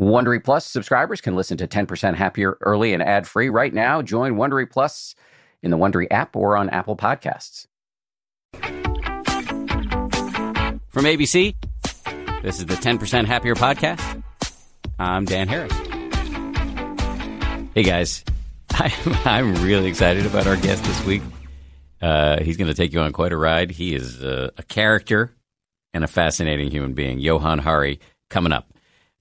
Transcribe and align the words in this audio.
Wondery 0.00 0.42
Plus 0.42 0.64
subscribers 0.64 1.20
can 1.20 1.36
listen 1.36 1.58
to 1.58 1.68
10% 1.68 2.14
Happier 2.14 2.56
early 2.62 2.94
and 2.94 3.02
ad 3.02 3.28
free 3.28 3.50
right 3.50 3.72
now. 3.72 4.00
Join 4.00 4.36
Wondery 4.36 4.68
Plus 4.68 5.14
in 5.62 5.70
the 5.70 5.76
Wondery 5.76 6.06
app 6.10 6.34
or 6.34 6.56
on 6.56 6.70
Apple 6.70 6.96
Podcasts. 6.96 7.66
From 10.88 11.04
ABC, 11.04 11.54
this 12.42 12.58
is 12.58 12.64
the 12.64 12.76
10% 12.76 13.26
Happier 13.26 13.54
podcast. 13.54 14.22
I'm 14.98 15.26
Dan 15.26 15.48
Harris. 15.48 15.72
Hey 17.74 17.82
guys, 17.82 18.24
I, 18.70 18.90
I'm 19.26 19.54
really 19.62 19.90
excited 19.90 20.24
about 20.24 20.46
our 20.46 20.56
guest 20.56 20.82
this 20.82 21.04
week. 21.04 21.20
Uh, 22.00 22.42
he's 22.42 22.56
going 22.56 22.68
to 22.68 22.74
take 22.74 22.94
you 22.94 23.00
on 23.00 23.12
quite 23.12 23.32
a 23.32 23.36
ride. 23.36 23.70
He 23.70 23.94
is 23.94 24.22
a, 24.22 24.50
a 24.56 24.62
character 24.62 25.34
and 25.92 26.04
a 26.04 26.08
fascinating 26.08 26.70
human 26.70 26.94
being. 26.94 27.18
Johann 27.18 27.58
Hari 27.58 28.00
coming 28.30 28.52
up. 28.52 28.66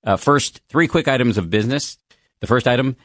Uh, 0.04 0.18
first, 0.18 0.62
three 0.70 0.88
quick 0.88 1.08
items 1.08 1.38
of 1.38 1.50
business. 1.50 1.98
The 2.40 2.48
first 2.48 2.68
item 2.68 2.96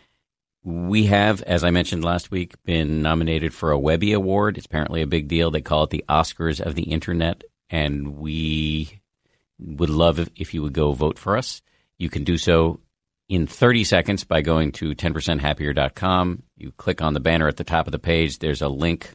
we 0.64 1.04
have, 1.06 1.42
as 1.42 1.62
I 1.62 1.70
mentioned 1.70 2.04
last 2.04 2.30
week, 2.30 2.54
been 2.64 3.02
nominated 3.02 3.52
for 3.52 3.70
a 3.70 3.78
Webby 3.78 4.14
Award. 4.14 4.56
It's 4.56 4.66
apparently 4.66 5.02
a 5.02 5.06
big 5.06 5.28
deal. 5.28 5.50
They 5.50 5.60
call 5.60 5.84
it 5.84 5.90
the 5.90 6.04
Oscars 6.08 6.60
of 6.60 6.74
the 6.74 6.84
Internet. 6.84 7.44
And 7.68 8.16
we 8.16 9.00
would 9.58 9.90
love 9.90 10.30
if, 10.36 10.54
you 10.54 10.62
would 10.62 10.72
go 10.72 10.92
vote 10.92 11.18
for 11.18 11.36
us. 11.36 11.60
You 11.98 12.08
can 12.08 12.24
do 12.24 12.38
so 12.38 12.80
in 13.28 13.46
30 13.46 13.84
seconds 13.84 14.24
by 14.24 14.40
going 14.40 14.72
to 14.72 14.94
10percenthappier.com. 14.94 16.42
You 16.56 16.72
click 16.72 17.02
on 17.02 17.12
the 17.12 17.20
banner 17.20 17.46
at 17.46 17.58
the 17.58 17.64
top 17.64 17.86
of 17.86 17.92
the 17.92 17.98
page. 17.98 18.38
There's 18.38 18.62
a 18.62 18.68
link. 18.68 19.14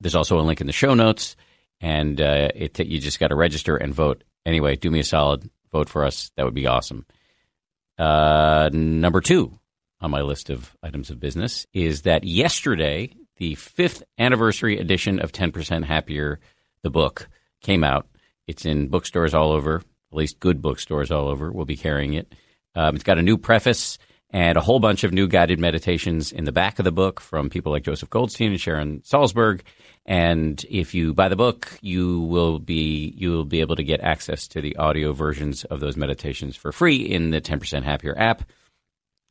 There's 0.00 0.16
also 0.16 0.40
a 0.40 0.42
link 0.42 0.60
in 0.60 0.66
the 0.66 0.72
show 0.72 0.94
notes. 0.94 1.36
And 1.80 2.20
uh, 2.20 2.48
it, 2.54 2.80
you 2.80 2.98
just 2.98 3.20
got 3.20 3.28
to 3.28 3.36
register 3.36 3.76
and 3.76 3.94
vote. 3.94 4.24
Anyway, 4.44 4.74
do 4.74 4.90
me 4.90 5.00
a 5.00 5.04
solid 5.04 5.48
vote 5.70 5.88
for 5.88 6.04
us. 6.04 6.32
That 6.36 6.44
would 6.44 6.54
be 6.54 6.66
awesome. 6.66 7.06
Uh, 8.00 8.70
number 8.72 9.20
two 9.20 9.52
on 10.00 10.10
my 10.10 10.22
list 10.22 10.48
of 10.48 10.74
items 10.82 11.10
of 11.10 11.20
business 11.20 11.66
is 11.74 12.02
that 12.02 12.24
yesterday, 12.24 13.14
the 13.36 13.54
fifth 13.56 14.02
anniversary 14.18 14.78
edition 14.78 15.20
of 15.20 15.32
10% 15.32 15.84
Happier, 15.84 16.40
the 16.82 16.88
book, 16.88 17.28
came 17.60 17.84
out. 17.84 18.08
It's 18.46 18.64
in 18.64 18.88
bookstores 18.88 19.34
all 19.34 19.52
over, 19.52 19.76
at 20.12 20.16
least 20.16 20.40
good 20.40 20.62
bookstores 20.62 21.10
all 21.10 21.28
over. 21.28 21.52
We'll 21.52 21.66
be 21.66 21.76
carrying 21.76 22.14
it. 22.14 22.34
Um, 22.74 22.94
it's 22.94 23.04
got 23.04 23.18
a 23.18 23.22
new 23.22 23.36
preface 23.36 23.98
and 24.30 24.56
a 24.56 24.62
whole 24.62 24.80
bunch 24.80 25.04
of 25.04 25.12
new 25.12 25.28
guided 25.28 25.58
meditations 25.58 26.32
in 26.32 26.44
the 26.44 26.52
back 26.52 26.78
of 26.78 26.86
the 26.86 26.92
book 26.92 27.20
from 27.20 27.50
people 27.50 27.70
like 27.70 27.82
Joseph 27.82 28.08
Goldstein 28.08 28.52
and 28.52 28.60
Sharon 28.60 29.00
Salzberg. 29.00 29.60
And 30.10 30.66
if 30.68 30.92
you 30.92 31.14
buy 31.14 31.28
the 31.28 31.36
book, 31.36 31.78
you 31.82 32.22
will 32.22 32.58
be 32.58 33.14
you 33.16 33.30
will 33.30 33.44
be 33.44 33.60
able 33.60 33.76
to 33.76 33.84
get 33.84 34.00
access 34.00 34.48
to 34.48 34.60
the 34.60 34.74
audio 34.74 35.12
versions 35.12 35.62
of 35.62 35.78
those 35.78 35.96
meditations 35.96 36.56
for 36.56 36.72
free 36.72 36.96
in 36.96 37.30
the 37.30 37.40
10% 37.40 37.84
Happier 37.84 38.18
app. 38.18 38.42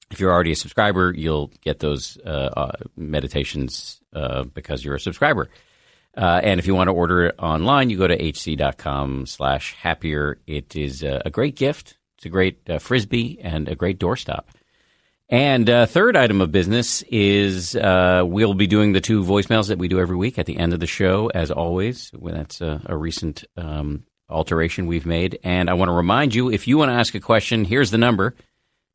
If 0.10 0.22
you're 0.22 0.32
already 0.32 0.54
a 0.54 0.56
subscriber, 0.56 1.14
you'll 1.14 1.52
get 1.60 1.80
those 1.80 2.18
uh, 2.26 2.30
uh, 2.56 2.72
meditations 2.96 4.00
uh, 4.14 4.46
because 4.46 4.86
you're 4.86 4.96
a 4.96 5.02
subscriber. 5.02 5.50
Uh, 6.16 6.40
and 6.42 6.62
if 6.62 6.66
you 6.66 6.76
want 6.76 6.88
to 6.88 6.94
order 6.94 7.26
it 7.26 7.36
online, 7.40 7.90
you 7.90 7.98
go 7.98 8.08
to 8.08 8.18
hc.com 8.18 9.26
slash 9.26 9.74
happier. 9.74 10.40
It 10.48 10.78
is 10.78 11.04
a 11.04 11.30
great 11.30 11.58
gift. 11.58 11.98
It's 12.18 12.26
a 12.26 12.30
great 12.30 12.70
uh, 12.70 12.80
frisbee 12.80 13.38
and 13.42 13.68
a 13.68 13.76
great 13.76 14.00
doorstop. 14.00 14.46
And 15.30 15.70
uh, 15.70 15.86
third 15.86 16.18
item 16.18 16.42
of 16.42 16.52
business 16.52 17.04
is 17.04 17.76
uh, 17.76 18.24
we'll 18.26 18.56
be 18.56 18.66
doing 18.66 18.94
the 18.94 19.02
two 19.02 19.24
voicemails 19.24 19.68
that 19.68 19.78
we 19.78 19.88
do 19.88 20.00
every 20.00 20.16
week 20.16 20.40
at 20.40 20.48
the 20.48 20.58
end 20.58 20.74
of 20.74 20.80
the 20.80 20.88
show, 20.88 21.28
as 21.28 21.52
always. 21.52 22.12
That's 22.20 22.62
a, 22.62 22.82
a 22.88 22.98
recent 22.98 23.44
um, 23.56 24.06
alteration 24.28 24.88
we've 24.88 25.06
made. 25.06 25.38
And 25.44 25.70
I 25.70 25.74
want 25.74 25.90
to 25.90 25.94
remind 25.94 26.34
you 26.34 26.50
if 26.52 26.68
you 26.68 26.80
want 26.80 26.90
to 26.90 26.96
ask 26.96 27.14
a 27.14 27.20
question, 27.20 27.64
here's 27.64 27.92
the 27.92 28.00
number 28.00 28.36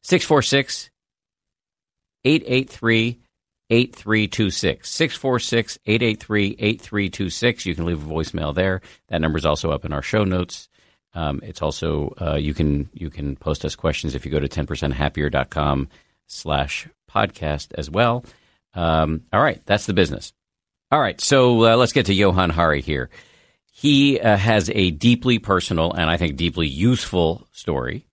646 0.03 0.91
883 2.25 3.21
8326. 3.71 4.91
646 4.91 5.79
883 5.87 6.47
8326. 6.59 7.67
You 7.67 7.75
can 7.77 7.85
leave 7.85 8.05
a 8.05 8.13
voicemail 8.13 8.53
there. 8.53 8.81
That 9.08 9.20
number 9.20 9.39
is 9.39 9.47
also 9.47 9.70
up 9.70 9.85
in 9.85 9.92
our 9.92 10.03
show 10.03 10.25
notes. 10.25 10.69
Um, 11.14 11.39
it's 11.45 11.63
also 11.63 12.13
uh, 12.20 12.35
you 12.35 12.55
can 12.55 12.91
you 12.92 13.08
can 13.08 13.37
post 13.37 13.64
us 13.64 13.77
questions 13.77 14.17
if 14.17 14.27
you 14.27 14.33
go 14.33 14.41
to 14.41 14.48
10percenthappier.com 14.48 15.89
slash 16.27 16.89
podcast 17.11 17.73
as 17.77 17.90
well. 17.90 18.24
Um, 18.74 19.23
all 19.33 19.42
right, 19.42 19.61
that's 19.67 19.86
the 19.86 19.95
business. 19.95 20.33
All 20.90 21.01
right, 21.01 21.20
so 21.20 21.64
uh, 21.64 21.77
let's 21.77 21.92
get 21.92 22.07
to 22.07 22.14
Johann 22.14 22.51
Hari 22.51 22.80
here. 22.80 23.11
He 23.73 24.20
uh, 24.20 24.36
has 24.36 24.70
a 24.70 24.90
deeply 24.90 25.39
personal 25.39 25.92
and 25.92 26.08
I 26.08 26.17
think 26.17 26.36
deeply 26.36 26.68
useful 26.68 27.46
story. 27.52 28.07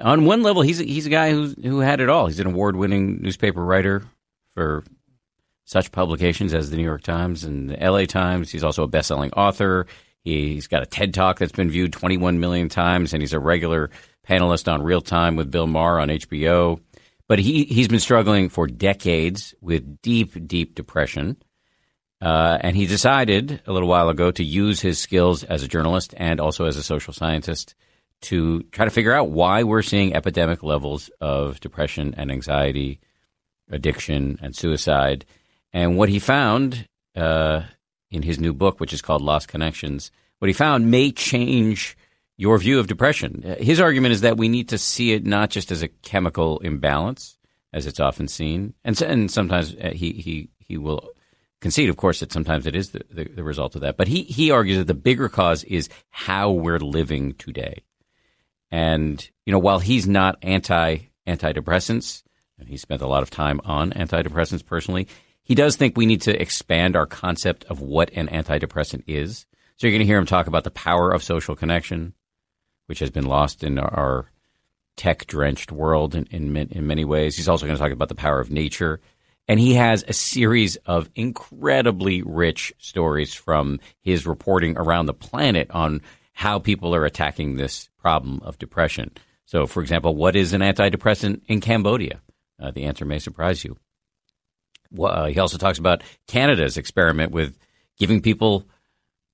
On 0.00 0.24
one 0.24 0.42
level, 0.42 0.62
he's 0.62 0.80
a, 0.80 0.84
he's 0.84 1.06
a 1.06 1.10
guy 1.10 1.30
who 1.30 1.48
who 1.62 1.80
had 1.80 2.00
it 2.00 2.08
all. 2.08 2.26
He's 2.26 2.40
an 2.40 2.46
award 2.46 2.76
winning 2.76 3.20
newspaper 3.20 3.62
writer 3.62 4.02
for 4.54 4.82
such 5.64 5.92
publications 5.92 6.54
as 6.54 6.70
the 6.70 6.76
New 6.76 6.84
York 6.84 7.02
Times 7.02 7.44
and 7.44 7.68
the 7.68 7.82
L.A. 7.82 8.06
Times. 8.06 8.50
He's 8.50 8.64
also 8.64 8.84
a 8.84 8.88
best 8.88 9.08
selling 9.08 9.32
author. 9.32 9.86
He's 10.24 10.68
got 10.68 10.82
a 10.82 10.86
TED 10.86 11.12
Talk 11.14 11.38
that's 11.38 11.52
been 11.52 11.70
viewed 11.70 11.92
21 11.92 12.40
million 12.40 12.68
times, 12.68 13.12
and 13.12 13.22
he's 13.22 13.32
a 13.32 13.40
regular 13.40 13.90
panelist 14.26 14.72
on 14.72 14.82
Real 14.82 15.00
Time 15.00 15.36
with 15.36 15.50
Bill 15.50 15.66
Maher 15.66 16.00
on 16.00 16.08
HBO. 16.08 16.80
But 17.32 17.38
he, 17.38 17.64
he's 17.64 17.88
been 17.88 17.98
struggling 17.98 18.50
for 18.50 18.66
decades 18.66 19.54
with 19.62 20.02
deep, 20.02 20.46
deep 20.46 20.74
depression. 20.74 21.38
Uh, 22.20 22.58
and 22.60 22.76
he 22.76 22.84
decided 22.84 23.62
a 23.66 23.72
little 23.72 23.88
while 23.88 24.10
ago 24.10 24.30
to 24.32 24.44
use 24.44 24.82
his 24.82 24.98
skills 24.98 25.42
as 25.42 25.62
a 25.62 25.66
journalist 25.66 26.12
and 26.18 26.40
also 26.40 26.66
as 26.66 26.76
a 26.76 26.82
social 26.82 27.14
scientist 27.14 27.74
to 28.20 28.64
try 28.64 28.84
to 28.84 28.90
figure 28.90 29.14
out 29.14 29.30
why 29.30 29.62
we're 29.62 29.80
seeing 29.80 30.14
epidemic 30.14 30.62
levels 30.62 31.10
of 31.22 31.58
depression 31.60 32.12
and 32.18 32.30
anxiety, 32.30 33.00
addiction, 33.70 34.38
and 34.42 34.54
suicide. 34.54 35.24
And 35.72 35.96
what 35.96 36.10
he 36.10 36.18
found 36.18 36.86
uh, 37.16 37.62
in 38.10 38.20
his 38.20 38.40
new 38.40 38.52
book, 38.52 38.78
which 38.78 38.92
is 38.92 39.00
called 39.00 39.22
Lost 39.22 39.48
Connections, 39.48 40.10
what 40.38 40.50
he 40.50 40.52
found 40.52 40.90
may 40.90 41.10
change 41.10 41.96
your 42.42 42.58
view 42.58 42.80
of 42.80 42.88
depression. 42.88 43.44
Uh, 43.46 43.54
his 43.62 43.78
argument 43.78 44.12
is 44.12 44.22
that 44.22 44.36
we 44.36 44.48
need 44.48 44.68
to 44.68 44.76
see 44.76 45.12
it 45.12 45.24
not 45.24 45.48
just 45.48 45.70
as 45.70 45.80
a 45.80 45.86
chemical 45.88 46.58
imbalance, 46.58 47.38
as 47.72 47.86
it's 47.86 48.00
often 48.00 48.26
seen, 48.26 48.74
and, 48.84 49.00
and 49.00 49.30
sometimes 49.30 49.76
uh, 49.76 49.92
he, 49.94 50.10
he, 50.12 50.50
he 50.58 50.76
will 50.76 51.10
concede, 51.60 51.88
of 51.88 51.96
course, 51.96 52.18
that 52.18 52.32
sometimes 52.32 52.66
it 52.66 52.74
is 52.74 52.90
the, 52.90 53.02
the, 53.10 53.24
the 53.24 53.44
result 53.44 53.76
of 53.76 53.82
that. 53.82 53.96
But 53.96 54.08
he, 54.08 54.24
he 54.24 54.50
argues 54.50 54.78
that 54.78 54.88
the 54.88 54.94
bigger 54.94 55.28
cause 55.28 55.62
is 55.62 55.88
how 56.10 56.50
we're 56.50 56.80
living 56.80 57.34
today. 57.34 57.84
And, 58.72 59.24
you 59.46 59.52
know, 59.52 59.60
while 59.60 59.78
he's 59.78 60.08
not 60.08 60.36
anti 60.42 60.98
antidepressants, 61.28 62.24
and 62.58 62.68
he 62.68 62.76
spent 62.76 63.02
a 63.02 63.06
lot 63.06 63.22
of 63.22 63.30
time 63.30 63.60
on 63.64 63.92
antidepressants 63.92 64.66
personally, 64.66 65.06
he 65.44 65.54
does 65.54 65.76
think 65.76 65.96
we 65.96 66.06
need 66.06 66.22
to 66.22 66.42
expand 66.42 66.96
our 66.96 67.06
concept 67.06 67.64
of 67.66 67.80
what 67.80 68.10
an 68.14 68.26
antidepressant 68.26 69.04
is. 69.06 69.46
So 69.76 69.86
you're 69.86 69.92
going 69.92 70.00
to 70.00 70.06
hear 70.06 70.18
him 70.18 70.26
talk 70.26 70.48
about 70.48 70.64
the 70.64 70.72
power 70.72 71.12
of 71.12 71.22
social 71.22 71.54
connection, 71.54 72.14
which 72.92 72.98
has 72.98 73.08
been 73.08 73.24
lost 73.24 73.64
in 73.64 73.78
our 73.78 74.26
tech 74.98 75.26
drenched 75.26 75.72
world 75.72 76.14
in, 76.14 76.26
in, 76.26 76.54
in 76.54 76.86
many 76.86 77.06
ways. 77.06 77.34
He's 77.34 77.48
also 77.48 77.64
going 77.64 77.74
to 77.74 77.82
talk 77.82 77.90
about 77.90 78.10
the 78.10 78.14
power 78.14 78.38
of 78.38 78.50
nature. 78.50 79.00
And 79.48 79.58
he 79.58 79.72
has 79.76 80.04
a 80.06 80.12
series 80.12 80.76
of 80.84 81.08
incredibly 81.14 82.20
rich 82.20 82.70
stories 82.76 83.32
from 83.32 83.80
his 84.02 84.26
reporting 84.26 84.76
around 84.76 85.06
the 85.06 85.14
planet 85.14 85.70
on 85.70 86.02
how 86.34 86.58
people 86.58 86.94
are 86.94 87.06
attacking 87.06 87.56
this 87.56 87.88
problem 87.96 88.42
of 88.42 88.58
depression. 88.58 89.12
So, 89.46 89.66
for 89.66 89.80
example, 89.80 90.14
what 90.14 90.36
is 90.36 90.52
an 90.52 90.60
antidepressant 90.60 91.40
in 91.46 91.62
Cambodia? 91.62 92.20
Uh, 92.60 92.72
the 92.72 92.84
answer 92.84 93.06
may 93.06 93.18
surprise 93.18 93.64
you. 93.64 93.78
Well, 94.90 95.12
uh, 95.12 95.26
he 95.28 95.38
also 95.38 95.56
talks 95.56 95.78
about 95.78 96.02
Canada's 96.26 96.76
experiment 96.76 97.32
with 97.32 97.56
giving 97.98 98.20
people 98.20 98.66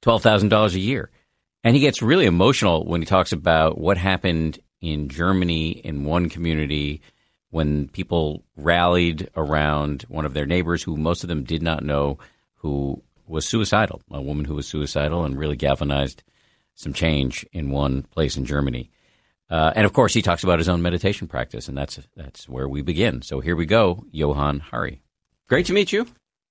$12,000 0.02 0.74
a 0.74 0.78
year. 0.78 1.10
And 1.64 1.74
he 1.74 1.80
gets 1.80 2.02
really 2.02 2.26
emotional 2.26 2.84
when 2.84 3.00
he 3.02 3.06
talks 3.06 3.32
about 3.32 3.78
what 3.78 3.98
happened 3.98 4.58
in 4.80 5.08
Germany 5.08 5.70
in 5.70 6.04
one 6.04 6.28
community 6.28 7.02
when 7.50 7.88
people 7.88 8.44
rallied 8.56 9.28
around 9.36 10.02
one 10.08 10.24
of 10.24 10.34
their 10.34 10.46
neighbors 10.46 10.82
who 10.82 10.96
most 10.96 11.24
of 11.24 11.28
them 11.28 11.44
did 11.44 11.62
not 11.62 11.82
know 11.82 12.18
who 12.56 13.02
was 13.26 13.46
suicidal, 13.46 14.02
a 14.10 14.20
woman 14.20 14.44
who 14.44 14.54
was 14.54 14.66
suicidal 14.66 15.24
and 15.24 15.38
really 15.38 15.56
galvanized 15.56 16.22
some 16.74 16.92
change 16.92 17.44
in 17.52 17.70
one 17.70 18.02
place 18.02 18.36
in 18.36 18.44
Germany. 18.44 18.90
Uh, 19.50 19.72
and 19.74 19.86
of 19.86 19.92
course, 19.92 20.14
he 20.14 20.22
talks 20.22 20.44
about 20.44 20.58
his 20.58 20.68
own 20.68 20.82
meditation 20.82 21.26
practice, 21.26 21.68
and 21.68 21.76
that's 21.76 21.98
that's 22.14 22.48
where 22.48 22.68
we 22.68 22.82
begin. 22.82 23.22
So 23.22 23.40
here 23.40 23.56
we 23.56 23.66
go, 23.66 24.04
Johann 24.10 24.60
Hari. 24.60 25.00
Great 25.48 25.66
to 25.66 25.72
meet 25.72 25.90
you. 25.90 26.06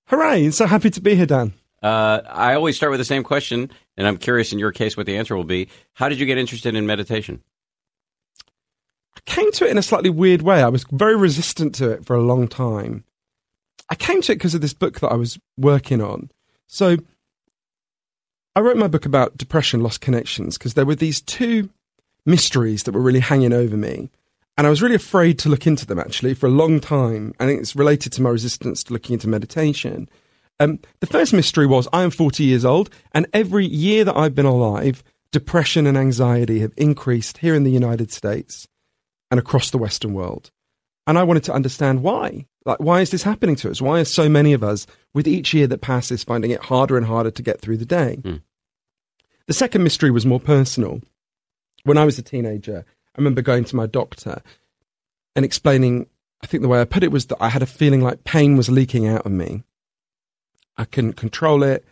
Hooray! 0.07 0.45
And 0.45 0.53
so 0.53 0.65
happy 0.65 0.89
to 0.89 1.01
be 1.01 1.15
here, 1.15 1.27
Dan. 1.27 1.53
Uh, 1.81 2.21
I 2.27 2.55
always 2.55 2.75
start 2.75 2.91
with 2.91 2.99
the 2.99 3.05
same 3.05 3.23
question, 3.23 3.69
and 3.95 4.07
I'm 4.07 4.17
curious 4.17 4.51
in 4.51 4.59
your 4.59 4.71
case 4.71 4.97
what 4.97 5.05
the 5.05 5.17
answer 5.17 5.35
will 5.35 5.43
be. 5.43 5.67
How 5.93 6.09
did 6.09 6.19
you 6.19 6.25
get 6.25 6.37
interested 6.37 6.75
in 6.75 6.85
meditation? 6.85 7.43
I 9.15 9.19
came 9.25 9.51
to 9.53 9.65
it 9.65 9.71
in 9.71 9.77
a 9.77 9.83
slightly 9.83 10.09
weird 10.09 10.41
way. 10.41 10.61
I 10.61 10.69
was 10.69 10.85
very 10.91 11.15
resistant 11.15 11.75
to 11.75 11.91
it 11.91 12.05
for 12.05 12.15
a 12.15 12.21
long 12.21 12.47
time. 12.47 13.03
I 13.89 13.95
came 13.95 14.21
to 14.23 14.31
it 14.31 14.35
because 14.35 14.55
of 14.55 14.61
this 14.61 14.73
book 14.73 14.99
that 14.99 15.11
I 15.11 15.15
was 15.15 15.39
working 15.57 16.01
on. 16.01 16.29
So 16.67 16.97
I 18.55 18.59
wrote 18.59 18.77
my 18.77 18.87
book 18.87 19.05
about 19.05 19.37
depression, 19.37 19.81
lost 19.81 20.01
connections, 20.01 20.57
because 20.57 20.73
there 20.73 20.85
were 20.85 20.95
these 20.95 21.21
two 21.21 21.69
mysteries 22.25 22.83
that 22.83 22.93
were 22.93 23.01
really 23.01 23.19
hanging 23.19 23.53
over 23.53 23.77
me. 23.77 24.09
And 24.57 24.65
I 24.65 24.71
was 24.71 24.81
really 24.81 24.95
afraid 24.95 25.37
to 25.39 25.49
look 25.49 25.67
into 25.67 25.85
them 25.85 25.99
actually 25.99 26.33
for 26.33 26.47
a 26.47 26.51
long 26.51 26.79
time. 26.79 27.33
I 27.39 27.45
think 27.45 27.61
it's 27.61 27.75
related 27.75 28.11
to 28.13 28.21
my 28.21 28.31
resistance 28.31 28.83
to 28.83 28.93
looking 28.93 29.13
into 29.13 29.29
meditation. 29.29 30.09
Um, 30.59 30.79
the 30.99 31.07
first 31.07 31.33
mystery 31.33 31.67
was 31.67 31.87
I 31.93 32.03
am 32.03 32.09
40 32.09 32.43
years 32.43 32.65
old, 32.65 32.89
and 33.11 33.27
every 33.33 33.65
year 33.65 34.03
that 34.03 34.17
I've 34.17 34.35
been 34.35 34.45
alive, 34.45 35.03
depression 35.31 35.85
and 35.85 35.97
anxiety 35.97 36.59
have 36.59 36.73
increased 36.77 37.39
here 37.39 37.53
in 37.53 37.63
the 37.63 37.71
United 37.71 38.11
States 38.11 38.67
and 39.29 39.39
across 39.39 39.69
the 39.69 39.77
Western 39.77 40.13
world. 40.13 40.51
And 41.05 41.17
I 41.17 41.23
wanted 41.23 41.43
to 41.45 41.53
understand 41.53 42.01
why. 42.01 42.45
Like, 42.65 42.79
why 42.79 43.01
is 43.01 43.11
this 43.11 43.23
happening 43.23 43.55
to 43.57 43.69
us? 43.69 43.81
Why 43.81 43.99
are 43.99 44.05
so 44.05 44.27
many 44.27 44.51
of 44.53 44.63
us, 44.63 44.87
with 45.13 45.27
each 45.27 45.53
year 45.53 45.67
that 45.67 45.81
passes, 45.81 46.23
finding 46.23 46.51
it 46.51 46.65
harder 46.65 46.97
and 46.97 47.05
harder 47.05 47.31
to 47.31 47.41
get 47.41 47.61
through 47.61 47.77
the 47.77 47.85
day? 47.85 48.17
Mm. 48.21 48.41
The 49.47 49.53
second 49.53 49.83
mystery 49.83 50.11
was 50.11 50.25
more 50.25 50.39
personal. 50.39 51.01
When 51.83 51.97
I 51.97 52.03
was 52.03 52.19
a 52.19 52.21
teenager, 52.21 52.83
I 53.15 53.17
remember 53.17 53.41
going 53.41 53.63
to 53.65 53.75
my 53.75 53.85
doctor 53.85 54.41
and 55.35 55.45
explaining, 55.45 56.07
I 56.41 56.47
think 56.47 56.61
the 56.61 56.67
way 56.67 56.81
I 56.81 56.85
put 56.85 57.03
it 57.03 57.11
was 57.11 57.27
that 57.27 57.41
I 57.41 57.47
had 57.47 57.63
a 57.63 57.67
feeling 57.67 58.01
like 58.01 58.25
pain 58.25 58.57
was 58.57 58.69
leaking 58.69 59.07
out 59.07 59.25
of 59.25 59.31
me. 59.31 59.63
I 60.77 60.85
couldn't 60.85 61.13
control 61.13 61.63
it. 61.63 61.85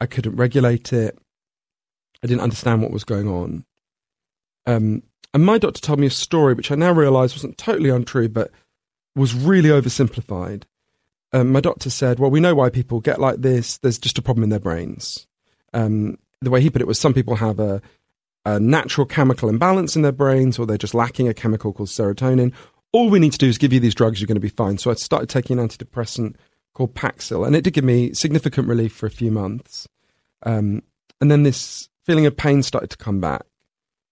I 0.00 0.06
couldn't 0.06 0.36
regulate 0.36 0.92
it. 0.92 1.18
I 2.22 2.26
didn't 2.26 2.42
understand 2.42 2.82
what 2.82 2.90
was 2.90 3.04
going 3.04 3.28
on. 3.28 3.64
Um, 4.66 5.02
and 5.32 5.44
my 5.44 5.58
doctor 5.58 5.80
told 5.80 6.00
me 6.00 6.06
a 6.06 6.10
story 6.10 6.54
which 6.54 6.70
I 6.70 6.74
now 6.74 6.92
realise 6.92 7.34
wasn't 7.34 7.58
totally 7.58 7.90
untrue, 7.90 8.28
but 8.28 8.50
was 9.14 9.34
really 9.34 9.68
oversimplified. 9.68 10.64
Um, 11.32 11.52
my 11.52 11.60
doctor 11.60 11.90
said, 11.90 12.18
Well, 12.18 12.30
we 12.30 12.40
know 12.40 12.54
why 12.54 12.70
people 12.70 13.00
get 13.00 13.20
like 13.20 13.40
this. 13.40 13.78
There's 13.78 13.98
just 13.98 14.18
a 14.18 14.22
problem 14.22 14.44
in 14.44 14.50
their 14.50 14.60
brains. 14.60 15.26
Um, 15.72 16.18
the 16.40 16.50
way 16.50 16.60
he 16.60 16.70
put 16.70 16.82
it 16.82 16.86
was 16.86 16.98
some 16.98 17.14
people 17.14 17.36
have 17.36 17.58
a, 17.58 17.82
a 18.44 18.60
natural 18.60 19.06
chemical 19.06 19.48
imbalance 19.48 19.96
in 19.96 20.02
their 20.02 20.12
brains, 20.12 20.58
or 20.58 20.66
they're 20.66 20.78
just 20.78 20.94
lacking 20.94 21.28
a 21.28 21.34
chemical 21.34 21.72
called 21.72 21.88
serotonin. 21.88 22.52
All 22.92 23.10
we 23.10 23.18
need 23.18 23.32
to 23.32 23.38
do 23.38 23.48
is 23.48 23.58
give 23.58 23.72
you 23.72 23.80
these 23.80 23.94
drugs, 23.94 24.20
you're 24.20 24.26
going 24.26 24.36
to 24.36 24.40
be 24.40 24.48
fine. 24.48 24.78
So 24.78 24.90
I 24.90 24.94
started 24.94 25.28
taking 25.28 25.58
an 25.58 25.68
antidepressant 25.68 26.36
called 26.76 26.94
Paxil, 26.94 27.46
and 27.46 27.56
it 27.56 27.64
did 27.64 27.72
give 27.72 27.84
me 27.84 28.12
significant 28.12 28.68
relief 28.68 28.92
for 28.92 29.06
a 29.06 29.10
few 29.10 29.30
months. 29.30 29.88
Um, 30.42 30.82
and 31.22 31.30
then 31.30 31.42
this 31.42 31.88
feeling 32.04 32.26
of 32.26 32.36
pain 32.36 32.62
started 32.62 32.90
to 32.90 32.98
come 32.98 33.18
back. 33.18 33.42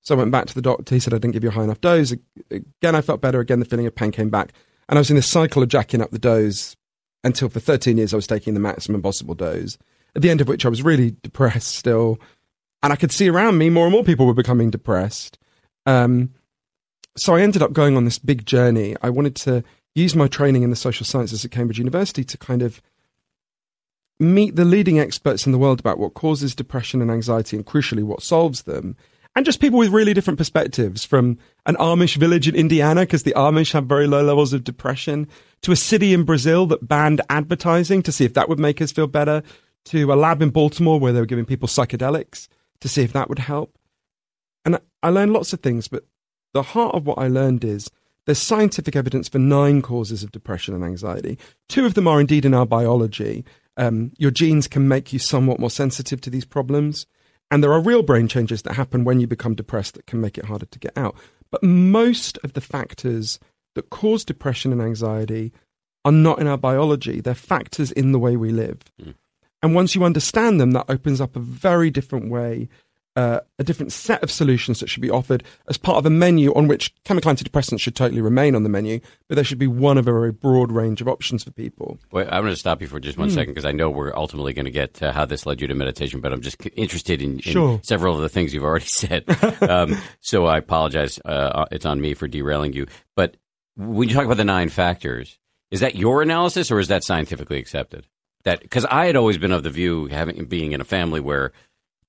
So 0.00 0.14
I 0.14 0.18
went 0.18 0.30
back 0.30 0.46
to 0.46 0.54
the 0.54 0.62
doctor. 0.62 0.94
He 0.94 0.98
said 0.98 1.12
I 1.12 1.18
didn't 1.18 1.34
give 1.34 1.44
you 1.44 1.50
a 1.50 1.52
high 1.52 1.64
enough 1.64 1.82
dose. 1.82 2.14
Again, 2.50 2.94
I 2.94 3.02
felt 3.02 3.20
better. 3.20 3.40
Again, 3.40 3.60
the 3.60 3.66
feeling 3.66 3.86
of 3.86 3.94
pain 3.94 4.10
came 4.12 4.30
back. 4.30 4.52
And 4.88 4.98
I 4.98 5.00
was 5.00 5.10
in 5.10 5.16
this 5.16 5.30
cycle 5.30 5.62
of 5.62 5.68
jacking 5.68 6.00
up 6.00 6.10
the 6.10 6.18
dose 6.18 6.74
until 7.22 7.50
for 7.50 7.60
13 7.60 7.98
years 7.98 8.12
I 8.12 8.16
was 8.16 8.26
taking 8.26 8.54
the 8.54 8.60
maximum 8.60 9.02
possible 9.02 9.34
dose, 9.34 9.78
at 10.16 10.22
the 10.22 10.30
end 10.30 10.40
of 10.40 10.48
which 10.48 10.64
I 10.64 10.70
was 10.70 10.82
really 10.82 11.10
depressed 11.22 11.76
still. 11.76 12.18
And 12.82 12.92
I 12.92 12.96
could 12.96 13.12
see 13.12 13.28
around 13.28 13.58
me 13.58 13.68
more 13.68 13.84
and 13.84 13.92
more 13.92 14.04
people 14.04 14.26
were 14.26 14.34
becoming 14.34 14.70
depressed. 14.70 15.38
Um, 15.84 16.34
so 17.16 17.34
I 17.34 17.42
ended 17.42 17.62
up 17.62 17.74
going 17.74 17.96
on 17.96 18.06
this 18.06 18.18
big 18.18 18.46
journey. 18.46 18.96
I 19.02 19.10
wanted 19.10 19.36
to 19.36 19.64
use 19.94 20.14
my 20.14 20.28
training 20.28 20.62
in 20.62 20.70
the 20.70 20.76
social 20.76 21.06
sciences 21.06 21.44
at 21.44 21.50
Cambridge 21.50 21.78
University 21.78 22.24
to 22.24 22.38
kind 22.38 22.62
of 22.62 22.82
meet 24.20 24.56
the 24.56 24.64
leading 24.64 24.98
experts 24.98 25.46
in 25.46 25.52
the 25.52 25.58
world 25.58 25.80
about 25.80 25.98
what 25.98 26.14
causes 26.14 26.54
depression 26.54 27.02
and 27.02 27.10
anxiety 27.10 27.56
and 27.56 27.66
crucially 27.66 28.02
what 28.02 28.22
solves 28.22 28.62
them 28.62 28.96
and 29.36 29.44
just 29.44 29.60
people 29.60 29.78
with 29.78 29.90
really 29.90 30.14
different 30.14 30.38
perspectives 30.38 31.04
from 31.04 31.38
an 31.66 31.74
Amish 31.76 32.16
village 32.16 32.46
in 32.46 32.54
Indiana, 32.54 33.02
because 33.02 33.24
the 33.24 33.32
Amish 33.32 33.72
have 33.72 33.86
very 33.86 34.06
low 34.06 34.22
levels 34.22 34.52
of 34.52 34.62
depression, 34.62 35.28
to 35.62 35.72
a 35.72 35.76
city 35.76 36.14
in 36.14 36.24
Brazil 36.24 36.66
that 36.66 36.86
banned 36.86 37.20
advertising 37.28 38.02
to 38.02 38.12
see 38.12 38.24
if 38.24 38.34
that 38.34 38.48
would 38.48 38.60
make 38.60 38.80
us 38.80 38.92
feel 38.92 39.08
better, 39.08 39.42
to 39.86 40.12
a 40.12 40.14
lab 40.14 40.40
in 40.40 40.50
Baltimore 40.50 41.00
where 41.00 41.12
they 41.12 41.20
were 41.20 41.26
giving 41.26 41.44
people 41.44 41.68
psychedelics 41.68 42.48
to 42.80 42.88
see 42.88 43.02
if 43.02 43.12
that 43.12 43.28
would 43.28 43.40
help. 43.40 43.76
And 44.64 44.78
I 45.02 45.10
learned 45.10 45.32
lots 45.32 45.52
of 45.52 45.60
things, 45.60 45.88
but 45.88 46.04
the 46.52 46.62
heart 46.62 46.94
of 46.94 47.04
what 47.04 47.18
I 47.18 47.26
learned 47.26 47.64
is 47.64 47.90
there's 48.26 48.38
scientific 48.38 48.96
evidence 48.96 49.28
for 49.28 49.38
nine 49.38 49.82
causes 49.82 50.22
of 50.22 50.32
depression 50.32 50.74
and 50.74 50.84
anxiety. 50.84 51.38
Two 51.68 51.84
of 51.84 51.94
them 51.94 52.08
are 52.08 52.20
indeed 52.20 52.44
in 52.44 52.54
our 52.54 52.66
biology. 52.66 53.44
Um, 53.76 54.12
your 54.18 54.30
genes 54.30 54.68
can 54.68 54.88
make 54.88 55.12
you 55.12 55.18
somewhat 55.18 55.60
more 55.60 55.70
sensitive 55.70 56.20
to 56.22 56.30
these 56.30 56.44
problems. 56.44 57.06
And 57.50 57.62
there 57.62 57.72
are 57.72 57.80
real 57.80 58.02
brain 58.02 58.28
changes 58.28 58.62
that 58.62 58.74
happen 58.74 59.04
when 59.04 59.20
you 59.20 59.26
become 59.26 59.54
depressed 59.54 59.94
that 59.94 60.06
can 60.06 60.20
make 60.20 60.38
it 60.38 60.46
harder 60.46 60.66
to 60.66 60.78
get 60.78 60.96
out. 60.96 61.14
But 61.50 61.62
most 61.62 62.38
of 62.42 62.54
the 62.54 62.60
factors 62.60 63.38
that 63.74 63.90
cause 63.90 64.24
depression 64.24 64.72
and 64.72 64.80
anxiety 64.80 65.52
are 66.04 66.12
not 66.12 66.38
in 66.38 66.46
our 66.46 66.58
biology, 66.58 67.20
they're 67.20 67.34
factors 67.34 67.92
in 67.92 68.12
the 68.12 68.18
way 68.18 68.36
we 68.36 68.50
live. 68.50 68.80
Mm. 69.00 69.14
And 69.62 69.74
once 69.74 69.94
you 69.94 70.04
understand 70.04 70.60
them, 70.60 70.72
that 70.72 70.86
opens 70.88 71.20
up 71.20 71.36
a 71.36 71.40
very 71.40 71.90
different 71.90 72.30
way 72.30 72.68
uh, 73.16 73.40
a 73.58 73.64
different 73.64 73.92
set 73.92 74.22
of 74.22 74.30
solutions 74.30 74.80
that 74.80 74.88
should 74.88 75.00
be 75.00 75.10
offered 75.10 75.44
as 75.68 75.76
part 75.76 75.98
of 75.98 76.06
a 76.06 76.10
menu 76.10 76.52
on 76.54 76.66
which 76.66 76.92
chemical 77.04 77.32
antidepressants 77.32 77.80
should 77.80 77.94
totally 77.94 78.20
remain 78.20 78.54
on 78.54 78.62
the 78.64 78.68
menu, 78.68 79.00
but 79.28 79.36
there 79.36 79.44
should 79.44 79.58
be 79.58 79.66
one 79.66 79.96
of 79.98 80.08
a 80.08 80.12
very 80.12 80.32
broad 80.32 80.72
range 80.72 81.00
of 81.00 81.08
options 81.08 81.44
for 81.44 81.52
people. 81.52 81.98
Wait, 82.10 82.26
I'm 82.30 82.42
going 82.42 82.52
to 82.52 82.58
stop 82.58 82.80
you 82.80 82.88
for 82.88 82.98
just 82.98 83.16
one 83.16 83.28
mm. 83.28 83.34
second 83.34 83.54
because 83.54 83.64
I 83.64 83.72
know 83.72 83.88
we're 83.88 84.14
ultimately 84.14 84.52
going 84.52 84.64
to 84.64 84.70
get 84.70 84.94
to 84.94 85.12
how 85.12 85.24
this 85.24 85.46
led 85.46 85.60
you 85.60 85.68
to 85.68 85.74
meditation, 85.74 86.20
but 86.20 86.32
I'm 86.32 86.40
just 86.40 86.56
interested 86.74 87.22
in, 87.22 87.34
in 87.34 87.40
sure. 87.40 87.80
several 87.84 88.16
of 88.16 88.22
the 88.22 88.28
things 88.28 88.52
you've 88.52 88.64
already 88.64 88.84
said. 88.88 89.24
um, 89.62 89.96
so 90.20 90.46
I 90.46 90.58
apologize. 90.58 91.20
Uh, 91.24 91.66
it's 91.70 91.86
on 91.86 92.00
me 92.00 92.14
for 92.14 92.26
derailing 92.26 92.72
you. 92.72 92.86
But 93.14 93.36
when 93.76 94.08
you 94.08 94.14
talk 94.14 94.24
about 94.24 94.36
the 94.36 94.44
nine 94.44 94.68
factors, 94.68 95.38
is 95.70 95.80
that 95.80 95.94
your 95.94 96.22
analysis 96.22 96.70
or 96.70 96.80
is 96.80 96.88
that 96.88 97.04
scientifically 97.04 97.58
accepted? 97.58 98.06
That 98.44 98.60
because 98.60 98.84
I 98.84 99.06
had 99.06 99.16
always 99.16 99.38
been 99.38 99.52
of 99.52 99.62
the 99.62 99.70
view, 99.70 100.06
having 100.06 100.44
being 100.44 100.72
in 100.72 100.80
a 100.80 100.84
family 100.84 101.20
where 101.20 101.52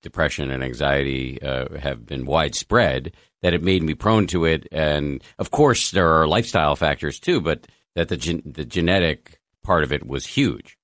depression 0.05 0.49
and 0.49 0.63
anxiety 0.63 1.41
uh, 1.41 1.77
have 1.77 2.05
been 2.05 2.25
widespread, 2.25 3.11
that 3.41 3.53
it 3.53 3.61
made 3.61 3.83
me 3.83 3.93
prone 3.93 4.27
to 4.27 4.45
it. 4.45 4.65
And 4.71 5.21
of 5.37 5.51
course, 5.51 5.91
there 5.91 6.13
are 6.13 6.27
lifestyle 6.27 6.77
factors 6.77 7.19
too, 7.19 7.41
but 7.41 7.67
that 7.95 8.07
the 8.07 8.15
gen- 8.15 8.43
the 8.45 8.63
genetic 8.63 9.41
part 9.63 9.83
of 9.83 9.91
it 9.91 10.07
was 10.07 10.27
huge. 10.27 10.77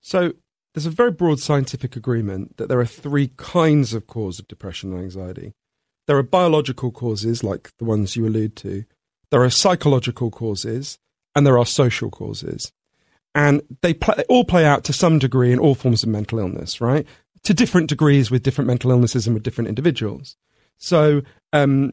So 0.00 0.32
there's 0.72 0.86
a 0.86 0.90
very 0.90 1.10
broad 1.10 1.40
scientific 1.40 1.96
agreement 1.96 2.56
that 2.56 2.68
there 2.68 2.80
are 2.80 2.86
three 2.86 3.32
kinds 3.36 3.92
of 3.92 4.06
cause 4.06 4.38
of 4.38 4.48
depression 4.48 4.92
and 4.92 5.02
anxiety. 5.02 5.52
There 6.06 6.16
are 6.16 6.22
biological 6.22 6.90
causes, 6.90 7.44
like 7.44 7.70
the 7.78 7.84
ones 7.84 8.16
you 8.16 8.26
allude 8.26 8.56
to. 8.56 8.84
There 9.30 9.42
are 9.42 9.50
psychological 9.50 10.30
causes, 10.30 10.98
and 11.34 11.46
there 11.46 11.58
are 11.58 11.66
social 11.66 12.10
causes. 12.10 12.72
And 13.34 13.62
they, 13.82 13.94
play, 13.94 14.14
they 14.16 14.24
all 14.28 14.44
play 14.44 14.64
out 14.64 14.84
to 14.84 14.92
some 14.92 15.18
degree 15.18 15.52
in 15.52 15.58
all 15.58 15.74
forms 15.74 16.04
of 16.04 16.08
mental 16.08 16.38
illness, 16.38 16.80
right? 16.80 17.06
To 17.44 17.54
different 17.54 17.88
degrees 17.88 18.30
with 18.30 18.42
different 18.42 18.68
mental 18.68 18.90
illnesses 18.90 19.26
and 19.26 19.34
with 19.34 19.42
different 19.42 19.68
individuals. 19.68 20.36
So 20.78 21.22
um, 21.52 21.92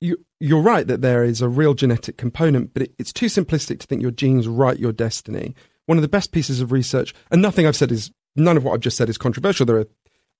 you, 0.00 0.24
you're 0.40 0.62
right 0.62 0.86
that 0.86 1.02
there 1.02 1.22
is 1.22 1.40
a 1.40 1.48
real 1.48 1.74
genetic 1.74 2.16
component, 2.16 2.72
but 2.72 2.82
it, 2.82 2.94
it's 2.98 3.12
too 3.12 3.26
simplistic 3.26 3.80
to 3.80 3.86
think 3.86 4.02
your 4.02 4.10
genes 4.10 4.48
write 4.48 4.78
your 4.78 4.92
destiny. 4.92 5.54
One 5.86 5.98
of 5.98 6.02
the 6.02 6.08
best 6.08 6.32
pieces 6.32 6.60
of 6.60 6.72
research, 6.72 7.14
and 7.30 7.42
nothing 7.42 7.66
I've 7.66 7.76
said 7.76 7.92
is 7.92 8.10
none 8.36 8.56
of 8.56 8.64
what 8.64 8.74
I've 8.74 8.80
just 8.80 8.96
said 8.96 9.08
is 9.08 9.18
controversial. 9.18 9.66
There 9.66 9.78
are 9.78 9.86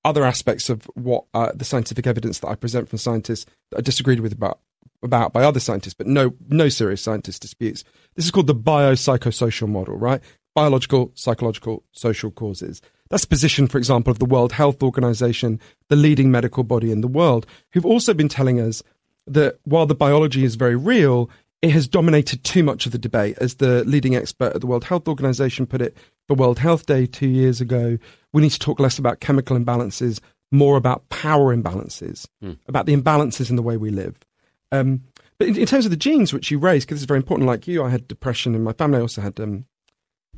other 0.05 0.25
aspects 0.25 0.71
of 0.71 0.85
what 0.95 1.25
uh, 1.35 1.53
the 1.55 1.65
scientific 1.65 2.07
evidence 2.07 2.39
that 2.39 2.49
I 2.49 2.55
present 2.55 2.89
from 2.89 2.99
scientists 2.99 3.47
that 3.71 3.79
I 3.79 3.81
disagreed 3.83 4.21
with 4.21 4.33
about 4.33 4.61
about 5.03 5.33
by 5.33 5.43
other 5.43 5.61
scientists, 5.61 5.95
but 5.95 6.07
no 6.07 6.35
no 6.49 6.69
serious 6.69 7.03
scientist 7.03 7.43
disputes. 7.43 7.85
This 8.15 8.25
is 8.25 8.31
called 8.31 8.47
the 8.47 8.55
biopsychosocial 8.55 9.69
model, 9.69 9.97
right? 9.97 10.23
Biological, 10.55 11.13
psychological, 11.15 11.85
social 11.93 12.31
causes. 12.31 12.81
That's 13.11 13.25
the 13.25 13.29
position, 13.29 13.67
for 13.67 13.79
example, 13.79 14.11
of 14.11 14.21
the 14.21 14.25
World 14.25 14.52
Health 14.52 14.83
Organization, 14.83 15.61
the 15.88 15.97
leading 15.97 16.31
medical 16.31 16.62
body 16.62 16.93
in 16.93 17.00
the 17.00 17.09
world, 17.09 17.47
who've 17.73 17.87
also 17.87 18.14
been 18.14 18.29
telling 18.29 18.61
us 18.61 18.83
that 19.26 19.59
while 19.64 19.87
the 19.87 19.95
biology 19.95 20.45
is 20.45 20.55
very 20.55 20.76
real, 20.76 21.29
it 21.62 21.71
has 21.71 21.88
dominated 21.88 22.43
too 22.45 22.62
much 22.62 22.87
of 22.87 22.93
the 22.93 22.99
debate. 22.99 23.37
As 23.38 23.57
the 23.57 23.85
leading 23.85 24.14
expert 24.17 24.55
at 24.55 24.61
the 24.61 24.67
World 24.67 24.85
Health 24.85 25.09
Organization 25.09 25.67
put 25.67 25.83
it 25.83 25.97
for 26.26 26.35
World 26.35 26.59
Health 26.59 26.87
Day 26.87 27.07
two 27.07 27.29
years 27.29 27.61
ago, 27.61 27.99
we 28.33 28.43
need 28.43 28.52
to 28.52 28.59
talk 28.59 28.81
less 28.81 28.99
about 28.99 29.21
chemical 29.21 29.59
imbalances, 29.59 30.21
more 30.52 30.76
about 30.76 31.09
power 31.09 31.55
imbalances, 31.55 32.26
mm. 32.43 32.57
about 32.67 32.87
the 32.87 32.97
imbalances 32.97 33.50
in 33.50 33.57
the 33.57 33.62
way 33.62 33.76
we 33.76 33.90
live. 33.90 34.17
Um, 34.73 35.02
but 35.38 35.49
in, 35.49 35.57
in, 35.57 35.67
terms 35.67 35.85
of 35.85 35.90
the 35.90 35.97
genes, 35.97 36.33
which 36.33 36.50
you 36.50 36.59
raised, 36.59 36.87
because 36.87 36.97
this 36.97 37.02
is 37.02 37.07
very 37.07 37.19
important, 37.19 37.49
like 37.49 37.67
you, 37.67 37.83
I 37.83 37.90
had 37.90 38.07
depression 38.07 38.55
in 38.55 38.62
my 38.62 38.73
family. 38.73 38.99
I 38.99 39.02
also 39.02 39.21
had 39.21 39.40
um, 39.40 39.67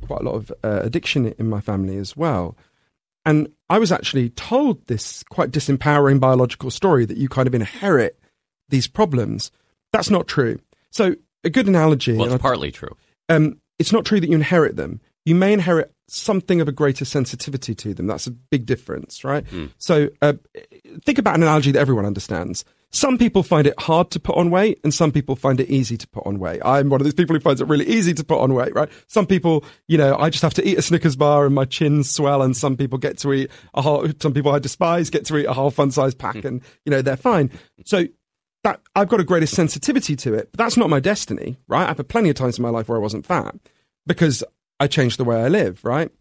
quite 0.03 0.21
a 0.21 0.23
lot 0.23 0.35
of 0.35 0.51
uh, 0.63 0.81
addiction 0.83 1.33
in 1.37 1.49
my 1.49 1.61
family 1.61 1.97
as 1.97 2.15
well. 2.15 2.55
And 3.25 3.51
I 3.69 3.79
was 3.79 3.91
actually 3.91 4.29
told 4.31 4.85
this 4.87 5.23
quite 5.23 5.51
disempowering 5.51 6.19
biological 6.19 6.71
story 6.71 7.05
that 7.05 7.17
you 7.17 7.29
kind 7.29 7.47
of 7.47 7.55
inherit 7.55 8.19
these 8.69 8.87
problems. 8.87 9.51
That's 9.91 10.09
not 10.09 10.27
true. 10.27 10.59
So, 10.91 11.15
a 11.43 11.49
good 11.49 11.67
analogy. 11.67 12.17
Well, 12.17 12.31
it's 12.31 12.41
partly 12.41 12.71
true. 12.71 12.95
Um, 13.29 13.59
it's 13.79 13.91
not 13.91 14.05
true 14.05 14.19
that 14.19 14.29
you 14.29 14.35
inherit 14.35 14.75
them. 14.75 15.01
You 15.25 15.35
may 15.35 15.53
inherit 15.53 15.93
something 16.07 16.61
of 16.61 16.67
a 16.67 16.71
greater 16.71 17.05
sensitivity 17.05 17.73
to 17.75 17.93
them. 17.93 18.07
That's 18.07 18.27
a 18.27 18.31
big 18.31 18.65
difference, 18.65 19.23
right? 19.23 19.45
Mm. 19.45 19.71
So, 19.77 20.09
uh, 20.21 20.33
think 21.05 21.17
about 21.17 21.35
an 21.35 21.43
analogy 21.43 21.71
that 21.71 21.79
everyone 21.79 22.05
understands. 22.05 22.65
Some 22.93 23.17
people 23.17 23.41
find 23.41 23.65
it 23.65 23.79
hard 23.79 24.11
to 24.11 24.19
put 24.19 24.37
on 24.37 24.51
weight 24.51 24.79
and 24.83 24.93
some 24.93 25.11
people 25.11 25.35
find 25.35 25.59
it 25.59 25.67
easy 25.67 25.97
to 25.97 26.07
put 26.07 26.27
on 26.27 26.37
weight. 26.37 26.61
I'm 26.63 26.89
one 26.89 27.01
of 27.01 27.05
those 27.05 27.15
people 27.15 27.35
who 27.35 27.39
finds 27.39 27.59
it 27.59 27.67
really 27.67 27.87
easy 27.87 28.13
to 28.13 28.23
put 28.23 28.39
on 28.39 28.53
weight, 28.53 28.73
right? 28.75 28.89
Some 29.07 29.25
people, 29.25 29.65
you 29.87 29.97
know, 29.97 30.15
I 30.15 30.29
just 30.29 30.43
have 30.43 30.53
to 30.55 30.67
eat 30.67 30.77
a 30.77 30.81
Snickers 30.83 31.15
bar 31.15 31.47
and 31.47 31.55
my 31.55 31.65
chins 31.65 32.11
swell 32.11 32.43
and 32.43 32.55
some 32.55 32.77
people 32.77 32.99
get 32.99 33.17
to 33.19 33.33
eat 33.33 33.49
a 33.73 33.81
whole, 33.81 34.07
some 34.21 34.31
people 34.31 34.51
I 34.51 34.59
despise 34.59 35.09
get 35.09 35.25
to 35.25 35.37
eat 35.37 35.45
a 35.45 35.53
whole 35.53 35.71
fun 35.71 35.89
size 35.89 36.13
pack 36.13 36.45
and, 36.45 36.61
you 36.85 36.91
know, 36.91 37.01
they're 37.01 37.17
fine. 37.17 37.49
So 37.83 38.05
that 38.63 38.79
I've 38.95 39.09
got 39.09 39.19
a 39.19 39.23
greater 39.25 39.47
sensitivity 39.47 40.15
to 40.17 40.35
it. 40.35 40.49
But 40.51 40.59
that's 40.59 40.77
not 40.77 40.89
my 40.89 40.99
destiny, 40.99 41.57
right? 41.67 41.89
I've 41.89 41.97
had 41.97 42.07
plenty 42.07 42.29
of 42.29 42.35
times 42.35 42.59
in 42.59 42.61
my 42.61 42.69
life 42.69 42.87
where 42.87 42.97
I 42.97 43.01
wasn't 43.01 43.25
fat 43.25 43.55
because 44.05 44.43
I 44.79 44.87
changed 44.87 45.17
the 45.17 45.23
way 45.23 45.43
I 45.43 45.47
live, 45.47 45.83
right? 45.83 46.11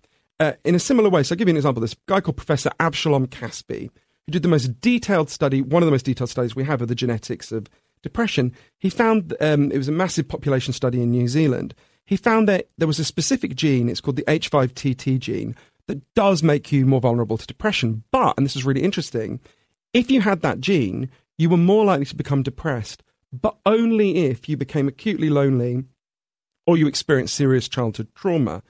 Uh, 0.41 0.53
in 0.65 0.75
a 0.75 0.79
similar 0.79 1.09
way, 1.09 1.23
so 1.23 1.35
I'll 1.35 1.37
give 1.37 1.49
you 1.49 1.53
an 1.53 1.57
example. 1.57 1.81
This 1.81 1.97
guy 2.09 2.21
called 2.21 2.37
Professor 2.37 2.71
Avshalom 2.81 3.29
Caspi, 3.29 3.91
who 4.27 4.33
did 4.33 4.43
the 4.43 4.49
most 4.49 4.81
detailed 4.81 5.31
study, 5.31 5.63
one 5.63 5.83
of 5.83 5.87
the 5.87 5.93
most 5.93 6.05
detailed 6.05 6.31
studies 6.31 6.55
we 6.55 6.65
have 6.65 6.83
of 6.83 6.89
the 6.89 6.95
genetics 6.95 7.53
of 7.53 7.69
depression. 8.03 8.53
He 8.79 8.91
found 8.91 9.35
um, 9.41 9.71
it 9.71 9.79
was 9.79 9.89
a 9.89 9.93
massive 9.93 10.29
population 10.29 10.73
study 10.73 11.03
in 11.03 11.11
New 11.11 11.29
Zealand. 11.29 11.75
He 12.05 12.17
found 12.17 12.49
that 12.49 12.69
there 12.79 12.89
was 12.89 12.99
a 12.99 13.05
specific 13.05 13.55
gene, 13.55 13.89
it's 13.89 14.01
called 14.01 14.17
the 14.17 14.25
H5TT 14.25 15.19
gene, 15.19 15.57
that 15.87 16.03
does 16.15 16.43
make 16.43 16.73
you 16.73 16.87
more 16.87 17.01
vulnerable 17.01 17.39
to 17.39 17.47
depression. 17.47 18.05
But, 18.11 18.35
and 18.37 18.47
this 18.47 18.57
is 18.57 18.65
really 18.65 18.83
interesting, 18.83 19.41
if 19.93 20.11
you 20.11 20.21
had 20.21 20.43
that 20.43 20.61
gene, 20.61 21.11
you 21.39 21.49
were 21.49 21.57
more 21.57 21.85
likely 21.85 22.07
to 22.07 22.17
become 22.17 22.43
depressed, 22.43 23.03
but 23.33 23.57
only 23.67 24.27
if 24.27 24.49
you 24.49 24.57
became 24.57 24.89
acutely 24.89 25.31
lonely 25.31 25.85
or 26.67 26.77
you 26.77 26.87
experienced 26.87 27.35
serious 27.35 27.69
childhood 27.69 28.09
trauma. 28.15 28.63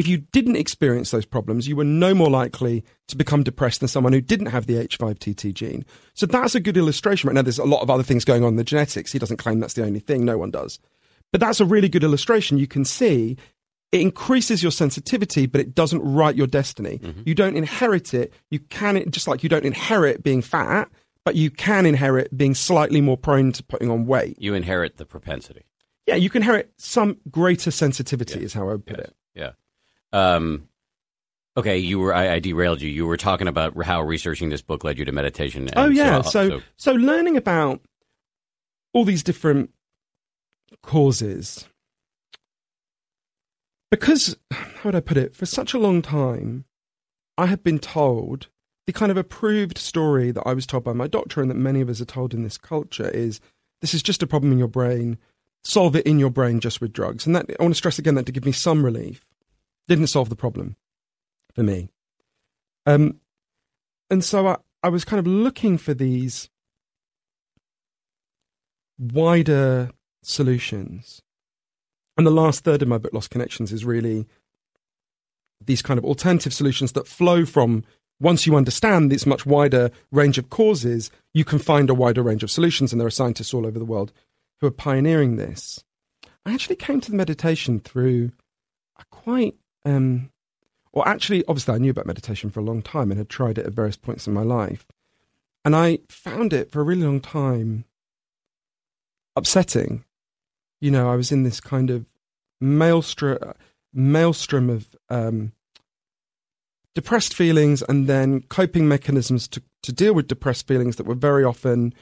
If 0.00 0.08
you 0.08 0.16
didn't 0.16 0.56
experience 0.56 1.10
those 1.10 1.26
problems, 1.26 1.68
you 1.68 1.76
were 1.76 1.84
no 1.84 2.14
more 2.14 2.30
likely 2.30 2.82
to 3.08 3.16
become 3.18 3.42
depressed 3.42 3.80
than 3.80 3.88
someone 3.90 4.14
who 4.14 4.22
didn't 4.22 4.46
have 4.46 4.64
the 4.64 4.76
H5TT 4.76 5.52
gene. 5.52 5.84
So 6.14 6.24
that's 6.24 6.54
a 6.54 6.60
good 6.60 6.78
illustration. 6.78 7.28
Right 7.28 7.34
now, 7.34 7.42
there's 7.42 7.58
a 7.58 7.64
lot 7.64 7.82
of 7.82 7.90
other 7.90 8.02
things 8.02 8.24
going 8.24 8.42
on 8.42 8.54
in 8.54 8.56
the 8.56 8.64
genetics. 8.64 9.12
He 9.12 9.18
doesn't 9.18 9.36
claim 9.36 9.60
that's 9.60 9.74
the 9.74 9.84
only 9.84 10.00
thing. 10.00 10.24
No 10.24 10.38
one 10.38 10.50
does. 10.50 10.78
But 11.32 11.42
that's 11.42 11.60
a 11.60 11.66
really 11.66 11.90
good 11.90 12.02
illustration. 12.02 12.56
You 12.56 12.66
can 12.66 12.86
see 12.86 13.36
it 13.92 14.00
increases 14.00 14.62
your 14.62 14.72
sensitivity, 14.72 15.44
but 15.44 15.60
it 15.60 15.74
doesn't 15.74 16.00
write 16.00 16.34
your 16.34 16.46
destiny. 16.46 16.96
Mm-hmm. 16.96 17.20
You 17.26 17.34
don't 17.34 17.58
inherit 17.58 18.14
it. 18.14 18.32
You 18.50 18.60
can, 18.60 19.10
just 19.10 19.28
like 19.28 19.42
you 19.42 19.50
don't 19.50 19.66
inherit 19.66 20.22
being 20.22 20.40
fat, 20.40 20.88
but 21.26 21.34
you 21.34 21.50
can 21.50 21.84
inherit 21.84 22.34
being 22.34 22.54
slightly 22.54 23.02
more 23.02 23.18
prone 23.18 23.52
to 23.52 23.62
putting 23.64 23.90
on 23.90 24.06
weight. 24.06 24.40
You 24.40 24.54
inherit 24.54 24.96
the 24.96 25.04
propensity. 25.04 25.66
Yeah, 26.06 26.14
you 26.14 26.30
can 26.30 26.40
inherit 26.40 26.72
some 26.78 27.18
greater 27.30 27.70
sensitivity, 27.70 28.42
is 28.42 28.54
how 28.54 28.70
I 28.70 28.72
would 28.72 28.86
put 28.86 28.96
yes. 28.96 29.08
it. 29.08 29.14
Yeah. 29.34 29.50
Um, 30.12 30.68
okay, 31.56 31.78
you 31.78 31.98
were 31.98 32.14
I, 32.14 32.34
I, 32.34 32.38
derailed 32.38 32.80
you. 32.80 32.90
You 32.90 33.06
were 33.06 33.16
talking 33.16 33.48
about 33.48 33.80
how 33.84 34.02
researching 34.02 34.50
this 34.50 34.62
book 34.62 34.84
led 34.84 34.98
you 34.98 35.04
to 35.04 35.12
meditation. 35.12 35.68
oh 35.76 35.88
yeah, 35.88 36.22
so, 36.22 36.48
so 36.48 36.62
so 36.76 36.92
learning 36.92 37.36
about 37.36 37.80
all 38.92 39.04
these 39.04 39.22
different 39.22 39.70
causes 40.82 41.68
because 43.90 44.36
how 44.52 44.80
would 44.84 44.94
I 44.94 45.00
put 45.00 45.16
it? 45.16 45.34
For 45.34 45.46
such 45.46 45.74
a 45.74 45.78
long 45.78 46.00
time, 46.00 46.64
I 47.36 47.46
had 47.46 47.62
been 47.62 47.78
told 47.78 48.48
the 48.86 48.92
kind 48.92 49.10
of 49.10 49.16
approved 49.16 49.78
story 49.78 50.30
that 50.30 50.46
I 50.46 50.54
was 50.54 50.66
told 50.66 50.84
by 50.84 50.92
my 50.92 51.06
doctor 51.06 51.40
and 51.40 51.50
that 51.50 51.56
many 51.56 51.80
of 51.80 51.88
us 51.88 52.00
are 52.00 52.06
told 52.06 52.32
in 52.32 52.42
this 52.42 52.58
culture 52.58 53.08
is 53.10 53.40
this 53.80 53.94
is 53.94 54.02
just 54.02 54.22
a 54.22 54.26
problem 54.26 54.52
in 54.52 54.58
your 54.58 54.68
brain. 54.68 55.18
Solve 55.64 55.96
it 55.96 56.06
in 56.06 56.18
your 56.18 56.30
brain 56.30 56.60
just 56.60 56.80
with 56.80 56.92
drugs. 56.92 57.26
And 57.26 57.34
that 57.36 57.46
I 57.58 57.62
want 57.62 57.74
to 57.74 57.78
stress 57.78 57.98
again 57.98 58.14
that 58.14 58.26
to 58.26 58.32
give 58.32 58.44
me 58.44 58.52
some 58.52 58.84
relief 58.84 59.24
didn't 59.90 60.06
solve 60.06 60.28
the 60.28 60.36
problem 60.36 60.76
for 61.52 61.64
me. 61.64 61.90
Um, 62.86 63.18
and 64.08 64.24
so 64.24 64.46
I, 64.46 64.56
I 64.84 64.88
was 64.88 65.04
kind 65.04 65.18
of 65.18 65.26
looking 65.26 65.78
for 65.78 65.94
these 65.94 66.48
wider 68.96 69.90
solutions. 70.22 71.22
And 72.16 72.24
the 72.24 72.30
last 72.30 72.62
third 72.62 72.82
of 72.82 72.88
my 72.88 72.98
book, 72.98 73.12
Lost 73.12 73.30
Connections, 73.30 73.72
is 73.72 73.84
really 73.84 74.28
these 75.60 75.82
kind 75.82 75.98
of 75.98 76.04
alternative 76.04 76.54
solutions 76.54 76.92
that 76.92 77.08
flow 77.08 77.44
from 77.44 77.82
once 78.20 78.46
you 78.46 78.54
understand 78.54 79.10
this 79.10 79.26
much 79.26 79.44
wider 79.44 79.90
range 80.12 80.38
of 80.38 80.50
causes, 80.50 81.10
you 81.34 81.44
can 81.44 81.58
find 81.58 81.90
a 81.90 81.94
wider 81.94 82.22
range 82.22 82.44
of 82.44 82.50
solutions. 82.50 82.92
And 82.92 83.00
there 83.00 83.08
are 83.08 83.10
scientists 83.10 83.52
all 83.52 83.66
over 83.66 83.78
the 83.78 83.84
world 83.84 84.12
who 84.60 84.68
are 84.68 84.70
pioneering 84.70 85.34
this. 85.34 85.82
I 86.46 86.54
actually 86.54 86.76
came 86.76 87.00
to 87.00 87.10
the 87.10 87.16
meditation 87.16 87.80
through 87.80 88.30
a 88.96 89.04
quite, 89.10 89.56
um, 89.84 90.30
or 90.92 91.06
actually, 91.06 91.44
obviously, 91.46 91.74
I 91.74 91.78
knew 91.78 91.90
about 91.90 92.06
meditation 92.06 92.50
for 92.50 92.60
a 92.60 92.64
long 92.64 92.82
time 92.82 93.10
and 93.10 93.18
had 93.18 93.28
tried 93.28 93.58
it 93.58 93.66
at 93.66 93.72
various 93.72 93.96
points 93.96 94.26
in 94.26 94.32
my 94.32 94.42
life. 94.42 94.86
And 95.64 95.76
I 95.76 95.98
found 96.08 96.52
it 96.52 96.70
for 96.70 96.80
a 96.80 96.84
really 96.84 97.02
long 97.02 97.20
time 97.20 97.84
upsetting. 99.36 100.04
You 100.80 100.90
know, 100.90 101.10
I 101.10 101.16
was 101.16 101.30
in 101.30 101.42
this 101.42 101.60
kind 101.60 101.90
of 101.90 102.06
maelstrom, 102.60 103.38
maelstrom 103.92 104.70
of 104.70 104.88
um, 105.08 105.52
depressed 106.94 107.34
feelings 107.34 107.82
and 107.88 108.08
then 108.08 108.42
coping 108.42 108.88
mechanisms 108.88 109.46
to, 109.48 109.62
to 109.82 109.92
deal 109.92 110.14
with 110.14 110.28
depressed 110.28 110.66
feelings 110.66 110.96
that 110.96 111.06
were 111.06 111.14
very 111.14 111.44
often 111.44 111.94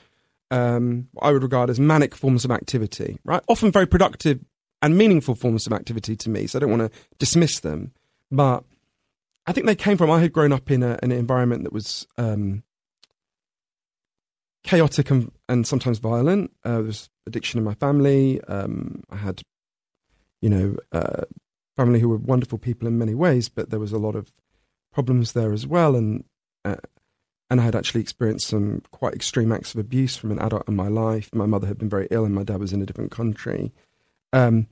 um, 0.50 1.08
I 1.20 1.32
would 1.32 1.42
regard 1.42 1.70
as 1.70 1.78
manic 1.78 2.14
forms 2.14 2.44
of 2.44 2.50
activity, 2.50 3.18
right? 3.24 3.42
Often 3.48 3.72
very 3.72 3.86
productive 3.86 4.40
and 4.82 4.96
meaningful 4.96 5.34
forms 5.34 5.66
of 5.66 5.72
activity 5.72 6.16
to 6.16 6.30
me. 6.30 6.46
So 6.46 6.58
I 6.58 6.60
don't 6.60 6.70
want 6.70 6.92
to 6.92 6.98
dismiss 7.18 7.60
them, 7.60 7.92
but 8.30 8.64
I 9.46 9.52
think 9.52 9.66
they 9.66 9.74
came 9.74 9.96
from. 9.96 10.10
I 10.10 10.20
had 10.20 10.32
grown 10.32 10.52
up 10.52 10.70
in 10.70 10.82
a, 10.82 10.98
an 11.02 11.10
environment 11.10 11.64
that 11.64 11.72
was 11.72 12.06
um, 12.16 12.62
chaotic 14.62 15.10
and, 15.10 15.32
and, 15.48 15.66
sometimes 15.66 15.98
violent. 15.98 16.52
Uh, 16.64 16.74
there 16.74 16.82
was 16.82 17.08
addiction 17.26 17.58
in 17.58 17.64
my 17.64 17.74
family. 17.74 18.40
Um, 18.42 19.02
I 19.10 19.16
had, 19.16 19.42
you 20.42 20.50
know, 20.50 20.76
uh, 20.92 21.22
family 21.76 22.00
who 22.00 22.08
were 22.08 22.18
wonderful 22.18 22.58
people 22.58 22.86
in 22.86 22.98
many 22.98 23.14
ways, 23.14 23.48
but 23.48 23.70
there 23.70 23.80
was 23.80 23.92
a 23.92 23.98
lot 23.98 24.14
of 24.14 24.32
problems 24.92 25.32
there 25.32 25.52
as 25.52 25.66
well. 25.66 25.96
And 25.96 26.24
uh, 26.64 26.76
and 27.50 27.60
I 27.60 27.64
had 27.64 27.74
actually 27.74 28.02
experienced 28.02 28.48
some 28.48 28.82
quite 28.90 29.14
extreme 29.14 29.52
acts 29.52 29.72
of 29.72 29.80
abuse 29.80 30.16
from 30.16 30.30
an 30.30 30.38
adult 30.38 30.68
in 30.68 30.76
my 30.76 30.88
life. 30.88 31.30
My 31.32 31.46
mother 31.46 31.66
had 31.66 31.78
been 31.78 31.88
very 31.88 32.06
ill, 32.10 32.26
and 32.26 32.34
my 32.34 32.44
dad 32.44 32.60
was 32.60 32.74
in 32.74 32.82
a 32.82 32.86
different 32.86 33.10
country. 33.10 33.72
Um, 34.32 34.66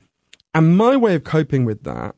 and 0.55 0.77
my 0.77 0.97
way 0.97 1.15
of 1.15 1.25
coping 1.25 1.65
with 1.65 1.85
that, 1.85 2.15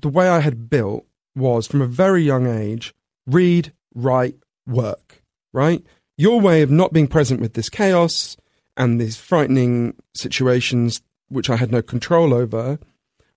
the 0.00 0.08
way 0.08 0.28
I 0.28 0.40
had 0.40 0.70
built 0.70 1.04
was 1.34 1.66
from 1.66 1.82
a 1.82 1.86
very 1.86 2.22
young 2.22 2.46
age 2.46 2.94
read, 3.26 3.72
write, 3.94 4.36
work, 4.66 5.22
right? 5.52 5.84
Your 6.16 6.40
way 6.40 6.62
of 6.62 6.70
not 6.70 6.92
being 6.92 7.06
present 7.06 7.40
with 7.40 7.54
this 7.54 7.68
chaos 7.68 8.36
and 8.76 9.00
these 9.00 9.16
frightening 9.16 9.94
situations, 10.14 11.02
which 11.28 11.50
I 11.50 11.56
had 11.56 11.70
no 11.70 11.82
control 11.82 12.32
over, 12.32 12.78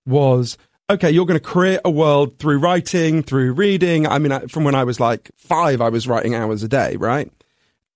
was 0.06 0.56
okay, 0.90 1.10
you're 1.10 1.26
going 1.26 1.38
to 1.38 1.44
create 1.44 1.80
a 1.84 1.90
world 1.90 2.38
through 2.38 2.58
writing, 2.58 3.22
through 3.22 3.52
reading. 3.52 4.06
I 4.06 4.18
mean, 4.18 4.48
from 4.48 4.64
when 4.64 4.74
I 4.74 4.84
was 4.84 5.00
like 5.00 5.30
five, 5.36 5.80
I 5.80 5.88
was 5.88 6.06
writing 6.06 6.34
hours 6.34 6.62
a 6.62 6.68
day, 6.68 6.96
right? 6.96 7.32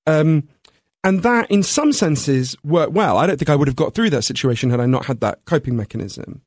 Um, 0.06 0.48
and 1.06 1.22
that, 1.22 1.48
in 1.52 1.62
some 1.62 1.92
senses, 1.92 2.56
worked 2.64 2.92
well. 2.92 3.16
I 3.16 3.28
don't 3.28 3.38
think 3.38 3.48
I 3.48 3.54
would 3.54 3.68
have 3.68 3.76
got 3.76 3.94
through 3.94 4.10
that 4.10 4.22
situation 4.22 4.70
had 4.70 4.80
I 4.80 4.86
not 4.86 5.06
had 5.06 5.20
that 5.20 5.44
coping 5.44 5.76
mechanism. 5.76 6.42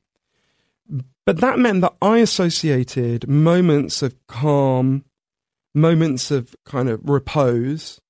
But 1.24 1.38
that 1.38 1.58
meant 1.58 1.80
that 1.80 1.94
I 2.02 2.18
associated 2.18 3.26
moments 3.26 4.02
of 4.02 4.14
calm, 4.26 5.06
moments 5.74 6.30
of 6.30 6.54
kind 6.66 6.90
of 6.90 7.00
repose, 7.08 8.02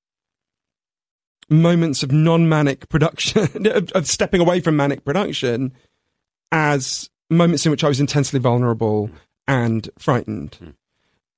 moments 1.48 2.02
of 2.02 2.10
non 2.10 2.48
manic 2.48 2.88
production, 2.88 3.66
of, 3.68 3.92
of 3.92 4.08
stepping 4.08 4.40
away 4.40 4.58
from 4.58 4.74
manic 4.74 5.04
production 5.04 5.72
as 6.50 7.10
moments 7.30 7.64
in 7.64 7.70
which 7.70 7.84
I 7.84 7.88
was 7.88 8.00
intensely 8.00 8.40
vulnerable 8.40 9.08
and 9.46 9.88
frightened. 10.00 10.58
Mm. 10.60 10.74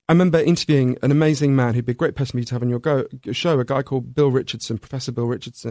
I 0.09 0.13
remember 0.13 0.41
interviewing 0.41 0.99
an 1.03 1.11
amazing 1.11 1.55
man 1.55 1.75
who'd 1.75 1.87
be 1.87 1.93
a 1.93 1.95
great 1.95 2.17
person 2.17 2.33
for 2.33 2.39
you 2.39 2.45
to 2.45 2.55
have 2.55 2.63
on 2.63 2.69
your 2.69 2.81
go, 2.81 3.07
show, 3.31 3.59
a 3.61 3.65
guy 3.65 3.83
called 3.83 4.15
Bill 4.15 4.31
Richards, 4.31 4.67
Professor 4.69 5.13
Bill 5.13 5.27
Richards, 5.27 5.65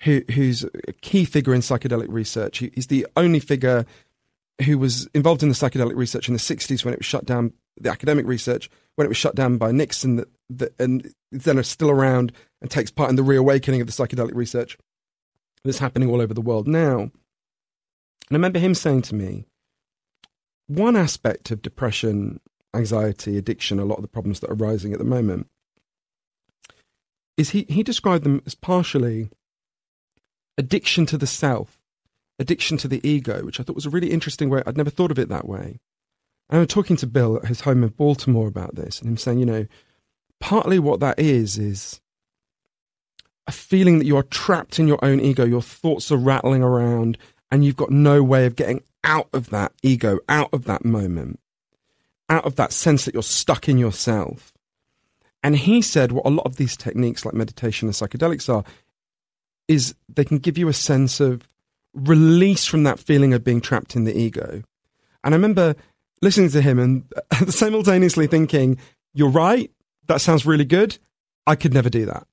who, 0.00 0.22
who's 0.32 0.64
a 0.86 0.92
key 1.00 1.24
figure 1.24 1.54
in 1.54 1.60
psychedelic 1.60 2.06
research. 2.08 2.58
He, 2.58 2.70
he's 2.74 2.86
the 2.86 3.06
only 3.16 3.40
figure 3.40 3.86
who 4.64 4.78
was 4.78 5.08
involved 5.14 5.42
in 5.42 5.48
the 5.48 5.54
psychedelic 5.54 5.96
research 5.96 6.28
in 6.28 6.34
the 6.34 6.40
60s 6.40 6.84
when 6.84 6.94
it 6.94 7.00
was 7.00 7.06
shut 7.06 7.24
down, 7.24 7.52
the 7.80 7.90
academic 7.90 8.26
research, 8.26 8.70
when 8.94 9.04
it 9.04 9.08
was 9.08 9.16
shut 9.16 9.34
down 9.34 9.58
by 9.58 9.72
Nixon, 9.72 10.16
that, 10.16 10.28
that, 10.50 10.74
and 10.78 11.12
then 11.32 11.58
are 11.58 11.64
still 11.64 11.90
around 11.90 12.32
and 12.62 12.70
takes 12.70 12.90
part 12.90 13.10
in 13.10 13.16
the 13.16 13.22
reawakening 13.22 13.80
of 13.80 13.86
the 13.88 13.92
psychedelic 13.92 14.34
research 14.34 14.78
that's 15.64 15.78
happening 15.78 16.08
all 16.08 16.20
over 16.20 16.34
the 16.34 16.40
world 16.40 16.68
now. 16.68 17.00
And 17.00 17.10
I 18.30 18.34
remember 18.34 18.58
him 18.58 18.74
saying 18.74 19.02
to 19.02 19.14
me, 19.14 19.46
one 20.66 20.96
aspect 20.96 21.50
of 21.50 21.62
depression, 21.62 22.40
anxiety, 22.74 23.36
addiction, 23.36 23.78
a 23.78 23.84
lot 23.84 23.96
of 23.96 24.02
the 24.02 24.08
problems 24.08 24.40
that 24.40 24.50
are 24.50 24.54
rising 24.54 24.92
at 24.92 24.98
the 24.98 25.04
moment, 25.04 25.48
is 27.36 27.50
he, 27.50 27.66
he 27.68 27.82
described 27.82 28.24
them 28.24 28.42
as 28.46 28.54
partially 28.54 29.28
addiction 30.56 31.06
to 31.06 31.18
the 31.18 31.26
self, 31.26 31.80
addiction 32.38 32.76
to 32.78 32.88
the 32.88 33.06
ego, 33.08 33.44
which 33.44 33.58
I 33.58 33.62
thought 33.62 33.76
was 33.76 33.86
a 33.86 33.90
really 33.90 34.10
interesting 34.10 34.50
way. 34.50 34.62
I'd 34.66 34.76
never 34.76 34.90
thought 34.90 35.10
of 35.10 35.18
it 35.18 35.28
that 35.28 35.48
way. 35.48 35.80
And 36.48 36.58
I 36.58 36.60
was 36.60 36.68
talking 36.68 36.96
to 36.96 37.06
Bill 37.06 37.36
at 37.36 37.46
his 37.46 37.62
home 37.62 37.82
in 37.82 37.88
Baltimore 37.90 38.48
about 38.48 38.74
this, 38.74 39.00
and 39.00 39.08
him 39.08 39.16
saying, 39.16 39.38
you 39.38 39.46
know, 39.46 39.66
partly 40.40 40.78
what 40.78 41.00
that 41.00 41.18
is, 41.18 41.58
is 41.58 42.00
a 43.46 43.52
feeling 43.52 43.98
that 43.98 44.06
you 44.06 44.16
are 44.16 44.22
trapped 44.24 44.78
in 44.78 44.88
your 44.88 45.02
own 45.04 45.20
ego. 45.20 45.44
Your 45.44 45.62
thoughts 45.62 46.10
are 46.10 46.16
rattling 46.16 46.62
around 46.62 47.18
and 47.50 47.64
you've 47.64 47.76
got 47.76 47.90
no 47.90 48.22
way 48.22 48.46
of 48.46 48.56
getting 48.56 48.82
out 49.02 49.28
of 49.32 49.50
that 49.50 49.72
ego, 49.82 50.18
out 50.28 50.48
of 50.52 50.64
that 50.64 50.84
moment, 50.84 51.38
out 52.28 52.44
of 52.44 52.56
that 52.56 52.72
sense 52.72 53.04
that 53.04 53.14
you're 53.14 53.22
stuck 53.22 53.68
in 53.68 53.78
yourself. 53.78 54.52
And 55.42 55.56
he 55.56 55.82
said 55.82 56.12
what 56.12 56.26
a 56.26 56.30
lot 56.30 56.46
of 56.46 56.56
these 56.56 56.76
techniques, 56.76 57.24
like 57.24 57.34
meditation 57.34 57.86
and 57.88 57.94
psychedelics, 57.94 58.52
are 58.52 58.64
is 59.68 59.94
they 60.08 60.24
can 60.24 60.38
give 60.38 60.58
you 60.58 60.68
a 60.68 60.74
sense 60.74 61.20
of 61.20 61.48
release 61.94 62.66
from 62.66 62.82
that 62.84 62.98
feeling 62.98 63.32
of 63.32 63.44
being 63.44 63.60
trapped 63.60 63.94
in 63.96 64.04
the 64.04 64.16
ego. 64.16 64.62
And 65.22 65.34
I 65.34 65.36
remember 65.36 65.74
listening 66.22 66.50
to 66.50 66.60
him 66.60 66.78
and 66.78 67.04
simultaneously 67.52 68.26
thinking, 68.26 68.78
"You're 69.12 69.30
right. 69.30 69.70
That 70.06 70.20
sounds 70.20 70.46
really 70.46 70.64
good. 70.64 70.98
I 71.46 71.56
could 71.56 71.74
never 71.74 71.90
do 71.90 72.06
that." 72.06 72.26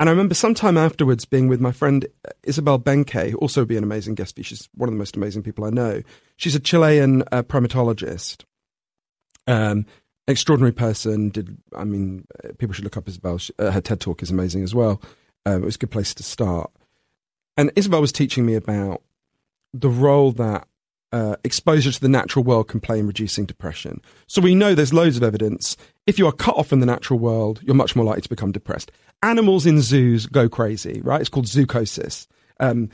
And 0.00 0.08
I 0.08 0.12
remember 0.12 0.34
sometime 0.34 0.78
afterwards 0.78 1.26
being 1.26 1.46
with 1.46 1.60
my 1.60 1.72
friend 1.72 2.06
Isabel 2.42 2.78
Behncke, 2.78 3.34
also 3.34 3.66
be 3.66 3.76
an 3.76 3.84
amazing 3.84 4.14
guest. 4.14 4.42
She's 4.42 4.68
one 4.74 4.88
of 4.88 4.94
the 4.94 4.98
most 4.98 5.14
amazing 5.14 5.42
people 5.42 5.64
I 5.64 5.70
know. 5.70 6.02
She's 6.36 6.54
a 6.54 6.60
Chilean 6.60 7.22
uh, 7.30 7.42
primatologist, 7.42 8.44
um, 9.46 9.86
extraordinary 10.26 10.72
person. 10.72 11.30
Did 11.30 11.56
I 11.76 11.84
mean 11.84 12.26
people 12.58 12.72
should 12.74 12.84
look 12.84 12.96
up 12.96 13.08
Isabel? 13.08 13.38
She, 13.38 13.52
uh, 13.58 13.70
her 13.70 13.80
TED 13.80 14.00
talk 14.00 14.22
is 14.22 14.30
amazing 14.30 14.62
as 14.62 14.74
well. 14.74 15.00
Um, 15.46 15.62
it 15.62 15.66
was 15.66 15.76
a 15.76 15.78
good 15.78 15.90
place 15.90 16.14
to 16.14 16.22
start. 16.22 16.70
And 17.56 17.70
Isabel 17.76 18.00
was 18.00 18.12
teaching 18.12 18.46
me 18.46 18.54
about 18.54 19.02
the 19.72 19.88
role 19.88 20.32
that 20.32 20.66
uh, 21.12 21.36
exposure 21.42 21.90
to 21.90 22.00
the 22.00 22.08
natural 22.08 22.44
world 22.44 22.68
can 22.68 22.80
play 22.80 22.98
in 22.98 23.06
reducing 23.06 23.44
depression. 23.44 24.00
So 24.26 24.40
we 24.40 24.54
know 24.54 24.74
there's 24.74 24.92
loads 24.94 25.16
of 25.16 25.22
evidence. 25.22 25.76
If 26.06 26.18
you 26.18 26.26
are 26.26 26.32
cut 26.32 26.56
off 26.56 26.68
from 26.68 26.80
the 26.80 26.86
natural 26.86 27.18
world, 27.18 27.60
you're 27.62 27.74
much 27.74 27.96
more 27.96 28.04
likely 28.04 28.22
to 28.22 28.28
become 28.28 28.52
depressed. 28.52 28.92
Animals 29.22 29.66
in 29.66 29.80
zoos 29.80 30.26
go 30.26 30.48
crazy, 30.48 31.00
right? 31.02 31.20
It's 31.20 31.28
called 31.28 31.46
zoochosis. 31.46 32.26
Um, 32.60 32.90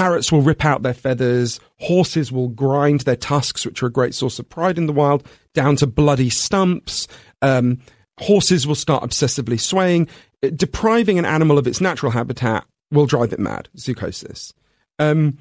parrots 0.00 0.32
will 0.32 0.40
rip 0.40 0.64
out 0.64 0.80
their 0.80 0.94
feathers. 0.94 1.60
Horses 1.78 2.32
will 2.32 2.48
grind 2.48 3.00
their 3.00 3.16
tusks, 3.16 3.66
which 3.66 3.82
are 3.82 3.86
a 3.86 3.92
great 3.92 4.14
source 4.14 4.38
of 4.38 4.48
pride 4.48 4.78
in 4.78 4.86
the 4.86 4.94
wild, 4.94 5.26
down 5.52 5.76
to 5.76 5.86
bloody 5.86 6.30
stumps. 6.30 7.06
Um, 7.42 7.80
horses 8.18 8.66
will 8.66 8.74
start 8.74 9.04
obsessively 9.04 9.60
swaying. 9.60 10.08
Depriving 10.56 11.18
an 11.18 11.26
animal 11.26 11.58
of 11.58 11.66
its 11.66 11.82
natural 11.82 12.12
habitat 12.12 12.64
will 12.90 13.04
drive 13.04 13.34
it 13.34 13.38
mad. 13.38 13.68
Zoochosis. 13.76 14.54
Um, 14.98 15.36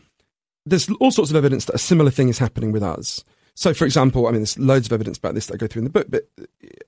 there's 0.66 0.90
all 1.00 1.12
sorts 1.12 1.32
of 1.32 1.38
evidence 1.38 1.64
that 1.64 1.76
a 1.76 1.80
similar 1.80 2.12
thing 2.12 2.28
is 2.28 2.38
happening 2.38 2.74
with 2.74 2.84
us. 2.84 3.24
So, 3.56 3.74
for 3.74 3.86
example, 3.86 4.28
I 4.28 4.32
mean, 4.32 4.42
there's 4.42 4.60
loads 4.60 4.88
of 4.88 4.92
evidence 4.92 5.18
about 5.18 5.36
this 5.36 5.46
that 5.46 5.54
I 5.54 5.58
go 5.58 5.68
through 5.68 5.82
in 5.82 5.86
the 5.86 5.90
book. 5.90 6.08
But, 6.10 6.28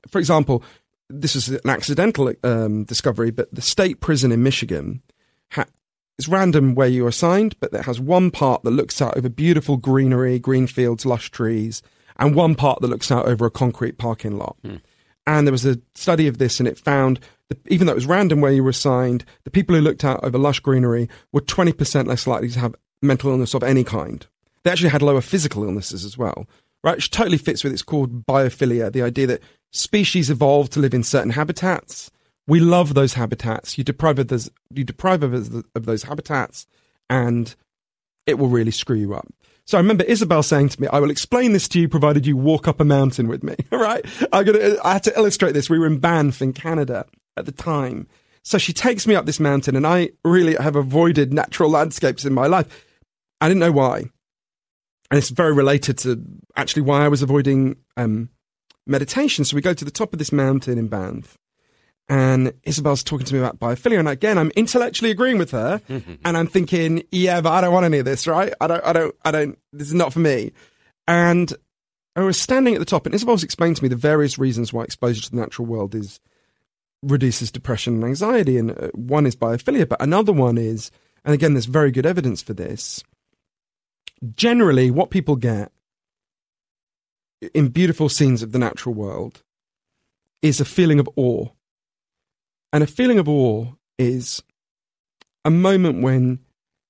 for 0.09 0.19
example, 0.19 0.61
this 1.09 1.37
is 1.37 1.47
an 1.47 1.69
accidental 1.69 2.33
um, 2.43 2.83
discovery, 2.83 3.31
but 3.31 3.47
the 3.55 3.61
state 3.61 4.01
prison 4.01 4.33
in 4.33 4.43
Michigan 4.43 5.01
ha- 5.51 5.67
it's 6.17 6.27
random 6.27 6.75
where 6.75 6.87
you're 6.87 7.07
assigned, 7.07 7.59
but 7.59 7.73
it 7.73 7.85
has 7.85 7.99
one 7.99 8.31
part 8.31 8.63
that 8.63 8.71
looks 8.71 9.01
out 9.01 9.17
over 9.17 9.29
beautiful 9.29 9.77
greenery, 9.77 10.39
green 10.39 10.67
fields, 10.67 11.05
lush 11.05 11.31
trees, 11.31 11.81
and 12.17 12.35
one 12.35 12.55
part 12.55 12.81
that 12.81 12.89
looks 12.89 13.11
out 13.11 13.27
over 13.27 13.45
a 13.45 13.51
concrete 13.51 13.97
parking 13.97 14.37
lot. 14.37 14.55
Hmm. 14.63 14.75
And 15.25 15.47
there 15.47 15.51
was 15.51 15.65
a 15.65 15.79
study 15.95 16.27
of 16.27 16.37
this, 16.37 16.59
and 16.59 16.67
it 16.67 16.77
found 16.77 17.19
that 17.49 17.59
even 17.67 17.85
though 17.85 17.93
it 17.93 17.95
was 17.95 18.05
random 18.05 18.41
where 18.41 18.51
you 18.51 18.63
were 18.63 18.69
assigned, 18.69 19.25
the 19.43 19.51
people 19.51 19.75
who 19.75 19.81
looked 19.81 20.03
out 20.03 20.23
over 20.23 20.37
lush 20.37 20.59
greenery 20.59 21.09
were 21.31 21.41
20% 21.41 22.07
less 22.07 22.27
likely 22.27 22.49
to 22.49 22.59
have 22.59 22.75
mental 23.01 23.31
illness 23.31 23.53
of 23.53 23.63
any 23.63 23.83
kind. 23.83 24.27
They 24.63 24.71
actually 24.71 24.89
had 24.89 25.01
lower 25.01 25.21
physical 25.21 25.63
illnesses 25.63 26.05
as 26.05 26.17
well, 26.17 26.47
right? 26.83 26.95
Which 26.95 27.11
totally 27.11 27.37
fits 27.37 27.63
with 27.63 27.73
it's 27.73 27.81
called 27.81 28.25
biophilia, 28.25 28.91
the 28.91 29.01
idea 29.01 29.27
that 29.27 29.41
species 29.71 30.29
evolve 30.29 30.69
to 30.71 30.79
live 30.79 30.93
in 30.93 31.03
certain 31.03 31.31
habitats. 31.31 32.11
We 32.47 32.59
love 32.59 32.93
those 32.93 33.13
habitats. 33.13 33.77
You 33.77 33.83
deprive 33.83 34.19
of 34.19 34.27
those, 34.27 34.49
you 34.73 34.83
deprive 34.83 35.23
of, 35.23 35.33
of 35.75 35.85
those 35.85 36.03
habitats, 36.03 36.67
and 37.09 37.53
it 38.25 38.39
will 38.39 38.49
really 38.49 38.71
screw 38.71 38.95
you 38.95 39.13
up. 39.13 39.27
So 39.65 39.77
I 39.77 39.81
remember 39.81 40.03
Isabel 40.03 40.43
saying 40.43 40.69
to 40.69 40.81
me, 40.81 40.87
"I 40.87 40.99
will 40.99 41.11
explain 41.11 41.53
this 41.53 41.67
to 41.69 41.79
you, 41.79 41.87
provided 41.87 42.25
you 42.25 42.35
walk 42.35 42.67
up 42.67 42.79
a 42.79 42.85
mountain 42.85 43.27
with 43.27 43.43
me." 43.43 43.55
right? 43.71 44.05
I. 44.33 44.79
I 44.83 44.93
had 44.93 45.03
to 45.03 45.17
illustrate 45.17 45.53
this. 45.53 45.69
We 45.69 45.79
were 45.79 45.87
in 45.87 45.99
Banff 45.99 46.41
in 46.41 46.53
Canada 46.53 47.05
at 47.37 47.45
the 47.45 47.51
time, 47.51 48.07
so 48.43 48.57
she 48.57 48.73
takes 48.73 49.05
me 49.05 49.15
up 49.15 49.25
this 49.25 49.39
mountain, 49.39 49.75
and 49.75 49.85
I 49.85 50.09
really 50.25 50.55
have 50.55 50.75
avoided 50.75 51.33
natural 51.33 51.69
landscapes 51.69 52.25
in 52.25 52.33
my 52.33 52.47
life. 52.47 52.85
I 53.39 53.47
didn't 53.47 53.59
know 53.59 53.71
why. 53.71 54.05
And 55.09 55.17
it's 55.17 55.29
very 55.29 55.53
related 55.53 55.97
to 55.99 56.23
actually 56.55 56.83
why 56.83 57.03
I 57.03 57.09
was 57.09 57.21
avoiding 57.21 57.75
um, 57.97 58.29
meditation. 58.87 59.43
So 59.43 59.55
we 59.55 59.61
go 59.61 59.73
to 59.73 59.85
the 59.85 59.91
top 59.91 60.13
of 60.13 60.19
this 60.19 60.31
mountain 60.31 60.77
in 60.77 60.87
Banff, 60.87 61.37
and 62.09 62.53
Isabel's 62.63 63.03
talking 63.03 63.25
to 63.25 63.33
me 63.33 63.39
about 63.39 63.59
biophilia. 63.59 63.99
And 63.99 64.09
again, 64.09 64.37
I'm 64.37 64.51
intellectually 64.51 65.11
agreeing 65.11 65.37
with 65.37 65.51
her, 65.51 65.81
and 65.89 66.37
I'm 66.37 66.47
thinking, 66.47 67.03
yeah, 67.11 67.41
but 67.41 67.51
I 67.51 67.61
don't 67.61 67.73
want 67.73 67.85
any 67.85 67.99
of 67.99 68.05
this, 68.05 68.27
right? 68.27 68.53
I 68.59 68.67
don't, 68.67 68.85
I 68.85 68.93
don't, 68.93 69.15
I 69.23 69.31
don't. 69.31 69.59
This 69.71 69.87
is 69.87 69.93
not 69.93 70.13
for 70.13 70.19
me. 70.19 70.51
And 71.07 71.53
I 72.15 72.21
was 72.21 72.39
standing 72.39 72.73
at 72.73 72.79
the 72.79 72.85
top, 72.85 73.05
and 73.05 73.15
Isabel's 73.15 73.43
explained 73.43 73.77
to 73.77 73.83
me 73.83 73.89
the 73.89 73.95
various 73.95 74.37
reasons 74.37 74.73
why 74.73 74.83
exposure 74.83 75.21
to 75.21 75.31
the 75.31 75.37
natural 75.37 75.67
world 75.67 75.95
is 75.95 76.19
reduces 77.03 77.51
depression 77.51 77.95
and 77.95 78.03
anxiety. 78.03 78.57
And 78.57 78.71
uh, 78.71 78.89
one 78.93 79.25
is 79.25 79.35
biophilia, 79.35 79.87
but 79.87 80.01
another 80.01 80.33
one 80.33 80.57
is, 80.57 80.91
and 81.25 81.33
again, 81.33 81.53
there's 81.53 81.65
very 81.65 81.91
good 81.91 82.05
evidence 82.05 82.41
for 82.41 82.53
this 82.53 83.03
generally 84.35 84.91
what 84.91 85.09
people 85.09 85.35
get 85.35 85.71
in 87.53 87.69
beautiful 87.69 88.09
scenes 88.09 88.43
of 88.43 88.51
the 88.51 88.59
natural 88.59 88.93
world 88.93 89.41
is 90.41 90.59
a 90.59 90.65
feeling 90.65 90.99
of 90.99 91.09
awe. 91.15 91.47
And 92.73 92.83
a 92.83 92.87
feeling 92.87 93.19
of 93.19 93.27
awe 93.27 93.67
is 93.97 94.41
a 95.43 95.51
moment 95.51 96.01
when 96.01 96.39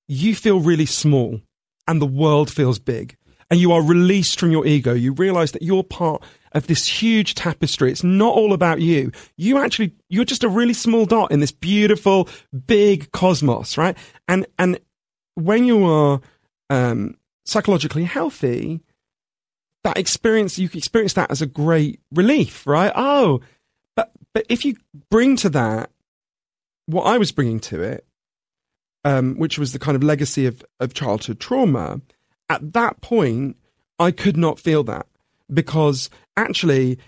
you 0.08 0.34
feel 0.34 0.60
really 0.60 0.86
small 0.86 1.40
and 1.88 2.00
the 2.00 2.06
world 2.06 2.50
feels 2.50 2.78
big 2.78 3.16
and 3.50 3.60
you 3.60 3.72
are 3.72 3.82
released 3.82 4.38
from 4.38 4.50
your 4.50 4.66
ego. 4.66 4.94
You 4.94 5.12
realize 5.12 5.52
that 5.52 5.62
you're 5.62 5.82
part 5.82 6.22
of 6.52 6.66
this 6.66 6.86
huge 6.86 7.34
tapestry. 7.34 7.90
It's 7.90 8.04
not 8.04 8.34
all 8.34 8.52
about 8.52 8.80
you. 8.80 9.12
You 9.36 9.58
actually, 9.58 9.94
you're 10.08 10.24
just 10.24 10.44
a 10.44 10.48
really 10.48 10.74
small 10.74 11.06
dot 11.06 11.32
in 11.32 11.40
this 11.40 11.52
beautiful, 11.52 12.28
big 12.66 13.10
cosmos, 13.12 13.76
right? 13.76 13.96
And, 14.28 14.46
and 14.58 14.78
when 15.34 15.64
you 15.64 15.84
are, 15.84 16.20
um, 16.70 17.16
psychologically 17.44 18.04
healthy, 18.04 18.80
that 19.84 19.98
experience 19.98 20.58
you 20.58 20.68
experience 20.72 21.14
that 21.14 21.30
as 21.30 21.42
a 21.42 21.46
great 21.46 22.00
relief, 22.12 22.66
right? 22.66 22.92
Oh, 22.94 23.40
but 24.34 24.46
if 24.48 24.64
you 24.64 24.76
bring 25.10 25.36
to 25.36 25.48
that 25.50 25.90
what 26.86 27.04
I 27.04 27.18
was 27.18 27.32
bringing 27.32 27.60
to 27.60 27.82
it, 27.82 28.06
um, 29.04 29.36
which 29.36 29.58
was 29.58 29.72
the 29.72 29.78
kind 29.78 29.96
of 29.96 30.02
legacy 30.02 30.46
of 30.46 30.64
of 30.80 30.94
childhood 30.94 31.40
trauma, 31.40 32.00
at 32.48 32.72
that 32.72 33.00
point 33.00 33.56
I 33.98 34.10
could 34.10 34.36
not 34.36 34.58
feel 34.58 34.82
that 34.84 35.06
because 35.52 36.10
actually, 36.36 36.98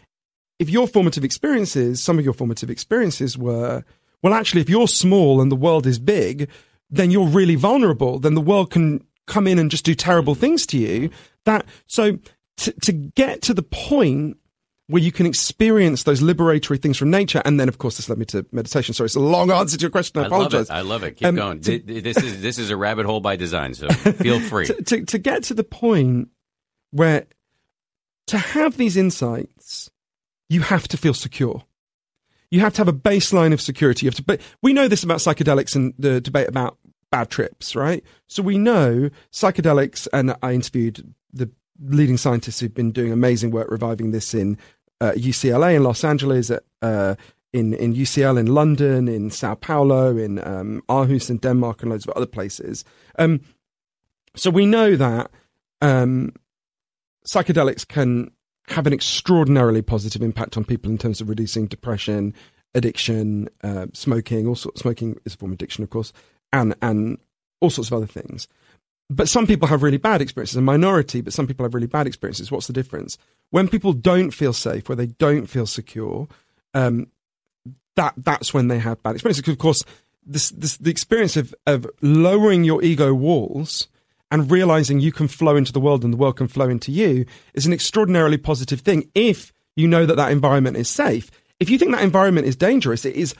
if 0.58 0.70
your 0.70 0.86
formative 0.86 1.24
experiences, 1.24 2.02
some 2.02 2.18
of 2.18 2.24
your 2.24 2.34
formative 2.34 2.70
experiences 2.70 3.36
were, 3.36 3.84
well, 4.22 4.34
actually, 4.34 4.60
if 4.60 4.70
you're 4.70 4.88
small 4.88 5.40
and 5.40 5.50
the 5.50 5.56
world 5.56 5.86
is 5.86 5.98
big, 5.98 6.48
then 6.90 7.10
you're 7.10 7.26
really 7.26 7.54
vulnerable. 7.56 8.18
Then 8.18 8.34
the 8.34 8.40
world 8.40 8.70
can 8.70 9.04
come 9.26 9.46
in 9.46 9.58
and 9.58 9.70
just 9.70 9.84
do 9.84 9.94
terrible 9.94 10.34
things 10.34 10.66
to 10.66 10.78
you. 10.78 11.10
That 11.44 11.66
so 11.86 12.18
to, 12.58 12.72
to 12.82 12.92
get 12.92 13.42
to 13.42 13.54
the 13.54 13.62
point 13.62 14.38
where 14.86 15.02
you 15.02 15.10
can 15.10 15.26
experience 15.26 16.02
those 16.02 16.20
liberatory 16.20 16.80
things 16.80 16.98
from 16.98 17.10
nature. 17.10 17.40
And 17.44 17.58
then, 17.58 17.68
of 17.68 17.78
course, 17.78 17.96
this 17.96 18.08
led 18.08 18.18
me 18.18 18.26
to 18.26 18.44
meditation. 18.52 18.94
Sorry, 18.94 19.06
it's 19.06 19.14
a 19.14 19.20
long 19.20 19.50
answer 19.50 19.76
to 19.76 19.80
your 19.80 19.90
question. 19.90 20.20
I, 20.20 20.24
I 20.24 20.26
apologize. 20.26 20.68
Love 20.68 20.78
I 20.78 20.80
love 20.82 21.02
it. 21.02 21.16
Keep 21.16 21.28
um, 21.28 21.36
going. 21.36 21.60
To, 21.62 21.78
this 21.78 22.16
is 22.18 22.42
this 22.42 22.58
is 22.58 22.70
a 22.70 22.76
rabbit 22.76 23.06
hole 23.06 23.20
by 23.20 23.36
design, 23.36 23.74
so 23.74 23.88
feel 23.88 24.40
free. 24.40 24.66
to, 24.66 24.82
to, 24.82 25.04
to 25.04 25.18
get 25.18 25.44
to 25.44 25.54
the 25.54 25.64
point 25.64 26.28
where 26.90 27.26
to 28.26 28.38
have 28.38 28.76
these 28.76 28.96
insights, 28.96 29.90
you 30.48 30.60
have 30.60 30.88
to 30.88 30.96
feel 30.96 31.14
secure. 31.14 31.64
You 32.50 32.60
have 32.60 32.74
to 32.74 32.78
have 32.78 32.88
a 32.88 32.92
baseline 32.92 33.52
of 33.52 33.60
security. 33.60 34.06
You 34.06 34.08
have 34.08 34.16
to. 34.16 34.22
But 34.22 34.40
we 34.62 34.72
know 34.72 34.86
this 34.86 35.02
about 35.02 35.18
psychedelics 35.18 35.74
and 35.74 35.94
the 35.98 36.20
debate 36.20 36.48
about 36.48 36.78
bad 37.10 37.30
trips, 37.30 37.74
right? 37.74 38.04
So 38.26 38.42
we 38.42 38.58
know 38.58 39.10
psychedelics, 39.32 40.06
and 40.12 40.36
I 40.42 40.52
interviewed 40.52 41.14
the 41.32 41.50
leading 41.80 42.16
scientists 42.16 42.60
who've 42.60 42.74
been 42.74 42.92
doing 42.92 43.12
amazing 43.12 43.50
work 43.50 43.70
reviving 43.70 44.12
this 44.12 44.34
in 44.34 44.56
UCLA 45.00 45.76
in 45.76 45.82
Los 45.82 46.04
Angeles, 46.04 46.50
at, 46.50 46.62
uh, 46.82 47.14
in 47.52 47.74
in 47.74 47.94
UCL 47.94 48.38
in 48.38 48.46
London, 48.46 49.08
in 49.08 49.30
Sao 49.30 49.54
Paulo, 49.54 50.16
in 50.16 50.44
um, 50.46 50.82
Aarhus 50.88 51.30
in 51.30 51.38
Denmark, 51.38 51.82
and 51.82 51.90
loads 51.90 52.06
of 52.06 52.14
other 52.16 52.26
places. 52.26 52.84
Um, 53.18 53.40
so 54.36 54.50
we 54.50 54.66
know 54.66 54.96
that 54.96 55.30
um, 55.80 56.32
psychedelics 57.26 57.86
can 57.86 58.30
have 58.68 58.86
an 58.86 58.92
extraordinarily 58.92 59.82
positive 59.82 60.22
impact 60.22 60.56
on 60.56 60.64
people 60.64 60.90
in 60.90 60.98
terms 60.98 61.20
of 61.20 61.28
reducing 61.28 61.66
depression, 61.66 62.34
addiction, 62.74 63.48
uh, 63.62 63.86
smoking. 63.92 64.46
Also, 64.46 64.70
smoking 64.74 65.16
is 65.24 65.34
a 65.34 65.36
form 65.36 65.52
of 65.52 65.56
addiction, 65.56 65.84
of 65.84 65.90
course, 65.90 66.12
and 66.52 66.74
and 66.82 67.18
all 67.60 67.70
sorts 67.70 67.88
of 67.88 67.94
other 67.94 68.06
things. 68.06 68.48
But 69.10 69.28
some 69.28 69.46
people 69.46 69.68
have 69.68 69.82
really 69.82 69.98
bad 69.98 70.22
experiences, 70.22 70.56
a 70.56 70.62
minority, 70.62 71.20
but 71.20 71.32
some 71.32 71.46
people 71.46 71.64
have 71.64 71.74
really 71.74 71.86
bad 71.86 72.06
experiences. 72.06 72.50
What's 72.50 72.66
the 72.66 72.72
difference? 72.72 73.18
When 73.50 73.68
people 73.68 73.92
don't 73.92 74.30
feel 74.30 74.52
safe, 74.52 74.88
where 74.88 74.96
they 74.96 75.06
don't 75.06 75.46
feel 75.46 75.66
secure, 75.66 76.26
um, 76.72 77.08
that 77.96 78.14
that's 78.16 78.54
when 78.54 78.68
they 78.68 78.78
have 78.78 79.02
bad 79.02 79.14
experiences. 79.14 79.42
Because 79.42 79.52
of 79.52 79.58
course, 79.58 79.84
this, 80.26 80.50
this 80.50 80.78
the 80.78 80.90
experience 80.90 81.36
of 81.36 81.54
of 81.66 81.86
lowering 82.00 82.64
your 82.64 82.82
ego 82.82 83.12
walls 83.12 83.88
and 84.30 84.50
realizing 84.50 85.00
you 85.00 85.12
can 85.12 85.28
flow 85.28 85.54
into 85.54 85.72
the 85.72 85.80
world 85.80 86.02
and 86.02 86.12
the 86.12 86.16
world 86.16 86.36
can 86.36 86.48
flow 86.48 86.68
into 86.68 86.90
you 86.90 87.26
is 87.52 87.66
an 87.66 87.72
extraordinarily 87.72 88.38
positive 88.38 88.80
thing 88.80 89.08
if 89.14 89.52
you 89.76 89.86
know 89.86 90.06
that 90.06 90.16
that 90.16 90.32
environment 90.32 90.76
is 90.76 90.88
safe. 90.88 91.30
if 91.60 91.70
you 91.70 91.78
think 91.78 91.92
that 91.92 92.02
environment 92.02 92.46
is 92.46 92.56
dangerous, 92.56 93.04
it 93.04 93.14
is 93.14 93.34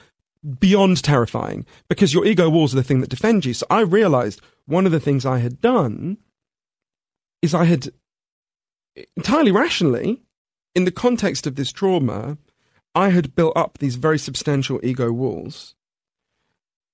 beyond 0.59 1.01
terrifying 1.03 1.65
because 1.89 2.13
your 2.13 2.25
ego 2.25 2.49
walls 2.49 2.73
are 2.73 2.77
the 2.77 2.83
thing 2.83 3.01
that 3.01 3.09
defend 3.09 3.45
you. 3.45 3.53
So 3.53 3.65
I 3.69 3.81
realized 3.81 4.41
one 4.65 4.85
of 4.85 4.91
the 4.91 4.99
things 4.99 5.25
I 5.25 5.39
had 5.39 5.61
done 5.61 6.17
is 7.41 7.53
I 7.53 7.65
had 7.65 7.89
entirely 9.17 9.51
rationally, 9.51 10.21
in 10.73 10.85
the 10.85 10.91
context 10.91 11.47
of 11.47 11.55
this 11.55 11.71
trauma, 11.71 12.37
I 12.93 13.09
had 13.09 13.35
built 13.35 13.55
up 13.57 13.77
these 13.77 13.95
very 13.95 14.19
substantial 14.19 14.79
ego 14.83 15.11
walls. 15.11 15.75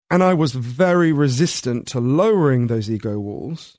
And 0.10 0.24
I 0.24 0.34
was 0.34 0.52
very 0.54 1.12
resistant 1.12 1.88
to 1.88 2.00
lowering 2.00 2.68
those 2.68 2.90
ego 2.90 3.18
walls 3.18 3.78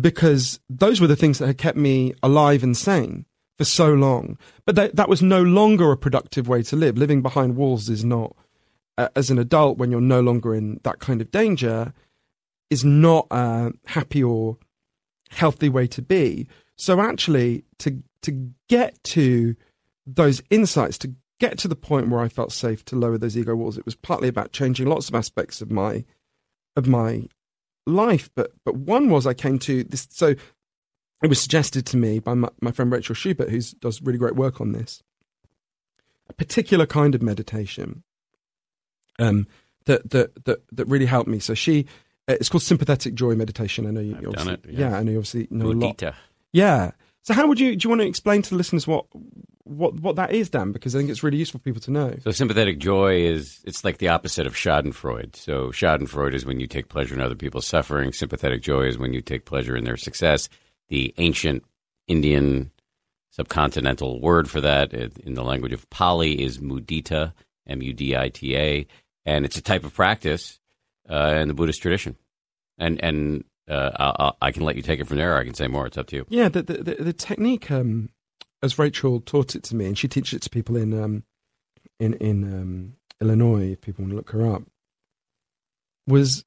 because 0.00 0.58
those 0.68 1.00
were 1.00 1.06
the 1.06 1.16
things 1.16 1.38
that 1.38 1.46
had 1.46 1.58
kept 1.58 1.78
me 1.78 2.14
alive 2.22 2.62
and 2.62 2.76
sane 2.76 3.26
for 3.56 3.64
so 3.64 3.94
long. 3.94 4.38
But 4.64 4.74
that, 4.74 4.96
that 4.96 5.08
was 5.08 5.22
no 5.22 5.42
longer 5.42 5.92
a 5.92 5.96
productive 5.96 6.48
way 6.48 6.62
to 6.64 6.76
live. 6.76 6.98
Living 6.98 7.22
behind 7.22 7.56
walls 7.56 7.88
is 7.88 8.04
not, 8.04 8.34
uh, 8.98 9.08
as 9.14 9.30
an 9.30 9.38
adult, 9.38 9.78
when 9.78 9.90
you're 9.90 10.00
no 10.00 10.20
longer 10.20 10.54
in 10.54 10.80
that 10.84 10.98
kind 10.98 11.20
of 11.20 11.30
danger, 11.30 11.92
is 12.70 12.84
not 12.84 13.26
a 13.30 13.72
happy 13.86 14.22
or 14.22 14.58
healthy 15.30 15.68
way 15.68 15.86
to 15.88 16.02
be. 16.02 16.48
So 16.76 17.00
actually, 17.00 17.64
to 17.78 18.02
to 18.22 18.50
get 18.68 19.02
to 19.04 19.56
those 20.06 20.42
insights, 20.50 20.98
to 20.98 21.14
get 21.38 21.58
to 21.58 21.68
the 21.68 21.76
point 21.76 22.08
where 22.08 22.20
I 22.20 22.28
felt 22.28 22.52
safe 22.52 22.84
to 22.86 22.96
lower 22.96 23.18
those 23.18 23.36
ego 23.36 23.54
walls, 23.54 23.78
it 23.78 23.84
was 23.84 23.94
partly 23.94 24.28
about 24.28 24.52
changing 24.52 24.86
lots 24.86 25.08
of 25.08 25.14
aspects 25.14 25.60
of 25.60 25.70
my 25.70 26.04
of 26.76 26.86
my 26.86 27.28
life. 27.86 28.30
But 28.34 28.52
but 28.64 28.76
one 28.76 29.10
was 29.10 29.26
I 29.26 29.34
came 29.34 29.58
to 29.60 29.84
this. 29.84 30.08
So 30.10 30.34
it 31.22 31.28
was 31.28 31.40
suggested 31.40 31.86
to 31.86 31.96
me 31.96 32.18
by 32.18 32.34
my, 32.34 32.48
my 32.60 32.72
friend 32.72 32.92
Rachel 32.92 33.14
Schubert, 33.14 33.50
who 33.50 33.60
does 33.80 34.02
really 34.02 34.18
great 34.18 34.36
work 34.36 34.60
on 34.60 34.72
this. 34.72 35.02
A 36.28 36.34
particular 36.34 36.86
kind 36.86 37.14
of 37.14 37.22
meditation 37.22 38.02
um, 39.18 39.46
that 39.86 40.10
that 40.10 40.44
that 40.44 40.62
that 40.72 40.86
really 40.86 41.06
helped 41.06 41.28
me. 41.28 41.38
So 41.38 41.54
she, 41.54 41.86
uh, 42.28 42.34
it's 42.40 42.48
called 42.48 42.62
sympathetic 42.62 43.14
joy 43.14 43.34
meditation. 43.34 43.86
I 43.86 43.90
know 43.90 44.00
you 44.00 44.16
I've 44.16 44.32
done 44.34 44.48
it, 44.48 44.60
yes. 44.68 44.78
yeah, 44.78 44.96
I 44.96 45.02
know 45.02 45.12
you 45.12 45.18
obviously 45.18 45.48
know 45.50 45.70
a 45.70 45.72
lot. 45.72 46.02
Yeah. 46.52 46.92
So 47.22 47.34
how 47.34 47.48
would 47.48 47.58
you 47.58 47.74
do 47.76 47.86
you 47.86 47.90
want 47.90 48.02
to 48.02 48.06
explain 48.06 48.42
to 48.42 48.50
the 48.50 48.56
listeners 48.56 48.86
what 48.86 49.06
what 49.64 49.98
what 50.00 50.16
that 50.16 50.32
is, 50.32 50.48
Dan? 50.48 50.72
Because 50.72 50.94
I 50.94 50.98
think 50.98 51.10
it's 51.10 51.22
really 51.22 51.38
useful 51.38 51.58
for 51.58 51.64
people 51.64 51.80
to 51.82 51.90
know. 51.90 52.14
So 52.22 52.30
sympathetic 52.30 52.78
joy 52.78 53.22
is 53.22 53.60
it's 53.64 53.84
like 53.84 53.98
the 53.98 54.08
opposite 54.08 54.46
of 54.46 54.54
Schadenfreude. 54.54 55.34
So 55.34 55.68
Schadenfreude 55.68 56.34
is 56.34 56.46
when 56.46 56.60
you 56.60 56.68
take 56.68 56.88
pleasure 56.88 57.14
in 57.14 57.20
other 57.20 57.34
people's 57.34 57.66
suffering. 57.66 58.12
Sympathetic 58.12 58.62
joy 58.62 58.82
is 58.82 58.96
when 58.96 59.12
you 59.12 59.20
take 59.20 59.44
pleasure 59.44 59.76
in 59.76 59.84
their 59.84 59.96
success. 59.96 60.48
The 60.88 61.12
ancient 61.18 61.64
Indian 62.06 62.70
subcontinental 63.36 64.20
word 64.20 64.48
for 64.48 64.60
that 64.60 64.94
in 64.94 65.34
the 65.34 65.44
language 65.44 65.72
of 65.72 65.88
Pali 65.90 66.40
is 66.42 66.58
mudita, 66.58 67.32
M 67.66 67.82
U 67.82 67.92
D 67.92 68.16
I 68.16 68.28
T 68.28 68.56
A, 68.56 68.86
and 69.26 69.44
it's 69.44 69.56
a 69.56 69.62
type 69.62 69.84
of 69.84 69.92
practice 69.92 70.58
uh, 71.10 71.34
in 71.40 71.48
the 71.48 71.54
Buddhist 71.54 71.82
tradition. 71.82 72.16
And 72.78 73.02
and 73.02 73.44
uh, 73.68 73.90
I, 74.40 74.46
I 74.48 74.52
can 74.52 74.62
let 74.62 74.76
you 74.76 74.82
take 74.82 75.00
it 75.00 75.06
from 75.06 75.18
there. 75.18 75.34
Or 75.34 75.38
I 75.38 75.44
can 75.44 75.54
say 75.54 75.66
more. 75.66 75.86
It's 75.86 75.98
up 75.98 76.06
to 76.08 76.16
you. 76.16 76.26
Yeah, 76.28 76.48
the 76.48 76.62
the, 76.62 76.96
the, 77.00 77.12
technique, 77.12 77.70
um, 77.70 78.10
as 78.62 78.78
Rachel 78.78 79.20
taught 79.20 79.54
it 79.54 79.64
to 79.64 79.76
me, 79.76 79.86
and 79.86 79.98
she 79.98 80.08
teaches 80.08 80.34
it 80.34 80.42
to 80.42 80.50
people 80.50 80.76
in 80.76 80.98
um, 80.98 81.24
in 81.98 82.14
in 82.14 82.44
um, 82.44 82.92
Illinois. 83.20 83.72
If 83.72 83.80
people 83.80 84.04
want 84.04 84.12
to 84.12 84.16
look 84.16 84.30
her 84.30 84.46
up, 84.46 84.62
was 86.06 86.44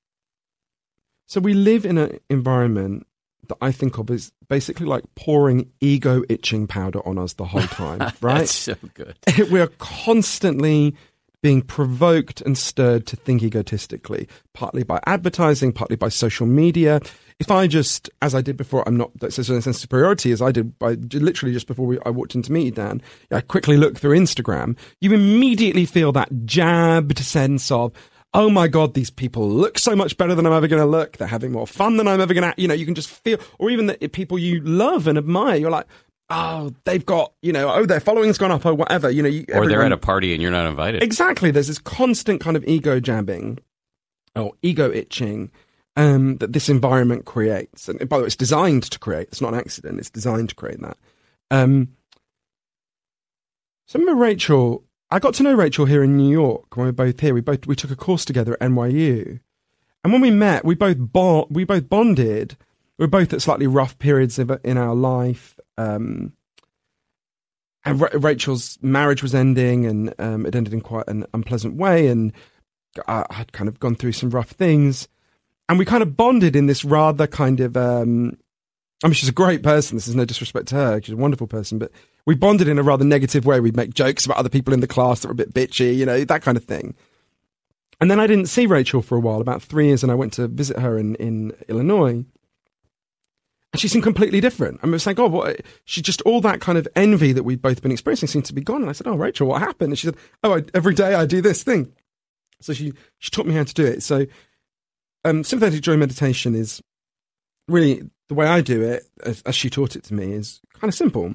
so 1.27 1.41
we 1.41 1.53
live 1.53 1.85
in 1.85 1.97
an 1.97 2.19
environment 2.29 3.05
that 3.47 3.57
I 3.61 3.71
think 3.71 3.97
of 3.97 4.09
as 4.11 4.31
basically 4.47 4.85
like 4.85 5.03
pouring 5.15 5.71
ego 5.81 6.23
itching 6.29 6.67
powder 6.67 7.05
on 7.05 7.17
us 7.17 7.33
the 7.33 7.45
whole 7.45 7.61
time, 7.63 7.99
right? 8.21 8.39
That's 8.39 8.55
so 8.55 8.75
good. 8.93 9.17
we 9.51 9.59
are 9.59 9.71
constantly 9.79 10.95
being 11.41 11.61
provoked 11.61 12.41
and 12.41 12.57
stirred 12.57 13.05
to 13.07 13.15
think 13.15 13.43
egotistically, 13.43 14.27
partly 14.53 14.83
by 14.83 14.99
advertising, 15.05 15.71
partly 15.71 15.95
by 15.95 16.09
social 16.09 16.45
media. 16.45 16.99
If 17.39 17.49
I 17.49 17.67
just, 17.67 18.09
as 18.21 18.35
I 18.35 18.41
did 18.41 18.57
before, 18.57 18.87
I'm 18.87 18.97
not 18.97 19.17
that 19.19 19.31
sense 19.31 19.49
of 19.49 19.75
superiority 19.75 20.31
as 20.31 20.41
I 20.41 20.51
did 20.51 20.77
by 20.77 20.93
literally 21.13 21.53
just 21.53 21.67
before 21.67 21.85
we, 21.85 21.97
I 22.05 22.09
walked 22.09 22.35
into 22.35 22.51
meet 22.51 22.65
you, 22.65 22.71
Dan. 22.71 23.01
I 23.31 23.41
quickly 23.41 23.77
look 23.77 23.97
through 23.97 24.17
Instagram. 24.17 24.77
You 24.99 25.13
immediately 25.13 25.85
feel 25.85 26.11
that 26.11 26.45
jabbed 26.45 27.19
sense 27.19 27.71
of, 27.71 27.93
oh 28.33 28.49
my 28.49 28.67
god, 28.67 28.93
these 28.93 29.09
people 29.09 29.49
look 29.49 29.79
so 29.79 29.95
much 29.95 30.17
better 30.17 30.35
than 30.35 30.45
I'm 30.45 30.53
ever 30.53 30.67
going 30.67 30.81
to 30.81 30.85
look. 30.85 31.17
They're 31.17 31.27
having 31.27 31.53
more 31.53 31.65
fun 31.65 31.95
than 31.95 32.07
I'm 32.07 32.19
ever 32.19 32.33
going 32.33 32.51
to. 32.51 32.61
You 32.61 32.67
know, 32.67 32.73
you 32.73 32.85
can 32.85 32.95
just 32.95 33.09
feel, 33.09 33.39
or 33.57 33.69
even 33.69 33.85
the 33.85 33.95
people 34.09 34.37
you 34.37 34.59
love 34.61 35.07
and 35.07 35.17
admire. 35.17 35.55
You're 35.55 35.71
like, 35.71 35.87
oh, 36.29 36.73
they've 36.83 37.05
got, 37.05 37.33
you 37.41 37.51
know, 37.51 37.71
oh, 37.73 37.85
their 37.85 37.99
following's 37.99 38.37
gone 38.37 38.51
up 38.51 38.65
or 38.65 38.73
whatever. 38.73 39.09
You 39.09 39.23
know, 39.23 39.29
you, 39.29 39.45
Or 39.53 39.67
they're 39.67 39.83
at 39.83 39.91
a 39.91 39.97
party 39.97 40.33
and 40.33 40.41
you're 40.41 40.51
not 40.51 40.65
invited. 40.65 41.03
Exactly. 41.03 41.51
There's 41.51 41.67
this 41.67 41.79
constant 41.79 42.41
kind 42.41 42.55
of 42.55 42.63
ego 42.65 42.99
jabbing 42.99 43.59
or 44.35 44.53
ego 44.61 44.91
itching 44.91 45.51
um, 45.95 46.37
that 46.37 46.53
this 46.53 46.69
environment 46.69 47.25
creates. 47.25 47.89
And 47.89 48.07
by 48.07 48.17
the 48.17 48.23
way, 48.23 48.27
it's 48.27 48.35
designed 48.35 48.83
to 48.83 48.99
create. 48.99 49.29
It's 49.29 49.41
not 49.41 49.53
an 49.53 49.59
accident. 49.59 49.99
It's 49.99 50.09
designed 50.09 50.49
to 50.49 50.55
create 50.55 50.81
that. 50.81 50.97
Um, 51.51 51.89
so 53.87 53.97
I 53.97 54.01
remember 54.01 54.21
Rachel. 54.21 54.83
I 55.11 55.17
got 55.17 55.33
to 55.35 55.43
know 55.43 55.55
Rachel 55.55 55.85
here 55.85 56.03
in 56.03 56.15
New 56.15 56.31
York 56.31 56.77
when 56.77 56.85
we 56.85 56.89
were 56.89 56.93
both 56.93 57.19
here. 57.19 57.33
We 57.33 57.41
both 57.41 57.65
we 57.65 57.75
took 57.75 57.89
a 57.89 57.95
course 57.95 58.23
together 58.23 58.53
at 58.53 58.59
NYU, 58.59 59.39
and 60.03 60.13
when 60.13 60.21
we 60.21 60.29
met, 60.29 60.63
we 60.63 60.75
both 60.75 60.97
bo- 60.99 61.47
we 61.49 61.63
both 61.63 61.89
bonded. 61.89 62.55
We 62.99 63.03
were 63.03 63.09
both 63.09 63.33
at 63.33 63.41
slightly 63.41 63.65
rough 63.65 63.97
periods 63.97 64.37
of, 64.37 64.51
in 64.63 64.77
our 64.77 64.93
life. 64.93 65.58
Um, 65.79 66.33
and 67.85 68.01
Ra- 68.01 68.09
Rachel's 68.13 68.77
marriage 68.81 69.23
was 69.23 69.33
ending, 69.33 69.85
and 69.85 70.13
um, 70.19 70.45
it 70.45 70.55
ended 70.55 70.73
in 70.73 70.81
quite 70.81 71.07
an 71.07 71.25
unpleasant 71.33 71.75
way. 71.75 72.07
And 72.07 72.33
I 73.07 73.25
had 73.31 73.53
kind 73.53 73.67
of 73.67 73.79
gone 73.79 73.95
through 73.95 74.11
some 74.11 74.29
rough 74.29 74.49
things, 74.49 75.07
and 75.67 75.79
we 75.79 75.85
kind 75.85 76.03
of 76.03 76.17
bonded 76.17 76.55
in 76.55 76.67
this 76.67 76.83
rather 76.83 77.27
kind 77.27 77.59
of. 77.59 77.77
Um, 77.77 78.37
I 79.01 79.07
mean, 79.07 79.13
she's 79.13 79.29
a 79.29 79.33
great 79.33 79.63
person. 79.63 79.95
This 79.95 80.09
is 80.09 80.15
no 80.15 80.25
disrespect 80.25 80.67
to 80.67 80.75
her; 80.75 81.01
she's 81.01 81.13
a 81.13 81.17
wonderful 81.17 81.47
person. 81.47 81.79
But 81.79 81.91
we 82.25 82.35
bonded 82.35 82.67
in 82.67 82.77
a 82.77 82.83
rather 82.83 83.05
negative 83.05 83.45
way. 83.45 83.61
We'd 83.61 83.77
make 83.77 83.93
jokes 83.93 84.25
about 84.25 84.37
other 84.37 84.49
people 84.49 84.73
in 84.73 84.81
the 84.81 84.87
class 84.87 85.21
that 85.21 85.29
were 85.29 85.33
a 85.33 85.35
bit 85.35 85.53
bitchy, 85.53 85.95
you 85.95 86.05
know, 86.05 86.25
that 86.25 86.41
kind 86.41 86.57
of 86.57 86.65
thing. 86.65 86.95
And 88.01 88.09
then 88.09 88.19
I 88.19 88.27
didn't 88.27 88.47
see 88.47 88.65
Rachel 88.65 89.01
for 89.01 89.17
a 89.17 89.19
while, 89.19 89.41
about 89.41 89.61
three 89.61 89.87
years, 89.87 90.03
and 90.03 90.11
I 90.11 90.15
went 90.15 90.33
to 90.33 90.47
visit 90.47 90.79
her 90.79 90.97
in, 90.97 91.15
in 91.15 91.53
Illinois. 91.67 92.23
And 93.71 93.79
she 93.79 93.87
seemed 93.87 94.03
completely 94.03 94.41
different. 94.41 94.79
and 94.81 94.91
I 94.91 94.93
was 94.93 95.05
like, 95.05 95.19
oh, 95.19 95.27
what? 95.27 95.61
She 95.85 96.01
just, 96.01 96.21
all 96.23 96.41
that 96.41 96.59
kind 96.59 96.77
of 96.77 96.87
envy 96.95 97.33
that 97.33 97.43
we'd 97.43 97.61
both 97.61 97.81
been 97.81 97.91
experiencing 97.91 98.27
seemed 98.27 98.45
to 98.45 98.53
be 98.53 98.61
gone. 98.61 98.81
And 98.81 98.89
I 98.89 98.93
said, 98.93 99.07
oh, 99.07 99.15
Rachel, 99.15 99.47
what 99.47 99.61
happened? 99.61 99.91
And 99.91 99.99
she 99.99 100.07
said, 100.07 100.17
oh, 100.43 100.57
I, 100.57 100.63
every 100.73 100.95
day 100.95 101.13
I 101.13 101.25
do 101.25 101.41
this 101.41 101.61
thing. 101.63 101.91
So 102.61 102.73
she, 102.73 102.93
she 103.19 103.29
taught 103.29 103.45
me 103.45 103.53
how 103.53 103.63
to 103.63 103.73
do 103.73 103.85
it. 103.85 104.01
So, 104.01 104.25
um, 105.23 105.43
sympathetic 105.43 105.81
joy 105.81 105.97
meditation 105.97 106.55
is 106.55 106.81
really 107.67 108.09
the 108.27 108.35
way 108.35 108.47
I 108.47 108.61
do 108.61 108.81
it, 108.81 109.03
as, 109.23 109.41
as 109.43 109.55
she 109.55 109.69
taught 109.69 109.95
it 109.95 110.03
to 110.05 110.13
me, 110.13 110.33
is 110.33 110.61
kind 110.73 110.89
of 110.89 110.95
simple. 110.95 111.33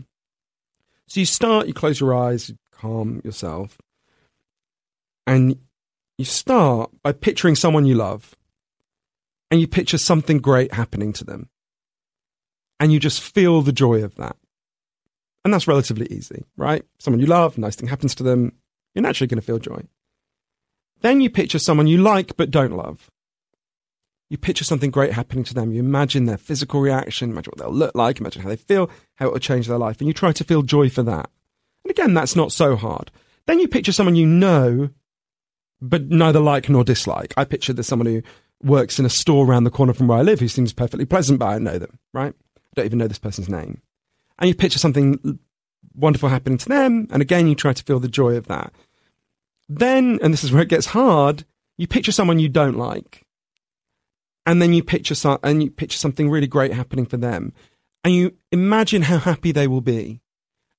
So 1.06 1.20
you 1.20 1.26
start, 1.26 1.66
you 1.66 1.74
close 1.74 2.00
your 2.00 2.14
eyes, 2.14 2.48
you 2.48 2.56
calm 2.72 3.20
yourself, 3.24 3.78
and 5.26 5.58
you 6.16 6.24
start 6.24 6.90
by 7.02 7.12
picturing 7.12 7.56
someone 7.56 7.84
you 7.84 7.94
love, 7.94 8.34
and 9.50 9.60
you 9.60 9.66
picture 9.66 9.98
something 9.98 10.38
great 10.38 10.72
happening 10.72 11.12
to 11.14 11.24
them, 11.24 11.48
and 12.84 12.92
you 12.92 13.00
just 13.00 13.22
feel 13.22 13.62
the 13.62 13.72
joy 13.72 14.04
of 14.04 14.14
that. 14.16 14.36
And 15.42 15.54
that's 15.54 15.66
relatively 15.66 16.06
easy, 16.10 16.44
right? 16.54 16.84
Someone 16.98 17.18
you 17.18 17.24
love, 17.24 17.56
nice 17.56 17.76
thing 17.76 17.88
happens 17.88 18.14
to 18.16 18.22
them, 18.22 18.52
you're 18.94 19.00
naturally 19.00 19.26
going 19.26 19.40
to 19.40 19.46
feel 19.46 19.58
joy. 19.58 19.84
Then 21.00 21.22
you 21.22 21.30
picture 21.30 21.58
someone 21.58 21.86
you 21.86 21.96
like 21.96 22.36
but 22.36 22.50
don't 22.50 22.76
love. 22.76 23.10
You 24.28 24.36
picture 24.36 24.64
something 24.64 24.90
great 24.90 25.14
happening 25.14 25.44
to 25.44 25.54
them. 25.54 25.72
You 25.72 25.80
imagine 25.80 26.26
their 26.26 26.36
physical 26.36 26.82
reaction, 26.82 27.30
imagine 27.30 27.52
what 27.52 27.58
they'll 27.58 27.74
look 27.74 27.94
like, 27.94 28.20
imagine 28.20 28.42
how 28.42 28.50
they 28.50 28.56
feel, 28.56 28.90
how 29.14 29.28
it 29.28 29.32
will 29.32 29.38
change 29.38 29.66
their 29.66 29.78
life, 29.78 29.98
and 29.98 30.06
you 30.06 30.12
try 30.12 30.32
to 30.32 30.44
feel 30.44 30.60
joy 30.60 30.90
for 30.90 31.02
that. 31.04 31.30
And 31.86 31.90
again, 31.90 32.12
that's 32.12 32.36
not 32.36 32.52
so 32.52 32.76
hard. 32.76 33.10
Then 33.46 33.60
you 33.60 33.66
picture 33.66 33.92
someone 33.92 34.14
you 34.14 34.26
know, 34.26 34.90
but 35.80 36.10
neither 36.10 36.38
like 36.38 36.68
nor 36.68 36.84
dislike. 36.84 37.32
I 37.34 37.44
picture 37.44 37.72
there's 37.72 37.88
someone 37.88 38.06
who 38.06 38.22
works 38.62 38.98
in 38.98 39.06
a 39.06 39.10
store 39.10 39.46
around 39.46 39.64
the 39.64 39.70
corner 39.70 39.94
from 39.94 40.08
where 40.08 40.18
I 40.18 40.22
live 40.22 40.40
who 40.40 40.48
seems 40.48 40.74
perfectly 40.74 41.06
pleasant, 41.06 41.38
but 41.38 41.46
I 41.46 41.58
know 41.58 41.78
them, 41.78 41.98
right? 42.12 42.34
Don't 42.74 42.86
even 42.86 42.98
know 42.98 43.08
this 43.08 43.18
person's 43.18 43.48
name. 43.48 43.80
And 44.38 44.48
you 44.48 44.54
picture 44.54 44.78
something 44.78 45.38
wonderful 45.94 46.28
happening 46.28 46.58
to 46.58 46.68
them, 46.68 47.06
and 47.10 47.22
again, 47.22 47.46
you 47.46 47.54
try 47.54 47.72
to 47.72 47.82
feel 47.84 48.00
the 48.00 48.08
joy 48.08 48.36
of 48.36 48.46
that. 48.48 48.72
Then, 49.68 50.18
and 50.22 50.32
this 50.32 50.44
is 50.44 50.52
where 50.52 50.62
it 50.62 50.68
gets 50.68 50.86
hard, 50.86 51.44
you 51.78 51.86
picture 51.86 52.12
someone 52.12 52.38
you 52.38 52.48
don't 52.48 52.76
like. 52.76 53.24
And 54.46 54.60
then 54.60 54.74
you 54.74 54.82
picture 54.82 55.14
some, 55.14 55.38
and 55.42 55.62
you 55.62 55.70
picture 55.70 55.98
something 55.98 56.28
really 56.28 56.46
great 56.46 56.72
happening 56.72 57.06
for 57.06 57.16
them, 57.16 57.52
and 58.02 58.12
you 58.12 58.34
imagine 58.52 59.02
how 59.02 59.18
happy 59.18 59.52
they 59.52 59.66
will 59.66 59.80
be, 59.80 60.20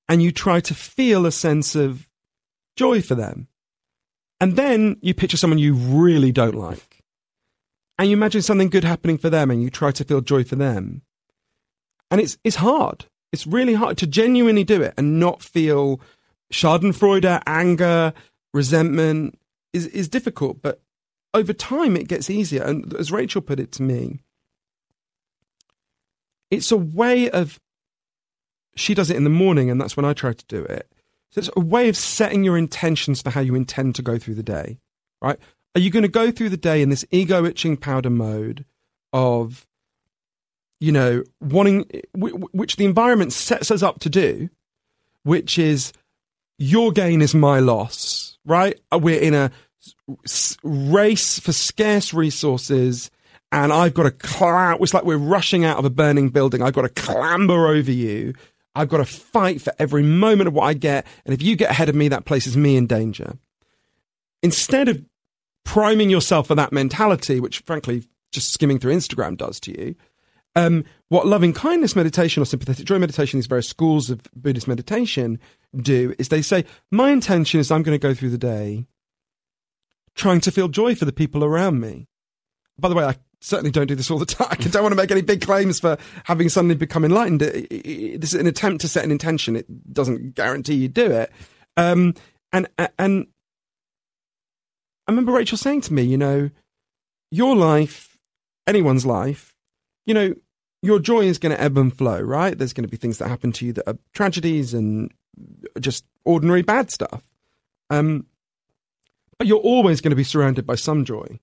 and 0.08 0.22
you 0.22 0.30
try 0.30 0.60
to 0.60 0.74
feel 0.74 1.26
a 1.26 1.32
sense 1.32 1.74
of 1.74 2.06
joy 2.76 3.00
for 3.00 3.14
them, 3.14 3.48
and 4.38 4.54
then 4.54 4.98
you 5.00 5.14
picture 5.14 5.36
someone 5.36 5.58
you 5.58 5.74
really 5.74 6.30
don't 6.30 6.54
like, 6.54 7.02
and 7.98 8.08
you 8.08 8.16
imagine 8.16 8.42
something 8.42 8.68
good 8.68 8.84
happening 8.84 9.18
for 9.18 9.30
them, 9.30 9.50
and 9.50 9.62
you 9.62 9.70
try 9.70 9.90
to 9.90 10.04
feel 10.04 10.20
joy 10.20 10.44
for 10.44 10.56
them, 10.56 11.02
and 12.10 12.20
it's 12.20 12.38
it's 12.44 12.56
hard. 12.56 13.06
It's 13.32 13.46
really 13.46 13.74
hard 13.74 13.98
to 13.98 14.06
genuinely 14.06 14.64
do 14.64 14.82
it 14.82 14.94
and 14.96 15.20
not 15.20 15.42
feel 15.42 16.00
Schadenfreude, 16.52 17.42
anger, 17.46 18.12
resentment 18.54 19.38
is 19.72 19.86
is 19.88 20.08
difficult, 20.08 20.62
but 20.62 20.80
over 21.34 21.52
time 21.52 21.96
it 21.96 22.08
gets 22.08 22.30
easier. 22.30 22.62
And 22.62 22.94
as 22.94 23.12
Rachel 23.12 23.42
put 23.42 23.60
it 23.60 23.72
to 23.72 23.82
me, 23.82 24.20
it's 26.50 26.70
a 26.70 26.76
way 26.76 27.30
of 27.30 27.60
she 28.76 28.94
does 28.94 29.10
it 29.10 29.16
in 29.16 29.24
the 29.24 29.30
morning, 29.30 29.70
and 29.70 29.80
that's 29.80 29.96
when 29.96 30.06
I 30.06 30.12
try 30.12 30.32
to 30.32 30.44
do 30.46 30.62
it. 30.64 30.90
So 31.30 31.40
it's 31.40 31.50
a 31.56 31.60
way 31.60 31.88
of 31.88 31.96
setting 31.96 32.44
your 32.44 32.56
intentions 32.56 33.20
for 33.22 33.30
how 33.30 33.40
you 33.40 33.54
intend 33.54 33.94
to 33.96 34.02
go 34.02 34.18
through 34.18 34.34
the 34.34 34.42
day, 34.42 34.78
right? 35.20 35.38
Are 35.74 35.80
you 35.80 35.90
going 35.90 36.04
to 36.04 36.08
go 36.08 36.30
through 36.30 36.50
the 36.50 36.56
day 36.56 36.80
in 36.80 36.88
this 36.88 37.04
ego 37.10 37.44
itching 37.44 37.76
powder 37.76 38.10
mode 38.10 38.64
of, 39.12 39.66
you 40.80 40.92
know, 40.92 41.22
wanting, 41.40 41.84
which 42.14 42.76
the 42.76 42.84
environment 42.84 43.32
sets 43.32 43.70
us 43.70 43.82
up 43.82 44.00
to 44.00 44.10
do, 44.10 44.48
which 45.22 45.58
is 45.58 45.92
your 46.58 46.92
gain 46.92 47.22
is 47.22 47.34
my 47.34 47.60
loss, 47.60 48.38
right? 48.44 48.78
Uh, 48.92 48.98
we're 48.98 49.20
in 49.20 49.34
a 49.34 49.50
race 50.62 51.38
for 51.38 51.52
scarce 51.52 52.12
resources 52.12 53.10
and 53.52 53.72
I've 53.72 53.94
got 53.94 54.04
to 54.04 54.10
climb. 54.10 54.78
It's 54.80 54.94
like 54.94 55.04
we're 55.04 55.16
rushing 55.16 55.64
out 55.64 55.78
of 55.78 55.84
a 55.84 55.90
burning 55.90 56.30
building. 56.30 56.62
I've 56.62 56.74
got 56.74 56.82
to 56.82 56.88
clamber 56.88 57.68
over 57.68 57.92
you 57.92 58.34
I've 58.76 58.90
got 58.90 58.98
to 58.98 59.06
fight 59.06 59.62
for 59.62 59.72
every 59.78 60.02
moment 60.02 60.48
of 60.48 60.54
what 60.54 60.64
I 60.64 60.74
get. 60.74 61.06
And 61.24 61.32
if 61.32 61.42
you 61.42 61.56
get 61.56 61.70
ahead 61.70 61.88
of 61.88 61.94
me, 61.94 62.08
that 62.08 62.26
places 62.26 62.56
me 62.56 62.76
in 62.76 62.86
danger. 62.86 63.38
Instead 64.42 64.88
of 64.88 65.02
priming 65.64 66.10
yourself 66.10 66.46
for 66.46 66.54
that 66.54 66.72
mentality, 66.72 67.40
which 67.40 67.60
frankly, 67.60 68.04
just 68.32 68.52
skimming 68.52 68.78
through 68.78 68.94
Instagram 68.94 69.36
does 69.36 69.58
to 69.60 69.70
you, 69.72 69.94
um, 70.56 70.84
what 71.08 71.26
loving 71.26 71.52
kindness 71.52 71.94
meditation 71.94 72.42
or 72.42 72.46
sympathetic 72.46 72.86
joy 72.86 72.98
meditation, 72.98 73.38
these 73.38 73.46
various 73.46 73.68
schools 73.68 74.10
of 74.10 74.22
Buddhist 74.34 74.66
meditation 74.66 75.38
do, 75.76 76.14
is 76.18 76.30
they 76.30 76.42
say, 76.42 76.64
My 76.90 77.10
intention 77.10 77.60
is 77.60 77.70
I'm 77.70 77.82
going 77.82 77.94
to 77.96 78.02
go 78.02 78.14
through 78.14 78.30
the 78.30 78.38
day 78.38 78.86
trying 80.16 80.40
to 80.40 80.50
feel 80.50 80.68
joy 80.68 80.94
for 80.94 81.04
the 81.04 81.12
people 81.12 81.44
around 81.44 81.78
me. 81.78 82.08
By 82.78 82.88
the 82.88 82.94
way, 82.94 83.04
I 83.04 83.16
certainly 83.40 83.70
don't 83.70 83.86
do 83.86 83.94
this 83.94 84.10
all 84.10 84.18
the 84.18 84.24
time. 84.24 84.48
I 84.58 84.68
don't 84.68 84.82
want 84.82 84.92
to 84.92 84.96
make 84.96 85.10
any 85.10 85.20
big 85.20 85.42
claims 85.42 85.78
for 85.78 85.98
having 86.24 86.48
suddenly 86.48 86.74
become 86.74 87.04
enlightened. 87.04 87.40
This 87.40 88.32
is 88.32 88.34
an 88.34 88.46
attempt 88.46 88.80
to 88.80 88.88
set 88.88 89.04
an 89.04 89.12
intention. 89.12 89.56
It 89.56 89.92
doesn't 89.92 90.34
guarantee 90.34 90.74
you 90.74 90.88
do 90.88 91.10
it. 91.10 91.30
Um, 91.76 92.14
and 92.52 92.66
and 92.98 93.26
I 95.06 95.12
remember 95.12 95.32
Rachel 95.32 95.58
saying 95.58 95.82
to 95.82 95.92
me, 95.92 96.02
you 96.02 96.16
know, 96.16 96.50
your 97.30 97.54
life, 97.54 98.18
anyone's 98.66 99.04
life, 99.04 99.54
you 100.06 100.14
know, 100.14 100.34
your 100.82 100.98
joy 100.98 101.20
is 101.20 101.38
going 101.38 101.54
to 101.54 101.60
ebb 101.60 101.78
and 101.78 101.96
flow, 101.96 102.20
right? 102.20 102.56
There's 102.56 102.72
going 102.72 102.84
to 102.84 102.90
be 102.90 102.96
things 102.96 103.18
that 103.18 103.28
happen 103.28 103.52
to 103.52 103.66
you 103.66 103.72
that 103.74 103.88
are 103.88 103.98
tragedies 104.12 104.74
and 104.74 105.12
just 105.80 106.04
ordinary 106.24 106.62
bad 106.62 106.90
stuff. 106.90 107.22
Um, 107.90 108.26
but 109.38 109.46
you're 109.46 109.58
always 109.58 110.00
going 110.00 110.10
to 110.10 110.16
be 110.16 110.24
surrounded 110.24 110.66
by 110.66 110.74
some 110.74 111.04
joy. 111.04 111.38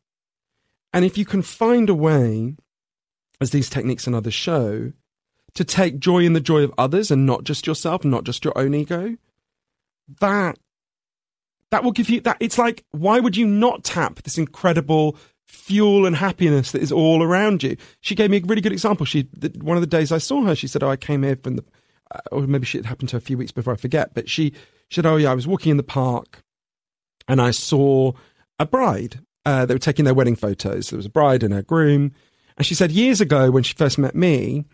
And 0.93 1.05
if 1.05 1.17
you 1.17 1.25
can 1.25 1.41
find 1.41 1.89
a 1.89 1.95
way, 1.95 2.55
as 3.41 3.51
these 3.51 3.69
techniques 3.69 4.07
and 4.07 4.15
others 4.15 4.33
show, 4.33 4.93
to 5.55 5.63
take 5.63 5.99
joy 5.99 6.19
in 6.19 6.33
the 6.33 6.39
joy 6.39 6.63
of 6.63 6.73
others 6.77 7.11
and 7.11 7.25
not 7.25 7.43
just 7.43 7.67
yourself, 7.67 8.03
not 8.03 8.23
just 8.23 8.43
your 8.43 8.57
own 8.57 8.73
ego, 8.73 9.17
that 10.19 10.57
that 11.71 11.83
will 11.83 11.91
give 11.91 12.09
you 12.09 12.21
that 12.21 12.37
it's 12.39 12.57
like 12.57 12.83
why 12.91 13.19
would 13.19 13.35
you 13.35 13.47
not 13.47 13.83
tap 13.83 14.21
this 14.21 14.37
incredible 14.37 15.15
fuel 15.53 16.05
and 16.05 16.15
happiness 16.15 16.71
that 16.71 16.81
is 16.81 16.91
all 16.91 17.23
around 17.23 17.63
you 17.63 17.77
she 18.01 18.15
gave 18.15 18.29
me 18.29 18.37
a 18.37 18.41
really 18.41 18.61
good 18.61 18.71
example 18.71 19.05
she 19.05 19.27
one 19.61 19.77
of 19.77 19.81
the 19.81 19.87
days 19.87 20.11
i 20.11 20.17
saw 20.17 20.43
her 20.43 20.55
she 20.55 20.67
said 20.67 20.83
oh 20.83 20.89
i 20.89 20.95
came 20.95 21.23
here 21.23 21.35
from 21.35 21.55
the 21.55 21.63
uh, 22.11 22.19
or 22.31 22.41
maybe 22.41 22.67
it 22.73 22.85
happened 22.85 23.07
to 23.07 23.15
her 23.15 23.19
a 23.19 23.21
few 23.21 23.37
weeks 23.37 23.51
before 23.51 23.73
i 23.73 23.77
forget 23.77 24.13
but 24.13 24.29
she, 24.29 24.51
she 24.89 24.95
said 24.95 25.05
oh 25.05 25.15
yeah 25.15 25.31
i 25.31 25.35
was 25.35 25.47
walking 25.47 25.71
in 25.71 25.77
the 25.77 25.83
park 25.83 26.43
and 27.27 27.41
i 27.41 27.51
saw 27.51 28.11
a 28.59 28.65
bride 28.65 29.19
uh, 29.45 29.65
they 29.65 29.75
were 29.75 29.79
taking 29.79 30.05
their 30.05 30.13
wedding 30.13 30.35
photos. 30.35 30.89
There 30.89 30.97
was 30.97 31.05
a 31.05 31.09
bride 31.11 31.43
and 31.43 31.53
her 31.53 31.63
groom. 31.63 32.13
And 32.57 32.65
she 32.65 32.75
said 32.75 32.91
years 32.91 33.19
ago, 33.19 33.51
when 33.51 33.63
she 33.63 33.73
first 33.73 33.97
met 33.97 34.15
me, 34.15 34.65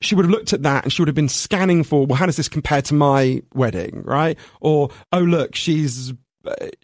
she 0.00 0.14
would 0.14 0.24
have 0.24 0.30
looked 0.30 0.52
at 0.52 0.62
that 0.62 0.84
and 0.84 0.92
she 0.92 1.00
would 1.00 1.08
have 1.08 1.14
been 1.14 1.28
scanning 1.28 1.84
for, 1.84 2.06
well, 2.06 2.16
how 2.16 2.26
does 2.26 2.36
this 2.36 2.48
compare 2.48 2.82
to 2.82 2.94
my 2.94 3.42
wedding, 3.54 4.02
right? 4.04 4.38
Or, 4.60 4.90
oh, 5.12 5.20
look, 5.20 5.54
she's, 5.54 6.12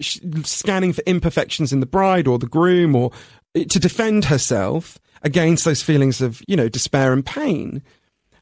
scanning 0.01 0.93
for 0.93 1.03
imperfections 1.07 1.73
in 1.73 1.81
the 1.81 1.87
bride 1.87 2.27
or 2.27 2.39
the 2.39 2.47
groom 2.47 2.95
or 2.95 3.11
uh, 3.57 3.65
to 3.65 3.79
defend 3.79 4.27
herself 4.27 4.99
against 5.23 5.65
those 5.65 5.83
feelings 5.83 6.21
of, 6.21 6.43
you 6.47 6.57
know, 6.57 6.69
despair 6.69 7.13
and 7.13 7.25
pain. 7.27 7.83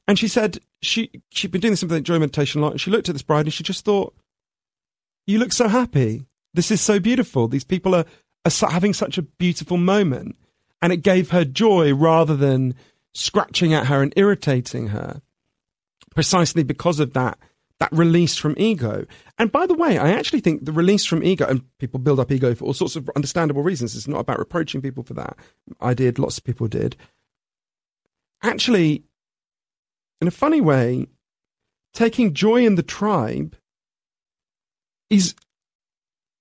And 0.09 0.19
she 0.19 0.29
said 0.29 0.59
she, 0.83 1.11
she'd 1.31 1.51
been 1.51 1.61
doing 1.61 1.73
this 1.73 1.83
with 1.83 2.05
joy 2.05 2.19
meditation 2.19 2.61
a 2.61 2.65
lot 2.65 2.73
and 2.73 2.81
she 2.81 2.91
looked 2.91 3.09
at 3.09 3.15
this 3.15 3.23
bride 3.23 3.47
and 3.47 3.53
she 3.53 3.65
just 3.65 3.85
thought, 3.85 4.15
you 5.27 5.39
look 5.39 5.53
so 5.53 5.69
happy. 5.69 6.27
This 6.55 6.71
is 6.71 6.81
so 6.81 7.01
beautiful. 7.01 7.49
These 7.49 7.65
people 7.65 7.95
are 7.95 8.05
having 8.71 8.95
such 8.95 9.19
a 9.19 9.23
beautiful 9.23 9.77
moment. 9.77 10.37
And 10.81 10.93
it 10.93 10.99
gave 10.99 11.31
her 11.31 11.45
joy 11.45 11.95
rather 11.95 12.37
than 12.37 12.75
scratching 13.15 13.73
at 13.75 13.87
her 13.87 14.03
and 14.03 14.13
irritating 14.15 14.89
her, 14.89 15.23
precisely 16.15 16.63
because 16.63 17.01
of 17.01 17.15
that 17.15 17.39
that 17.79 17.93
release 17.93 18.37
from 18.37 18.55
ego. 18.57 19.07
And 19.39 19.53
by 19.53 19.67
the 19.67 19.75
way, 19.75 19.99
I 19.99 20.11
actually 20.11 20.41
think 20.41 20.65
the 20.65 20.73
release 20.73 21.05
from 21.05 21.23
ego, 21.23 21.47
and 21.47 21.63
people 21.79 22.01
build 22.01 22.21
up 22.21 22.33
ego 22.33 22.55
for 22.55 22.65
all 22.65 22.75
sorts 22.75 22.97
of 22.97 23.11
understandable 23.15 23.63
reasons. 23.63 23.95
It's 23.95 24.09
not 24.09 24.21
about 24.21 24.39
reproaching 24.39 24.81
people 24.81 25.03
for 25.03 25.15
that. 25.15 25.37
I 25.81 25.95
did, 25.95 26.19
lots 26.19 26.39
of 26.39 26.45
people 26.45 26.69
did. 26.69 26.97
Actually, 28.43 29.05
in 30.21 30.29
a 30.29 30.33
funny 30.33 30.61
way, 30.61 31.07
taking 31.93 32.33
joy 32.33 32.65
in 32.65 32.77
the 32.77 32.83
tribe 32.83 33.57
is 35.11 35.35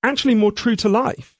actually 0.03 0.35
more 0.35 0.51
true 0.51 0.75
to 0.77 0.89
life 0.89 1.35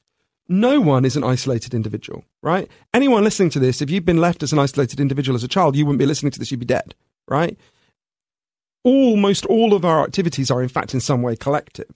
no 0.47 0.79
one 0.79 1.05
is 1.05 1.15
an 1.15 1.23
isolated 1.23 1.73
individual, 1.73 2.23
right? 2.41 2.69
Anyone 2.93 3.23
listening 3.23 3.49
to 3.51 3.60
this, 3.60 3.81
if 3.81 3.89
you've 3.89 4.05
been 4.05 4.21
left 4.21 4.43
as 4.43 4.53
an 4.53 4.60
isolated 4.60 4.99
individual 4.99 5.36
as 5.36 5.43
a 5.43 5.47
child, 5.47 5.75
you 5.75 5.86
wouldn't 5.86 5.99
be 5.99 6.05
listening 6.05 6.31
to 6.31 6.39
this, 6.39 6.51
you'd 6.51 6.60
be 6.60 6.65
dead, 6.65 6.93
right? 7.27 7.58
Almost 8.86 9.45
all 9.48 9.74
of 9.74 9.84
our 9.84 10.04
activities 10.04 10.50
are, 10.50 10.63
in 10.63 10.69
fact, 10.69 10.93
in 10.93 11.02
some 11.02 11.21
way 11.21 11.36
collective. 11.36 11.91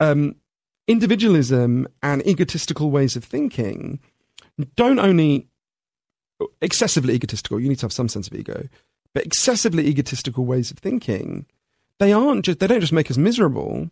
Um, 0.00 0.34
individualism 0.86 1.88
and 2.02 2.26
egotistical 2.26 2.90
ways 2.90 3.16
of 3.16 3.24
thinking 3.24 4.00
don't 4.76 4.98
only 4.98 5.46
excessively 6.60 7.14
egotistical, 7.14 7.60
you 7.60 7.68
need 7.68 7.78
to 7.78 7.86
have 7.86 7.92
some 7.92 8.08
sense 8.08 8.26
of 8.26 8.34
ego, 8.34 8.68
but 9.14 9.24
excessively 9.24 9.86
egotistical 9.86 10.44
ways 10.44 10.70
of 10.70 10.78
thinking, 10.78 11.46
they 11.98 12.12
aren't 12.12 12.44
just, 12.44 12.58
they 12.58 12.66
don't 12.66 12.80
just 12.80 12.92
make 12.92 13.10
us 13.10 13.16
miserable, 13.16 13.90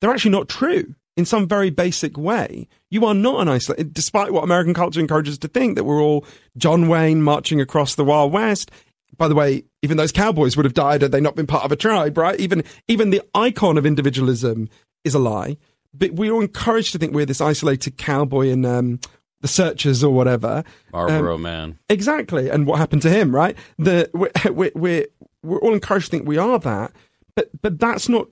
they're 0.00 0.10
actually 0.10 0.30
not 0.30 0.48
true 0.48 0.94
in 1.16 1.24
some 1.24 1.46
very 1.46 1.70
basic 1.70 2.18
way. 2.18 2.66
You 2.90 3.06
are 3.06 3.14
not 3.14 3.40
an 3.40 3.48
isolated, 3.48 3.94
despite 3.94 4.32
what 4.32 4.44
American 4.44 4.74
culture 4.74 5.00
encourages 5.00 5.38
to 5.38 5.48
think 5.48 5.76
that 5.76 5.84
we're 5.84 6.02
all 6.02 6.24
John 6.56 6.88
Wayne 6.88 7.22
marching 7.22 7.60
across 7.60 7.94
the 7.94 8.04
Wild 8.04 8.32
West. 8.32 8.70
By 9.16 9.28
the 9.28 9.34
way, 9.34 9.64
even 9.82 9.96
those 9.96 10.12
cowboys 10.12 10.56
would 10.56 10.64
have 10.64 10.74
died 10.74 11.02
had 11.02 11.12
they 11.12 11.20
not 11.20 11.36
been 11.36 11.46
part 11.46 11.64
of 11.64 11.72
a 11.72 11.76
tribe, 11.76 12.16
right? 12.16 12.38
Even 12.40 12.64
even 12.88 13.10
the 13.10 13.22
icon 13.34 13.78
of 13.78 13.86
individualism 13.86 14.68
is 15.04 15.14
a 15.14 15.18
lie. 15.18 15.56
But 15.92 16.12
we're 16.12 16.40
encouraged 16.40 16.92
to 16.92 16.98
think 16.98 17.14
we're 17.14 17.26
this 17.26 17.40
isolated 17.40 17.96
cowboy 17.96 18.48
in 18.48 18.64
um, 18.64 18.98
the 19.40 19.48
Searchers 19.48 20.02
or 20.02 20.12
whatever. 20.12 20.64
Marlboro 20.92 21.36
um, 21.36 21.42
Man. 21.42 21.78
Exactly. 21.88 22.48
And 22.48 22.66
what 22.66 22.78
happened 22.78 23.02
to 23.02 23.10
him, 23.10 23.34
right? 23.34 23.56
The 23.78 24.10
we're, 24.12 24.72
we're 24.74 25.06
we're 25.42 25.58
all 25.58 25.74
encouraged 25.74 26.06
to 26.06 26.10
think 26.10 26.26
we 26.26 26.38
are 26.38 26.58
that, 26.58 26.92
but 27.36 27.50
but 27.62 27.78
that's 27.78 28.08
not 28.08 28.28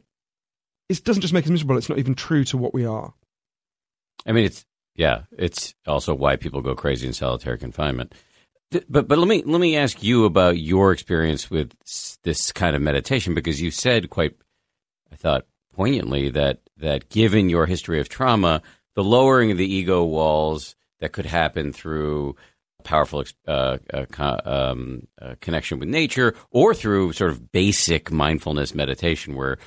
it 0.89 1.05
doesn't 1.05 1.23
just 1.23 1.35
make 1.35 1.45
us 1.45 1.51
miserable; 1.51 1.77
it's 1.79 1.89
not 1.89 1.99
even 1.99 2.15
true 2.15 2.45
to 2.45 2.59
what 2.59 2.75
we 2.75 2.85
are. 2.85 3.15
I 4.27 4.33
mean, 4.33 4.45
it's 4.45 4.65
yeah, 4.95 5.23
it's 5.37 5.75
also 5.87 6.15
why 6.15 6.37
people 6.37 6.61
go 6.61 6.75
crazy 6.75 7.07
in 7.07 7.13
solitary 7.13 7.59
confinement. 7.59 8.15
But 8.89 9.09
but 9.09 9.19
let 9.19 9.29
me 9.29 9.43
let 9.45 9.61
me 9.61 9.77
ask 9.77 10.03
you 10.03 10.25
about 10.25 10.59
your 10.59 10.93
experience 10.93 11.51
with 11.51 11.73
this 12.23 12.53
kind 12.53 12.75
of 12.75 12.81
meditation 12.83 13.35
because 13.35 13.61
you 13.61 13.71
said 13.71 14.09
quite, 14.09 14.35
I 15.13 15.17
thought 15.17 15.47
poignantly 15.75 16.31
that 16.31 16.61
that 16.79 17.11
given 17.11 17.51
your 17.51 17.67
history 17.67 18.01
of 18.01 18.09
trauma, 18.09 18.63
the 18.95 19.05
lowering 19.05 19.51
of 19.51 19.59
the 19.59 19.73
ego 19.73 20.05
walls 20.05 20.75
that 21.01 21.13
could 21.13 21.27
happen 21.27 21.73
through 21.73 22.37
a 22.81 22.83
powerful 22.83 23.25
uh, 23.47 23.79
uh, 23.93 24.41
um, 24.45 25.07
uh, 25.21 25.35
connection 25.41 25.79
with 25.79 25.89
nature 25.89 26.35
or 26.51 26.75
through 26.75 27.13
sort 27.13 27.31
of 27.31 27.53
basic 27.53 28.11
mindfulness 28.11 28.75
meditation 28.75 29.35
where 29.35 29.59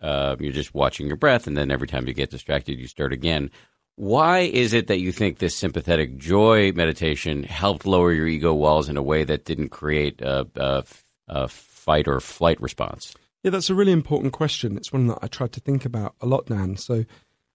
uh, 0.00 0.36
you're 0.38 0.52
just 0.52 0.74
watching 0.74 1.06
your 1.06 1.16
breath, 1.16 1.46
and 1.46 1.56
then 1.56 1.70
every 1.70 1.86
time 1.86 2.06
you 2.06 2.14
get 2.14 2.30
distracted, 2.30 2.78
you 2.78 2.86
start 2.86 3.12
again. 3.12 3.50
Why 3.96 4.40
is 4.40 4.72
it 4.72 4.86
that 4.86 5.00
you 5.00 5.12
think 5.12 5.38
this 5.38 5.56
sympathetic 5.56 6.16
joy 6.16 6.72
meditation 6.72 7.42
helped 7.42 7.86
lower 7.86 8.12
your 8.12 8.26
ego 8.26 8.54
walls 8.54 8.88
in 8.88 8.96
a 8.96 9.02
way 9.02 9.24
that 9.24 9.44
didn't 9.44 9.68
create 9.68 10.20
a, 10.22 10.46
a, 10.56 10.84
a 11.28 11.48
fight 11.48 12.08
or 12.08 12.20
flight 12.20 12.60
response? 12.60 13.14
Yeah, 13.42 13.50
that's 13.50 13.70
a 13.70 13.74
really 13.74 13.92
important 13.92 14.32
question. 14.32 14.76
It's 14.76 14.92
one 14.92 15.08
that 15.08 15.18
I 15.20 15.26
tried 15.26 15.52
to 15.52 15.60
think 15.60 15.84
about 15.84 16.14
a 16.20 16.26
lot, 16.26 16.46
Dan. 16.46 16.76
So 16.76 17.04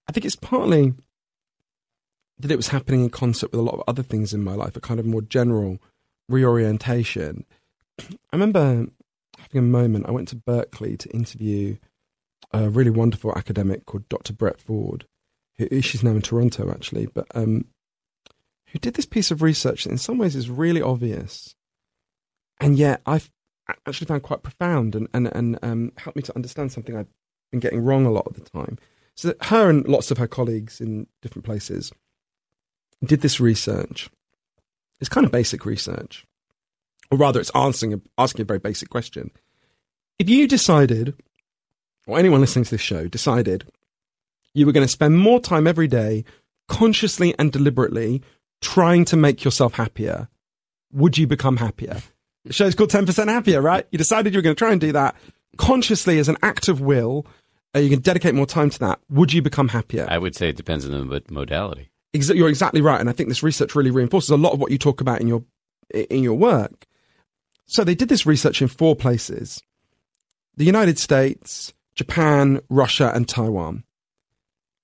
I 0.07 0.11
think 0.11 0.25
it's 0.25 0.35
partly 0.35 0.93
that 2.39 2.51
it 2.51 2.57
was 2.57 2.67
happening 2.67 3.03
in 3.03 3.09
concert 3.09 3.51
with 3.51 3.59
a 3.59 3.63
lot 3.63 3.75
of 3.75 3.83
other 3.87 4.03
things 4.03 4.33
in 4.33 4.43
my 4.43 4.53
life, 4.53 4.75
a 4.75 4.81
kind 4.81 4.99
of 4.99 5.05
more 5.05 5.21
general 5.21 5.79
reorientation. 6.29 7.45
I 7.99 8.05
remember 8.33 8.87
having 9.39 9.59
a 9.59 9.61
moment, 9.61 10.07
I 10.07 10.11
went 10.11 10.27
to 10.29 10.35
Berkeley 10.35 10.97
to 10.97 11.09
interview 11.09 11.77
a 12.51 12.69
really 12.69 12.91
wonderful 12.91 13.35
academic 13.35 13.85
called 13.85 14.07
Dr. 14.09 14.33
Brett 14.33 14.59
Ford. 14.59 15.05
She's 15.59 16.03
now 16.03 16.11
in 16.11 16.21
Toronto, 16.21 16.69
actually, 16.69 17.07
but 17.07 17.25
um, 17.33 17.65
who 18.67 18.79
did 18.79 18.93
this 18.93 19.05
piece 19.05 19.31
of 19.31 19.41
research 19.41 19.83
that 19.83 19.91
in 19.91 19.97
some 19.97 20.17
ways 20.17 20.35
is 20.35 20.49
really 20.49 20.81
obvious, 20.81 21.55
and 22.59 22.77
yet 22.77 23.01
I've 23.05 23.31
actually 23.87 24.07
found 24.07 24.23
quite 24.23 24.43
profound 24.43 24.95
and, 24.95 25.07
and, 25.13 25.27
and 25.35 25.59
um, 25.63 25.91
helped 25.97 26.15
me 26.15 26.21
to 26.23 26.35
understand 26.35 26.71
something 26.71 26.95
I've 26.95 27.07
been 27.51 27.59
getting 27.59 27.83
wrong 27.83 28.05
a 28.05 28.11
lot 28.11 28.27
of 28.27 28.35
the 28.35 28.49
time. 28.49 28.77
So 29.15 29.29
that 29.29 29.45
her 29.45 29.69
and 29.69 29.87
lots 29.87 30.11
of 30.11 30.19
her 30.19 30.27
colleagues 30.27 30.79
in 30.79 31.07
different 31.23 31.45
places 31.45 31.91
did 33.03 33.21
this 33.21 33.39
research. 33.39 34.09
It's 34.99 35.09
kind 35.09 35.25
of 35.25 35.31
basic 35.31 35.65
research, 35.65 36.25
or 37.09 37.17
rather, 37.17 37.39
it's 37.39 37.51
asking 37.55 37.93
a, 37.93 38.01
asking 38.17 38.43
a 38.43 38.45
very 38.45 38.59
basic 38.59 38.89
question. 38.89 39.31
If 40.19 40.29
you 40.29 40.47
decided, 40.47 41.15
or 42.05 42.19
anyone 42.19 42.41
listening 42.41 42.65
to 42.65 42.71
this 42.71 42.81
show 42.81 43.07
decided, 43.07 43.69
you 44.57 44.65
were 44.65 44.71
going 44.71 44.85
to 44.85 44.91
spend 44.91 45.17
more 45.17 45.39
time 45.39 45.67
every 45.67 45.87
day, 45.87 46.25
consciously 46.67 47.33
and 47.37 47.51
deliberately, 47.51 48.21
trying 48.61 49.05
to 49.05 49.15
make 49.15 49.43
yourself 49.43 49.75
happier, 49.75 50.27
would 50.91 51.17
you 51.17 51.27
become 51.27 51.57
happier? 51.57 52.01
The 52.45 52.53
show's 52.53 52.75
called 52.75 52.89
10% 52.89 53.27
Happier, 53.27 53.61
right? 53.61 53.85
You 53.91 53.97
decided 53.97 54.33
you 54.33 54.37
were 54.37 54.43
going 54.43 54.55
to 54.55 54.59
try 54.59 54.71
and 54.71 54.81
do 54.81 54.93
that 54.93 55.15
consciously 55.57 56.17
as 56.19 56.29
an 56.29 56.37
act 56.41 56.69
of 56.69 56.81
will. 56.81 57.25
Uh, 57.75 57.79
you 57.79 57.89
can 57.89 57.99
dedicate 57.99 58.33
more 58.33 58.45
time 58.45 58.69
to 58.69 58.79
that. 58.79 58.99
Would 59.09 59.33
you 59.33 59.41
become 59.41 59.67
happier? 59.67 60.07
I 60.09 60.17
would 60.17 60.35
say 60.35 60.49
it 60.49 60.55
depends 60.55 60.85
on 60.85 60.91
the 60.91 61.21
modality. 61.29 61.91
Ex- 62.13 62.29
you're 62.29 62.49
exactly 62.49 62.81
right, 62.81 62.99
and 62.99 63.09
I 63.09 63.13
think 63.13 63.29
this 63.29 63.43
research 63.43 63.75
really 63.75 63.91
reinforces 63.91 64.29
a 64.29 64.37
lot 64.37 64.53
of 64.53 64.59
what 64.59 64.71
you 64.71 64.77
talk 64.77 65.01
about 65.01 65.19
in 65.19 65.27
your 65.27 65.43
in 65.93 66.23
your 66.23 66.35
work. 66.35 66.85
So 67.65 67.83
they 67.83 67.95
did 67.95 68.09
this 68.09 68.25
research 68.25 68.61
in 68.61 68.69
four 68.69 68.95
places: 68.95 69.61
the 70.55 70.65
United 70.65 70.97
States, 70.97 71.73
Japan, 71.95 72.61
Russia, 72.69 73.11
and 73.13 73.27
Taiwan. 73.27 73.83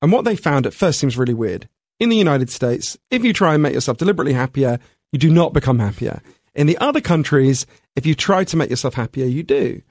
And 0.04 0.12
what 0.12 0.26
they 0.26 0.36
found 0.36 0.68
at 0.68 0.74
first 0.74 1.00
seems 1.00 1.18
really 1.18 1.34
weird. 1.34 1.70
In 1.98 2.10
the 2.10 2.18
United 2.18 2.50
States, 2.50 2.98
if 3.10 3.24
you 3.24 3.32
try 3.32 3.54
and 3.54 3.64
make 3.64 3.74
yourself 3.74 3.98
deliberately 3.98 4.34
happier, 4.34 4.78
you 5.14 5.18
do 5.18 5.32
not 5.32 5.54
become 5.54 5.80
happier. 5.80 6.22
In 6.54 6.68
the 6.68 6.78
other 6.80 7.00
countries, 7.00 7.66
if 7.96 8.06
you 8.06 8.14
try 8.14 8.44
to 8.44 8.58
make 8.58 8.70
yourself 8.70 8.96
happier, 8.96 9.26
you 9.26 9.44
do. 9.44 9.82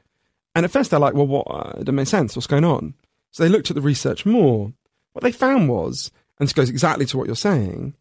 And 0.55 0.66
at 0.66 0.70
first 0.70 0.90
they're 0.90 1.01
like, 1.01 1.14
well, 1.14 1.27
what? 1.27 1.46
Uh, 1.48 1.70
it 1.77 1.85
doesn't 1.85 1.94
make 1.94 2.09
sense. 2.09 2.37
What's 2.37 2.46
going 2.46 2.64
on? 2.64 2.92
So 3.31 3.42
they 3.42 3.48
looked 3.48 3.70
at 3.70 3.75
the 3.75 3.81
research 3.81 4.27
more. 4.27 4.75
What 5.14 5.22
they 5.22 5.33
found 5.33 5.70
was, 5.70 6.11
and 6.38 6.46
this 6.46 6.53
goes 6.53 6.68
exactly 6.68 7.07
to 7.07 7.16
what 7.16 7.27
you're 7.27 7.35
saying, 7.35 7.94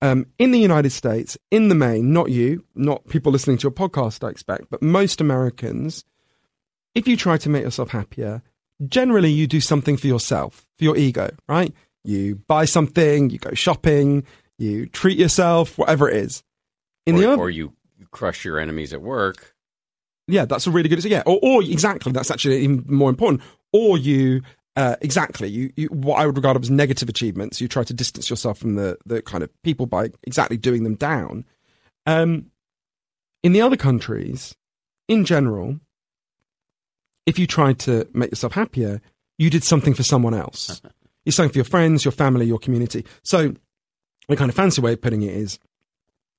um, 0.00 0.26
in 0.38 0.52
the 0.52 0.60
United 0.60 0.90
States, 0.90 1.36
in 1.50 1.68
the 1.68 1.74
main, 1.74 2.12
not 2.12 2.30
you, 2.30 2.64
not 2.76 3.08
people 3.08 3.32
listening 3.32 3.58
to 3.58 3.64
your 3.64 3.72
podcast, 3.72 4.24
I 4.24 4.30
expect, 4.30 4.70
but 4.70 4.82
most 4.82 5.20
Americans, 5.20 6.04
if 6.94 7.08
you 7.08 7.16
try 7.16 7.38
to 7.38 7.48
make 7.48 7.64
yourself 7.64 7.90
happier, 7.90 8.42
generally 8.88 9.30
you 9.30 9.46
do 9.46 9.60
something 9.60 9.96
for 9.96 10.06
yourself, 10.06 10.66
for 10.78 10.84
your 10.84 10.96
ego, 10.96 11.30
right? 11.48 11.72
You 12.04 12.36
buy 12.46 12.64
something, 12.64 13.30
you 13.30 13.38
go 13.38 13.52
shopping, 13.54 14.24
you 14.58 14.86
treat 14.86 15.18
yourself, 15.18 15.76
whatever 15.78 16.08
it 16.08 16.16
is. 16.16 16.42
In 17.06 17.16
or, 17.16 17.18
the 17.18 17.32
other, 17.32 17.42
or 17.42 17.50
you 17.50 17.72
crush 18.10 18.44
your 18.44 18.58
enemies 18.58 18.92
at 18.92 19.02
work. 19.02 19.54
Yeah, 20.28 20.44
that's 20.44 20.66
a 20.66 20.70
really 20.70 20.88
good. 20.88 21.04
Yeah, 21.04 21.22
or, 21.26 21.38
or 21.42 21.62
exactly, 21.62 22.12
that's 22.12 22.30
actually 22.30 22.60
even 22.60 22.84
more 22.86 23.10
important. 23.10 23.42
Or 23.72 23.98
you 23.98 24.42
uh, 24.76 24.96
exactly 25.00 25.48
you, 25.48 25.72
you, 25.76 25.88
what 25.88 26.18
I 26.18 26.26
would 26.26 26.36
regard 26.36 26.60
as 26.60 26.70
negative 26.70 27.08
achievements. 27.08 27.60
You 27.60 27.68
try 27.68 27.84
to 27.84 27.94
distance 27.94 28.30
yourself 28.30 28.58
from 28.58 28.76
the 28.76 28.96
the 29.04 29.22
kind 29.22 29.42
of 29.42 29.50
people 29.62 29.86
by 29.86 30.10
exactly 30.22 30.56
doing 30.56 30.84
them 30.84 30.94
down. 30.94 31.44
Um, 32.06 32.46
in 33.42 33.52
the 33.52 33.60
other 33.60 33.76
countries, 33.76 34.54
in 35.08 35.24
general, 35.24 35.80
if 37.26 37.38
you 37.38 37.46
tried 37.46 37.78
to 37.80 38.08
make 38.12 38.30
yourself 38.30 38.54
happier, 38.54 39.00
you 39.38 39.50
did 39.50 39.64
something 39.64 39.94
for 39.94 40.02
someone 40.02 40.34
else. 40.34 40.80
You're 41.24 41.32
something 41.32 41.52
for 41.52 41.58
your 41.58 41.64
friends, 41.64 42.04
your 42.04 42.12
family, 42.12 42.46
your 42.46 42.58
community. 42.58 43.04
So, 43.22 43.54
the 44.28 44.36
kind 44.36 44.48
of 44.48 44.54
fancy 44.54 44.80
way 44.80 44.94
of 44.94 45.02
putting 45.02 45.22
it 45.22 45.34
is, 45.34 45.58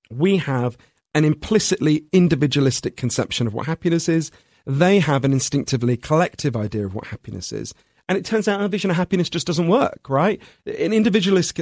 we 0.09 0.37
have 0.37 0.77
an 1.13 1.25
implicitly 1.25 2.05
individualistic 2.11 2.95
conception 2.95 3.47
of 3.47 3.53
what 3.53 3.67
happiness 3.67 4.09
is. 4.09 4.31
They 4.65 4.99
have 4.99 5.23
an 5.23 5.33
instinctively 5.33 5.97
collective 5.97 6.55
idea 6.55 6.85
of 6.85 6.95
what 6.95 7.07
happiness 7.07 7.51
is. 7.51 7.73
And 8.07 8.17
it 8.17 8.25
turns 8.25 8.47
out 8.47 8.61
our 8.61 8.67
vision 8.67 8.89
of 8.89 8.97
happiness 8.97 9.29
just 9.29 9.47
doesn't 9.47 9.67
work, 9.67 10.09
right? 10.09 10.41
An 10.65 10.93
individualist, 10.93 11.59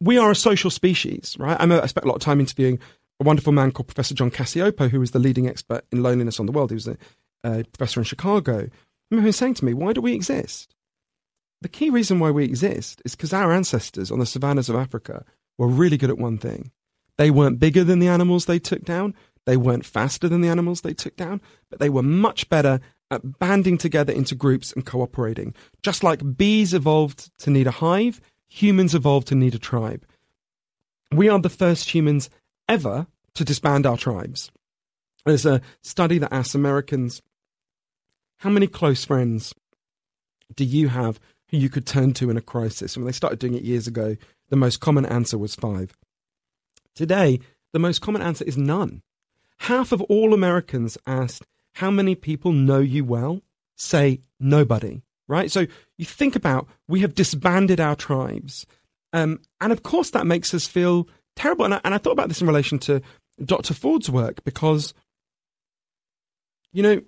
we 0.00 0.18
are 0.18 0.30
a 0.30 0.36
social 0.36 0.70
species, 0.70 1.36
right? 1.38 1.56
I'm 1.58 1.72
a, 1.72 1.80
I 1.80 1.86
spent 1.86 2.04
a 2.04 2.08
lot 2.08 2.16
of 2.16 2.22
time 2.22 2.40
interviewing 2.40 2.78
a 3.20 3.24
wonderful 3.24 3.52
man 3.52 3.70
called 3.70 3.88
Professor 3.88 4.14
John 4.14 4.30
Cacioppo, 4.30 4.90
who 4.90 5.00
is 5.02 5.12
the 5.12 5.18
leading 5.18 5.48
expert 5.48 5.84
in 5.92 6.02
loneliness 6.02 6.40
on 6.40 6.46
the 6.46 6.52
world. 6.52 6.70
He 6.70 6.74
was 6.74 6.88
a, 6.88 6.96
a 7.44 7.64
professor 7.64 8.00
in 8.00 8.04
Chicago. 8.04 8.68
Remember 9.10 9.32
saying 9.32 9.54
to 9.54 9.64
me, 9.64 9.74
Why 9.74 9.92
do 9.92 10.00
we 10.00 10.14
exist? 10.14 10.74
The 11.60 11.68
key 11.68 11.90
reason 11.90 12.18
why 12.18 12.30
we 12.30 12.44
exist 12.44 13.00
is 13.04 13.14
because 13.14 13.32
our 13.32 13.52
ancestors 13.52 14.10
on 14.10 14.18
the 14.18 14.26
savannas 14.26 14.68
of 14.68 14.76
Africa 14.76 15.24
were 15.56 15.68
really 15.68 15.96
good 15.96 16.10
at 16.10 16.18
one 16.18 16.38
thing 16.38 16.70
they 17.16 17.30
weren't 17.30 17.60
bigger 17.60 17.84
than 17.84 18.00
the 18.00 18.08
animals 18.08 18.46
they 18.46 18.58
took 18.58 18.84
down. 18.84 19.14
They 19.46 19.56
weren't 19.56 19.84
faster 19.84 20.28
than 20.28 20.40
the 20.40 20.48
animals 20.48 20.80
they 20.80 20.94
took 20.94 21.16
down, 21.16 21.40
but 21.70 21.78
they 21.78 21.90
were 21.90 22.02
much 22.02 22.48
better 22.48 22.80
at 23.10 23.38
banding 23.38 23.78
together 23.78 24.12
into 24.12 24.34
groups 24.34 24.72
and 24.72 24.86
cooperating. 24.86 25.54
Just 25.82 26.02
like 26.02 26.36
bees 26.36 26.74
evolved 26.74 27.30
to 27.40 27.50
need 27.50 27.66
a 27.66 27.72
hive, 27.72 28.20
humans 28.48 28.94
evolved 28.94 29.28
to 29.28 29.34
need 29.34 29.54
a 29.54 29.58
tribe. 29.58 30.04
We 31.12 31.28
are 31.28 31.38
the 31.38 31.50
first 31.50 31.94
humans 31.94 32.30
ever 32.68 33.06
to 33.34 33.44
disband 33.44 33.86
our 33.86 33.96
tribes. 33.96 34.50
There's 35.24 35.46
a 35.46 35.60
study 35.82 36.18
that 36.18 36.32
asks 36.32 36.54
Americans, 36.54 37.22
how 38.44 38.50
many 38.50 38.66
close 38.66 39.06
friends 39.06 39.54
do 40.54 40.66
you 40.66 40.88
have 40.88 41.18
who 41.48 41.56
you 41.56 41.70
could 41.70 41.86
turn 41.86 42.12
to 42.12 42.28
in 42.28 42.36
a 42.36 42.42
crisis? 42.42 42.94
When 42.94 43.06
they 43.06 43.12
started 43.12 43.38
doing 43.38 43.54
it 43.54 43.62
years 43.62 43.86
ago, 43.86 44.16
the 44.50 44.56
most 44.56 44.80
common 44.80 45.06
answer 45.06 45.38
was 45.38 45.54
five. 45.54 45.96
Today, 46.94 47.40
the 47.72 47.78
most 47.78 48.02
common 48.02 48.20
answer 48.20 48.44
is 48.44 48.58
none. 48.58 49.00
Half 49.60 49.92
of 49.92 50.02
all 50.02 50.34
Americans 50.34 50.98
asked, 51.06 51.42
How 51.76 51.90
many 51.90 52.14
people 52.14 52.52
know 52.52 52.80
you 52.80 53.02
well? 53.02 53.40
say 53.76 54.20
nobody, 54.38 55.00
right? 55.26 55.50
So 55.50 55.66
you 55.96 56.04
think 56.04 56.36
about, 56.36 56.68
we 56.86 57.00
have 57.00 57.14
disbanded 57.14 57.80
our 57.80 57.96
tribes. 57.96 58.66
Um, 59.14 59.40
and 59.60 59.72
of 59.72 59.82
course, 59.82 60.10
that 60.10 60.26
makes 60.26 60.52
us 60.52 60.66
feel 60.66 61.08
terrible. 61.34 61.64
And 61.64 61.74
I, 61.74 61.80
and 61.82 61.94
I 61.94 61.98
thought 61.98 62.12
about 62.12 62.28
this 62.28 62.42
in 62.42 62.46
relation 62.46 62.78
to 62.80 63.00
Dr. 63.42 63.72
Ford's 63.72 64.10
work 64.10 64.44
because, 64.44 64.92
you 66.72 66.82
know, 66.82 67.00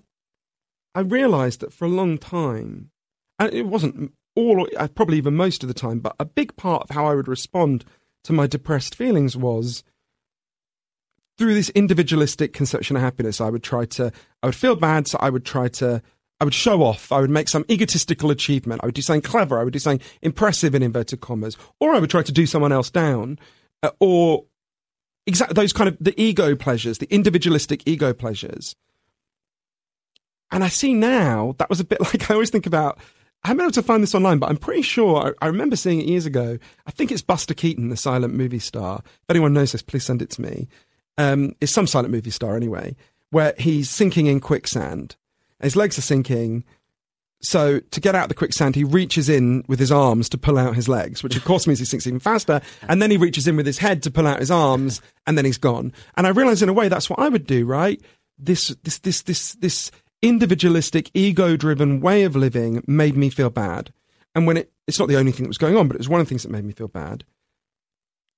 I 0.97 1.01
realized 1.01 1.59
that 1.59 1.71
for 1.71 1.85
a 1.85 1.89
long 1.89 2.17
time, 2.17 2.89
and 3.37 3.53
it 3.53 3.67
wasn't 3.67 4.13
all, 4.35 4.67
uh, 4.75 4.87
probably 4.87 5.17
even 5.17 5.35
most 5.35 5.61
of 5.61 5.67
the 5.67 5.75
time, 5.75 5.99
but 5.99 6.15
a 6.19 6.25
big 6.25 6.55
part 6.55 6.81
of 6.81 6.89
how 6.89 7.05
I 7.05 7.13
would 7.13 7.27
respond 7.27 7.85
to 8.23 8.33
my 8.33 8.47
depressed 8.47 8.95
feelings 8.95 9.37
was 9.37 9.83
through 11.37 11.53
this 11.53 11.69
individualistic 11.69 12.51
conception 12.51 12.95
of 12.95 13.03
happiness, 13.03 13.39
I 13.39 13.51
would 13.51 13.61
try 13.61 13.85
to, 13.85 14.11
I 14.41 14.47
would 14.47 14.55
feel 14.55 14.75
bad, 14.75 15.07
so 15.07 15.19
I 15.21 15.29
would 15.29 15.45
try 15.45 15.67
to, 15.67 16.01
I 16.41 16.45
would 16.45 16.55
show 16.55 16.81
off, 16.81 17.11
I 17.11 17.21
would 17.21 17.29
make 17.29 17.47
some 17.47 17.65
egotistical 17.69 18.31
achievement, 18.31 18.81
I 18.81 18.87
would 18.87 18.95
do 18.95 19.03
something 19.03 19.21
clever, 19.21 19.59
I 19.59 19.63
would 19.65 19.73
do 19.73 19.79
something 19.79 20.05
impressive 20.23 20.73
in 20.73 20.81
inverted 20.81 21.21
commas, 21.21 21.57
or 21.79 21.93
I 21.93 21.99
would 21.99 22.09
try 22.09 22.23
to 22.23 22.31
do 22.31 22.47
someone 22.47 22.71
else 22.71 22.89
down, 22.89 23.37
uh, 23.83 23.91
or 23.99 24.45
exactly 25.27 25.53
those 25.53 25.73
kind 25.73 25.89
of 25.89 25.97
the 25.99 26.19
ego 26.19 26.55
pleasures, 26.55 26.97
the 26.97 27.13
individualistic 27.13 27.83
ego 27.85 28.13
pleasures. 28.13 28.75
And 30.51 30.63
I 30.63 30.69
see 30.69 30.93
now 30.93 31.55
that 31.57 31.69
was 31.69 31.79
a 31.79 31.85
bit 31.85 31.99
like 32.13 32.29
I 32.29 32.33
always 32.33 32.49
think 32.49 32.65
about 32.65 32.99
I 33.43 33.49
haven't 33.49 33.59
been 33.59 33.65
able 33.65 33.73
to 33.73 33.83
find 33.83 34.03
this 34.03 34.15
online, 34.15 34.39
but 34.39 34.49
I'm 34.49 34.57
pretty 34.57 34.81
sure 34.81 35.33
I, 35.41 35.45
I, 35.45 35.47
remember 35.47 35.75
seeing 35.75 36.01
it 36.01 36.07
years 36.07 36.25
ago. 36.25 36.57
I 36.85 36.91
think 36.91 37.11
it's 37.11 37.21
Buster 37.21 37.53
Keaton, 37.53 37.89
the 37.89 37.95
silent 37.95 38.33
movie 38.33 38.59
star. 38.59 39.01
If 39.05 39.29
anyone 39.29 39.53
knows 39.53 39.71
this, 39.71 39.81
please 39.81 40.03
send 40.03 40.21
it 40.21 40.31
to 40.31 40.41
me. 40.41 40.67
Um, 41.17 41.55
it's 41.61 41.71
some 41.71 41.87
silent 41.87 42.11
movie 42.11 42.31
star 42.31 42.55
anyway, 42.55 42.95
where 43.29 43.53
he's 43.57 43.89
sinking 43.89 44.25
in 44.25 44.39
quicksand. 44.39 45.15
His 45.61 45.75
legs 45.75 45.97
are 45.97 46.01
sinking. 46.01 46.63
So 47.41 47.79
to 47.79 48.01
get 48.01 48.15
out 48.15 48.23
of 48.23 48.29
the 48.29 48.35
quicksand, 48.35 48.75
he 48.75 48.83
reaches 48.83 49.29
in 49.29 49.63
with 49.67 49.79
his 49.79 49.91
arms 49.91 50.27
to 50.29 50.37
pull 50.37 50.57
out 50.57 50.75
his 50.75 50.89
legs, 50.89 51.21
which 51.21 51.35
of 51.35 51.45
course 51.45 51.67
means 51.67 51.79
he 51.79 51.85
sinks 51.85 52.07
even 52.07 52.19
faster. 52.19 52.61
And 52.87 53.01
then 53.01 53.11
he 53.11 53.17
reaches 53.17 53.47
in 53.47 53.55
with 53.55 53.67
his 53.67 53.77
head 53.77 54.01
to 54.03 54.11
pull 54.11 54.27
out 54.27 54.39
his 54.39 54.51
arms, 54.51 55.01
and 55.25 55.37
then 55.37 55.45
he's 55.45 55.57
gone. 55.57 55.93
And 56.15 56.25
I 56.25 56.31
realize 56.31 56.63
in 56.63 56.69
a 56.69 56.73
way 56.73 56.89
that's 56.89 57.09
what 57.09 57.19
I 57.19 57.29
would 57.29 57.45
do, 57.45 57.65
right? 57.65 58.01
This, 58.39 58.75
this, 58.83 58.99
this, 58.99 59.21
this, 59.21 59.53
this 59.53 59.91
individualistic, 60.21 61.11
ego 61.13 61.55
driven 61.55 62.01
way 62.01 62.23
of 62.23 62.35
living 62.35 62.83
made 62.87 63.15
me 63.15 63.29
feel 63.29 63.49
bad. 63.49 63.91
And 64.35 64.45
when 64.45 64.57
it, 64.57 64.71
it's 64.87 64.99
not 64.99 65.07
the 65.07 65.17
only 65.17 65.31
thing 65.31 65.43
that 65.43 65.49
was 65.49 65.57
going 65.57 65.75
on, 65.75 65.87
but 65.87 65.95
it 65.95 65.99
was 65.99 66.09
one 66.09 66.21
of 66.21 66.27
the 66.27 66.29
things 66.29 66.43
that 66.43 66.51
made 66.51 66.65
me 66.65 66.73
feel 66.73 66.87
bad. 66.87 67.23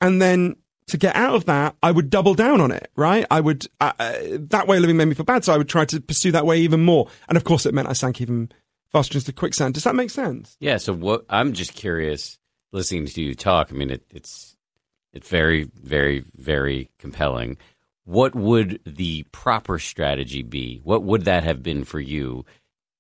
And 0.01 0.21
then 0.21 0.55
to 0.87 0.97
get 0.97 1.15
out 1.15 1.35
of 1.35 1.45
that, 1.45 1.75
I 1.83 1.91
would 1.91 2.09
double 2.09 2.33
down 2.33 2.61
on 2.61 2.71
it, 2.71 2.89
right? 2.95 3.25
I 3.29 3.41
would, 3.41 3.67
uh, 3.79 3.91
uh, 3.99 4.13
that 4.49 4.67
way 4.67 4.77
of 4.77 4.81
living 4.81 4.97
made 4.97 5.05
me 5.05 5.13
feel 5.13 5.25
bad. 5.25 5.43
So 5.43 5.53
I 5.53 5.57
would 5.57 5.69
try 5.69 5.85
to 5.85 5.99
pursue 5.99 6.31
that 6.31 6.45
way 6.45 6.59
even 6.59 6.83
more. 6.83 7.07
And 7.27 7.37
of 7.37 7.43
course, 7.43 7.65
it 7.65 7.73
meant 7.73 7.89
I 7.89 7.93
sank 7.93 8.21
even 8.21 8.51
faster 8.91 9.17
into 9.17 9.33
quicksand. 9.33 9.73
Does 9.73 9.83
that 9.83 9.95
make 9.95 10.09
sense? 10.09 10.57
Yeah. 10.59 10.77
So 10.77 10.93
what, 10.93 11.25
I'm 11.29 11.53
just 11.53 11.73
curious 11.73 12.39
listening 12.71 13.05
to 13.05 13.21
you 13.21 13.35
talk. 13.35 13.71
I 13.71 13.75
mean, 13.75 13.91
it, 13.91 14.05
it's, 14.09 14.55
it's 15.13 15.29
very, 15.29 15.69
very, 15.75 16.23
very 16.35 16.89
compelling 16.97 17.57
what 18.09 18.33
would 18.33 18.79
the 18.87 19.23
proper 19.31 19.77
strategy 19.77 20.41
be? 20.41 20.81
What 20.83 21.03
would 21.03 21.25
that 21.25 21.43
have 21.43 21.61
been 21.61 21.83
for 21.83 21.99
you, 21.99 22.43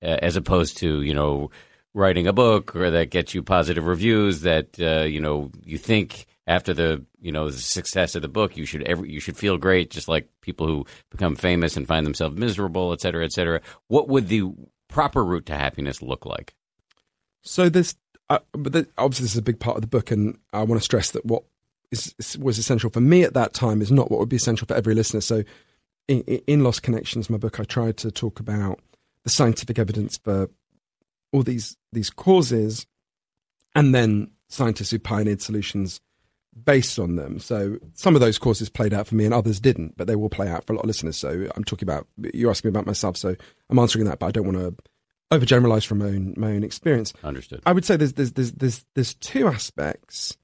uh, 0.03 0.17
as 0.21 0.35
opposed 0.35 0.77
to 0.77 1.01
you 1.01 1.15
know 1.15 1.49
writing 1.95 2.27
a 2.27 2.33
book 2.33 2.75
or 2.75 2.91
that 2.91 3.09
gets 3.09 3.33
you 3.33 3.41
positive 3.41 3.87
reviews 3.87 4.41
that 4.41 4.79
uh, 4.79 5.05
you 5.05 5.19
know 5.19 5.49
you 5.65 5.79
think 5.79 6.27
after 6.45 6.75
the 6.75 7.03
you 7.19 7.31
know 7.31 7.49
the 7.49 7.57
success 7.57 8.13
of 8.13 8.21
the 8.21 8.27
book 8.27 8.55
you 8.55 8.65
should 8.67 8.83
every, 8.83 9.11
you 9.11 9.19
should 9.19 9.35
feel 9.35 9.57
great 9.57 9.89
just 9.89 10.07
like 10.07 10.29
people 10.41 10.67
who 10.67 10.85
become 11.09 11.35
famous 11.35 11.75
and 11.75 11.87
find 11.87 12.05
themselves 12.05 12.37
miserable 12.37 12.93
et 12.93 13.01
cetera 13.01 13.25
et 13.25 13.31
cetera 13.31 13.59
what 13.87 14.07
would 14.07 14.27
the 14.27 14.43
proper 14.87 15.25
route 15.25 15.47
to 15.47 15.55
happiness 15.55 16.01
look 16.03 16.25
like 16.27 16.53
So 17.41 17.67
this 17.69 17.95
uh, 18.29 18.39
but 18.51 18.73
the, 18.73 18.87
obviously 18.97 19.23
this 19.23 19.33
is 19.33 19.39
a 19.39 19.41
big 19.41 19.59
part 19.59 19.75
of 19.75 19.81
the 19.81 19.87
book, 19.87 20.11
and 20.11 20.37
I 20.53 20.59
want 20.59 20.79
to 20.79 20.85
stress 20.85 21.09
that 21.11 21.25
what 21.25 21.43
is, 21.91 22.37
was 22.39 22.57
essential 22.57 22.89
for 22.89 23.01
me 23.01 23.23
at 23.23 23.33
that 23.33 23.53
time 23.53 23.81
is 23.81 23.91
not 23.91 24.11
what 24.11 24.19
would 24.19 24.29
be 24.29 24.35
essential 24.35 24.67
for 24.67 24.75
every 24.75 24.95
listener. 24.95 25.21
So 25.21 25.43
in, 26.07 26.21
in 26.21 26.63
Lost 26.63 26.83
Connections, 26.83 27.29
my 27.29 27.37
book, 27.37 27.59
I 27.59 27.63
tried 27.63 27.97
to 27.97 28.11
talk 28.11 28.39
about 28.39 28.79
the 29.23 29.29
scientific 29.29 29.79
evidence 29.79 30.17
for 30.17 30.49
all 31.31 31.43
these 31.43 31.77
these 31.91 32.09
causes, 32.09 32.87
and 33.75 33.93
then 33.93 34.31
scientists 34.47 34.91
who 34.91 34.99
pioneered 34.99 35.41
solutions 35.41 36.01
based 36.65 36.97
on 36.97 37.15
them. 37.15 37.39
So 37.39 37.77
some 37.93 38.15
of 38.15 38.21
those 38.21 38.39
causes 38.39 38.69
played 38.69 38.93
out 38.93 39.07
for 39.07 39.15
me, 39.15 39.25
and 39.25 39.33
others 39.33 39.59
didn't, 39.59 39.97
but 39.97 40.07
they 40.07 40.15
will 40.15 40.29
play 40.29 40.47
out 40.47 40.65
for 40.65 40.73
a 40.73 40.75
lot 40.75 40.83
of 40.83 40.87
listeners. 40.87 41.17
So 41.17 41.47
I'm 41.55 41.63
talking 41.63 41.87
about 41.87 42.07
you're 42.33 42.49
asking 42.49 42.69
me 42.69 42.73
about 42.73 42.87
myself, 42.87 43.17
so 43.17 43.35
I'm 43.69 43.79
answering 43.79 44.05
that, 44.05 44.19
but 44.19 44.27
I 44.27 44.31
don't 44.31 44.51
want 44.51 44.57
to 44.57 44.75
overgeneralize 45.31 45.85
from 45.85 45.99
my 45.99 46.05
own 46.05 46.33
my 46.37 46.51
own 46.51 46.63
experience. 46.63 47.13
understood 47.23 47.61
I 47.65 47.73
would 47.73 47.85
say 47.85 47.97
there's 47.97 48.13
there's 48.13 48.31
there's 48.33 48.51
there's 48.53 48.85
there's 48.95 49.13
two 49.13 49.47
aspects. 49.47 50.37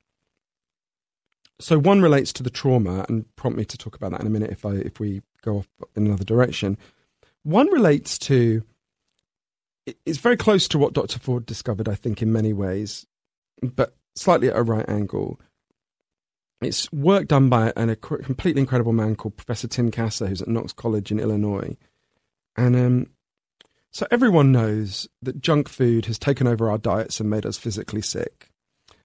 So 1.60 1.80
one 1.80 2.02
relates 2.02 2.34
to 2.34 2.44
the 2.44 2.50
trauma, 2.50 3.06
and 3.08 3.34
prompt 3.36 3.58
me 3.58 3.66
to 3.66 3.78
talk 3.78 3.96
about 3.96 4.12
that 4.12 4.22
in 4.22 4.28
a 4.28 4.32
minute 4.32 4.52
if 4.52 4.66
I 4.66 4.74
if 4.74 5.00
we 5.00 5.22
go 5.42 5.58
off 5.58 5.68
in 5.96 6.06
another 6.06 6.26
direction. 6.26 6.78
One 7.44 7.72
relates 7.72 8.18
to 8.20 8.64
it's 10.06 10.18
very 10.18 10.38
close 10.38 10.68
to 10.70 10.78
what 10.78 10.94
Dr. 10.94 11.20
Ford 11.20 11.46
discovered, 11.46 11.88
I 11.88 11.96
think, 11.96 12.22
in 12.22 12.34
many 12.34 12.54
ways, 12.54 13.06
but 13.62 13.96
slightly 14.16 14.50
at 14.50 14.58
a 14.58 14.64
right 14.64 14.88
angle. 14.90 15.40
It's 16.62 16.92
work 16.92 17.28
done 17.28 17.50
by 17.50 17.72
an, 17.76 17.90
a 17.90 17.96
completely 17.96 18.62
incredible 18.62 18.94
man 18.94 19.16
called 19.16 19.38
Professor 19.38 19.68
Tim 19.68 19.92
Kasser, 19.92 20.28
who's 20.28 20.42
at 20.42 20.48
Knox 20.48 20.74
College 20.74 21.12
in 21.12 21.20
Illinois, 21.20 21.78
and 22.56 22.76
um, 22.76 23.08
so 23.92 24.06
everyone 24.12 24.52
knows 24.52 25.08
that 25.22 25.40
junk 25.40 25.70
food 25.70 26.06
has 26.08 26.20
taken 26.20 26.48
over 26.48 26.70
our 26.70 26.78
diets 26.78 27.20
and 27.20 27.30
made 27.30 27.46
us 27.46 27.58
physically 27.58 28.02
sick. 28.02 28.50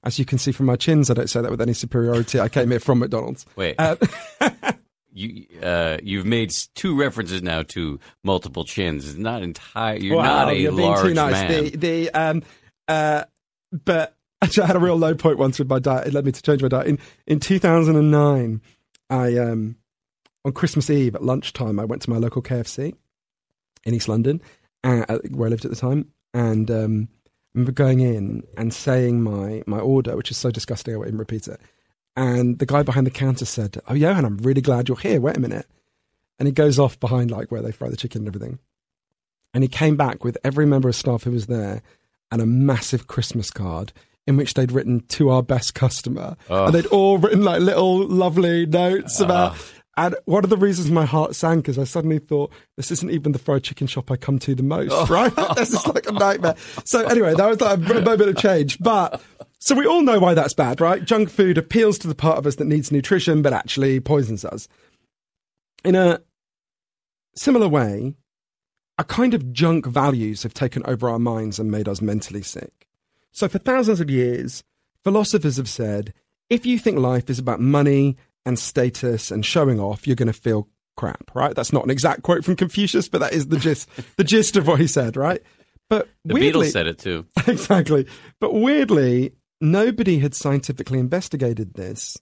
As 0.03 0.18
you 0.18 0.24
can 0.24 0.38
see 0.38 0.53
from 0.53 0.66
my 0.66 0.76
chins, 0.76 1.11
I 1.11 1.14
don't 1.14 1.28
say 1.28 1.42
that 1.42 1.51
with 1.51 1.61
any 1.61 1.74
superiority. 1.74 2.40
I 2.40 2.48
came 2.48 2.70
here 2.70 2.80
from 2.80 3.01
McDonald's. 3.01 3.44
wait 3.57 3.76
Uh, 3.78 3.96
you 5.12 5.46
uh, 5.62 5.98
you've 6.03 6.26
made 6.26 6.53
two 6.74 6.98
references 6.98 7.42
now 7.42 7.62
to 7.64 7.98
multiple 8.22 8.64
chins 8.64 9.09
it's 9.09 9.18
not 9.18 9.42
entire 9.42 9.96
you're 9.96 10.16
wow, 10.16 10.22
not 10.22 10.48
a 10.51 10.57
you're 10.57 10.72
being 10.72 10.88
large 10.88 11.09
too 11.09 11.14
nice. 11.14 11.32
man 11.32 11.64
The, 11.64 11.76
the 11.76 12.11
um, 12.11 12.42
uh, 12.88 13.24
but 13.84 14.16
actually, 14.42 14.64
I 14.64 14.66
had 14.68 14.76
a 14.76 14.80
real 14.80 14.96
low 14.96 15.14
point 15.14 15.38
once 15.38 15.59
with 15.59 15.68
my 15.68 15.78
diet. 15.78 16.07
It 16.07 16.14
led 16.14 16.24
me 16.24 16.32
to 16.32 16.42
change 16.42 16.62
my 16.62 16.68
diet. 16.68 16.86
In 16.86 16.98
in 17.26 17.40
2009, 17.40 18.61
I 19.09 19.36
um, 19.36 19.76
on 20.44 20.53
Christmas 20.53 20.90
Eve 20.90 21.14
at 21.14 21.22
lunchtime, 21.22 21.78
I 21.78 21.84
went 21.84 22.03
to 22.03 22.11
my 22.11 22.16
local 22.16 22.42
KFC 22.42 22.94
in 23.84 23.94
East 23.94 24.09
London, 24.09 24.40
uh, 24.84 25.18
where 25.30 25.46
I 25.46 25.51
lived 25.51 25.64
at 25.64 25.70
the 25.70 25.76
time, 25.76 26.09
and 26.32 26.70
um, 26.70 27.09
remember 27.55 27.72
going 27.72 28.01
in 28.01 28.42
and 28.57 28.72
saying 28.72 29.22
my 29.22 29.62
my 29.66 29.78
order, 29.78 30.16
which 30.16 30.30
is 30.30 30.36
so 30.36 30.51
disgusting 30.51 30.94
I 30.94 30.96
won't 30.96 31.09
even 31.09 31.18
repeat 31.18 31.48
it. 31.48 31.61
And 32.16 32.59
the 32.59 32.66
guy 32.66 32.82
behind 32.82 33.07
the 33.07 33.11
counter 33.11 33.44
said, 33.44 33.80
"Oh, 33.88 33.94
Johann, 33.94 34.24
I'm 34.24 34.38
really 34.38 34.61
glad 34.61 34.88
you're 34.88 34.98
here. 34.98 35.20
Wait 35.20 35.36
a 35.36 35.40
minute." 35.40 35.66
And 36.38 36.46
he 36.46 36.53
goes 36.53 36.78
off 36.78 36.98
behind 36.98 37.30
like 37.30 37.51
where 37.51 37.62
they 37.62 37.72
fry 37.72 37.88
the 37.88 37.96
chicken 37.96 38.22
and 38.22 38.28
everything. 38.28 38.59
And 39.53 39.64
he 39.64 39.68
came 39.68 39.96
back 39.96 40.24
with 40.24 40.38
every 40.44 40.64
member 40.64 40.88
of 40.88 40.96
staff 40.96 41.24
who 41.24 41.32
was 41.32 41.46
there 41.46 41.82
and 42.30 42.40
a 42.40 42.46
massive 42.46 43.07
Christmas 43.07 43.51
card 43.51 43.92
in 44.26 44.36
which 44.36 44.55
they'd 44.55 44.72
written 44.72 45.01
to 45.09 45.30
our 45.30 45.42
best 45.42 45.74
customer. 45.74 46.36
And 46.66 46.74
they'd 46.74 46.86
all 46.86 47.18
written 47.18 47.42
like 47.42 47.61
little 47.61 48.07
lovely 48.07 48.64
notes 48.66 49.20
ah. 49.20 49.24
about. 49.24 49.57
And 49.97 50.14
one 50.24 50.45
of 50.45 50.51
the 50.51 50.57
reasons 50.57 50.91
my 50.91 51.05
heart 51.05 51.34
sank 51.34 51.68
is 51.68 51.78
I 51.78 51.84
suddenly 51.84 52.18
thought, 52.20 52.53
this 52.76 52.91
isn't 52.91 53.11
even 53.11 53.32
the 53.32 53.38
fried 53.38 53.64
chicken 53.64 53.86
shop 53.86 54.11
I 54.11 54.16
come 54.16 54.38
to 54.41 54.55
the 54.55 54.62
most, 54.62 54.93
Oh. 54.93 55.07
right? 55.07 55.34
this 55.57 55.72
is 55.72 55.86
like 55.86 56.07
a 56.09 56.12
nightmare. 56.12 56.55
So 56.84 57.05
anyway, 57.07 57.34
that 57.34 57.47
was 57.49 57.61
like 57.61 57.78
a 57.78 58.01
moment 58.01 58.22
of 58.22 58.36
change. 58.36 58.78
But 58.78 59.20
so 59.59 59.74
we 59.74 59.86
all 59.86 60.03
know 60.03 60.18
why 60.20 60.34
that's 60.34 60.55
bad, 60.55 60.80
right? 60.80 61.05
Junk 61.05 61.28
food 61.28 61.59
appeals 61.59 61.99
to 61.99 62.09
the 62.09 62.14
part 62.14 62.38
of 62.38 62.47
us 62.47 62.57
that 62.57 62.66
needs 62.66 62.93
nutrition, 62.93 63.43
but 63.43 63.53
actually 63.53 63.99
poisons 64.01 64.45
us. 64.45 64.68
In 65.84 65.95
a 65.97 66.20
similar 67.34 67.68
way, 67.68 68.14
a 68.97 69.05
kind 69.05 69.34
of 69.34 69.53
junk 69.53 69.86
values 69.86 70.43
have 70.45 70.55
taken 70.55 70.82
over 70.86 71.09
our 71.09 71.18
minds 71.18 71.59
and 71.59 71.70
made 71.70 71.88
us 71.88 72.01
mentally 72.01 72.43
sick. 72.43 72.86
So 73.32 73.49
for 73.49 73.59
thousands 73.59 74.01
of 74.01 74.09
years, 74.11 74.62
philosophers 75.03 75.57
have 75.57 75.68
said, 75.68 76.12
if 76.49 76.64
you 76.64 76.78
think 76.78 76.99
life 76.99 77.28
is 77.30 77.38
about 77.38 77.61
money 77.61 78.16
and 78.47 78.59
status 78.59 79.30
and 79.30 79.45
showing 79.45 79.80
off, 79.80 80.07
you're 80.07 80.16
going 80.16 80.26
to 80.26 80.32
feel 80.32 80.68
crap, 80.97 81.30
right? 81.34 81.55
That's 81.55 81.72
not 81.72 81.84
an 81.84 81.91
exact 81.91 82.22
quote 82.22 82.45
from 82.45 82.57
Confucius, 82.57 83.09
but 83.09 83.18
that 83.18 83.32
is 83.32 83.49
the 83.49 83.59
gist, 83.59 83.88
the 84.16 84.24
gist 84.24 84.57
of 84.57 84.66
what 84.66 84.80
he 84.80 84.86
said, 84.86 85.16
right? 85.16 85.43
But 85.88 86.09
the 86.24 86.34
weirdly, 86.34 86.68
beatles 86.68 86.72
said 86.72 86.86
it 86.86 86.99
too 86.99 87.26
exactly. 87.47 88.07
But 88.41 88.55
weirdly, 88.55 89.32
nobody 89.61 90.18
had 90.18 90.34
scientifically 90.34 90.99
investigated 90.99 91.74
this 91.74 92.16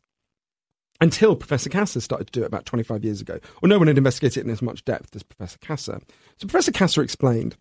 until 1.01 1.37
Professor 1.37 1.71
Kasser 1.71 2.01
started 2.01 2.27
to 2.29 2.33
do 2.33 2.43
it 2.43 2.47
about 2.47 2.67
25 2.67 3.05
years 3.05 3.21
ago. 3.21 3.39
Or 3.63 3.69
no 3.69 3.79
one 3.79 3.87
had 3.87 3.99
investigated 3.99 4.39
it 4.39 4.47
in 4.47 4.51
as 4.51 4.63
much 4.63 4.85
depth 4.85 5.15
as 5.15 5.23
Professor 5.23 5.59
Kasser. 5.59 6.01
So 6.39 6.47
Professor 6.49 6.73
Kasser 6.73 7.03
explained 7.03 7.57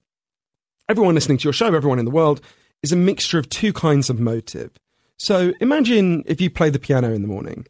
everyone 0.89 1.16
listening 1.16 1.38
to 1.39 1.43
your 1.43 1.53
show, 1.53 1.74
everyone 1.74 1.99
in 1.99 2.05
the 2.05 2.12
world, 2.12 2.41
is 2.82 2.91
a 2.91 2.95
mixture 2.95 3.38
of 3.38 3.49
two 3.49 3.74
kinds 3.74 4.10
of 4.10 4.20
motive. 4.20 4.72
So 5.18 5.53
imagine 5.60 6.24
if 6.26 6.39
you 6.41 6.49
play 6.49 6.70
the 6.70 6.80
piano 6.80 7.14
in 7.14 7.22
the 7.22 7.28
morning. 7.28 7.66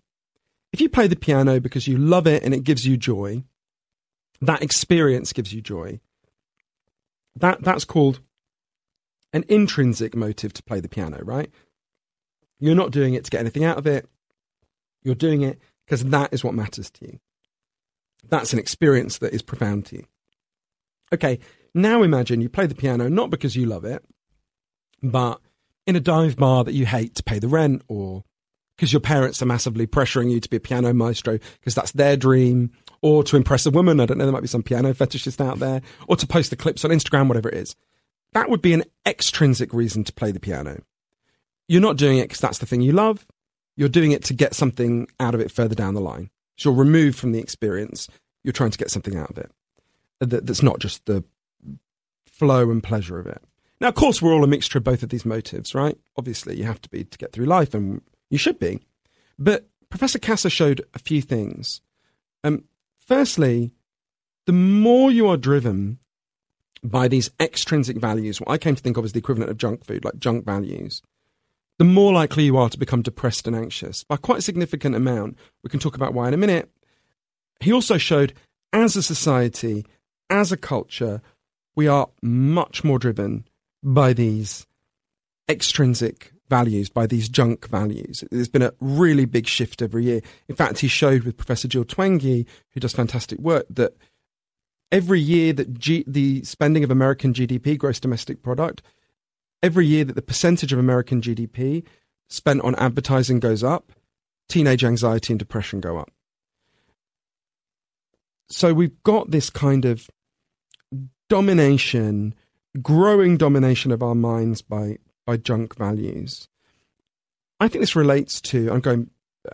If 0.73 0.81
you 0.81 0.89
play 0.89 1.07
the 1.07 1.15
piano 1.15 1.59
because 1.59 1.87
you 1.87 1.97
love 1.97 2.27
it 2.27 2.43
and 2.43 2.53
it 2.53 2.63
gives 2.63 2.85
you 2.85 2.97
joy, 2.97 3.43
that 4.41 4.61
experience 4.61 5.33
gives 5.33 5.53
you 5.53 5.61
joy. 5.61 5.99
That 7.35 7.63
that's 7.63 7.85
called 7.85 8.19
an 9.33 9.43
intrinsic 9.47 10.15
motive 10.15 10.53
to 10.53 10.63
play 10.63 10.79
the 10.79 10.89
piano, 10.89 11.19
right? 11.23 11.49
You're 12.59 12.75
not 12.75 12.91
doing 12.91 13.13
it 13.13 13.23
to 13.25 13.31
get 13.31 13.41
anything 13.41 13.63
out 13.63 13.77
of 13.77 13.85
it. 13.85 14.07
You're 15.03 15.15
doing 15.15 15.41
it 15.41 15.59
because 15.85 16.03
that 16.05 16.33
is 16.33 16.43
what 16.43 16.53
matters 16.53 16.89
to 16.91 17.05
you. 17.05 17.19
That's 18.27 18.53
an 18.53 18.59
experience 18.59 19.19
that 19.19 19.33
is 19.33 19.41
profound 19.41 19.85
to 19.87 19.97
you. 19.97 20.05
Okay, 21.13 21.39
now 21.73 22.03
imagine 22.03 22.41
you 22.41 22.49
play 22.49 22.65
the 22.65 22.75
piano 22.75 23.07
not 23.07 23.29
because 23.29 23.55
you 23.55 23.65
love 23.65 23.85
it, 23.85 24.03
but 25.01 25.39
in 25.85 25.95
a 25.95 26.01
dive 26.01 26.35
bar 26.35 26.63
that 26.63 26.73
you 26.73 26.85
hate 26.85 27.15
to 27.15 27.23
pay 27.23 27.39
the 27.39 27.47
rent 27.47 27.83
or 27.87 28.23
because 28.77 28.93
your 28.93 29.01
parents 29.01 29.41
are 29.41 29.45
massively 29.45 29.85
pressuring 29.85 30.31
you 30.31 30.39
to 30.39 30.49
be 30.49 30.55
a 30.55 30.61
piano 30.61 30.93
maestro 30.93 31.39
because 31.59 31.75
that's 31.75 31.91
their 31.91 32.15
dream 32.15 32.71
or 33.01 33.23
to 33.23 33.35
impress 33.35 33.65
a 33.65 33.71
woman. 33.71 33.99
I 33.99 34.05
don't 34.05 34.17
know, 34.17 34.25
there 34.25 34.31
might 34.31 34.41
be 34.41 34.47
some 34.47 34.63
piano 34.63 34.93
fetishist 34.93 35.43
out 35.45 35.59
there 35.59 35.81
or 36.07 36.15
to 36.15 36.25
post 36.25 36.51
the 36.51 36.55
clips 36.55 36.85
on 36.85 36.91
Instagram, 36.91 37.27
whatever 37.27 37.49
it 37.49 37.55
is. 37.55 37.75
That 38.33 38.49
would 38.49 38.61
be 38.61 38.73
an 38.73 38.83
extrinsic 39.05 39.73
reason 39.73 40.03
to 40.05 40.13
play 40.13 40.31
the 40.31 40.39
piano. 40.39 40.81
You're 41.67 41.81
not 41.81 41.97
doing 41.97 42.19
it 42.19 42.29
because 42.29 42.39
that's 42.39 42.59
the 42.59 42.65
thing 42.65 42.81
you 42.81 42.93
love. 42.93 43.25
You're 43.75 43.89
doing 43.89 44.11
it 44.11 44.23
to 44.25 44.33
get 44.33 44.53
something 44.53 45.07
out 45.19 45.35
of 45.35 45.41
it 45.41 45.51
further 45.51 45.75
down 45.75 45.93
the 45.93 46.01
line. 46.01 46.29
So 46.55 46.69
you're 46.69 46.79
removed 46.79 47.19
from 47.19 47.31
the 47.33 47.39
experience. 47.39 48.07
You're 48.43 48.53
trying 48.53 48.71
to 48.71 48.77
get 48.77 48.91
something 48.91 49.17
out 49.17 49.31
of 49.31 49.37
it 49.37 49.51
that, 50.19 50.45
that's 50.45 50.63
not 50.63 50.79
just 50.79 51.05
the 51.05 51.23
flow 52.25 52.69
and 52.69 52.83
pleasure 52.83 53.19
of 53.19 53.27
it. 53.27 53.41
Now, 53.79 53.89
of 53.89 53.95
course, 53.95 54.21
we're 54.21 54.33
all 54.33 54.43
a 54.43 54.47
mixture 54.47 54.79
of 54.79 54.83
both 54.83 55.03
of 55.03 55.09
these 55.09 55.25
motives, 55.25 55.75
right? 55.75 55.97
Obviously, 56.17 56.57
you 56.57 56.63
have 56.63 56.81
to 56.81 56.89
be 56.89 57.03
to 57.03 57.17
get 57.17 57.31
through 57.31 57.45
life, 57.45 57.73
and 57.73 58.01
you 58.29 58.37
should 58.37 58.59
be. 58.59 58.79
But 59.37 59.67
Professor 59.89 60.19
Kasser 60.19 60.49
showed 60.49 60.81
a 60.93 60.99
few 60.99 61.21
things. 61.21 61.81
Um, 62.43 62.65
firstly, 62.99 63.71
the 64.45 64.53
more 64.53 65.11
you 65.11 65.27
are 65.27 65.37
driven 65.37 65.99
by 66.83 67.07
these 67.07 67.29
extrinsic 67.39 67.97
values, 67.97 68.39
what 68.39 68.49
I 68.49 68.57
came 68.57 68.75
to 68.75 68.81
think 68.81 68.97
of 68.97 69.05
as 69.05 69.13
the 69.13 69.19
equivalent 69.19 69.51
of 69.51 69.57
junk 69.57 69.85
food, 69.85 70.05
like 70.05 70.19
junk 70.19 70.45
values, 70.45 71.01
the 71.79 71.85
more 71.85 72.13
likely 72.13 72.43
you 72.43 72.57
are 72.57 72.69
to 72.69 72.79
become 72.79 73.01
depressed 73.01 73.47
and 73.47 73.55
anxious 73.55 74.03
by 74.03 74.17
quite 74.17 74.39
a 74.39 74.43
significant 74.43 74.95
amount. 74.95 75.37
We 75.63 75.69
can 75.69 75.79
talk 75.79 75.95
about 75.95 76.13
why 76.13 76.27
in 76.27 76.33
a 76.33 76.37
minute. 76.37 76.69
He 77.59 77.71
also 77.71 77.97
showed, 77.97 78.33
as 78.73 78.95
a 78.95 79.03
society, 79.03 79.85
as 80.29 80.51
a 80.51 80.57
culture, 80.57 81.21
we 81.75 81.87
are 81.87 82.09
much 82.21 82.83
more 82.83 82.99
driven 82.99 83.47
by 83.83 84.13
these 84.13 84.65
extrinsic 85.49 86.33
values, 86.49 86.89
by 86.89 87.07
these 87.07 87.29
junk 87.29 87.67
values. 87.67 88.23
There's 88.31 88.47
been 88.47 88.61
a 88.61 88.73
really 88.79 89.25
big 89.25 89.47
shift 89.47 89.81
every 89.81 90.05
year. 90.05 90.21
In 90.47 90.55
fact, 90.55 90.79
he 90.79 90.87
showed 90.87 91.23
with 91.23 91.37
Professor 91.37 91.67
Jill 91.67 91.85
Twenge, 91.85 92.45
who 92.71 92.79
does 92.79 92.93
fantastic 92.93 93.39
work, 93.39 93.65
that 93.69 93.93
every 94.91 95.19
year 95.19 95.53
that 95.53 95.77
G- 95.77 96.05
the 96.07 96.43
spending 96.43 96.83
of 96.83 96.91
American 96.91 97.33
GDP, 97.33 97.77
gross 97.77 97.99
domestic 97.99 98.41
product, 98.41 98.81
every 99.61 99.85
year 99.85 100.03
that 100.05 100.15
the 100.15 100.21
percentage 100.21 100.73
of 100.73 100.79
American 100.79 101.21
GDP 101.21 101.83
spent 102.29 102.61
on 102.61 102.75
advertising 102.75 103.39
goes 103.39 103.63
up, 103.63 103.91
teenage 104.49 104.83
anxiety 104.83 105.33
and 105.33 105.39
depression 105.39 105.79
go 105.79 105.97
up. 105.97 106.11
So 108.49 108.73
we've 108.73 109.01
got 109.03 109.31
this 109.31 109.49
kind 109.49 109.83
of 109.85 110.09
domination 111.29 112.33
growing 112.81 113.37
domination 113.37 113.91
of 113.91 114.03
our 114.03 114.15
minds 114.15 114.61
by 114.61 114.97
by 115.27 115.37
junk 115.37 115.75
values. 115.75 116.47
I 117.59 117.67
think 117.67 117.83
this 117.83 117.95
relates 117.95 118.41
to. 118.41 118.71
I'm 118.71 118.79
going. 118.79 119.11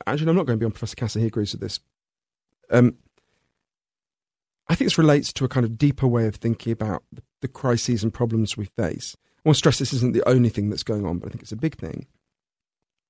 Actually, 0.07 0.29
I'm 0.29 0.35
not 0.37 0.45
going 0.45 0.59
beyond 0.59 0.75
Professor 0.75 0.95
Kasser. 0.95 1.19
He 1.19 1.25
agrees 1.25 1.51
with 1.51 1.61
this. 1.61 1.79
Um, 2.71 2.95
I 4.69 4.75
think 4.75 4.85
this 4.85 4.97
relates 4.97 5.33
to 5.33 5.45
a 5.45 5.49
kind 5.49 5.65
of 5.65 5.77
deeper 5.77 6.07
way 6.07 6.25
of 6.27 6.35
thinking 6.35 6.71
about 6.71 7.03
the 7.41 7.47
crises 7.47 8.03
and 8.03 8.13
problems 8.13 8.55
we 8.55 8.65
face. 8.77 9.17
I 9.37 9.49
want 9.49 9.55
to 9.55 9.57
stress 9.57 9.79
this 9.79 9.93
isn't 9.93 10.13
the 10.13 10.27
only 10.27 10.49
thing 10.49 10.69
that's 10.69 10.83
going 10.83 11.05
on, 11.05 11.19
but 11.19 11.27
I 11.27 11.29
think 11.31 11.41
it's 11.41 11.51
a 11.51 11.57
big 11.57 11.75
thing, 11.75 12.07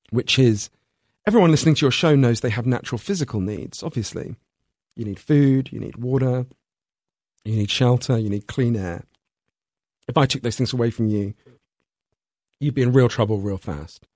which 0.09 0.39
is 0.39 0.71
everyone 1.27 1.51
listening 1.51 1.75
to 1.75 1.85
your 1.85 1.91
show 1.91 2.15
knows 2.15 2.41
they 2.41 2.49
have 2.49 2.65
natural 2.65 2.97
physical 2.97 3.39
needs, 3.39 3.83
obviously. 3.83 4.35
You 4.95 5.05
need 5.05 5.19
food, 5.19 5.71
you 5.71 5.79
need 5.79 5.97
water, 5.97 6.47
you 7.45 7.55
need 7.55 7.69
shelter, 7.69 8.17
you 8.17 8.29
need 8.29 8.47
clean 8.47 8.75
air. 8.75 9.03
If 10.07 10.17
I 10.17 10.25
took 10.25 10.41
those 10.41 10.55
things 10.55 10.73
away 10.73 10.89
from 10.89 11.07
you, 11.07 11.35
you'd 12.63 12.75
be 12.75 12.81
in 12.81 12.93
real 12.93 13.09
trouble 13.09 13.39
real 13.39 13.57
fast. 13.57 14.07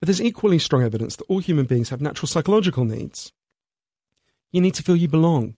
But 0.00 0.08
there's 0.08 0.22
equally 0.22 0.58
strong 0.58 0.82
evidence 0.82 1.16
that 1.16 1.24
all 1.28 1.38
human 1.38 1.66
beings 1.66 1.88
have 1.90 2.00
natural 2.00 2.28
psychological 2.28 2.84
needs. 2.84 3.32
You 4.52 4.60
need 4.60 4.74
to 4.74 4.82
feel 4.82 4.96
you 4.96 5.08
belong. 5.08 5.56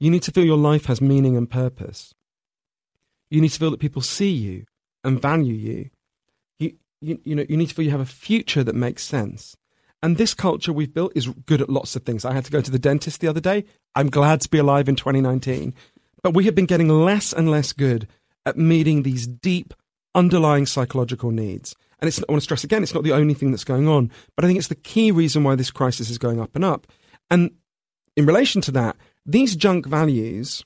You 0.00 0.10
need 0.10 0.22
to 0.24 0.32
feel 0.32 0.44
your 0.44 0.56
life 0.56 0.86
has 0.86 1.00
meaning 1.00 1.36
and 1.36 1.50
purpose. 1.50 2.14
You 3.30 3.40
need 3.40 3.50
to 3.50 3.58
feel 3.58 3.70
that 3.70 3.80
people 3.80 4.02
see 4.02 4.30
you 4.30 4.64
and 5.04 5.20
value 5.20 5.54
you. 5.54 5.90
You, 6.58 6.72
you, 7.00 7.20
you 7.24 7.34
know, 7.34 7.46
you 7.48 7.56
need 7.56 7.68
to 7.68 7.74
feel 7.74 7.84
you 7.84 7.90
have 7.90 8.00
a 8.00 8.06
future 8.06 8.64
that 8.64 8.74
makes 8.74 9.04
sense. 9.04 9.56
And 10.02 10.16
this 10.16 10.34
culture 10.34 10.72
we've 10.72 10.94
built 10.94 11.12
is 11.14 11.28
good 11.46 11.60
at 11.60 11.68
lots 11.68 11.96
of 11.96 12.04
things. 12.04 12.24
I 12.24 12.32
had 12.32 12.44
to 12.44 12.52
go 12.52 12.60
to 12.60 12.70
the 12.70 12.78
dentist 12.78 13.20
the 13.20 13.28
other 13.28 13.40
day. 13.40 13.64
I'm 13.94 14.10
glad 14.10 14.40
to 14.42 14.48
be 14.48 14.58
alive 14.58 14.88
in 14.88 14.96
2019. 14.96 15.74
But 16.22 16.34
we 16.34 16.44
have 16.44 16.54
been 16.54 16.66
getting 16.66 16.88
less 16.88 17.32
and 17.32 17.50
less 17.50 17.72
good 17.72 18.08
at 18.46 18.56
meeting 18.56 19.02
these 19.02 19.26
deep 19.26 19.74
underlying 20.14 20.66
psychological 20.66 21.30
needs. 21.30 21.74
And 22.00 22.08
it's, 22.08 22.18
I 22.20 22.24
want 22.28 22.40
to 22.40 22.44
stress 22.44 22.64
again, 22.64 22.82
it's 22.82 22.94
not 22.94 23.02
the 23.02 23.12
only 23.12 23.34
thing 23.34 23.50
that's 23.50 23.64
going 23.64 23.88
on, 23.88 24.10
but 24.36 24.44
I 24.44 24.48
think 24.48 24.58
it's 24.58 24.68
the 24.68 24.74
key 24.74 25.10
reason 25.10 25.42
why 25.44 25.54
this 25.54 25.70
crisis 25.70 26.10
is 26.10 26.18
going 26.18 26.40
up 26.40 26.54
and 26.54 26.64
up. 26.64 26.86
And 27.30 27.50
in 28.16 28.26
relation 28.26 28.60
to 28.62 28.70
that, 28.72 28.96
these 29.26 29.56
junk 29.56 29.86
values 29.86 30.64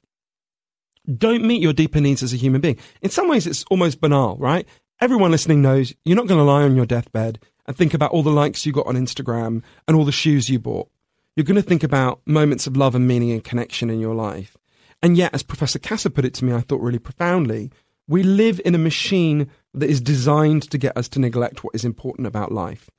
don't 1.19 1.45
meet 1.45 1.63
your 1.63 1.73
deeper 1.73 2.01
needs 2.01 2.23
as 2.23 2.33
a 2.33 2.37
human 2.37 2.61
being. 2.61 2.79
In 3.01 3.11
some 3.11 3.29
ways, 3.29 3.47
it's 3.47 3.65
almost 3.71 4.01
banal, 4.01 4.37
right? 4.37 4.67
Everyone 5.01 5.31
listening 5.31 5.63
knows 5.63 5.93
you're 6.05 6.17
not 6.17 6.29
going 6.29 6.39
to 6.39 6.45
lie 6.45 6.63
on 6.63 6.77
your 6.77 6.87
deathbed 6.87 7.41
and 7.67 7.77
think 7.77 7.95
about 7.95 8.13
all 8.13 8.23
the 8.23 8.31
likes 8.31 8.65
you 8.65 8.73
got 8.73 8.87
on 8.87 8.95
Instagram 8.95 9.63
and 9.89 9.97
all 9.97 10.05
the 10.05 10.13
shoes 10.13 10.49
you 10.49 10.59
bought. 10.59 10.89
You're 11.35 11.45
going 11.45 11.57
to 11.57 11.63
think 11.63 11.83
about 11.83 12.21
moments 12.27 12.67
of 12.67 12.77
love 12.77 12.95
and 12.95 13.09
meaning 13.09 13.33
and 13.33 13.43
connection 13.43 13.91
in 13.91 14.01
your 14.01 14.15
life. 14.15 14.57
And 15.03 15.17
yet, 15.17 15.35
as 15.35 15.43
Professor 15.43 15.79
Kasser 15.79 16.11
put 16.11 16.25
it 16.25 16.35
to 16.35 16.45
me, 16.45 16.53
I 16.53 16.61
thought 16.61 16.81
really 16.81 16.99
profoundly, 16.99 17.73
we 18.09 18.23
live 18.23 18.61
in 18.65 18.75
a 18.75 18.79
machine 18.79 19.49
that 19.75 19.89
is 19.89 20.01
designed 20.01 20.71
to 20.71 20.79
get 20.79 20.97
us 20.97 21.09
to 21.11 21.21
neglect 21.21 21.65
what 21.65 21.75
is 21.75 21.85
important 21.85 22.27
about 22.27 22.53
life. 22.53 22.91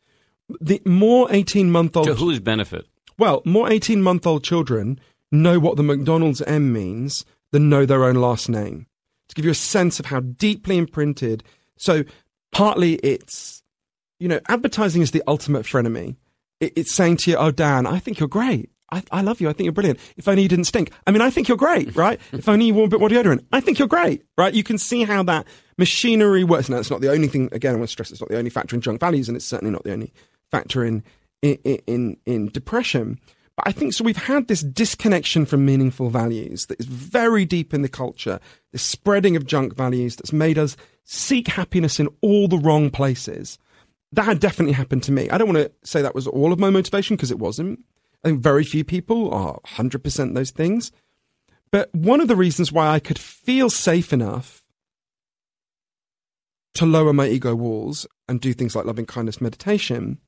The 0.59 0.81
more 0.85 1.27
18 1.31 1.71
month 1.71 1.95
old. 1.95 2.07
To 2.07 2.15
whose 2.15 2.39
benefit? 2.39 2.87
Well, 3.17 3.41
more 3.45 3.71
18 3.71 4.01
month 4.01 4.25
old 4.25 4.43
children 4.43 4.99
know 5.31 5.59
what 5.59 5.77
the 5.77 5.83
McDonald's 5.83 6.41
M 6.43 6.73
means 6.73 7.25
than 7.51 7.69
know 7.69 7.85
their 7.85 8.03
own 8.03 8.15
last 8.15 8.49
name. 8.49 8.87
To 9.29 9.35
give 9.35 9.45
you 9.45 9.51
a 9.51 9.55
sense 9.55 9.99
of 9.99 10.07
how 10.07 10.19
deeply 10.19 10.77
imprinted. 10.77 11.43
So, 11.77 12.03
partly 12.51 12.95
it's, 12.95 13.63
you 14.19 14.27
know, 14.27 14.39
advertising 14.47 15.01
is 15.01 15.11
the 15.11 15.23
ultimate 15.27 15.65
frenemy. 15.65 16.17
it's 16.59 16.93
saying 16.93 17.17
to 17.17 17.31
you, 17.31 17.37
oh, 17.37 17.51
Dan, 17.51 17.85
I 17.85 17.99
think 17.99 18.19
you're 18.19 18.29
great. 18.29 18.69
I, 18.93 19.03
I, 19.11 19.21
love 19.21 19.41
you. 19.41 19.49
I 19.49 19.53
think 19.53 19.65
you're 19.65 19.73
brilliant. 19.73 19.99
If 20.17 20.27
only 20.27 20.43
you 20.43 20.47
didn't 20.47 20.65
stink. 20.65 20.91
I 21.07 21.11
mean, 21.11 21.21
I 21.21 21.29
think 21.29 21.47
you're 21.47 21.57
great, 21.57 21.95
right? 21.95 22.19
if 22.31 22.47
only 22.47 22.67
you 22.67 22.73
wore 22.73 22.85
a 22.85 22.89
bit 22.89 22.99
more 22.99 23.09
deodorant. 23.09 23.45
I 23.51 23.59
think 23.59 23.79
you're 23.79 23.87
great, 23.87 24.23
right? 24.37 24.53
You 24.53 24.63
can 24.63 24.77
see 24.77 25.03
how 25.03 25.23
that 25.23 25.47
machinery 25.77 26.43
works. 26.43 26.69
Now, 26.69 26.77
it's 26.77 26.91
not 26.91 27.01
the 27.01 27.11
only 27.11 27.27
thing. 27.27 27.49
Again, 27.51 27.73
I 27.73 27.77
want 27.77 27.89
to 27.89 27.91
stress 27.91 28.11
it's 28.11 28.21
not 28.21 28.29
the 28.29 28.37
only 28.37 28.49
factor 28.49 28.75
in 28.75 28.81
junk 28.81 28.99
values, 28.99 29.27
and 29.27 29.35
it's 29.35 29.45
certainly 29.45 29.71
not 29.71 29.83
the 29.83 29.93
only 29.93 30.13
factor 30.51 30.85
in 30.85 31.03
in 31.41 31.57
in, 31.87 32.17
in 32.25 32.49
depression. 32.49 33.19
But 33.55 33.67
I 33.67 33.71
think 33.71 33.93
so. 33.93 34.03
We've 34.03 34.17
had 34.17 34.47
this 34.47 34.61
disconnection 34.61 35.45
from 35.45 35.65
meaningful 35.65 36.09
values 36.09 36.65
that 36.67 36.79
is 36.79 36.87
very 36.87 37.45
deep 37.45 37.73
in 37.73 37.83
the 37.83 37.89
culture. 37.89 38.39
This 38.71 38.81
spreading 38.81 39.35
of 39.35 39.45
junk 39.45 39.75
values 39.75 40.15
that's 40.15 40.33
made 40.33 40.57
us 40.57 40.75
seek 41.03 41.47
happiness 41.49 41.99
in 41.99 42.09
all 42.21 42.47
the 42.47 42.57
wrong 42.57 42.89
places. 42.89 43.59
That 44.11 44.25
had 44.25 44.39
definitely 44.39 44.73
happened 44.73 45.03
to 45.03 45.11
me. 45.11 45.29
I 45.29 45.37
don't 45.37 45.53
want 45.53 45.65
to 45.65 45.71
say 45.87 46.01
that 46.01 46.15
was 46.15 46.27
all 46.27 46.51
of 46.51 46.59
my 46.59 46.69
motivation 46.69 47.15
because 47.15 47.31
it 47.31 47.39
wasn't. 47.39 47.79
I 48.23 48.29
think 48.29 48.41
very 48.41 48.63
few 48.63 48.83
people 48.83 49.33
are 49.33 49.59
100% 49.67 50.33
those 50.33 50.51
things. 50.51 50.91
But 51.71 51.93
one 51.93 52.21
of 52.21 52.27
the 52.27 52.35
reasons 52.35 52.71
why 52.71 52.87
I 52.87 52.99
could 52.99 53.19
feel 53.19 53.69
safe 53.69 54.13
enough 54.13 54.63
to 56.75 56.85
lower 56.85 57.13
my 57.13 57.27
ego 57.27 57.55
walls 57.55 58.07
and 58.27 58.39
do 58.39 58.53
things 58.53 58.75
like 58.75 58.85
loving 58.85 59.05
kindness 59.05 59.41
meditation 59.41 60.19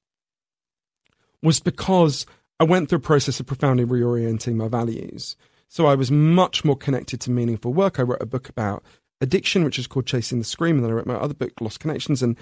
was 1.42 1.60
because 1.60 2.26
I 2.60 2.64
went 2.64 2.90
through 2.90 2.98
a 2.98 3.02
process 3.02 3.40
of 3.40 3.46
profoundly 3.46 3.86
reorienting 3.86 4.56
my 4.56 4.68
values. 4.68 5.36
So 5.68 5.86
I 5.86 5.96
was 5.96 6.12
much 6.12 6.64
more 6.64 6.78
connected 6.78 7.22
to 7.22 7.32
meaningful 7.32 7.74
work. 7.74 8.00
I 8.00 8.04
wrote 8.04 8.22
a 8.22 8.28
book 8.28 8.50
about 8.50 8.84
addiction, 9.22 9.64
which 9.64 9.80
is 9.80 9.88
called 9.88 10.06
Chasing 10.06 10.40
the 10.40 10.46
Scream, 10.46 10.78
and 10.78 10.86
then 10.86 10.92
I 10.92 10.96
wrote 10.96 11.06
my 11.06 11.16
other 11.16 11.34
book, 11.34 11.54
Lost 11.60 11.80
Connections. 11.80 12.22
And 12.22 12.38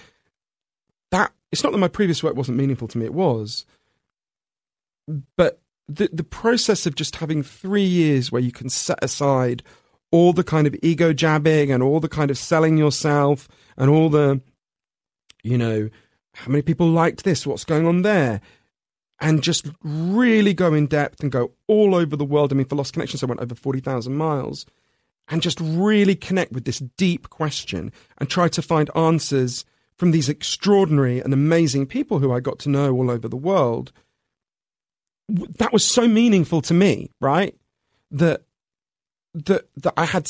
that 1.12 1.32
it's 1.51 1.64
not 1.64 1.72
that 1.72 1.80
my 1.80 1.88
previous 1.88 2.24
work 2.24 2.36
wasn't 2.36 2.58
meaningful 2.58 2.88
to 2.89 2.97
me, 2.97 3.06
it 3.06 3.14
was 3.14 3.66
but 5.36 5.62
the 5.88 6.10
the 6.12 6.24
process 6.24 6.86
of 6.86 6.95
just 6.95 7.18
having 7.18 7.43
three 7.43 7.84
years 7.84 8.32
where 8.32 8.41
you 8.41 8.51
can 8.51 8.70
set 8.70 9.04
aside 9.04 9.64
all 10.12 10.34
the 10.34 10.43
kind 10.43 10.68
of 10.68 10.76
ego 10.82 11.12
jabbing 11.12 11.72
and 11.72 11.82
all 11.82 11.99
the 11.99 12.10
kind 12.10 12.32
of 12.32 12.38
selling 12.38 12.78
yourself 12.78 13.47
and 13.78 13.89
all 13.89 14.10
the 14.10 14.41
you 15.43 15.58
know 15.58 15.89
how 16.36 16.49
many 16.49 16.62
people 16.62 16.88
liked 16.88 17.24
this? 17.24 17.45
What's 17.45 17.66
going 17.66 17.86
on 17.86 18.01
there? 18.01 18.41
And 19.20 19.43
just 19.43 19.70
really 19.84 20.54
go 20.54 20.74
in 20.74 20.88
depth 20.88 21.22
and 21.22 21.32
go 21.32 21.51
all 21.68 21.93
over 21.93 22.16
the 22.16 22.26
world. 22.26 22.51
I 22.51 22.56
mean 22.56 22.66
for 22.66 22.76
lost 22.76 22.93
connections 22.93 23.24
i 23.24 23.26
went 23.26 23.41
over 23.41 23.56
40,000 23.56 24.16
miles 24.16 24.66
and 25.28 25.41
just 25.41 25.60
really 25.62 26.16
connect 26.16 26.51
with 26.51 26.66
this 26.66 26.80
deep 26.97 27.30
question 27.30 27.91
and 28.18 28.30
try 28.30 28.47
to 28.49 28.62
find 28.62 28.89
answers 28.95 29.66
from 29.95 30.12
these 30.12 30.28
extraordinary 30.28 31.20
and 31.20 31.34
amazing 31.34 31.86
people 31.86 32.20
who 32.20 32.32
i 32.32 32.39
got 32.39 32.60
to 32.60 32.70
know 32.70 32.93
all 32.93 33.10
over 33.10 33.28
the 33.28 33.38
world 33.38 33.93
that 35.30 35.74
was 35.74 35.86
so 35.86 36.07
meaningful 36.07 36.61
to 36.63 36.74
me, 36.74 37.09
right? 37.19 37.55
That 38.11 38.41
that 39.34 39.67
that 39.78 39.93
I 39.97 40.05
had 40.05 40.30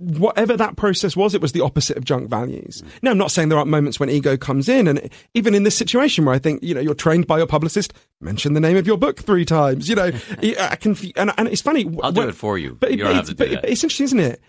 whatever 0.00 0.56
that 0.56 0.76
process 0.76 1.14
was, 1.14 1.34
it 1.34 1.42
was 1.42 1.52
the 1.52 1.60
opposite 1.60 1.96
of 1.96 2.04
junk 2.04 2.30
values. 2.30 2.82
Mm. 2.82 3.02
Now, 3.02 3.10
I'm 3.10 3.18
not 3.18 3.30
saying 3.30 3.50
there 3.50 3.58
aren't 3.58 3.70
moments 3.70 4.00
when 4.00 4.08
ego 4.08 4.36
comes 4.36 4.68
in, 4.68 4.88
and 4.88 5.10
even 5.34 5.54
in 5.54 5.62
this 5.62 5.76
situation 5.76 6.24
where 6.24 6.34
I 6.34 6.38
think 6.38 6.62
you 6.62 6.74
know 6.74 6.80
you're 6.80 6.94
trained 6.94 7.26
by 7.26 7.38
your 7.38 7.46
publicist, 7.46 7.92
mention 8.20 8.54
the 8.54 8.60
name 8.60 8.76
of 8.76 8.86
your 8.86 8.96
book 8.96 9.20
three 9.20 9.44
times. 9.44 9.88
You 9.88 9.96
know, 9.96 10.10
I 10.58 10.76
can, 10.76 10.96
and, 11.16 11.32
and 11.36 11.48
it's 11.48 11.62
funny. 11.62 11.86
I'll 12.02 12.12
do 12.12 12.28
it 12.28 12.34
for 12.34 12.58
you. 12.58 12.76
But, 12.80 12.96
you 12.96 13.04
but, 13.04 13.36
but 13.36 13.50
it's 13.64 13.84
interesting, 13.84 14.04
isn't 14.04 14.20
it? 14.20 14.40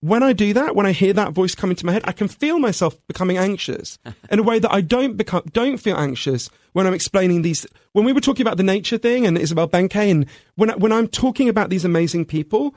when 0.00 0.22
I 0.22 0.32
do 0.32 0.52
that, 0.52 0.76
when 0.76 0.86
I 0.86 0.92
hear 0.92 1.12
that 1.14 1.32
voice 1.32 1.54
come 1.54 1.70
into 1.70 1.84
my 1.84 1.92
head, 1.92 2.02
I 2.04 2.12
can 2.12 2.28
feel 2.28 2.58
myself 2.58 2.96
becoming 3.08 3.36
anxious 3.36 3.98
in 4.30 4.38
a 4.38 4.42
way 4.42 4.58
that 4.58 4.72
I 4.72 4.80
don't 4.80 5.16
become, 5.16 5.42
don't 5.52 5.78
feel 5.78 5.96
anxious 5.96 6.50
when 6.72 6.86
I'm 6.86 6.94
explaining 6.94 7.42
these. 7.42 7.66
When 7.98 8.04
we 8.04 8.12
were 8.12 8.20
talking 8.20 8.46
about 8.46 8.56
the 8.58 8.62
nature 8.62 8.96
thing 8.96 9.26
and 9.26 9.36
Isabel 9.36 9.68
Behncke, 9.68 10.08
and 10.08 10.26
when 10.54 10.70
when 10.78 10.92
I'm 10.92 11.08
talking 11.08 11.48
about 11.48 11.68
these 11.68 11.84
amazing 11.84 12.26
people, 12.26 12.76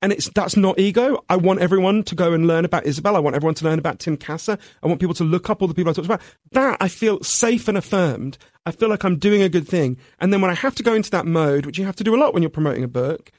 and 0.00 0.12
it's 0.12 0.28
that's 0.30 0.56
not 0.56 0.78
ego. 0.78 1.24
I 1.28 1.34
want 1.34 1.58
everyone 1.58 2.04
to 2.04 2.14
go 2.14 2.32
and 2.32 2.46
learn 2.46 2.64
about 2.64 2.86
Isabel. 2.86 3.16
I 3.16 3.18
want 3.18 3.34
everyone 3.34 3.56
to 3.56 3.64
learn 3.64 3.80
about 3.80 3.98
Tim 3.98 4.16
Kasser. 4.16 4.56
I 4.80 4.86
want 4.86 5.00
people 5.00 5.16
to 5.16 5.24
look 5.24 5.50
up 5.50 5.62
all 5.62 5.68
the 5.68 5.74
people 5.74 5.90
I 5.90 5.94
talked 5.94 6.06
about. 6.06 6.22
That 6.52 6.76
I 6.80 6.86
feel 6.86 7.20
safe 7.24 7.66
and 7.66 7.76
affirmed. 7.76 8.38
I 8.64 8.70
feel 8.70 8.88
like 8.88 9.04
I'm 9.04 9.18
doing 9.18 9.42
a 9.42 9.48
good 9.48 9.66
thing. 9.66 9.98
And 10.20 10.32
then 10.32 10.40
when 10.40 10.50
I 10.50 10.54
have 10.54 10.76
to 10.76 10.84
go 10.84 10.94
into 10.94 11.10
that 11.10 11.26
mode, 11.26 11.66
which 11.66 11.76
you 11.76 11.84
have 11.84 11.96
to 11.96 12.04
do 12.04 12.14
a 12.14 12.20
lot 12.20 12.32
when 12.32 12.44
you're 12.44 12.50
promoting 12.50 12.84
a 12.84 12.88
book 12.88 13.32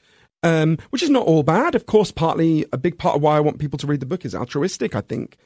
um, 0.44 0.76
which 0.90 1.02
is 1.02 1.10
not 1.10 1.26
all 1.26 1.42
bad. 1.42 1.74
Of 1.74 1.86
course, 1.86 2.12
partly 2.12 2.66
a 2.72 2.76
big 2.76 2.98
part 2.98 3.16
of 3.16 3.22
why 3.22 3.36
I 3.36 3.40
want 3.40 3.58
people 3.58 3.78
to 3.78 3.86
read 3.86 4.00
the 4.00 4.06
book 4.06 4.24
is 4.24 4.34
altruistic. 4.34 4.94
I 4.94 5.00
think 5.00 5.38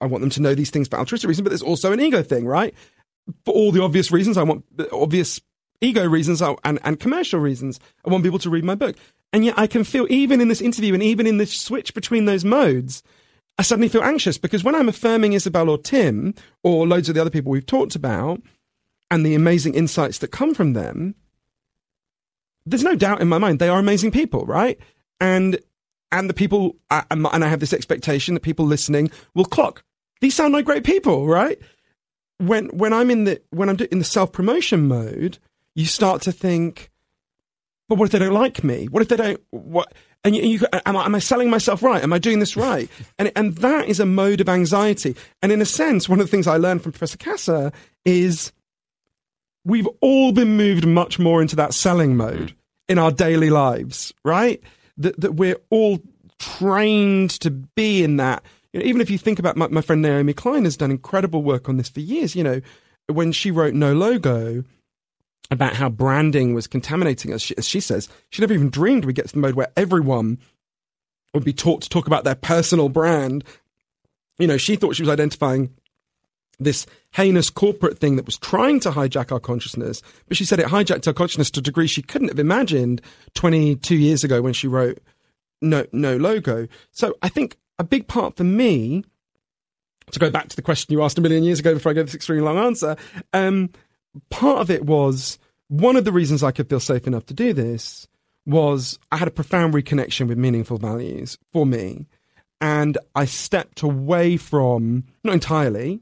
I 0.00 0.06
want 0.06 0.22
them 0.22 0.30
to 0.30 0.40
know 0.40 0.54
these 0.54 0.70
things 0.70 0.88
for 0.88 0.98
altruistic 0.98 1.28
reasons, 1.28 1.42
but 1.42 1.50
there's 1.50 1.62
also 1.62 1.92
an 1.92 2.00
ego 2.00 2.22
thing, 2.22 2.46
right? 2.46 2.72
For 3.44 3.54
all 3.54 3.72
the 3.72 3.82
obvious 3.82 4.10
reasons, 4.10 4.36
I 4.36 4.42
want 4.42 4.64
obvious 4.92 5.40
ego 5.80 6.06
reasons 6.06 6.42
uh, 6.42 6.54
and, 6.64 6.78
and 6.84 7.00
commercial 7.00 7.40
reasons. 7.40 7.80
I 8.04 8.10
want 8.10 8.24
people 8.24 8.38
to 8.40 8.50
read 8.50 8.64
my 8.64 8.74
book. 8.74 8.96
And 9.32 9.44
yet 9.44 9.58
I 9.58 9.66
can 9.66 9.84
feel 9.84 10.06
even 10.08 10.40
in 10.40 10.48
this 10.48 10.60
interview 10.60 10.94
and 10.94 11.02
even 11.02 11.26
in 11.26 11.38
this 11.38 11.58
switch 11.58 11.94
between 11.94 12.24
those 12.24 12.44
modes, 12.44 13.02
I 13.58 13.62
suddenly 13.62 13.88
feel 13.88 14.02
anxious 14.02 14.38
because 14.38 14.64
when 14.64 14.74
I'm 14.74 14.88
affirming 14.88 15.32
Isabel 15.32 15.68
or 15.68 15.78
Tim 15.78 16.34
or 16.62 16.86
loads 16.86 17.08
of 17.08 17.14
the 17.14 17.20
other 17.20 17.30
people 17.30 17.50
we've 17.50 17.66
talked 17.66 17.96
about 17.96 18.40
and 19.10 19.24
the 19.24 19.34
amazing 19.34 19.74
insights 19.74 20.18
that 20.18 20.28
come 20.28 20.54
from 20.54 20.74
them, 20.74 21.14
there's 22.64 22.84
no 22.84 22.96
doubt 22.96 23.20
in 23.20 23.28
my 23.28 23.38
mind 23.38 23.58
they 23.58 23.68
are 23.68 23.78
amazing 23.78 24.10
people, 24.10 24.44
right? 24.44 24.78
And 25.20 25.58
and 26.12 26.28
the 26.28 26.34
people 26.34 26.76
uh, 26.90 27.02
and 27.10 27.26
I 27.26 27.48
have 27.48 27.60
this 27.60 27.72
expectation 27.72 28.34
that 28.34 28.40
people 28.40 28.66
listening 28.66 29.10
will 29.34 29.44
clock. 29.44 29.84
These 30.20 30.34
sound 30.34 30.52
like 30.52 30.64
great 30.64 30.84
people, 30.84 31.26
right? 31.26 31.58
When 32.38 32.68
when 32.68 32.92
I'm 32.92 33.10
in 33.10 33.24
the 33.24 33.40
when 33.50 33.68
I'm 33.68 33.76
in 33.90 33.98
the 33.98 34.04
self 34.04 34.32
promotion 34.32 34.86
mode, 34.88 35.38
you 35.74 35.86
start 35.86 36.22
to 36.22 36.32
think, 36.32 36.90
but 37.88 37.98
what 37.98 38.06
if 38.06 38.12
they 38.12 38.18
don't 38.18 38.32
like 38.34 38.62
me? 38.64 38.86
What 38.86 39.02
if 39.02 39.08
they 39.08 39.16
don't? 39.16 39.40
What? 39.50 39.92
And 40.24 40.34
you, 40.34 40.42
you 40.42 40.66
am, 40.86 40.96
I, 40.96 41.04
am 41.04 41.14
I 41.14 41.20
selling 41.20 41.50
myself 41.50 41.82
right? 41.82 42.02
Am 42.02 42.12
I 42.12 42.18
doing 42.18 42.40
this 42.40 42.56
right? 42.56 42.90
And 43.18 43.32
and 43.36 43.56
that 43.58 43.88
is 43.88 44.00
a 44.00 44.06
mode 44.06 44.40
of 44.40 44.48
anxiety. 44.48 45.16
And 45.40 45.52
in 45.52 45.62
a 45.62 45.66
sense, 45.66 46.08
one 46.08 46.20
of 46.20 46.26
the 46.26 46.30
things 46.30 46.46
I 46.46 46.56
learned 46.56 46.82
from 46.82 46.92
Professor 46.92 47.16
Kasser 47.16 47.72
is 48.04 48.52
we've 49.64 49.88
all 50.00 50.32
been 50.32 50.56
moved 50.56 50.86
much 50.86 51.18
more 51.18 51.40
into 51.40 51.56
that 51.56 51.74
selling 51.74 52.16
mode 52.16 52.54
in 52.88 52.98
our 52.98 53.10
daily 53.10 53.50
lives, 53.50 54.12
right? 54.24 54.60
That 54.98 55.20
that 55.20 55.34
we're 55.34 55.60
all 55.70 56.00
trained 56.38 57.30
to 57.40 57.50
be 57.50 58.02
in 58.02 58.16
that. 58.16 58.42
You 58.76 58.82
know, 58.82 58.88
even 58.88 59.00
if 59.00 59.08
you 59.08 59.16
think 59.16 59.38
about 59.38 59.56
my, 59.56 59.68
my 59.68 59.80
friend 59.80 60.02
Naomi 60.02 60.34
Klein 60.34 60.64
has 60.64 60.76
done 60.76 60.90
incredible 60.90 61.42
work 61.42 61.66
on 61.66 61.78
this 61.78 61.88
for 61.88 62.00
years. 62.00 62.36
You 62.36 62.44
know, 62.44 62.60
when 63.06 63.32
she 63.32 63.50
wrote 63.50 63.72
No 63.72 63.94
Logo 63.94 64.64
about 65.50 65.76
how 65.76 65.88
branding 65.88 66.52
was 66.52 66.66
contaminating 66.66 67.32
us, 67.32 67.50
as 67.52 67.66
she 67.66 67.80
says, 67.80 68.10
she 68.28 68.42
never 68.42 68.52
even 68.52 68.68
dreamed 68.68 69.06
we'd 69.06 69.16
get 69.16 69.28
to 69.28 69.32
the 69.32 69.38
mode 69.38 69.54
where 69.54 69.72
everyone 69.78 70.38
would 71.32 71.42
be 71.42 71.54
taught 71.54 71.80
to 71.82 71.88
talk 71.88 72.06
about 72.06 72.24
their 72.24 72.34
personal 72.34 72.90
brand. 72.90 73.44
You 74.38 74.46
know, 74.46 74.58
she 74.58 74.76
thought 74.76 74.94
she 74.94 75.02
was 75.02 75.08
identifying 75.08 75.70
this 76.58 76.84
heinous 77.12 77.48
corporate 77.48 77.98
thing 77.98 78.16
that 78.16 78.26
was 78.26 78.36
trying 78.36 78.78
to 78.80 78.90
hijack 78.90 79.32
our 79.32 79.40
consciousness, 79.40 80.02
but 80.28 80.36
she 80.36 80.44
said 80.44 80.60
it 80.60 80.66
hijacked 80.66 81.06
our 81.06 81.14
consciousness 81.14 81.50
to 81.52 81.60
a 81.60 81.62
degree 81.62 81.86
she 81.86 82.02
couldn't 82.02 82.28
have 82.28 82.38
imagined 82.38 83.00
22 83.36 83.96
years 83.96 84.22
ago 84.22 84.42
when 84.42 84.52
she 84.52 84.68
wrote 84.68 84.98
No, 85.62 85.86
no 85.92 86.18
Logo. 86.18 86.68
So 86.92 87.14
I 87.22 87.30
think 87.30 87.56
a 87.78 87.84
big 87.84 88.08
part 88.08 88.36
for 88.36 88.44
me, 88.44 89.04
to 90.10 90.18
go 90.18 90.30
back 90.30 90.48
to 90.48 90.56
the 90.56 90.62
question 90.62 90.92
you 90.92 91.02
asked 91.02 91.18
a 91.18 91.20
million 91.20 91.44
years 91.44 91.60
ago 91.60 91.74
before 91.74 91.90
I 91.90 91.94
gave 91.94 92.06
this 92.06 92.14
extremely 92.14 92.44
long 92.44 92.58
answer, 92.58 92.96
um, 93.32 93.70
part 94.30 94.60
of 94.60 94.70
it 94.70 94.84
was 94.84 95.38
one 95.68 95.96
of 95.96 96.04
the 96.04 96.12
reasons 96.12 96.42
I 96.42 96.52
could 96.52 96.68
feel 96.68 96.80
safe 96.80 97.06
enough 97.06 97.26
to 97.26 97.34
do 97.34 97.52
this 97.52 98.06
was 98.44 98.98
I 99.10 99.16
had 99.16 99.28
a 99.28 99.32
profound 99.32 99.74
reconnection 99.74 100.28
with 100.28 100.38
meaningful 100.38 100.78
values 100.78 101.36
for 101.52 101.66
me. 101.66 102.06
And 102.60 102.96
I 103.14 103.24
stepped 103.24 103.82
away 103.82 104.36
from, 104.36 105.04
not 105.24 105.34
entirely, 105.34 106.00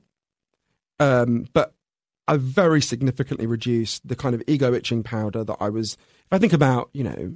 um, 1.00 1.46
but 1.52 1.74
I 2.28 2.36
very 2.36 2.80
significantly 2.80 3.46
reduced 3.46 4.06
the 4.06 4.14
kind 4.14 4.34
of 4.34 4.42
ego 4.46 4.72
itching 4.72 5.02
powder 5.02 5.42
that 5.44 5.56
I 5.60 5.68
was. 5.70 5.94
If 5.94 6.32
I 6.32 6.38
think 6.38 6.52
about, 6.52 6.90
you 6.92 7.04
know, 7.04 7.34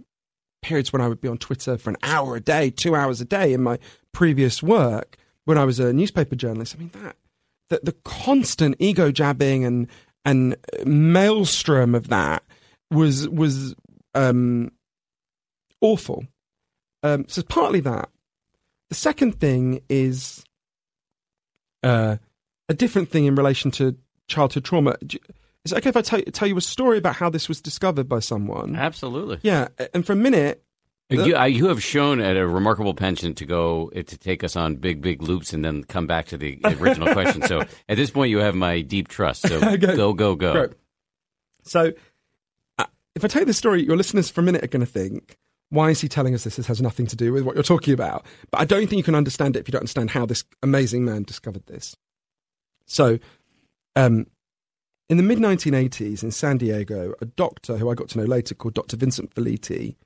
periods 0.62 0.92
when 0.92 1.02
I 1.02 1.08
would 1.08 1.20
be 1.20 1.28
on 1.28 1.38
Twitter 1.38 1.76
for 1.78 1.90
an 1.90 1.96
hour 2.02 2.36
a 2.36 2.40
day, 2.40 2.70
two 2.70 2.94
hours 2.94 3.20
a 3.20 3.24
day 3.24 3.52
in 3.52 3.62
my 3.62 3.78
previous 4.18 4.64
work 4.64 5.16
when 5.44 5.56
I 5.56 5.64
was 5.64 5.78
a 5.78 5.92
newspaper 5.92 6.34
journalist, 6.34 6.74
I 6.74 6.78
mean, 6.80 6.90
that, 7.04 7.14
that 7.70 7.84
the 7.84 7.92
constant 8.02 8.74
ego 8.80 9.12
jabbing 9.12 9.64
and 9.64 9.86
and 10.24 10.56
maelstrom 10.84 11.94
of 11.94 12.08
that 12.08 12.42
was 12.90 13.28
was 13.28 13.76
um, 14.16 14.72
awful. 15.80 16.26
Um, 17.04 17.26
so 17.28 17.42
partly 17.42 17.78
that. 17.78 18.08
The 18.88 18.96
second 18.96 19.38
thing 19.38 19.82
is 19.88 20.44
uh, 21.84 22.16
a 22.68 22.74
different 22.74 23.10
thing 23.10 23.26
in 23.26 23.36
relation 23.36 23.70
to 23.72 23.96
childhood 24.26 24.64
trauma. 24.64 24.96
Is 25.64 25.70
it 25.70 25.78
okay 25.78 25.90
if 25.90 25.96
I 25.96 26.02
tell, 26.02 26.20
tell 26.32 26.48
you 26.48 26.56
a 26.56 26.60
story 26.60 26.98
about 26.98 27.14
how 27.14 27.30
this 27.30 27.48
was 27.48 27.60
discovered 27.60 28.08
by 28.08 28.18
someone? 28.18 28.74
Absolutely. 28.74 29.38
Yeah, 29.42 29.68
and 29.94 30.04
for 30.04 30.14
a 30.14 30.16
minute, 30.16 30.64
you, 31.10 31.36
uh, 31.36 31.44
you 31.44 31.68
have 31.68 31.82
shown 31.82 32.20
at 32.20 32.36
a 32.36 32.46
remarkable 32.46 32.94
penchant 32.94 33.38
to 33.38 33.46
go 33.46 33.88
to 33.90 34.02
take 34.02 34.44
us 34.44 34.56
on 34.56 34.76
big, 34.76 35.00
big 35.00 35.22
loops 35.22 35.52
and 35.52 35.64
then 35.64 35.84
come 35.84 36.06
back 36.06 36.26
to 36.26 36.36
the 36.36 36.60
original 36.64 37.12
question. 37.12 37.42
So 37.42 37.60
at 37.88 37.96
this 37.96 38.10
point, 38.10 38.30
you 38.30 38.38
have 38.38 38.54
my 38.54 38.82
deep 38.82 39.08
trust. 39.08 39.48
So 39.48 39.76
go, 39.78 40.12
go, 40.12 40.34
go. 40.34 40.52
Great. 40.52 40.70
So 41.62 41.92
uh, 42.78 42.86
if 43.14 43.24
I 43.24 43.28
tell 43.28 43.42
you 43.42 43.46
the 43.46 43.54
story, 43.54 43.84
your 43.84 43.96
listeners 43.96 44.30
for 44.30 44.42
a 44.42 44.44
minute 44.44 44.62
are 44.62 44.68
going 44.68 44.84
to 44.84 44.86
think, 44.86 45.38
why 45.70 45.90
is 45.90 46.00
he 46.00 46.08
telling 46.08 46.34
us 46.34 46.44
this? 46.44 46.56
This 46.56 46.66
has 46.66 46.82
nothing 46.82 47.06
to 47.06 47.16
do 47.16 47.32
with 47.32 47.42
what 47.42 47.54
you're 47.54 47.62
talking 47.62 47.94
about. 47.94 48.24
But 48.50 48.60
I 48.60 48.64
don't 48.64 48.86
think 48.86 48.98
you 48.98 49.02
can 49.02 49.14
understand 49.14 49.56
it 49.56 49.60
if 49.60 49.68
you 49.68 49.72
don't 49.72 49.82
understand 49.82 50.10
how 50.10 50.26
this 50.26 50.44
amazing 50.62 51.04
man 51.04 51.22
discovered 51.24 51.66
this. 51.66 51.96
So, 52.86 53.18
um, 53.96 54.26
in 55.10 55.16
the 55.16 55.22
mid 55.22 55.38
1980s 55.38 56.22
in 56.22 56.30
San 56.30 56.58
Diego, 56.58 57.14
a 57.20 57.24
doctor 57.24 57.78
who 57.78 57.90
I 57.90 57.94
got 57.94 58.08
to 58.10 58.18
know 58.18 58.24
later 58.24 58.54
called 58.54 58.74
Dr. 58.74 58.96
Vincent 58.96 59.34
Felitti 59.34 59.96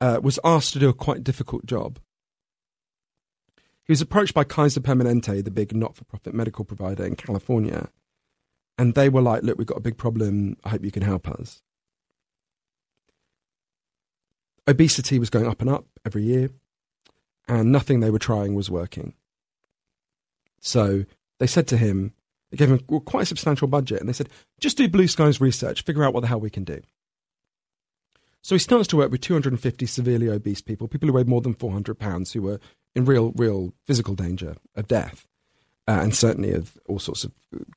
uh, 0.00 0.20
was 0.22 0.38
asked 0.44 0.72
to 0.72 0.78
do 0.78 0.88
a 0.88 0.94
quite 0.94 1.24
difficult 1.24 1.66
job. 1.66 1.98
He 3.84 3.92
was 3.92 4.00
approached 4.00 4.34
by 4.34 4.44
Kaiser 4.44 4.80
Permanente, 4.80 5.42
the 5.42 5.50
big 5.50 5.74
not 5.74 5.96
for 5.96 6.04
profit 6.04 6.34
medical 6.34 6.64
provider 6.64 7.04
in 7.04 7.16
California, 7.16 7.90
and 8.76 8.94
they 8.94 9.08
were 9.08 9.22
like, 9.22 9.42
Look, 9.42 9.58
we've 9.58 9.66
got 9.66 9.78
a 9.78 9.82
big 9.82 9.96
problem. 9.96 10.56
I 10.62 10.70
hope 10.70 10.84
you 10.84 10.90
can 10.90 11.02
help 11.02 11.28
us. 11.28 11.62
Obesity 14.68 15.18
was 15.18 15.30
going 15.30 15.46
up 15.46 15.62
and 15.62 15.70
up 15.70 15.86
every 16.04 16.22
year, 16.22 16.50
and 17.48 17.72
nothing 17.72 18.00
they 18.00 18.10
were 18.10 18.18
trying 18.18 18.54
was 18.54 18.70
working. 18.70 19.14
So 20.60 21.06
they 21.38 21.46
said 21.46 21.66
to 21.68 21.76
him, 21.78 22.12
they 22.50 22.58
gave 22.58 22.70
him 22.70 22.78
quite 22.78 23.22
a 23.22 23.26
substantial 23.26 23.68
budget, 23.68 24.00
and 24.00 24.08
they 24.08 24.12
said, 24.12 24.28
just 24.60 24.76
do 24.76 24.88
blue 24.88 25.08
skies 25.08 25.40
research, 25.40 25.84
figure 25.84 26.04
out 26.04 26.12
what 26.12 26.20
the 26.20 26.26
hell 26.26 26.40
we 26.40 26.50
can 26.50 26.64
do. 26.64 26.82
So 28.48 28.54
he 28.54 28.60
starts 28.60 28.88
to 28.88 28.96
work 28.96 29.10
with 29.10 29.20
250 29.20 29.84
severely 29.84 30.26
obese 30.26 30.62
people, 30.62 30.88
people 30.88 31.06
who 31.06 31.12
weighed 31.12 31.28
more 31.28 31.42
than 31.42 31.52
400 31.52 31.98
pounds, 31.98 32.32
who 32.32 32.40
were 32.40 32.58
in 32.94 33.04
real, 33.04 33.32
real 33.36 33.74
physical 33.86 34.14
danger 34.14 34.56
of 34.74 34.88
death, 34.88 35.26
uh, 35.86 35.98
and 36.00 36.14
certainly 36.14 36.52
of 36.52 36.78
all 36.86 36.98
sorts 36.98 37.24
of 37.24 37.32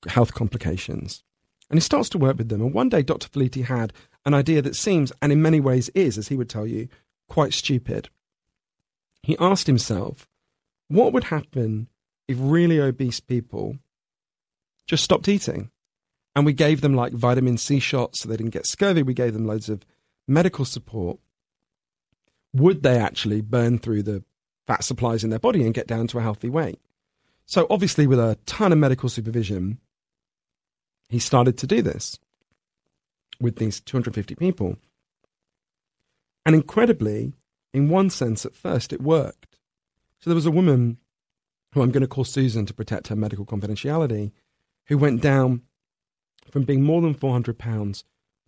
health 0.07 0.33
complications. 0.33 1.25
And 1.69 1.75
he 1.77 1.81
starts 1.81 2.07
to 2.11 2.17
work 2.17 2.37
with 2.37 2.47
them. 2.47 2.61
And 2.61 2.73
one 2.73 2.87
day, 2.87 3.01
Dr. 3.01 3.27
Felitti 3.27 3.65
had 3.65 3.91
an 4.25 4.33
idea 4.33 4.61
that 4.61 4.77
seems, 4.77 5.11
and 5.21 5.33
in 5.33 5.41
many 5.41 5.59
ways 5.59 5.89
is, 5.89 6.17
as 6.17 6.29
he 6.29 6.37
would 6.37 6.47
tell 6.47 6.65
you, 6.65 6.87
quite 7.27 7.51
stupid. 7.51 8.07
He 9.23 9.35
asked 9.41 9.67
himself, 9.67 10.25
what 10.87 11.11
would 11.11 11.25
happen 11.25 11.89
if 12.29 12.37
really 12.39 12.79
obese 12.79 13.19
people 13.19 13.75
just 14.87 15.03
stopped 15.03 15.27
eating? 15.27 15.69
And 16.33 16.45
we 16.45 16.53
gave 16.53 16.79
them 16.79 16.93
like 16.93 17.11
vitamin 17.11 17.57
C 17.57 17.81
shots 17.81 18.21
so 18.21 18.29
they 18.29 18.37
didn't 18.37 18.53
get 18.53 18.65
scurvy. 18.65 19.03
We 19.03 19.13
gave 19.13 19.33
them 19.33 19.45
loads 19.45 19.67
of 19.67 19.83
medical 20.31 20.65
support. 20.65 21.19
Would 22.53 22.83
they 22.83 22.97
actually 22.97 23.41
burn 23.41 23.77
through 23.77 24.03
the 24.03 24.23
fat 24.67 24.83
supplies 24.83 25.23
in 25.23 25.29
their 25.29 25.39
body 25.39 25.63
and 25.63 25.73
get 25.73 25.87
down 25.87 26.07
to 26.07 26.17
a 26.17 26.21
healthy 26.21 26.49
weight? 26.49 26.79
So, 27.45 27.67
obviously, 27.69 28.07
with 28.07 28.19
a 28.19 28.37
ton 28.45 28.71
of 28.71 28.77
medical 28.77 29.09
supervision, 29.09 29.79
he 31.09 31.19
started 31.19 31.57
to 31.57 31.67
do 31.67 31.81
this 31.81 32.17
with 33.39 33.57
these 33.57 33.81
250 33.81 34.35
people. 34.35 34.77
And 36.45 36.55
incredibly, 36.55 37.33
in 37.73 37.89
one 37.89 38.09
sense, 38.09 38.45
at 38.45 38.55
first, 38.55 38.93
it 38.93 39.01
worked. 39.01 39.57
So, 40.19 40.29
there 40.29 40.35
was 40.35 40.45
a 40.45 40.51
woman 40.51 40.97
who 41.73 41.81
I'm 41.81 41.91
going 41.91 42.01
to 42.01 42.07
call 42.07 42.23
Susan 42.23 42.65
to 42.65 42.73
protect 42.73 43.07
her 43.07 43.15
medical 43.15 43.45
confidentiality, 43.45 44.31
who 44.87 44.97
went 44.97 45.21
down 45.21 45.61
from 46.49 46.63
being 46.63 46.83
more 46.83 47.01
than 47.01 47.13
400 47.13 47.57
pounds 47.57 48.03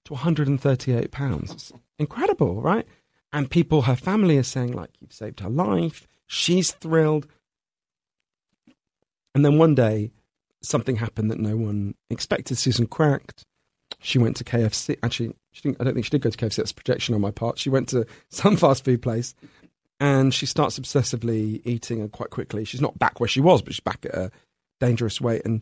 to 0.05 0.13
138 0.13 1.11
pounds. 1.11 1.71
Incredible, 1.97 2.61
right? 2.61 2.85
And 3.31 3.49
people, 3.49 3.83
her 3.83 3.95
family 3.95 4.37
are 4.37 4.43
saying, 4.43 4.73
like, 4.73 4.91
you've 4.99 5.13
saved 5.13 5.39
her 5.39 5.49
life. 5.49 6.07
She's 6.27 6.71
thrilled. 6.71 7.27
And 9.33 9.43
then 9.43 9.57
one 9.57 9.75
day, 9.75 10.11
something 10.61 10.97
happened 10.97 11.31
that 11.31 11.39
no 11.39 11.57
one 11.57 11.95
expected. 12.09 12.57
Susan 12.57 12.87
cracked. 12.87 13.43
She 13.99 14.19
went 14.19 14.37
to 14.37 14.43
KFC. 14.43 14.97
Actually, 15.01 15.35
I 15.65 15.83
don't 15.83 15.93
think 15.93 16.05
she 16.05 16.11
did 16.11 16.21
go 16.21 16.29
to 16.29 16.37
KFC. 16.37 16.57
That's 16.57 16.71
a 16.71 16.75
projection 16.75 17.15
on 17.15 17.21
my 17.21 17.31
part. 17.31 17.59
She 17.59 17.69
went 17.69 17.89
to 17.89 18.05
some 18.29 18.57
fast 18.57 18.83
food 18.85 19.01
place 19.01 19.33
and 19.99 20.33
she 20.33 20.45
starts 20.45 20.79
obsessively 20.79 21.61
eating 21.65 22.01
and 22.01 22.11
quite 22.11 22.29
quickly. 22.29 22.65
She's 22.65 22.81
not 22.81 22.99
back 22.99 23.19
where 23.19 23.29
she 23.29 23.41
was, 23.41 23.61
but 23.61 23.73
she's 23.73 23.79
back 23.79 24.05
at 24.05 24.13
a 24.13 24.31
dangerous 24.79 25.21
weight. 25.21 25.43
And 25.45 25.61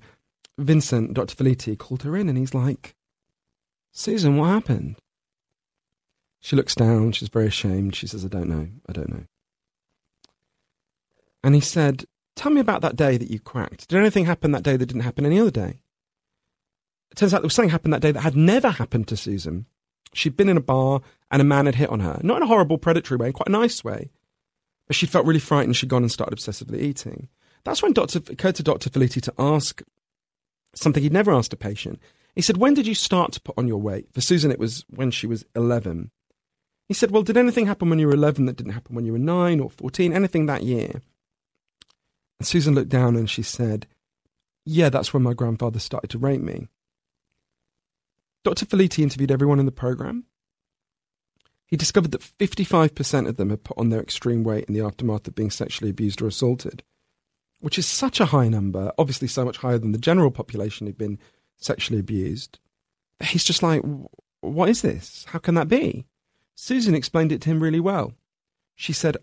Vincent, 0.58 1.14
Dr. 1.14 1.36
Felitti, 1.36 1.78
called 1.78 2.04
her 2.04 2.18
in 2.18 2.30
and 2.30 2.38
he's 2.38 2.54
like, 2.54 2.96
Susan, 3.92 4.38
what 4.38 4.48
happened? 4.48 4.98
She 6.40 6.56
looks 6.56 6.76
down. 6.76 7.12
She's 7.12 7.30
very 7.30 7.48
ashamed. 7.48 7.96
She 7.96 8.08
says, 8.08 8.26
I 8.26 8.28
don't 8.28 8.50
know. 8.50 8.68
I 8.88 8.94
don't 8.94 9.10
know. 9.10 9.24
And 11.44 11.56
he 11.56 11.62
said, 11.62 12.06
Tell 12.36 12.52
me 12.52 12.62
about 12.62 12.82
that 12.82 12.96
day 12.96 13.18
that 13.18 13.30
you 13.30 13.40
cracked. 13.40 13.90
Did 13.90 14.00
anything 14.00 14.26
happen 14.26 14.52
that 14.52 14.64
day 14.64 14.78
that 14.78 14.86
didn't 14.86 15.04
happen 15.04 15.26
any 15.26 15.40
other 15.40 15.52
day? 15.52 15.82
It 17.12 17.18
turns 17.18 17.34
out 17.34 17.42
there 17.42 17.48
was 17.48 17.54
something 17.54 17.70
happened 17.70 17.94
that 17.94 18.02
day 18.02 18.12
that 18.12 18.22
had 18.22 18.36
never 18.36 18.70
happened 18.70 19.08
to 19.10 19.18
Susan. 19.18 19.66
She'd 20.14 20.38
been 20.38 20.50
in 20.50 20.58
a 20.58 20.62
bar 20.62 21.02
and 21.30 21.42
a 21.42 21.46
man 21.46 21.66
had 21.66 21.76
hit 21.76 21.90
on 21.90 22.00
her. 22.00 22.20
Not 22.24 22.38
in 22.38 22.44
a 22.44 22.48
horrible, 22.48 22.78
predatory 22.78 23.18
way, 23.18 23.28
in 23.28 23.34
quite 23.34 23.50
a 23.50 23.52
nice 23.52 23.84
way. 23.84 24.12
But 24.88 24.96
she'd 24.96 25.10
felt 25.10 25.26
really 25.26 25.40
frightened. 25.40 25.76
She'd 25.76 25.90
gone 25.90 26.04
and 26.04 26.12
started 26.12 26.38
obsessively 26.38 26.82
eating. 26.82 27.28
That's 27.64 27.84
when 27.84 27.94
Dr. 27.94 28.20
occurred 28.30 28.56
to 28.56 28.64
Dr. 28.64 28.90
Felitti 28.90 29.22
to 29.22 29.34
ask 29.38 29.84
something 30.74 31.04
he'd 31.04 31.14
never 31.14 31.32
asked 31.32 31.54
a 31.54 31.58
patient. 31.58 32.00
He 32.36 32.42
said, 32.42 32.58
When 32.58 32.74
did 32.74 32.88
you 32.88 32.96
start 32.96 33.34
to 33.34 33.42
put 33.42 33.58
on 33.58 33.68
your 33.68 33.82
weight? 33.82 34.14
For 34.14 34.22
Susan, 34.22 34.52
it 34.52 34.60
was 34.60 34.86
when 34.90 35.12
she 35.12 35.28
was 35.28 35.46
11. 35.56 36.12
He 36.88 36.94
said, 36.94 37.12
Well, 37.12 37.24
did 37.24 37.38
anything 37.38 37.68
happen 37.68 37.90
when 37.90 38.00
you 38.00 38.08
were 38.08 38.14
11 38.14 38.46
that 38.46 38.56
didn't 38.56 38.74
happen 38.74 38.96
when 38.96 39.06
you 39.06 39.12
were 39.14 39.20
9 39.20 39.60
or 39.60 39.70
14? 39.70 40.14
Anything 40.14 40.46
that 40.46 40.64
year? 40.64 41.02
And 42.40 42.48
Susan 42.48 42.76
looked 42.76 42.90
down 42.90 43.16
and 43.16 43.30
she 43.30 43.44
said, 43.44 43.88
Yeah, 44.66 44.90
that's 44.90 45.14
when 45.14 45.24
my 45.24 45.34
grandfather 45.34 45.80
started 45.80 46.10
to 46.12 46.18
rape 46.18 46.42
me. 46.42 46.68
Dr. 48.44 48.66
Felitti 48.66 49.04
interviewed 49.04 49.32
everyone 49.32 49.60
in 49.60 49.68
the 49.68 49.72
program. 49.72 50.26
he 51.68 51.78
discovered 51.78 52.12
that 52.12 52.22
55% 52.40 53.28
of 53.28 53.38
them 53.38 53.52
had 53.52 53.64
put 53.64 53.78
on 53.78 53.90
their 53.90 54.02
extreme 54.02 54.44
weight 54.44 54.66
in 54.66 54.74
the 54.74 54.82
aftermath 54.82 55.28
of 55.28 55.36
being 55.36 55.52
sexually 55.52 55.92
abused 55.92 56.22
or 56.22 56.28
assaulted, 56.28 56.84
which 57.60 57.78
is 57.78 57.86
such 57.86 58.20
a 58.20 58.26
high 58.26 58.50
number, 58.50 58.92
obviously 58.98 59.28
so 59.28 59.46
much 59.46 59.58
higher 59.58 59.78
than 59.78 59.92
the 59.92 60.00
general 60.00 60.32
population 60.32 60.88
who'd 60.88 60.98
been 60.98 61.20
sexually 61.62 62.00
abused. 62.00 62.60
He's 63.24 63.44
just 63.44 63.64
like, 63.64 63.82
what 64.42 64.70
is 64.70 64.82
this? 64.82 65.26
How 65.30 65.40
can 65.40 65.56
that 65.56 65.70
be? 65.70 66.06
Susan 66.56 66.96
explained 66.96 67.32
it 67.32 67.42
to 67.42 67.50
him 67.50 67.64
really 67.64 67.80
well. 67.80 68.14
She 68.76 68.94
said, 68.94 69.18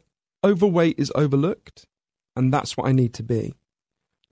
overweight 0.44 0.98
is 0.98 1.12
overlooked, 1.14 1.86
and 2.34 2.52
that's 2.52 2.76
what 2.76 2.88
I 2.88 2.92
need 2.92 3.12
to 3.14 3.22
be. 3.22 3.54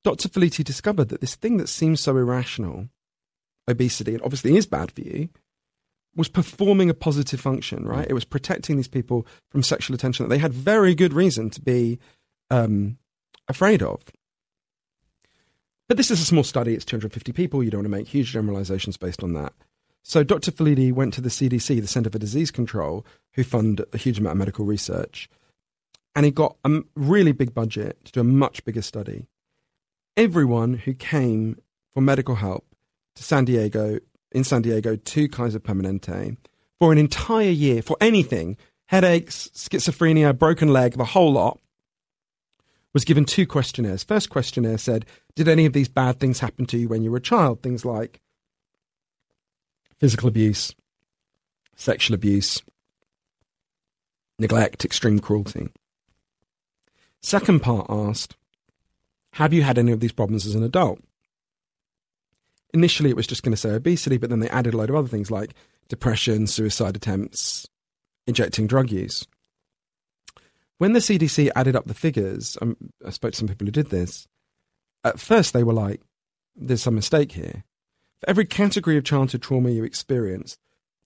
Dr. 0.04 0.28
Felitti 0.28 0.62
discovered 0.62 1.08
that 1.08 1.20
this 1.20 1.34
thing 1.34 1.56
that 1.56 1.68
seems 1.68 2.00
so 2.00 2.16
irrational, 2.16 2.88
obesity, 3.68 4.14
and 4.14 4.22
obviously 4.22 4.56
is 4.56 4.66
bad 4.66 4.92
for 4.92 5.00
you, 5.00 5.28
was 6.14 6.28
performing 6.28 6.88
a 6.88 6.94
positive 6.94 7.40
function, 7.40 7.84
right? 7.84 8.06
It 8.08 8.14
was 8.14 8.24
protecting 8.24 8.76
these 8.76 8.88
people 8.88 9.26
from 9.50 9.62
sexual 9.62 9.94
attention 9.94 10.24
that 10.24 10.30
they 10.30 10.38
had 10.38 10.54
very 10.54 10.94
good 10.94 11.12
reason 11.12 11.50
to 11.50 11.60
be 11.60 11.98
um, 12.50 12.98
afraid 13.48 13.82
of. 13.82 14.00
But 15.88 15.96
this 15.96 16.10
is 16.10 16.20
a 16.20 16.24
small 16.24 16.44
study, 16.44 16.74
it's 16.74 16.84
250 16.84 17.32
people. 17.32 17.62
You 17.62 17.70
don't 17.70 17.80
want 17.80 17.86
to 17.86 17.96
make 17.96 18.08
huge 18.08 18.32
generalizations 18.32 18.96
based 18.96 19.22
on 19.22 19.34
that. 19.34 19.52
So 20.02 20.22
Dr. 20.22 20.50
Felitti 20.50 20.92
went 20.92 21.14
to 21.14 21.20
the 21.20 21.28
CDC, 21.28 21.80
the 21.80 21.86
Center 21.86 22.10
for 22.10 22.18
Disease 22.18 22.50
Control, 22.50 23.04
who 23.34 23.44
fund 23.44 23.84
a 23.92 23.98
huge 23.98 24.18
amount 24.18 24.32
of 24.32 24.38
medical 24.38 24.64
research, 24.64 25.28
and 26.14 26.24
he 26.24 26.30
got 26.30 26.56
a 26.64 26.80
really 26.94 27.32
big 27.32 27.52
budget 27.52 28.04
to 28.04 28.12
do 28.12 28.20
a 28.20 28.24
much 28.24 28.64
bigger 28.64 28.82
study. 28.82 29.26
Everyone 30.16 30.74
who 30.74 30.94
came 30.94 31.58
for 31.92 32.00
medical 32.00 32.36
help 32.36 32.64
to 33.16 33.22
San 33.22 33.44
Diego, 33.44 33.98
in 34.32 34.44
San 34.44 34.62
Diego, 34.62 34.96
to 34.96 35.28
Kaiser 35.28 35.60
Permanente, 35.60 36.36
for 36.78 36.92
an 36.92 36.98
entire 36.98 37.50
year, 37.50 37.82
for 37.82 37.96
anything, 38.00 38.56
headaches, 38.86 39.50
schizophrenia, 39.54 40.36
broken 40.36 40.68
leg, 40.68 40.96
the 40.96 41.04
whole 41.04 41.32
lot, 41.32 41.60
was 42.96 43.04
given 43.04 43.26
two 43.26 43.46
questionnaires. 43.46 44.02
First 44.02 44.30
questionnaire 44.30 44.78
said, 44.78 45.04
Did 45.34 45.48
any 45.48 45.66
of 45.66 45.74
these 45.74 45.86
bad 45.86 46.18
things 46.18 46.40
happen 46.40 46.64
to 46.64 46.78
you 46.78 46.88
when 46.88 47.02
you 47.02 47.10
were 47.10 47.18
a 47.18 47.20
child? 47.20 47.62
Things 47.62 47.84
like 47.84 48.22
physical 49.98 50.28
abuse, 50.28 50.74
sexual 51.74 52.14
abuse, 52.14 52.62
neglect, 54.38 54.82
extreme 54.82 55.18
cruelty. 55.18 55.68
Second 57.20 57.60
part 57.60 57.84
asked, 57.90 58.34
Have 59.34 59.52
you 59.52 59.60
had 59.60 59.76
any 59.76 59.92
of 59.92 60.00
these 60.00 60.12
problems 60.12 60.46
as 60.46 60.54
an 60.54 60.62
adult? 60.62 60.98
Initially, 62.72 63.10
it 63.10 63.16
was 63.16 63.26
just 63.26 63.42
going 63.42 63.52
to 63.52 63.58
say 63.58 63.72
obesity, 63.72 64.16
but 64.16 64.30
then 64.30 64.40
they 64.40 64.48
added 64.48 64.72
a 64.72 64.78
load 64.78 64.88
of 64.88 64.96
other 64.96 65.08
things 65.08 65.30
like 65.30 65.52
depression, 65.90 66.46
suicide 66.46 66.96
attempts, 66.96 67.68
injecting 68.26 68.66
drug 68.66 68.90
use. 68.90 69.26
When 70.78 70.92
the 70.92 71.00
CDC 71.00 71.50
added 71.56 71.74
up 71.74 71.86
the 71.86 71.94
figures, 71.94 72.58
um, 72.60 72.76
I 73.04 73.10
spoke 73.10 73.32
to 73.32 73.38
some 73.38 73.48
people 73.48 73.66
who 73.66 73.72
did 73.72 73.90
this. 73.90 74.28
At 75.04 75.20
first, 75.20 75.52
they 75.52 75.64
were 75.64 75.72
like, 75.72 76.02
"There's 76.54 76.82
some 76.82 76.94
mistake 76.94 77.32
here." 77.32 77.64
For 78.20 78.28
every 78.28 78.44
category 78.44 78.96
of 78.96 79.04
childhood 79.04 79.42
trauma 79.42 79.70
you 79.70 79.84
experienced, 79.84 80.58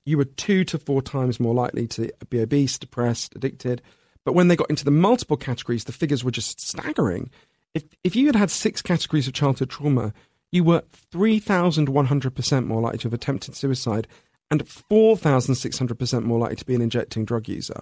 you 0.05 0.16
were 0.16 0.25
two 0.25 0.64
to 0.64 0.79
four 0.79 1.03
times 1.03 1.39
more 1.39 1.55
likely 1.55 1.87
to 1.89 2.12
be 2.31 2.41
obese, 2.41 2.79
depressed, 2.79 3.35
addicted. 3.37 3.83
But 4.25 4.35
when 4.35 4.49
they 4.49 4.57
got 4.57 4.71
into 4.71 4.85
the 4.85 4.91
multiple 4.91 5.37
categories, 5.37 5.85
the 5.85 5.93
figures 5.93 6.25
were 6.25 6.31
just 6.31 6.61
staggering. 6.61 7.31
If 7.75 7.85
if 8.03 8.16
you 8.16 8.27
had 8.27 8.37
had 8.37 8.51
six 8.51 8.83
categories 8.83 9.29
of 9.29 9.35
childhood 9.35 9.71
trauma, 9.71 10.12
you 10.51 10.64
were 10.64 10.83
three 10.93 11.39
thousand 11.39 11.89
one 11.89 12.07
hundred 12.07 12.35
percent 12.35 12.66
more 12.66 12.81
likely 12.81 12.99
to 12.99 13.05
have 13.05 13.14
attempted 13.14 13.55
suicide, 13.55 14.09
and 14.51 14.68
four 14.68 15.16
thousand 15.16 15.55
six 15.55 15.79
hundred 15.79 15.99
percent 15.99 16.27
more 16.27 16.41
likely 16.41 16.57
to 16.57 16.66
be 16.66 16.75
an 16.75 16.83
injecting 16.83 17.25
drug 17.25 17.49
user. 17.49 17.81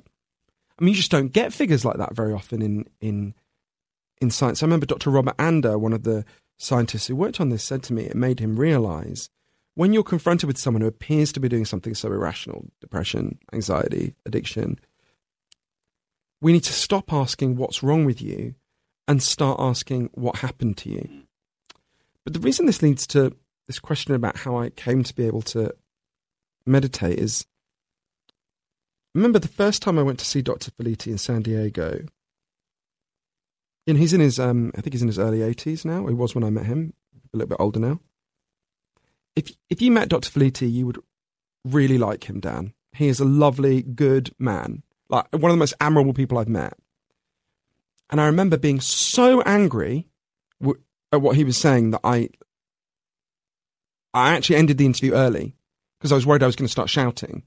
I 0.79 0.85
mean, 0.85 0.95
you 0.95 0.99
just 0.99 1.11
don't 1.11 1.33
get 1.33 1.53
figures 1.53 1.85
like 1.85 1.97
that 1.97 2.15
very 2.15 2.33
often 2.33 2.63
in 2.63 2.85
in 3.01 3.35
in 4.21 4.31
science. 4.31 4.63
I 4.63 4.67
remember 4.67 4.87
Dr. 4.87 5.11
Robert 5.11 5.35
Anda, 5.39 5.79
one 5.79 5.93
of 5.93 6.03
the 6.03 6.25
scientists 6.59 7.07
who 7.07 7.17
worked 7.17 7.41
on 7.41 7.51
this, 7.51 7.65
said 7.65 7.83
to 7.85 7.93
me 7.93 8.05
it 8.05 8.17
made 8.17 8.41
him 8.41 8.59
realize 8.59 9.31
when 9.75 9.93
you're 9.93 10.03
confronted 10.03 10.49
with 10.49 10.59
someone 10.59 10.81
who 10.81 10.89
appears 10.89 11.31
to 11.33 11.41
be 11.41 11.49
doing 11.49 11.65
something 11.65 11.95
so 11.95 12.09
irrational, 12.09 12.67
depression, 12.81 13.39
anxiety, 13.53 14.17
addiction, 14.27 14.79
we 16.41 16.53
need 16.53 16.65
to 16.65 16.73
stop 16.73 17.13
asking 17.13 17.57
what's 17.57 17.83
wrong 17.83 18.05
with 18.05 18.21
you 18.21 18.55
and 19.07 19.23
start 19.23 19.61
asking 19.61 20.11
what 20.15 20.37
happened 20.37 20.77
to 20.79 20.91
you. 20.91 21.09
But 22.25 22.33
the 22.33 22.41
reason 22.41 22.67
this 22.67 22.83
leads 22.83 23.07
to 23.09 23.37
this 23.69 23.79
question 23.79 24.15
about 24.15 24.39
how 24.39 24.57
I 24.59 24.71
came 24.71 25.05
to 25.05 25.15
be 25.15 25.27
able 25.27 25.43
to 25.43 25.73
meditate 26.67 27.19
is 27.19 27.47
remember 29.15 29.39
the 29.39 29.49
first 29.49 29.83
time 29.83 29.99
I 29.99 30.03
went 30.03 30.19
to 30.21 30.25
see 30.25 30.43
Dr. 30.43 30.71
Felitti 30.71 31.09
in 31.09 31.19
San 31.19 31.43
Diego. 31.43 32.07
And 33.87 33.97
he's 33.97 34.13
in 34.13 34.21
his, 34.21 34.39
um, 34.39 34.71
I 34.77 34.81
think 34.81 34.93
he's 34.93 35.03
in 35.03 35.09
his 35.09 35.19
early 35.19 35.39
80s 35.39 35.85
now. 35.85 36.07
He 36.07 36.15
was 36.15 36.35
when 36.35 36.45
I 36.45 36.51
met 36.51 36.67
him, 36.67 36.93
a 37.33 37.37
little 37.37 37.49
bit 37.49 37.61
older 37.61 37.81
now. 37.81 38.01
If, 39.35 39.53
if 39.71 39.81
you 39.81 39.91
met 39.91 40.09
Dr. 40.09 40.31
Felitti, 40.31 40.71
you 40.71 40.87
would 40.87 40.99
really 41.65 41.97
like 41.99 42.25
him, 42.25 42.41
Dan. 42.41 42.75
He 42.93 43.09
is 43.09 43.21
a 43.21 43.25
lovely, 43.25 43.83
good 43.83 44.35
man. 44.39 44.83
Like 45.09 45.27
one 45.33 45.51
of 45.51 45.57
the 45.57 45.61
most 45.61 45.75
admirable 45.81 46.13
people 46.13 46.39
I've 46.39 46.49
met. 46.49 46.75
And 48.11 48.21
I 48.21 48.27
remember 48.27 48.57
being 48.57 48.81
so 48.81 49.43
angry 49.43 50.07
w- 50.61 50.81
at 51.13 51.21
what 51.21 51.37
he 51.37 51.45
was 51.45 51.57
saying 51.57 51.91
that 51.93 52.01
I, 52.05 52.31
I 54.13 54.35
actually 54.35 54.57
ended 54.57 54.79
the 54.79 54.87
interview 54.87 55.13
early 55.13 55.55
because 55.99 56.13
I 56.13 56.15
was 56.15 56.27
worried 56.27 56.43
I 56.43 56.47
was 56.47 56.57
going 56.57 56.67
to 56.67 56.73
start 56.73 56.91
shouting. 56.91 57.43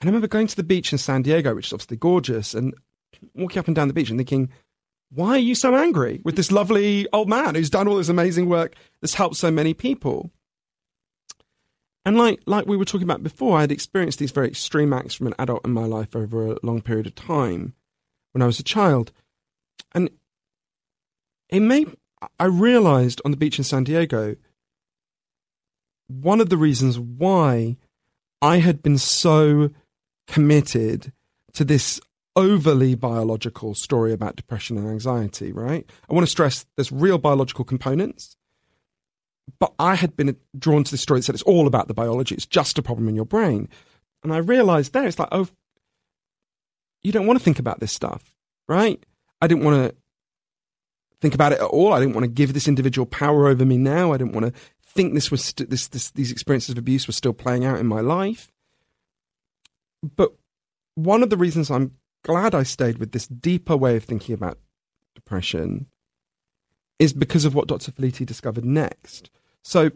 And 0.00 0.08
I 0.08 0.10
remember 0.10 0.28
going 0.28 0.46
to 0.46 0.56
the 0.56 0.62
beach 0.62 0.92
in 0.92 0.98
San 0.98 1.22
Diego, 1.22 1.54
which 1.54 1.66
is 1.66 1.72
obviously 1.72 1.98
gorgeous, 1.98 2.54
and 2.54 2.74
walking 3.34 3.58
up 3.58 3.66
and 3.66 3.76
down 3.76 3.88
the 3.88 3.94
beach 3.94 4.10
and 4.10 4.18
thinking, 4.18 4.50
why 5.12 5.30
are 5.30 5.38
you 5.38 5.54
so 5.54 5.74
angry 5.74 6.20
with 6.24 6.36
this 6.36 6.52
lovely 6.52 7.06
old 7.12 7.28
man 7.28 7.54
who's 7.54 7.70
done 7.70 7.88
all 7.88 7.96
this 7.96 8.08
amazing 8.08 8.48
work 8.48 8.74
that's 9.00 9.14
helped 9.14 9.36
so 9.36 9.50
many 9.50 9.74
people? 9.74 10.30
And 12.04 12.16
like 12.16 12.40
like 12.46 12.66
we 12.66 12.76
were 12.76 12.84
talking 12.84 13.04
about 13.04 13.22
before, 13.22 13.58
I 13.58 13.62
had 13.62 13.72
experienced 13.72 14.18
these 14.18 14.30
very 14.30 14.48
extreme 14.48 14.92
acts 14.92 15.14
from 15.14 15.26
an 15.26 15.34
adult 15.38 15.66
in 15.66 15.72
my 15.72 15.84
life 15.84 16.16
over 16.16 16.52
a 16.52 16.56
long 16.62 16.80
period 16.80 17.06
of 17.06 17.14
time 17.14 17.74
when 18.32 18.40
I 18.40 18.46
was 18.46 18.58
a 18.58 18.64
child. 18.64 19.12
And 19.92 20.08
it 21.50 21.60
made 21.60 21.94
I 22.38 22.44
realized 22.44 23.20
on 23.24 23.32
the 23.32 23.36
beach 23.36 23.58
in 23.58 23.64
San 23.64 23.84
Diego 23.84 24.36
one 26.06 26.40
of 26.40 26.48
the 26.48 26.56
reasons 26.56 26.98
why 26.98 27.76
I 28.40 28.58
had 28.58 28.82
been 28.82 28.98
so 28.98 29.70
committed 30.30 31.12
to 31.52 31.64
this 31.64 32.00
overly 32.36 32.94
biological 32.94 33.74
story 33.74 34.12
about 34.12 34.36
depression 34.36 34.78
and 34.78 34.88
anxiety, 34.88 35.52
right? 35.52 35.84
I 36.08 36.14
want 36.14 36.26
to 36.26 36.30
stress 36.30 36.64
there's 36.76 36.92
real 36.92 37.18
biological 37.18 37.64
components, 37.64 38.36
but 39.58 39.72
I 39.78 39.96
had 39.96 40.16
been 40.16 40.36
drawn 40.56 40.84
to 40.84 40.90
this 40.90 41.00
story 41.00 41.18
that 41.20 41.24
said 41.24 41.34
it's 41.34 41.42
all 41.42 41.66
about 41.66 41.88
the 41.88 41.94
biology, 41.94 42.34
it's 42.34 42.46
just 42.46 42.78
a 42.78 42.82
problem 42.82 43.08
in 43.08 43.16
your 43.16 43.24
brain. 43.24 43.68
And 44.22 44.32
I 44.32 44.38
realized 44.38 44.92
there, 44.92 45.06
it's 45.06 45.18
like, 45.18 45.28
oh, 45.32 45.48
you 47.02 47.10
don't 47.10 47.26
want 47.26 47.38
to 47.38 47.44
think 47.44 47.58
about 47.58 47.80
this 47.80 47.92
stuff, 47.92 48.34
right? 48.68 49.04
I 49.42 49.48
didn't 49.48 49.64
want 49.64 49.90
to 49.90 49.96
think 51.20 51.34
about 51.34 51.52
it 51.52 51.60
at 51.60 51.66
all. 51.66 51.92
I 51.92 51.98
didn't 51.98 52.14
want 52.14 52.24
to 52.24 52.30
give 52.30 52.52
this 52.52 52.68
individual 52.68 53.06
power 53.06 53.48
over 53.48 53.64
me 53.64 53.78
now. 53.78 54.12
I 54.12 54.18
didn't 54.18 54.34
want 54.34 54.46
to 54.46 54.60
think 54.84 55.14
this 55.14 55.30
was 55.30 55.44
st- 55.44 55.70
this, 55.70 55.88
this 55.88 56.10
these 56.10 56.30
experiences 56.30 56.70
of 56.70 56.78
abuse 56.78 57.06
were 57.06 57.12
still 57.12 57.32
playing 57.32 57.64
out 57.64 57.78
in 57.78 57.86
my 57.86 58.00
life. 58.00 58.52
But 60.02 60.32
one 60.94 61.22
of 61.22 61.30
the 61.30 61.36
reasons 61.36 61.70
I'm 61.70 61.96
glad 62.24 62.54
I 62.54 62.62
stayed 62.62 62.98
with 62.98 63.12
this 63.12 63.26
deeper 63.26 63.76
way 63.76 63.96
of 63.96 64.04
thinking 64.04 64.34
about 64.34 64.58
depression 65.14 65.86
is 66.98 67.12
because 67.12 67.44
of 67.44 67.54
what 67.54 67.66
Dr. 67.66 67.92
Felitti 67.92 68.26
discovered 68.26 68.64
next. 68.64 69.30
So, 69.62 69.90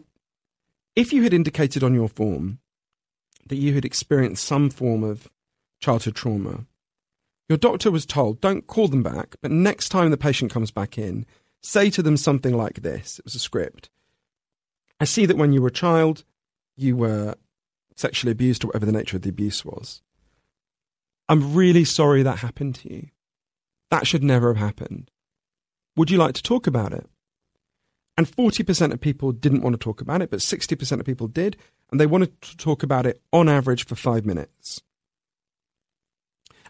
if 0.95 1.11
you 1.11 1.23
had 1.23 1.33
indicated 1.33 1.83
on 1.83 1.93
your 1.93 2.07
form 2.07 2.59
that 3.47 3.57
you 3.57 3.73
had 3.73 3.85
experienced 3.85 4.43
some 4.43 4.69
form 4.69 5.03
of 5.03 5.29
childhood 5.79 6.15
trauma, 6.15 6.65
your 7.47 7.57
doctor 7.57 7.91
was 7.91 8.05
told, 8.05 8.41
don't 8.41 8.65
call 8.65 8.87
them 8.87 9.03
back, 9.03 9.35
but 9.41 9.51
next 9.51 9.89
time 9.89 10.09
the 10.09 10.17
patient 10.17 10.51
comes 10.51 10.71
back 10.71 10.97
in, 10.97 11.25
say 11.61 11.89
to 11.91 12.01
them 12.01 12.17
something 12.17 12.55
like 12.55 12.81
this. 12.81 13.19
It 13.19 13.25
was 13.25 13.35
a 13.35 13.39
script. 13.39 13.89
I 14.99 15.05
see 15.05 15.25
that 15.25 15.37
when 15.37 15.51
you 15.51 15.61
were 15.61 15.67
a 15.67 15.71
child, 15.71 16.23
you 16.75 16.95
were 16.95 17.35
sexually 17.95 18.31
abused 18.31 18.63
or 18.63 18.67
whatever 18.67 18.85
the 18.85 18.91
nature 18.91 19.17
of 19.17 19.23
the 19.23 19.29
abuse 19.29 19.63
was. 19.65 20.01
I'm 21.27 21.53
really 21.55 21.85
sorry 21.85 22.23
that 22.23 22.39
happened 22.39 22.75
to 22.75 22.93
you. 22.93 23.07
That 23.89 24.07
should 24.07 24.23
never 24.23 24.53
have 24.53 24.63
happened. 24.63 25.09
Would 25.95 26.11
you 26.11 26.17
like 26.17 26.35
to 26.35 26.43
talk 26.43 26.67
about 26.67 26.93
it? 26.93 27.07
And 28.17 28.27
40% 28.27 28.93
of 28.93 29.01
people 29.01 29.31
didn't 29.31 29.61
want 29.61 29.73
to 29.73 29.83
talk 29.83 30.01
about 30.01 30.21
it, 30.21 30.29
but 30.29 30.39
60% 30.39 30.99
of 30.99 31.05
people 31.05 31.27
did, 31.27 31.57
and 31.91 31.99
they 31.99 32.05
wanted 32.05 32.39
to 32.41 32.57
talk 32.57 32.83
about 32.83 33.05
it 33.05 33.21
on 33.33 33.49
average 33.49 33.85
for 33.85 33.95
five 33.95 34.25
minutes. 34.25 34.81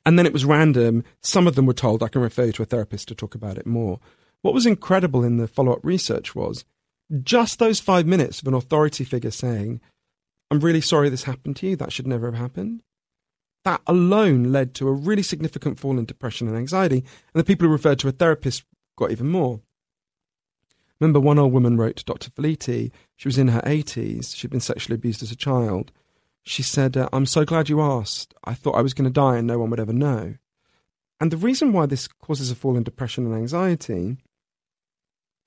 And 0.06 0.18
then 0.18 0.26
it 0.26 0.34
was 0.34 0.46
random. 0.46 1.04
Some 1.22 1.48
of 1.48 1.56
them 1.56 1.66
were 1.66 1.74
told, 1.74 2.04
I 2.04 2.08
can 2.08 2.22
refer 2.22 2.46
you 2.46 2.52
to 2.54 2.64
a 2.64 2.66
therapist 2.66 3.08
to 3.08 3.16
talk 3.16 3.36
about 3.36 3.58
it 3.58 3.66
more. 3.66 4.00
What 4.42 4.54
was 4.54 4.66
incredible 4.66 5.24
in 5.24 5.38
the 5.38 5.48
follow 5.48 5.74
up 5.74 5.80
research 5.84 6.36
was 6.36 6.66
just 7.24 7.60
those 7.60 7.80
five 7.80 8.06
minutes 8.06 8.42
of 8.42 8.48
an 8.48 8.54
authority 8.54 9.04
figure 9.04 9.32
saying, 9.32 9.82
I'm 10.52 10.60
really 10.60 10.82
sorry 10.82 11.10
this 11.10 11.24
happened 11.24 11.56
to 11.58 11.68
you. 11.68 11.76
That 11.76 11.92
should 11.92 12.08
never 12.08 12.28
have 12.28 12.40
happened. 12.40 12.82
that 13.64 13.82
alone 13.88 14.52
led 14.52 14.76
to 14.76 14.88
a 14.88 14.94
really 14.94 15.24
significant 15.24 15.80
fall 15.80 15.98
in 15.98 16.06
depression 16.06 16.48
and 16.48 16.56
anxiety. 16.56 16.98
And 16.98 17.40
the 17.40 17.44
people 17.44 17.66
who 17.66 17.74
referred 17.74 17.98
to 18.00 18.08
a 18.08 18.12
therapist 18.12 18.64
got 18.96 19.10
even 19.10 19.28
more. 19.28 19.62
Remember, 21.00 21.20
one 21.20 21.40
old 21.40 21.52
woman 21.52 21.76
wrote 21.76 21.96
to 21.98 22.06
Dr. 22.06 22.30
Felitti, 22.30 22.92
she 23.16 23.28
was 23.28 23.40
in 23.40 23.50
her 23.50 23.62
80s, 23.62 24.36
she'd 24.36 24.52
been 24.52 24.60
sexually 24.60 24.96
abused 24.96 25.24
as 25.24 25.32
a 25.32 25.36
child. 25.36 25.92
She 26.44 26.62
said, 26.62 26.96
uh, 26.96 27.10
I'm 27.12 27.26
so 27.26 27.44
glad 27.44 27.68
you 27.68 27.82
asked. 27.82 28.36
I 28.44 28.54
thought 28.54 28.76
I 28.76 28.82
was 28.82 28.94
going 28.94 29.06
to 29.06 29.12
die 29.12 29.38
and 29.38 29.48
no 29.48 29.58
one 29.58 29.72
would 29.72 29.80
ever 29.80 29.92
know. 29.92 30.36
And 31.20 31.32
the 31.32 31.38
reason 31.38 31.74
why 31.74 31.88
this 31.88 32.08
causes 32.08 32.52
a 32.52 32.56
fall 32.56 32.78
in 32.78 32.84
depression 32.84 33.26
and 33.26 33.34
anxiety, 33.34 34.18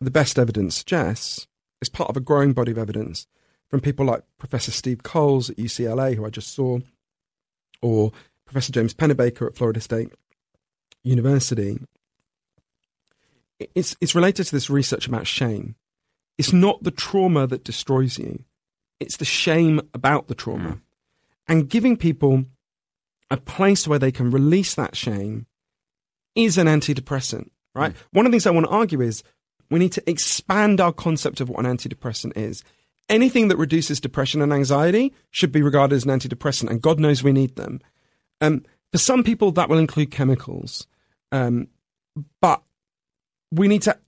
the 0.00 0.10
best 0.10 0.38
evidence 0.38 0.76
suggests, 0.76 1.46
is 1.80 1.88
part 1.88 2.10
of 2.10 2.16
a 2.16 2.20
growing 2.20 2.52
body 2.52 2.72
of 2.72 2.78
evidence 2.78 3.26
from 3.68 3.80
people 3.80 4.06
like 4.06 4.22
Professor 4.38 4.70
Steve 4.70 5.02
Coles 5.02 5.50
at 5.50 5.56
UCLA, 5.56 6.14
who 6.14 6.24
I 6.24 6.30
just 6.30 6.54
saw, 6.54 6.78
or 7.82 8.12
Professor 8.46 8.72
James 8.72 8.94
Pennebaker 8.94 9.46
at 9.46 9.56
Florida 9.56 9.80
State 9.80 10.12
University. 11.04 11.78
It's, 13.74 13.96
it's 14.00 14.14
related 14.14 14.46
to 14.46 14.52
this 14.52 14.70
research 14.70 15.06
about 15.06 15.26
shame. 15.26 15.74
It's 16.38 16.52
not 16.52 16.82
the 16.82 16.90
trauma 16.90 17.46
that 17.46 17.64
destroys 17.64 18.18
you, 18.18 18.44
it's 19.00 19.16
the 19.16 19.24
shame 19.24 19.80
about 19.92 20.28
the 20.28 20.34
trauma. 20.34 20.70
Mm. 20.70 20.80
And 21.50 21.68
giving 21.68 21.96
people 21.96 22.44
a 23.30 23.36
place 23.36 23.86
where 23.86 23.98
they 23.98 24.12
can 24.12 24.30
release 24.30 24.74
that 24.74 24.96
shame 24.96 25.46
is 26.34 26.58
an 26.58 26.66
antidepressant, 26.66 27.50
right? 27.74 27.92
Mm. 27.92 27.96
One 28.12 28.26
of 28.26 28.32
the 28.32 28.36
things 28.36 28.46
I 28.46 28.50
want 28.50 28.66
to 28.66 28.72
argue 28.72 29.00
is 29.00 29.22
we 29.70 29.78
need 29.78 29.92
to 29.92 30.10
expand 30.10 30.80
our 30.80 30.92
concept 30.92 31.40
of 31.40 31.48
what 31.48 31.64
an 31.64 31.76
antidepressant 31.76 32.36
is. 32.36 32.62
Anything 33.08 33.48
that 33.48 33.56
reduces 33.56 34.00
depression 34.00 34.42
and 34.42 34.52
anxiety 34.52 35.14
should 35.30 35.52
be 35.52 35.62
regarded 35.62 35.96
as 35.96 36.04
an 36.04 36.10
antidepressant, 36.10 36.70
and 36.70 36.82
God 36.82 37.00
knows 37.00 37.22
we 37.22 37.32
need 37.32 37.56
them. 37.56 37.80
Um, 38.40 38.64
for 38.92 38.98
some 38.98 39.24
people, 39.24 39.50
that 39.52 39.68
will 39.68 39.78
include 39.78 40.10
chemicals. 40.10 40.86
Um, 41.32 41.68
but 42.40 42.62
we 43.50 43.68
need 43.68 43.82
to 43.82 43.98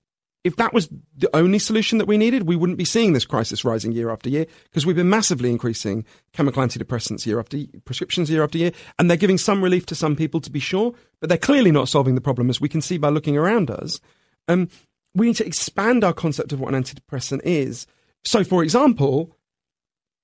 if 0.42 0.56
that 0.56 0.72
was 0.72 0.88
the 1.16 1.28
only 1.34 1.58
solution 1.58 1.98
that 1.98 2.06
we 2.06 2.16
needed, 2.16 2.44
we 2.44 2.56
wouldn't 2.56 2.78
be 2.78 2.84
seeing 2.84 3.12
this 3.12 3.26
crisis 3.26 3.64
rising 3.64 3.92
year 3.92 4.10
after 4.10 4.30
year 4.30 4.46
because 4.64 4.86
we've 4.86 4.96
been 4.96 5.10
massively 5.10 5.50
increasing 5.50 6.04
chemical 6.32 6.62
antidepressants 6.62 7.26
year 7.26 7.38
after 7.38 7.58
year, 7.58 7.68
prescriptions 7.84 8.30
year 8.30 8.42
after 8.42 8.56
year, 8.56 8.72
and 8.98 9.10
they're 9.10 9.18
giving 9.18 9.36
some 9.36 9.62
relief 9.62 9.84
to 9.86 9.94
some 9.94 10.16
people 10.16 10.40
to 10.40 10.50
be 10.50 10.60
sure, 10.60 10.94
but 11.20 11.28
they're 11.28 11.36
clearly 11.36 11.70
not 11.70 11.88
solving 11.88 12.14
the 12.14 12.20
problem 12.22 12.48
as 12.48 12.60
we 12.60 12.70
can 12.70 12.80
see 12.80 12.96
by 12.96 13.10
looking 13.10 13.36
around 13.36 13.70
us. 13.70 14.00
Um, 14.48 14.68
we 15.14 15.26
need 15.26 15.36
to 15.36 15.46
expand 15.46 16.04
our 16.04 16.14
concept 16.14 16.52
of 16.52 16.60
what 16.60 16.72
an 16.72 16.82
antidepressant 16.82 17.42
is. 17.44 17.86
So, 18.24 18.44
for 18.44 18.62
example, 18.62 19.36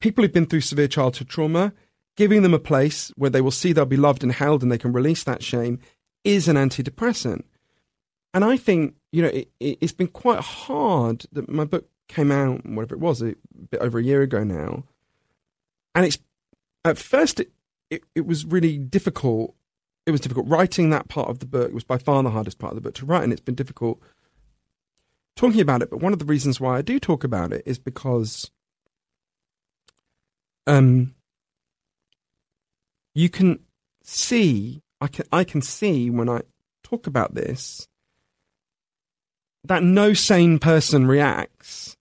people 0.01 0.23
who've 0.23 0.33
been 0.33 0.47
through 0.47 0.61
severe 0.61 0.89
childhood 0.89 1.29
trauma, 1.29 1.73
giving 2.17 2.43
them 2.43 2.55
a 2.55 2.59
place 2.59 3.13
where 3.17 3.31
they 3.31 3.41
will 3.41 3.51
see 3.51 3.73
they'll 3.73 3.87
be 3.87 3.97
loved 3.97 4.23
and 4.23 4.33
held 4.33 4.63
and 4.63 4.71
they 4.71 4.79
can 4.79 4.93
release 4.93 5.25
that 5.25 5.43
shame 5.43 5.79
is 6.25 6.49
an 6.49 6.57
antidepressant. 6.57 7.45
And 8.35 8.45
I 8.45 8.57
think 8.57 8.95
you 9.17 9.23
know, 9.23 9.31
it, 9.61 9.79
has 9.81 9.93
been 9.93 10.09
quite 10.09 10.41
hard 10.41 11.25
that 11.33 11.49
my 11.49 11.65
book 11.65 11.89
came 12.07 12.31
out, 12.31 12.67
whatever 12.67 12.95
it 12.95 13.01
was, 13.01 13.23
a 13.23 13.35
bit 13.71 13.81
over 13.81 13.99
a 13.99 14.03
year 14.03 14.21
ago 14.21 14.45
now. 14.45 14.85
And 15.95 16.05
it's, 16.05 16.19
at 16.85 16.99
first, 16.99 17.41
it, 17.41 17.51
it, 17.89 18.03
it 18.15 18.27
was 18.27 18.45
really 18.45 18.77
difficult. 18.77 19.55
It 20.05 20.11
was 20.11 20.21
difficult 20.21 20.49
writing 20.49 20.91
that 20.91 21.09
part 21.09 21.31
of 21.31 21.39
the 21.39 21.47
book. 21.47 21.69
It 21.69 21.75
was 21.75 21.83
by 21.83 21.97
far 21.97 22.23
the 22.23 22.29
hardest 22.29 22.59
part 22.59 22.73
of 22.73 22.75
the 22.75 22.83
book 22.83 22.95
to 22.97 23.07
write, 23.07 23.25
and 23.25 23.33
it's 23.33 23.41
been 23.41 23.55
difficult 23.55 24.03
talking 25.37 25.61
about 25.61 25.83
it. 25.83 25.91
But 25.91 26.01
one 26.01 26.13
of 26.13 26.19
the 26.19 26.25
reasons 26.25 26.61
why 26.61 26.79
I 26.79 26.83
do 26.83 26.99
talk 26.99 27.23
about 27.23 27.53
it 27.53 27.63
is 27.67 27.79
because 27.79 28.51
um, 30.67 31.15
you 33.15 33.29
can 33.29 33.61
see, 34.03 34.83
I 35.01 35.07
can, 35.07 35.27
I 35.31 35.45
can 35.45 35.63
see 35.63 36.11
when 36.11 36.29
I 36.29 36.43
talk 36.83 37.07
about 37.07 37.35
this 37.35 37.87
that 39.65 39.83
no 39.83 40.15
sane 40.15 40.59
person 40.59 41.07
reacts 41.07 41.97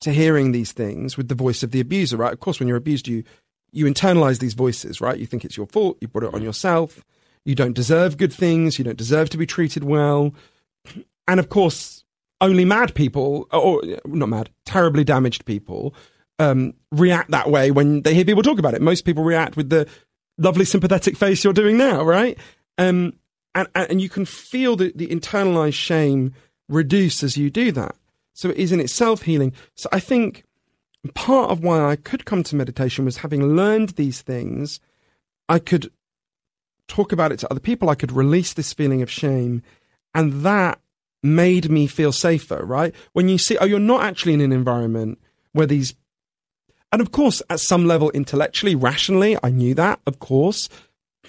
to 0.00 0.12
hearing 0.12 0.52
these 0.52 0.72
things 0.72 1.16
with 1.16 1.28
the 1.28 1.34
voice 1.34 1.62
of 1.62 1.70
the 1.70 1.80
abuser, 1.80 2.16
right? 2.16 2.32
Of 2.32 2.40
course, 2.40 2.58
when 2.58 2.68
you're 2.68 2.76
abused, 2.76 3.08
you 3.08 3.24
you 3.72 3.86
internalize 3.86 4.38
these 4.38 4.54
voices, 4.54 5.00
right? 5.00 5.18
You 5.18 5.26
think 5.26 5.44
it's 5.44 5.56
your 5.56 5.66
fault, 5.66 5.98
you 6.00 6.06
put 6.06 6.22
it 6.22 6.32
on 6.32 6.42
yourself, 6.42 7.04
you 7.44 7.54
don't 7.54 7.72
deserve 7.74 8.16
good 8.16 8.32
things, 8.32 8.78
you 8.78 8.84
don't 8.84 8.96
deserve 8.96 9.30
to 9.30 9.36
be 9.36 9.46
treated 9.46 9.82
well. 9.82 10.32
And 11.26 11.40
of 11.40 11.48
course, 11.48 12.04
only 12.40 12.64
mad 12.64 12.94
people, 12.94 13.48
or 13.52 13.82
not 14.04 14.28
mad, 14.28 14.50
terribly 14.64 15.04
damaged 15.04 15.44
people, 15.44 15.94
um, 16.38 16.74
react 16.90 17.30
that 17.30 17.50
way 17.50 17.70
when 17.70 18.02
they 18.02 18.14
hear 18.14 18.24
people 18.24 18.42
talk 18.42 18.58
about 18.58 18.74
it. 18.74 18.82
Most 18.82 19.04
people 19.04 19.24
react 19.24 19.56
with 19.56 19.70
the 19.70 19.88
lovely 20.36 20.64
sympathetic 20.64 21.16
face 21.16 21.44
you're 21.44 21.52
doing 21.52 21.76
now, 21.76 22.02
right? 22.02 22.36
Um, 22.76 23.14
and, 23.54 23.68
and 23.74 24.00
you 24.00 24.08
can 24.08 24.24
feel 24.24 24.76
the, 24.76 24.92
the 24.94 25.06
internalized 25.06 25.74
shame 25.74 26.34
reduce 26.68 27.22
as 27.22 27.36
you 27.36 27.50
do 27.50 27.70
that. 27.72 27.94
So 28.32 28.50
it 28.50 28.56
is 28.56 28.72
in 28.72 28.80
itself 28.80 29.22
healing. 29.22 29.52
So 29.76 29.88
I 29.92 30.00
think 30.00 30.44
part 31.14 31.50
of 31.50 31.62
why 31.62 31.84
I 31.84 31.96
could 31.96 32.24
come 32.24 32.42
to 32.44 32.56
meditation 32.56 33.04
was 33.04 33.18
having 33.18 33.54
learned 33.54 33.90
these 33.90 34.22
things, 34.22 34.80
I 35.48 35.58
could 35.58 35.92
talk 36.88 37.12
about 37.12 37.32
it 37.32 37.38
to 37.40 37.50
other 37.50 37.60
people. 37.60 37.88
I 37.88 37.94
could 37.94 38.12
release 38.12 38.52
this 38.52 38.72
feeling 38.72 39.02
of 39.02 39.10
shame. 39.10 39.62
And 40.14 40.44
that 40.44 40.80
made 41.22 41.70
me 41.70 41.86
feel 41.86 42.12
safer, 42.12 42.64
right? 42.64 42.94
When 43.12 43.28
you 43.28 43.38
see, 43.38 43.56
oh, 43.58 43.64
you're 43.64 43.78
not 43.78 44.04
actually 44.04 44.34
in 44.34 44.40
an 44.40 44.52
environment 44.52 45.18
where 45.52 45.66
these, 45.66 45.94
and 46.92 47.00
of 47.00 47.12
course, 47.12 47.42
at 47.50 47.60
some 47.60 47.86
level, 47.86 48.10
intellectually, 48.10 48.74
rationally, 48.74 49.36
I 49.42 49.50
knew 49.50 49.74
that, 49.74 50.00
of 50.06 50.18
course 50.18 50.68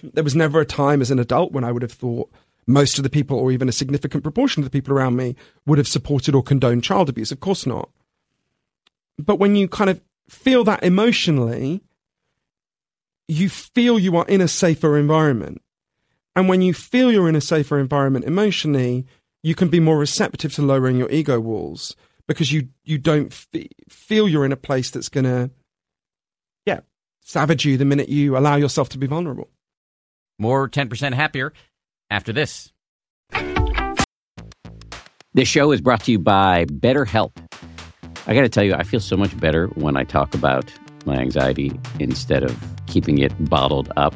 there 0.03 0.23
was 0.23 0.36
never 0.36 0.59
a 0.59 0.65
time 0.65 1.01
as 1.01 1.11
an 1.11 1.19
adult 1.19 1.51
when 1.51 1.63
I 1.63 1.71
would 1.71 1.81
have 1.81 1.91
thought 1.91 2.31
most 2.67 2.97
of 2.97 3.03
the 3.03 3.09
people, 3.09 3.38
or 3.38 3.51
even 3.51 3.69
a 3.69 3.73
significant 3.73 4.23
proportion 4.23 4.61
of 4.61 4.65
the 4.65 4.71
people 4.71 4.93
around 4.93 5.15
me, 5.15 5.36
would 5.65 5.77
have 5.77 5.88
supported 5.88 6.33
or 6.33 6.41
condoned 6.41 6.83
child 6.83 7.09
abuse. 7.09 7.31
Of 7.31 7.39
course 7.39 7.65
not. 7.65 7.89
But 9.19 9.39
when 9.39 9.55
you 9.55 9.67
kind 9.67 9.89
of 9.89 10.01
feel 10.27 10.63
that 10.63 10.83
emotionally, 10.83 11.81
you 13.27 13.49
feel 13.49 13.99
you 13.99 14.17
are 14.17 14.25
in 14.27 14.41
a 14.41 14.47
safer 14.47 14.97
environment. 14.97 15.61
And 16.36 16.49
when 16.49 16.61
you 16.61 16.73
feel 16.73 17.11
you're 17.11 17.29
in 17.29 17.36
a 17.36 17.41
safer 17.41 17.79
environment 17.79 18.25
emotionally, 18.25 19.05
you 19.43 19.55
can 19.55 19.69
be 19.69 19.79
more 19.79 19.97
receptive 19.97 20.53
to 20.55 20.61
lowering 20.61 20.97
your 20.97 21.09
ego 21.09 21.39
walls 21.39 21.95
because 22.27 22.51
you, 22.51 22.69
you 22.83 22.97
don't 22.97 23.31
f- 23.31 23.47
feel 23.89 24.27
you're 24.27 24.45
in 24.45 24.51
a 24.51 24.57
place 24.57 24.89
that's 24.89 25.09
going 25.09 25.23
to, 25.23 25.51
yeah, 26.65 26.81
savage 27.21 27.65
you 27.65 27.77
the 27.77 27.86
minute 27.86 28.09
you 28.09 28.38
allow 28.38 28.55
yourself 28.55 28.89
to 28.89 28.97
be 28.97 29.07
vulnerable. 29.07 29.49
More 30.38 30.67
10% 30.67 31.13
happier 31.13 31.53
after 32.09 32.33
this. 32.33 32.71
This 35.33 35.47
show 35.47 35.71
is 35.71 35.81
brought 35.81 36.03
to 36.05 36.11
you 36.11 36.19
by 36.19 36.65
BetterHelp. 36.65 37.31
I 38.27 38.33
got 38.33 38.41
to 38.41 38.49
tell 38.49 38.63
you, 38.63 38.73
I 38.73 38.83
feel 38.83 38.99
so 38.99 39.15
much 39.15 39.38
better 39.39 39.67
when 39.75 39.95
I 39.97 40.03
talk 40.03 40.33
about 40.33 40.71
my 41.05 41.17
anxiety 41.17 41.77
instead 41.99 42.43
of 42.43 42.57
keeping 42.88 43.19
it 43.19 43.33
bottled 43.49 43.91
up. 43.97 44.15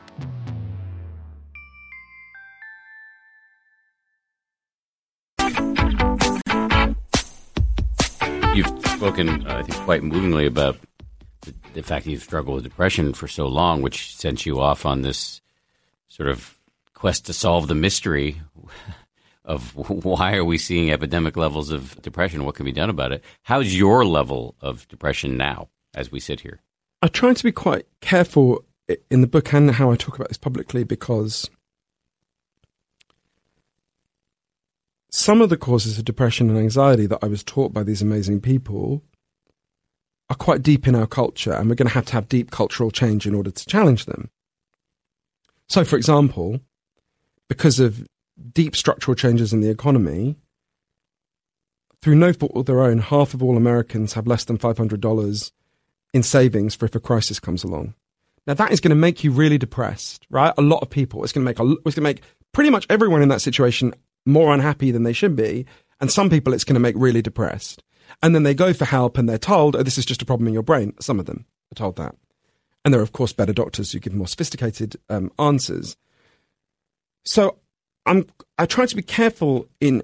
Spoken, 9.01 9.47
uh, 9.47 9.57
I 9.57 9.63
think, 9.63 9.83
quite 9.83 10.03
movingly 10.03 10.45
about 10.45 10.77
the, 11.41 11.55
the 11.73 11.81
fact 11.81 12.05
that 12.05 12.11
you've 12.11 12.21
struggled 12.21 12.53
with 12.53 12.63
depression 12.63 13.15
for 13.15 13.27
so 13.27 13.47
long, 13.47 13.81
which 13.81 14.15
sent 14.15 14.45
you 14.45 14.59
off 14.59 14.85
on 14.85 15.01
this 15.01 15.41
sort 16.07 16.29
of 16.29 16.59
quest 16.93 17.25
to 17.25 17.33
solve 17.33 17.67
the 17.67 17.73
mystery 17.73 18.39
of 19.43 19.71
why 20.05 20.35
are 20.35 20.45
we 20.45 20.59
seeing 20.59 20.91
epidemic 20.91 21.35
levels 21.35 21.71
of 21.71 21.99
depression? 22.03 22.45
What 22.45 22.53
can 22.53 22.63
be 22.63 22.71
done 22.71 22.91
about 22.91 23.11
it? 23.11 23.23
How's 23.41 23.75
your 23.75 24.05
level 24.05 24.53
of 24.61 24.87
depression 24.87 25.35
now 25.35 25.69
as 25.95 26.11
we 26.11 26.19
sit 26.19 26.41
here? 26.41 26.59
I 27.01 27.07
try 27.07 27.33
to 27.33 27.43
be 27.43 27.51
quite 27.51 27.87
careful 28.01 28.63
in 29.09 29.21
the 29.21 29.27
book 29.27 29.51
and 29.51 29.71
how 29.71 29.89
I 29.89 29.95
talk 29.95 30.15
about 30.15 30.27
this 30.27 30.37
publicly 30.37 30.83
because 30.83 31.49
some 35.11 35.41
of 35.41 35.49
the 35.49 35.57
causes 35.57 35.99
of 35.99 36.05
depression 36.05 36.49
and 36.49 36.57
anxiety 36.57 37.05
that 37.05 37.19
I 37.21 37.27
was 37.27 37.43
taught 37.43 37.73
by 37.73 37.83
these 37.83 38.01
amazing 38.01 38.39
people 38.39 39.03
are 40.29 40.35
quite 40.35 40.63
deep 40.63 40.87
in 40.87 40.95
our 40.95 41.07
culture, 41.07 41.51
and 41.51 41.69
we're 41.69 41.75
going 41.75 41.89
to 41.89 41.93
have 41.93 42.05
to 42.05 42.13
have 42.13 42.29
deep 42.29 42.51
cultural 42.51 42.89
change 42.89 43.27
in 43.27 43.35
order 43.35 43.51
to 43.51 43.65
challenge 43.65 44.05
them. 44.05 44.29
So, 45.67 45.83
for 45.83 45.97
example, 45.97 46.61
because 47.49 47.79
of 47.79 48.07
deep 48.53 48.75
structural 48.75 49.13
changes 49.13 49.51
in 49.51 49.59
the 49.59 49.69
economy, 49.69 50.37
through 52.01 52.15
no 52.15 52.31
fault 52.31 52.53
of 52.55 52.65
their 52.65 52.81
own, 52.81 52.99
half 52.99 53.33
of 53.33 53.43
all 53.43 53.57
Americans 53.57 54.13
have 54.13 54.27
less 54.27 54.45
than 54.45 54.57
$500 54.57 55.51
in 56.13 56.23
savings 56.23 56.73
for 56.73 56.85
if 56.85 56.95
a 56.95 56.99
crisis 57.01 57.39
comes 57.39 57.63
along. 57.65 57.93
Now, 58.47 58.53
that 58.53 58.71
is 58.71 58.79
going 58.79 58.89
to 58.89 58.95
make 58.95 59.23
you 59.23 59.31
really 59.31 59.57
depressed, 59.57 60.25
right? 60.29 60.53
A 60.57 60.61
lot 60.61 60.81
of 60.81 60.89
people. 60.89 61.23
It's 61.23 61.33
going 61.33 61.45
to 61.45 61.49
make, 61.49 61.59
a, 61.59 61.71
it's 61.85 61.95
going 61.95 61.95
to 61.95 62.01
make 62.01 62.21
pretty 62.53 62.69
much 62.69 62.87
everyone 62.89 63.21
in 63.21 63.29
that 63.29 63.41
situation 63.41 63.93
more 64.25 64.53
unhappy 64.53 64.91
than 64.91 65.03
they 65.03 65.13
should 65.13 65.35
be. 65.35 65.65
And 65.99 66.11
some 66.11 66.29
people 66.29 66.53
it's 66.53 66.63
going 66.63 66.75
to 66.75 66.79
make 66.79 66.95
really 66.97 67.21
depressed. 67.21 67.83
And 68.21 68.35
then 68.35 68.43
they 68.43 68.53
go 68.53 68.73
for 68.73 68.85
help 68.85 69.17
and 69.17 69.27
they're 69.27 69.37
told, 69.37 69.75
oh, 69.75 69.83
this 69.83 69.97
is 69.97 70.05
just 70.05 70.21
a 70.21 70.25
problem 70.25 70.47
in 70.47 70.53
your 70.53 70.63
brain. 70.63 70.93
Some 70.99 71.19
of 71.19 71.25
them 71.25 71.45
are 71.71 71.75
told 71.75 71.95
that. 71.97 72.15
And 72.83 72.93
there 72.93 72.99
are, 72.99 73.03
of 73.03 73.11
course, 73.11 73.33
better 73.33 73.53
doctors 73.53 73.91
who 73.91 73.99
give 73.99 74.13
more 74.13 74.27
sophisticated 74.27 74.97
um, 75.09 75.31
answers. 75.37 75.97
So 77.23 77.57
I'm, 78.05 78.25
I 78.57 78.65
try 78.65 78.85
to 78.85 78.95
be 78.95 79.03
careful 79.03 79.67
in 79.79 80.01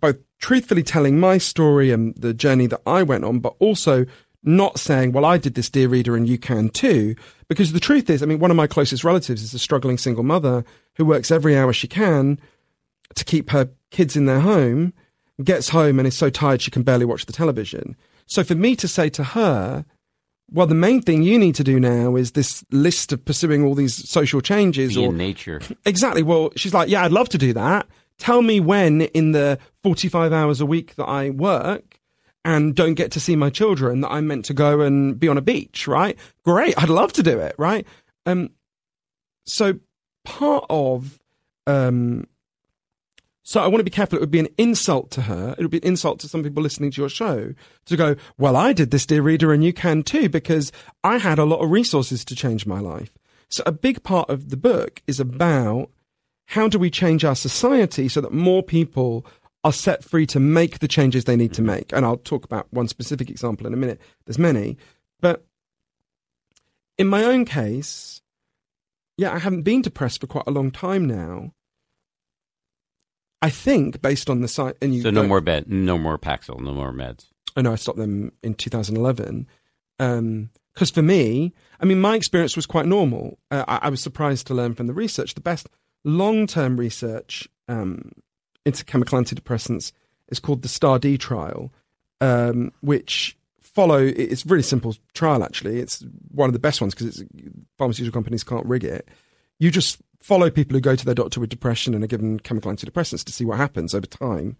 both 0.00 0.16
truthfully 0.40 0.82
telling 0.82 1.18
my 1.18 1.38
story 1.38 1.90
and 1.90 2.14
the 2.16 2.34
journey 2.34 2.66
that 2.66 2.82
I 2.86 3.02
went 3.02 3.24
on, 3.24 3.38
but 3.38 3.54
also 3.58 4.06
not 4.42 4.78
saying, 4.78 5.12
well, 5.12 5.24
I 5.24 5.38
did 5.38 5.54
this, 5.54 5.70
dear 5.70 5.88
reader, 5.88 6.16
and 6.16 6.28
you 6.28 6.38
can 6.38 6.68
too. 6.68 7.14
Because 7.48 7.72
the 7.72 7.80
truth 7.80 8.10
is, 8.10 8.22
I 8.22 8.26
mean, 8.26 8.38
one 8.38 8.50
of 8.50 8.56
my 8.56 8.66
closest 8.66 9.04
relatives 9.04 9.42
is 9.42 9.54
a 9.54 9.58
struggling 9.58 9.98
single 9.98 10.22
mother 10.22 10.64
who 10.94 11.04
works 11.04 11.30
every 11.30 11.56
hour 11.56 11.72
she 11.72 11.88
can 11.88 12.38
to 13.14 13.24
keep 13.24 13.50
her 13.50 13.70
kids 13.90 14.16
in 14.16 14.26
their 14.26 14.40
home, 14.40 14.92
gets 15.42 15.68
home 15.68 15.98
and 15.98 16.06
is 16.06 16.16
so 16.16 16.30
tired 16.30 16.62
she 16.62 16.70
can 16.70 16.82
barely 16.82 17.04
watch 17.04 17.26
the 17.26 17.32
television. 17.32 17.96
So 18.26 18.44
for 18.44 18.54
me 18.54 18.76
to 18.76 18.88
say 18.88 19.08
to 19.10 19.24
her, 19.24 19.84
well, 20.50 20.66
the 20.66 20.74
main 20.74 21.02
thing 21.02 21.22
you 21.22 21.38
need 21.38 21.54
to 21.56 21.64
do 21.64 21.78
now 21.78 22.16
is 22.16 22.32
this 22.32 22.64
list 22.70 23.12
of 23.12 23.24
pursuing 23.24 23.64
all 23.64 23.74
these 23.74 24.08
social 24.08 24.40
changes 24.40 24.94
Be 24.94 25.04
or 25.04 25.10
in 25.10 25.18
nature. 25.18 25.60
Exactly. 25.84 26.22
Well, 26.22 26.50
she's 26.56 26.74
like, 26.74 26.88
yeah, 26.88 27.04
I'd 27.04 27.12
love 27.12 27.28
to 27.30 27.38
do 27.38 27.52
that. 27.52 27.86
Tell 28.18 28.42
me 28.42 28.58
when 28.60 29.02
in 29.02 29.32
the 29.32 29.58
45 29.82 30.32
hours 30.32 30.60
a 30.60 30.66
week 30.66 30.96
that 30.96 31.04
I 31.04 31.30
work 31.30 32.00
and 32.44 32.74
don't 32.74 32.94
get 32.94 33.12
to 33.12 33.20
see 33.20 33.36
my 33.36 33.50
children 33.50 34.00
that 34.00 34.10
I'm 34.10 34.26
meant 34.26 34.46
to 34.46 34.54
go 34.54 34.80
and 34.80 35.18
be 35.18 35.28
on 35.28 35.38
a 35.38 35.42
beach, 35.42 35.86
right? 35.86 36.18
Great. 36.44 36.80
I'd 36.82 36.88
love 36.88 37.12
to 37.14 37.22
do 37.22 37.38
it, 37.38 37.54
right? 37.58 37.86
Um, 38.26 38.50
so 39.44 39.78
part 40.24 40.64
of 40.68 41.18
um, 41.66 42.26
so 43.48 43.62
I 43.62 43.66
want 43.66 43.80
to 43.80 43.84
be 43.84 43.90
careful. 43.90 44.18
It 44.18 44.20
would 44.20 44.30
be 44.30 44.40
an 44.40 44.54
insult 44.58 45.10
to 45.12 45.22
her. 45.22 45.54
It 45.56 45.62
would 45.62 45.70
be 45.70 45.78
an 45.78 45.84
insult 45.84 46.20
to 46.20 46.28
some 46.28 46.42
people 46.42 46.62
listening 46.62 46.90
to 46.90 47.00
your 47.00 47.08
show 47.08 47.54
to 47.86 47.96
go, 47.96 48.14
well, 48.36 48.56
I 48.56 48.74
did 48.74 48.90
this, 48.90 49.06
dear 49.06 49.22
reader, 49.22 49.54
and 49.54 49.64
you 49.64 49.72
can 49.72 50.02
too, 50.02 50.28
because 50.28 50.70
I 51.02 51.16
had 51.16 51.38
a 51.38 51.46
lot 51.46 51.60
of 51.60 51.70
resources 51.70 52.26
to 52.26 52.36
change 52.36 52.66
my 52.66 52.78
life. 52.78 53.10
So 53.48 53.62
a 53.64 53.72
big 53.72 54.02
part 54.02 54.28
of 54.28 54.50
the 54.50 54.58
book 54.58 55.00
is 55.06 55.18
about 55.18 55.88
how 56.48 56.68
do 56.68 56.78
we 56.78 56.90
change 56.90 57.24
our 57.24 57.34
society 57.34 58.06
so 58.06 58.20
that 58.20 58.34
more 58.34 58.62
people 58.62 59.24
are 59.64 59.72
set 59.72 60.04
free 60.04 60.26
to 60.26 60.38
make 60.38 60.80
the 60.80 60.86
changes 60.86 61.24
they 61.24 61.34
need 61.34 61.54
to 61.54 61.62
mm-hmm. 61.62 61.70
make. 61.70 61.92
And 61.94 62.04
I'll 62.04 62.18
talk 62.18 62.44
about 62.44 62.70
one 62.70 62.86
specific 62.86 63.30
example 63.30 63.66
in 63.66 63.72
a 63.72 63.78
minute. 63.78 63.98
There's 64.26 64.38
many. 64.38 64.76
But 65.22 65.46
in 66.98 67.06
my 67.06 67.24
own 67.24 67.46
case, 67.46 68.20
yeah, 69.16 69.32
I 69.32 69.38
haven't 69.38 69.62
been 69.62 69.80
depressed 69.80 70.20
for 70.20 70.26
quite 70.26 70.46
a 70.46 70.50
long 70.50 70.70
time 70.70 71.06
now. 71.06 71.54
I 73.40 73.50
think 73.50 74.02
based 74.02 74.28
on 74.28 74.40
the 74.40 74.48
site, 74.48 74.76
and 74.82 74.94
you 74.94 75.02
so 75.02 75.10
no 75.10 75.26
more 75.26 75.40
bed, 75.40 75.68
no 75.68 75.96
more 75.96 76.18
Paxil, 76.18 76.60
no 76.60 76.72
more 76.72 76.92
meds. 76.92 77.26
I 77.56 77.62
know 77.62 77.72
I 77.72 77.76
stopped 77.76 77.98
them 77.98 78.32
in 78.42 78.54
2011. 78.54 79.46
Because 79.98 80.18
um, 80.18 80.50
for 80.94 81.02
me, 81.02 81.52
I 81.80 81.84
mean, 81.84 82.00
my 82.00 82.14
experience 82.14 82.56
was 82.56 82.66
quite 82.66 82.86
normal. 82.86 83.38
Uh, 83.50 83.64
I, 83.66 83.78
I, 83.82 83.88
was 83.88 84.00
surprised 84.00 84.46
to 84.46 84.54
learn 84.54 84.74
from 84.74 84.86
the 84.86 84.92
research. 84.92 85.34
The 85.34 85.40
best 85.40 85.68
long-term 86.04 86.76
research 86.76 87.48
um, 87.68 88.12
into 88.64 88.84
chemical 88.84 89.18
antidepressants 89.18 89.92
is 90.28 90.38
called 90.38 90.62
the 90.62 90.68
STAR*D 90.68 91.18
trial, 91.18 91.72
um, 92.20 92.72
which 92.80 93.36
follow. 93.60 93.98
It's 93.98 94.44
a 94.44 94.48
really 94.48 94.62
simple 94.62 94.94
trial 95.14 95.42
actually. 95.42 95.80
It's 95.80 96.04
one 96.30 96.48
of 96.48 96.52
the 96.52 96.60
best 96.60 96.80
ones 96.80 96.94
because 96.94 97.24
pharmaceutical 97.76 98.16
companies 98.16 98.44
can't 98.44 98.66
rig 98.66 98.84
it. 98.84 99.08
You 99.58 99.72
just 99.72 100.00
follow 100.28 100.50
people 100.50 100.74
who 100.74 100.80
go 100.82 100.94
to 100.94 101.06
their 101.06 101.14
doctor 101.14 101.40
with 101.40 101.48
depression 101.48 101.94
and 101.94 102.04
are 102.04 102.06
given 102.06 102.38
chemical 102.38 102.70
antidepressants 102.70 103.24
to 103.24 103.32
see 103.32 103.46
what 103.46 103.56
happens 103.56 103.94
over 103.94 104.06
time. 104.06 104.58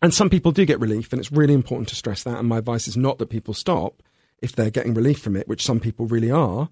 And 0.00 0.14
some 0.14 0.30
people 0.30 0.50
do 0.50 0.64
get 0.64 0.80
relief, 0.80 1.12
and 1.12 1.20
it's 1.20 1.30
really 1.30 1.52
important 1.52 1.90
to 1.90 1.94
stress 1.94 2.22
that. 2.22 2.38
And 2.38 2.48
my 2.48 2.56
advice 2.56 2.88
is 2.88 2.96
not 2.96 3.18
that 3.18 3.28
people 3.28 3.52
stop 3.52 4.02
if 4.40 4.56
they're 4.56 4.70
getting 4.70 4.94
relief 4.94 5.18
from 5.18 5.36
it, 5.36 5.46
which 5.46 5.62
some 5.62 5.78
people 5.78 6.06
really 6.06 6.30
are. 6.30 6.70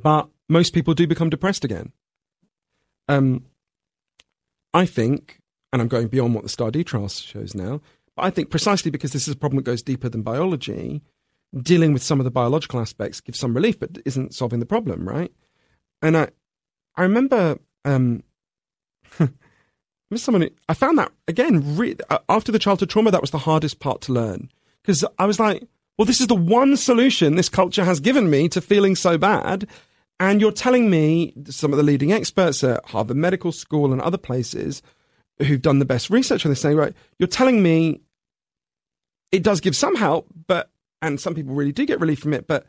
But 0.00 0.28
most 0.48 0.72
people 0.72 0.94
do 0.94 1.04
become 1.08 1.30
depressed 1.30 1.64
again. 1.64 1.90
Um, 3.08 3.44
I 4.72 4.86
think, 4.86 5.40
and 5.72 5.82
I'm 5.82 5.88
going 5.88 6.06
beyond 6.06 6.32
what 6.32 6.44
the 6.44 6.48
STAR*D 6.48 6.84
trial 6.84 7.08
shows 7.08 7.56
now, 7.56 7.80
but 8.14 8.22
I 8.22 8.30
think 8.30 8.50
precisely 8.50 8.92
because 8.92 9.12
this 9.12 9.26
is 9.26 9.34
a 9.34 9.36
problem 9.36 9.56
that 9.56 9.70
goes 9.70 9.82
deeper 9.82 10.08
than 10.08 10.22
biology, 10.22 11.02
dealing 11.60 11.92
with 11.92 12.04
some 12.04 12.20
of 12.20 12.24
the 12.24 12.30
biological 12.30 12.78
aspects 12.78 13.20
gives 13.20 13.40
some 13.40 13.52
relief, 13.52 13.80
but 13.80 13.98
isn't 14.04 14.32
solving 14.32 14.60
the 14.60 14.66
problem, 14.66 15.08
right? 15.08 15.32
And 16.00 16.16
I, 16.16 16.28
I 16.96 17.02
remember 17.02 17.58
um, 17.84 18.22
someone. 20.14 20.48
I 20.68 20.74
found 20.74 20.98
that 20.98 21.12
again 21.28 21.76
re- 21.76 21.96
uh, 22.10 22.18
after 22.28 22.52
the 22.52 22.58
childhood 22.58 22.90
trauma. 22.90 23.10
That 23.10 23.20
was 23.20 23.30
the 23.30 23.38
hardest 23.38 23.80
part 23.80 24.00
to 24.02 24.12
learn 24.12 24.50
because 24.82 25.04
I 25.18 25.26
was 25.26 25.40
like, 25.40 25.66
"Well, 25.96 26.06
this 26.06 26.20
is 26.20 26.26
the 26.26 26.34
one 26.34 26.76
solution 26.76 27.36
this 27.36 27.48
culture 27.48 27.84
has 27.84 28.00
given 28.00 28.30
me 28.30 28.48
to 28.50 28.60
feeling 28.60 28.96
so 28.96 29.18
bad." 29.18 29.66
And 30.20 30.40
you're 30.40 30.52
telling 30.52 30.88
me 30.88 31.34
some 31.46 31.72
of 31.72 31.78
the 31.78 31.82
leading 31.82 32.12
experts 32.12 32.62
at 32.62 32.84
Harvard 32.86 33.16
Medical 33.16 33.50
School 33.50 33.92
and 33.92 34.00
other 34.00 34.18
places 34.18 34.80
who've 35.40 35.62
done 35.62 35.80
the 35.80 35.84
best 35.84 36.10
research 36.10 36.46
on 36.46 36.50
this 36.50 36.62
thing, 36.62 36.76
right, 36.76 36.94
you're 37.18 37.26
telling 37.26 37.62
me 37.62 38.00
it 39.32 39.42
does 39.42 39.60
give 39.60 39.74
some 39.74 39.96
help, 39.96 40.28
but 40.46 40.70
and 41.00 41.20
some 41.20 41.34
people 41.34 41.54
really 41.54 41.72
do 41.72 41.84
get 41.84 42.00
relief 42.00 42.20
from 42.20 42.34
it, 42.34 42.46
but 42.46 42.66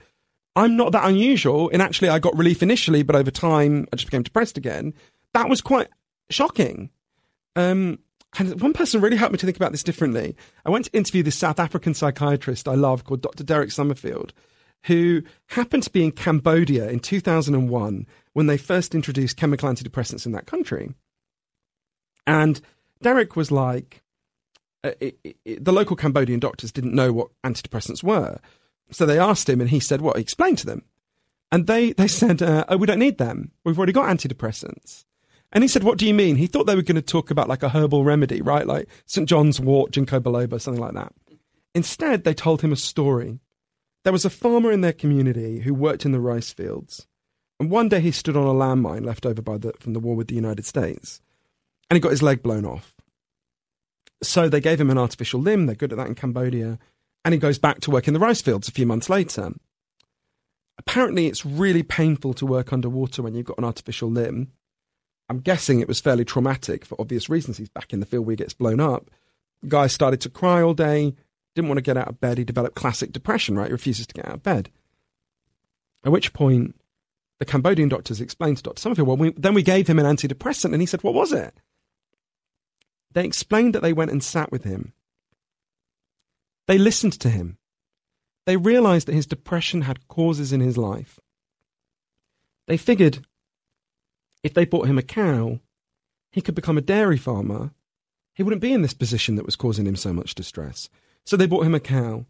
I'm 0.56 0.76
not 0.76 0.92
that 0.92 1.08
unusual. 1.08 1.70
And 1.72 1.82
actually, 1.82 2.10
I 2.10 2.20
got 2.20 2.38
relief 2.38 2.62
initially, 2.62 3.04
but 3.04 3.16
over 3.16 3.32
time, 3.32 3.88
I 3.92 3.96
just 3.96 4.08
became 4.08 4.24
depressed 4.24 4.58
again. 4.58 4.94
That 5.34 5.50
was 5.50 5.62
quite 5.62 5.88
shocking. 6.30 6.90
Um, 7.56 8.00
and 8.38 8.60
one 8.62 8.74
person 8.74 9.02
really 9.02 9.18
helped 9.18 9.34
me 9.34 9.38
to 9.40 9.46
think 9.46 9.58
about 9.58 9.72
this 9.72 9.84
differently. 9.84 10.36
I 10.66 10.70
went 10.70 10.86
to 10.86 10.98
interview 10.98 11.24
this 11.24 11.36
South 11.36 11.60
African 11.60 11.94
psychiatrist 11.94 12.68
I 12.68 12.76
love 12.76 13.04
called 13.04 13.22
Dr. 13.22 13.44
Derek 13.44 13.72
Summerfield, 13.72 14.34
who 14.86 15.22
happened 15.48 15.84
to 15.84 15.92
be 15.92 16.04
in 16.04 16.12
Cambodia 16.12 16.90
in 16.90 17.00
2001 17.00 18.08
when 18.34 18.48
they 18.48 18.58
first 18.58 18.96
introduced 18.96 19.38
chemical 19.38 19.70
antidepressants 19.70 20.26
in 20.26 20.32
that 20.32 20.48
country. 20.48 20.94
And 22.26 22.60
Derek 23.02 23.36
was 23.36 23.52
like, 23.52 24.02
uh, 24.84 24.92
it, 25.00 25.18
it, 25.24 25.64
the 25.64 25.74
local 25.74 25.96
Cambodian 25.96 26.40
doctors 26.40 26.72
didn't 26.72 26.96
know 26.96 27.14
what 27.14 27.30
antidepressants 27.44 28.04
were. 28.04 28.40
So 28.94 29.06
they 29.06 29.20
asked 29.20 29.50
him, 29.50 29.60
and 29.60 29.70
he 29.70 29.80
said, 29.80 30.02
"What?" 30.02 30.18
He 30.18 30.22
explained 30.22 30.60
to 30.60 30.66
them, 30.66 30.84
and 31.52 31.68
they 31.68 31.94
they 31.94 32.08
said, 32.08 32.42
uh, 32.42 32.66
"Oh, 32.70 32.78
we 32.78 32.88
don't 32.88 33.00
need 33.00 33.18
them. 33.18 33.52
We've 33.66 33.78
already 33.78 33.94
got 33.94 34.10
antidepressants." 34.10 35.06
And 35.52 35.64
he 35.64 35.68
said, 35.68 35.84
"What 35.84 35.98
do 35.98 36.08
you 36.08 36.14
mean?" 36.14 36.38
He 36.38 36.48
thought 36.48 36.66
they 36.66 36.76
were 36.76 36.82
going 36.82 36.96
to 36.96 37.02
talk 37.02 37.32
about 37.32 37.50
like 37.50 37.64
a 37.64 37.70
herbal 37.70 38.04
remedy, 38.04 38.42
right? 38.42 38.66
Like 38.66 38.88
St. 39.06 39.28
John's 39.28 39.60
wort, 39.60 39.92
ginkgo 39.92 40.20
biloba, 40.20 40.62
something 40.62 40.82
like 40.82 40.94
that. 40.94 41.14
Instead, 41.76 42.24
they 42.24 42.34
told 42.34 42.62
him 42.62 42.72
a 42.72 42.78
story. 42.78 43.40
There 44.04 44.14
was 44.14 44.26
a 44.26 44.30
farmer 44.30 44.72
in 44.72 44.82
their 44.82 44.94
community 44.94 45.62
who 45.62 45.74
worked 45.74 46.06
in 46.06 46.12
the 46.12 46.20
rice 46.20 46.52
fields, 46.52 47.08
and 47.60 47.72
one 47.72 47.90
day 47.90 48.00
he 48.00 48.12
stood 48.12 48.38
on 48.38 48.46
a 48.46 48.54
landmine 48.54 49.06
left 49.06 49.26
over 49.26 49.42
by 49.42 49.58
the 49.58 49.74
from 49.80 49.94
the 49.94 50.00
war 50.00 50.16
with 50.16 50.28
the 50.28 50.36
United 50.36 50.66
States, 50.66 51.22
and 51.90 51.96
he 51.96 52.02
got 52.02 52.12
his 52.12 52.24
leg 52.24 52.44
blown 52.44 52.66
off. 52.66 52.94
So 54.22 54.48
they 54.48 54.62
gave 54.62 54.80
him 54.80 54.90
an 54.90 54.98
artificial 54.98 55.40
limb. 55.40 55.66
They're 55.66 55.76
good 55.76 55.92
at 55.92 55.98
that 55.98 56.08
in 56.08 56.16
Cambodia 56.16 56.80
And 57.26 57.34
he 57.34 57.40
goes 57.40 57.58
back 57.58 57.80
to 57.82 57.92
work 57.92 58.08
in 58.08 58.14
the 58.14 58.20
rice 58.20 58.42
fields 58.42 58.68
a 58.68 58.72
few 58.72 58.86
months 58.86 59.10
later. 59.10 59.52
Apparently, 60.78 61.28
it's 61.28 61.46
really 61.46 61.84
painful 61.84 62.34
to 62.34 62.46
work 62.46 62.74
underwater 62.74 63.22
when 63.22 63.36
you've 63.36 63.46
got 63.46 63.58
an 63.58 63.64
artificial 63.64 64.10
limb. 64.10 64.52
I'm 65.30 65.40
guessing 65.40 65.80
it 65.80 65.88
was 65.88 66.02
fairly 66.02 66.26
traumatic 66.26 66.84
for 66.86 67.00
obvious 67.00 67.30
reasons. 67.30 67.58
He's 67.58 67.70
back 67.70 67.94
in 67.94 68.00
the 68.00 68.06
field 68.06 68.26
where 68.26 68.34
he 68.34 68.38
gets 68.38 68.54
blown 68.54 68.80
up. 68.80 69.10
The 69.62 69.70
guy 69.70 69.88
started 69.88 70.20
to 70.22 70.30
cry 70.30 70.62
all 70.62 70.74
day, 70.74 71.16
didn't 71.56 71.70
want 71.70 71.78
to 71.78 71.84
get 71.84 71.98
out 71.98 72.10
of 72.10 72.20
bed. 72.20 72.38
He 72.38 72.44
developed 72.44 72.76
classic 72.76 73.14
depression, 73.14 73.56
right? 73.56 73.68
He 73.68 73.72
refuses 73.72 74.08
to 74.08 74.14
get 74.14 74.28
out 74.28 74.36
of 74.36 74.44
bed. 74.44 74.70
At 76.04 76.12
which 76.12 76.34
point, 76.34 76.76
the 77.40 77.46
Cambodian 77.46 77.90
doctors 77.90 78.20
explained 78.20 78.58
to 78.58 78.64
Dr. 78.64 78.82
Summerfield, 78.82 79.08
well, 79.08 79.18
we, 79.18 79.32
then 79.32 79.54
we 79.54 79.64
gave 79.64 79.88
him 79.88 80.00
an 80.00 80.06
antidepressant. 80.06 80.74
And 80.74 80.82
he 80.82 80.86
said, 80.86 81.04
what 81.04 81.14
was 81.14 81.32
it? 81.32 81.54
They 83.12 83.26
explained 83.26 83.76
that 83.76 83.82
they 83.82 83.94
went 83.94 84.12
and 84.12 84.24
sat 84.24 84.52
with 84.52 84.64
him. 84.64 84.94
They 86.68 86.78
listened 86.78 87.20
to 87.20 87.30
him. 87.30 87.58
They 88.46 88.58
realized 88.58 89.08
that 89.08 89.16
his 89.16 89.26
depression 89.26 89.82
had 89.82 90.08
causes 90.08 90.52
in 90.52 90.60
his 90.60 90.78
life. 90.78 91.20
They 92.68 92.78
figured 92.78 93.26
if 94.44 94.54
they 94.54 94.66
bought 94.66 94.88
him 94.88 94.98
a 94.98 95.04
cow, 95.04 95.60
he 96.32 96.42
could 96.42 96.56
become 96.56 96.78
a 96.78 96.82
dairy 96.82 97.18
farmer. 97.18 97.72
He 98.34 98.44
wouldn't 98.44 98.62
be 98.62 98.74
in 98.74 98.82
this 98.82 98.94
position 98.94 99.36
that 99.36 99.46
was 99.46 99.56
causing 99.56 99.86
him 99.86 99.96
so 99.96 100.12
much 100.12 100.36
distress. 100.36 100.90
So 101.26 101.38
they 101.38 101.46
bought 101.46 101.66
him 101.66 101.76
a 101.76 101.80
cow. 101.80 102.26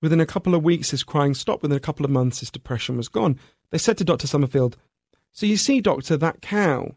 Within 0.00 0.20
a 0.20 0.26
couple 0.26 0.54
of 0.54 0.62
weeks, 0.62 0.90
his 0.90 1.02
crying 1.02 1.34
stopped. 1.34 1.62
Within 1.62 1.76
a 1.76 1.80
couple 1.80 2.04
of 2.04 2.10
months, 2.10 2.40
his 2.40 2.50
depression 2.50 2.96
was 2.96 3.08
gone. 3.08 3.38
They 3.70 3.78
said 3.78 3.98
to 3.98 4.04
Dr. 4.04 4.26
Summerfield, 4.26 4.76
So 5.32 5.44
you 5.44 5.56
see, 5.56 5.80
doctor, 5.80 6.16
that 6.16 6.40
cow, 6.40 6.94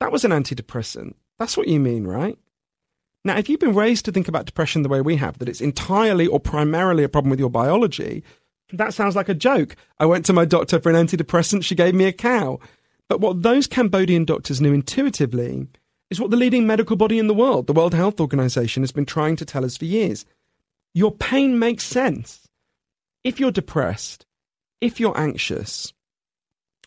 that 0.00 0.10
was 0.10 0.24
an 0.24 0.30
antidepressant. 0.30 1.14
That's 1.38 1.56
what 1.56 1.68
you 1.68 1.78
mean, 1.78 2.06
right? 2.06 2.38
Now, 3.24 3.36
if 3.36 3.48
you've 3.48 3.60
been 3.60 3.74
raised 3.74 4.04
to 4.04 4.12
think 4.12 4.28
about 4.28 4.46
depression 4.46 4.82
the 4.82 4.88
way 4.88 5.00
we 5.00 5.16
have, 5.16 5.38
that 5.38 5.48
it's 5.48 5.60
entirely 5.60 6.26
or 6.26 6.40
primarily 6.40 7.04
a 7.04 7.08
problem 7.08 7.30
with 7.30 7.40
your 7.40 7.50
biology, 7.50 8.22
that 8.72 8.94
sounds 8.94 9.16
like 9.16 9.28
a 9.28 9.34
joke. 9.34 9.76
I 9.98 10.06
went 10.06 10.24
to 10.26 10.32
my 10.32 10.44
doctor 10.44 10.78
for 10.80 10.90
an 10.90 11.06
antidepressant, 11.06 11.64
she 11.64 11.74
gave 11.74 11.94
me 11.94 12.04
a 12.04 12.12
cow. 12.12 12.60
But 13.08 13.20
what 13.20 13.42
those 13.42 13.66
Cambodian 13.66 14.24
doctors 14.24 14.60
knew 14.60 14.72
intuitively 14.72 15.66
is 16.10 16.20
what 16.20 16.30
the 16.30 16.36
leading 16.36 16.66
medical 16.66 16.96
body 16.96 17.18
in 17.18 17.26
the 17.26 17.34
world, 17.34 17.66
the 17.66 17.72
World 17.72 17.94
Health 17.94 18.20
Organization, 18.20 18.82
has 18.82 18.92
been 18.92 19.06
trying 19.06 19.36
to 19.36 19.44
tell 19.44 19.64
us 19.64 19.76
for 19.76 19.84
years. 19.84 20.24
Your 20.94 21.12
pain 21.12 21.58
makes 21.58 21.84
sense. 21.84 22.48
If 23.24 23.40
you're 23.40 23.50
depressed, 23.50 24.26
if 24.80 25.00
you're 25.00 25.18
anxious, 25.18 25.92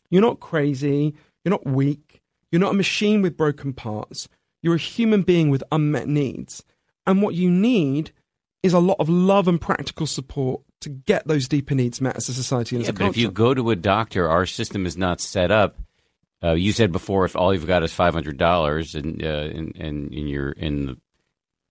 you're 0.09 0.21
not 0.21 0.39
crazy, 0.39 1.15
you're 1.43 1.51
not 1.51 1.65
weak, 1.65 2.21
you're 2.51 2.61
not 2.61 2.71
a 2.73 2.77
machine 2.77 3.21
with 3.21 3.37
broken 3.37 3.73
parts, 3.73 4.27
you're 4.61 4.75
a 4.75 4.79
human 4.79 5.23
being 5.23 5.49
with 5.49 5.63
unmet 5.71 6.07
needs. 6.07 6.63
And 7.05 7.21
what 7.21 7.35
you 7.35 7.49
need 7.49 8.11
is 8.63 8.73
a 8.73 8.79
lot 8.79 8.97
of 8.99 9.09
love 9.09 9.47
and 9.47 9.59
practical 9.59 10.05
support 10.05 10.61
to 10.81 10.89
get 10.89 11.27
those 11.27 11.47
deeper 11.47 11.75
needs 11.75 12.01
met 12.01 12.15
as 12.15 12.29
a 12.29 12.33
society 12.33 12.75
and 12.75 12.83
yeah, 12.83 12.89
as 12.89 12.89
a 12.89 12.93
but 12.93 12.99
culture. 12.99 13.11
if 13.11 13.17
you 13.17 13.31
go 13.31 13.53
to 13.53 13.71
a 13.71 13.75
doctor, 13.75 14.29
our 14.29 14.45
system 14.45 14.85
is 14.85 14.97
not 14.97 15.19
set 15.21 15.51
up. 15.51 15.77
Uh, 16.43 16.53
you 16.53 16.71
said 16.71 16.91
before, 16.91 17.25
if 17.25 17.35
all 17.35 17.53
you've 17.53 17.67
got 17.67 17.83
is 17.83 17.93
five 17.93 18.13
hundred 18.13 18.37
dollars 18.37 18.95
in, 18.95 19.23
uh, 19.23 19.49
in, 19.53 20.11
your 20.27 20.51
in 20.51 20.85
the 20.87 20.97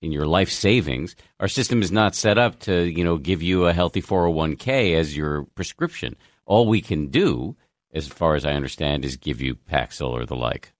in 0.00 0.12
your 0.12 0.26
life 0.26 0.50
savings, 0.50 1.16
our 1.40 1.48
system 1.48 1.82
is 1.82 1.90
not 1.90 2.14
set 2.14 2.38
up 2.38 2.60
to 2.60 2.84
you 2.84 3.04
know 3.04 3.18
give 3.18 3.42
you 3.42 3.66
a 3.66 3.72
healthy 3.72 4.00
four 4.00 4.22
hundred 4.22 4.36
one 4.36 4.56
k 4.56 4.94
as 4.94 5.16
your 5.16 5.44
prescription. 5.54 6.16
All 6.46 6.66
we 6.68 6.80
can 6.80 7.08
do, 7.08 7.56
as 7.92 8.06
far 8.08 8.34
as 8.34 8.44
I 8.44 8.52
understand, 8.52 9.04
is 9.04 9.16
give 9.16 9.40
you 9.40 9.56
Paxil 9.56 10.10
or 10.10 10.24
the 10.24 10.36
like. 10.36 10.72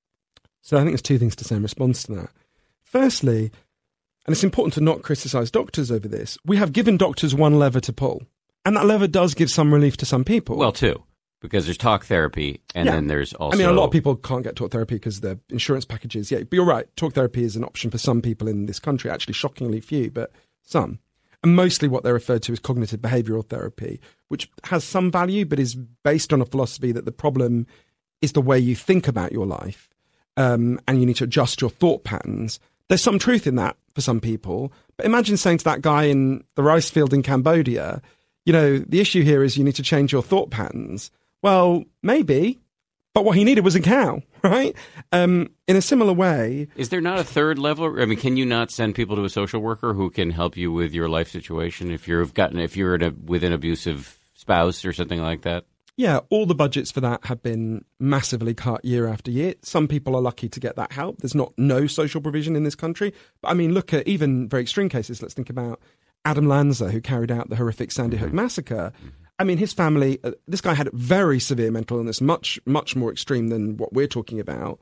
So 0.63 0.77
I 0.77 0.81
think 0.81 0.91
there's 0.93 1.03
two 1.03 1.19
things 1.19 1.37
to 1.37 1.45
say 1.45 1.57
in 1.57 1.63
response 1.63 2.03
to 2.05 2.13
that. 2.17 2.31
Firstly, 2.83 3.51
and 4.27 4.33
it's 4.35 4.45
important 4.45 4.75
to 4.75 4.81
not 4.81 5.03
criticize 5.03 5.51
doctors 5.51 5.91
over 5.91 6.09
this, 6.09 6.37
we 6.45 6.57
have 6.57 6.73
given 6.73 6.97
doctors 6.97 7.35
one 7.35 7.59
lever 7.59 7.81
to 7.81 7.93
pull. 7.93 8.23
And 8.65 8.77
that 8.77 8.85
lever 8.87 9.07
does 9.09 9.35
give 9.35 9.51
some 9.51 9.73
relief 9.73 9.97
to 9.99 10.05
some 10.07 10.25
people. 10.25 10.57
Well, 10.57 10.73
too, 10.73 11.03
because 11.41 11.65
there's 11.65 11.79
talk 11.79 12.05
therapy, 12.05 12.61
and 12.75 12.87
Yeah. 12.87 12.93
then 12.93 13.07
there's 13.07 13.33
also. 13.33 13.57
I 13.57 13.59
mean, 13.59 13.69
a 13.69 13.73
lot 13.73 13.87
of 13.87 13.91
people 13.91 14.17
can't 14.17 14.45
get 14.45 14.57
talk 14.57 14.71
therapy 14.71 14.97
because 14.97 15.21
their 15.21 15.39
insurance 15.49 15.87
packages. 15.87 16.31
Yeah, 16.31 16.41
but 16.41 16.53
you're 16.53 16.67
right. 16.67 16.87
Talk 16.97 17.15
therapy 17.15 17.45
is 17.45 17.57
an 17.57 17.65
option 17.65 17.91
for 17.91 17.99
some 17.99 18.21
people 18.21 18.47
in 18.49 18.67
this 18.67 18.79
country. 18.79 19.11
Actually, 19.11 19.35
shockingly 19.35 19.81
few, 19.81 20.11
but 20.11 20.31
some. 20.63 20.99
And 21.43 21.57
mostly 21.57 21.89
what 21.89 22.03
they're 22.05 22.13
referred 22.13 22.43
to 22.43 22.53
as 22.53 22.59
cognitive 22.59 23.01
behavioral 23.01 23.49
therapy, 23.49 23.99
which 24.29 24.51
has 24.65 24.85
some 24.85 25.11
value, 25.11 25.47
but 25.47 25.59
is 25.59 25.75
based 25.75 26.35
on 26.35 26.43
a 26.43 26.47
philosophy 26.47 26.93
that 26.93 27.07
the 27.07 27.13
problem 27.13 27.67
is 28.21 28.33
the 28.33 28.43
way 28.43 28.59
you 28.59 28.77
think 28.77 29.09
about 29.09 29.33
your 29.33 29.47
life, 29.47 29.89
um, 30.41 30.81
and 30.89 30.99
you 30.99 31.07
need 31.07 31.17
to 31.17 31.25
adjust 31.25 31.61
your 31.61 31.71
thought 31.71 32.03
patterns. 32.03 32.59
There's 32.89 33.03
some 33.03 33.19
truth 33.19 33.47
in 33.47 33.57
that 33.57 33.77
for 33.95 34.01
some 34.01 34.21
people, 34.21 34.73
but 34.97 35.05
imagine 35.05 35.37
saying 35.37 35.59
to 35.59 35.65
that 35.65 35.83
guy 35.83 36.05
in 36.05 36.43
the 36.55 36.63
rice 36.63 36.89
field 36.89 37.13
in 37.13 37.23
Cambodia, 37.23 38.01
you 38.47 38.53
know, 38.53 38.79
the 38.79 39.01
issue 39.01 39.23
here 39.23 39.43
is 39.43 39.59
you 39.59 39.65
need 39.65 39.75
to 39.77 39.83
change 39.83 40.13
your 40.13 40.23
thought 40.23 40.51
patterns. 40.51 41.11
Well, 41.43 41.85
maybe, 42.03 42.59
but 43.13 43.25
what 43.25 43.37
he 43.37 43.45
needed 43.45 43.65
was 43.65 43.75
a 43.75 43.81
cow, 43.81 44.23
right? 44.43 44.75
Um, 45.13 45.51
in 45.69 45.77
a 45.77 45.83
similar 45.83 46.15
way, 46.15 46.69
Is 46.75 46.89
there 46.89 47.03
not 47.03 47.19
a 47.19 47.25
third 47.25 47.59
level? 47.59 48.01
I 48.01 48.07
mean, 48.07 48.19
can 48.19 48.37
you 48.39 48.47
not 48.47 48.71
send 48.71 48.95
people 48.95 49.17
to 49.17 49.25
a 49.25 49.29
social 49.29 49.61
worker 49.61 49.93
who 49.93 50.09
can 50.11 50.31
help 50.31 50.57
you 50.57 50.73
with 50.73 50.95
your 50.95 51.09
life 51.09 51.29
situation 51.31 51.91
if 51.91 52.09
you've 52.09 52.35
gotten 52.35 52.59
if 52.59 52.77
you're 52.77 52.95
a, 52.95 53.11
with 53.11 53.45
an 53.45 53.53
abusive 53.53 54.19
spouse 54.35 54.85
or 54.87 54.95
something 54.95 55.21
like 55.21 55.43
that? 55.43 55.65
Yeah, 56.01 56.21
all 56.31 56.47
the 56.47 56.55
budgets 56.55 56.91
for 56.91 57.03
that 57.03 57.27
have 57.27 57.43
been 57.43 57.85
massively 57.99 58.55
cut 58.55 58.83
year 58.87 59.07
after 59.07 59.31
year. 59.31 59.55
Some 59.63 59.87
people 59.87 60.17
are 60.17 60.23
lucky 60.23 60.49
to 60.49 60.59
get 60.59 60.75
that 60.77 60.93
help. 60.93 61.19
There's 61.19 61.35
not 61.35 61.53
no 61.59 61.87
social 61.87 62.23
provision 62.23 62.57
in 62.57 62.65
this 62.65 62.75
country. 62.75 63.13
But 63.43 63.51
I 63.51 63.55
mean, 63.55 63.75
look 63.75 63.93
at 63.93 64.09
even 64.09 64.49
very 64.49 64.63
extreme 64.63 64.89
cases. 64.89 65.21
Let's 65.21 65.35
think 65.35 65.51
about 65.51 65.79
Adam 66.25 66.49
Lanza, 66.49 66.91
who 66.91 67.03
carried 67.03 67.31
out 67.31 67.51
the 67.51 67.57
horrific 67.57 67.93
Sandy 67.93 68.17
Hook 68.17 68.33
massacre. 68.33 68.93
I 69.39 69.45
mean, 69.45 69.59
his 69.59 69.75
family, 69.75 70.19
uh, 70.25 70.33
this 70.49 70.63
guy 70.63 70.73
had 70.73 70.89
very 70.95 71.39
severe 71.39 71.71
mental 71.71 71.99
illness, 71.99 72.23
much, 72.23 72.59
much 72.65 72.97
more 72.97 73.13
extreme 73.13 73.49
than 73.49 73.77
what 73.77 73.93
we're 73.93 74.07
talking 74.07 74.41
about. 74.41 74.81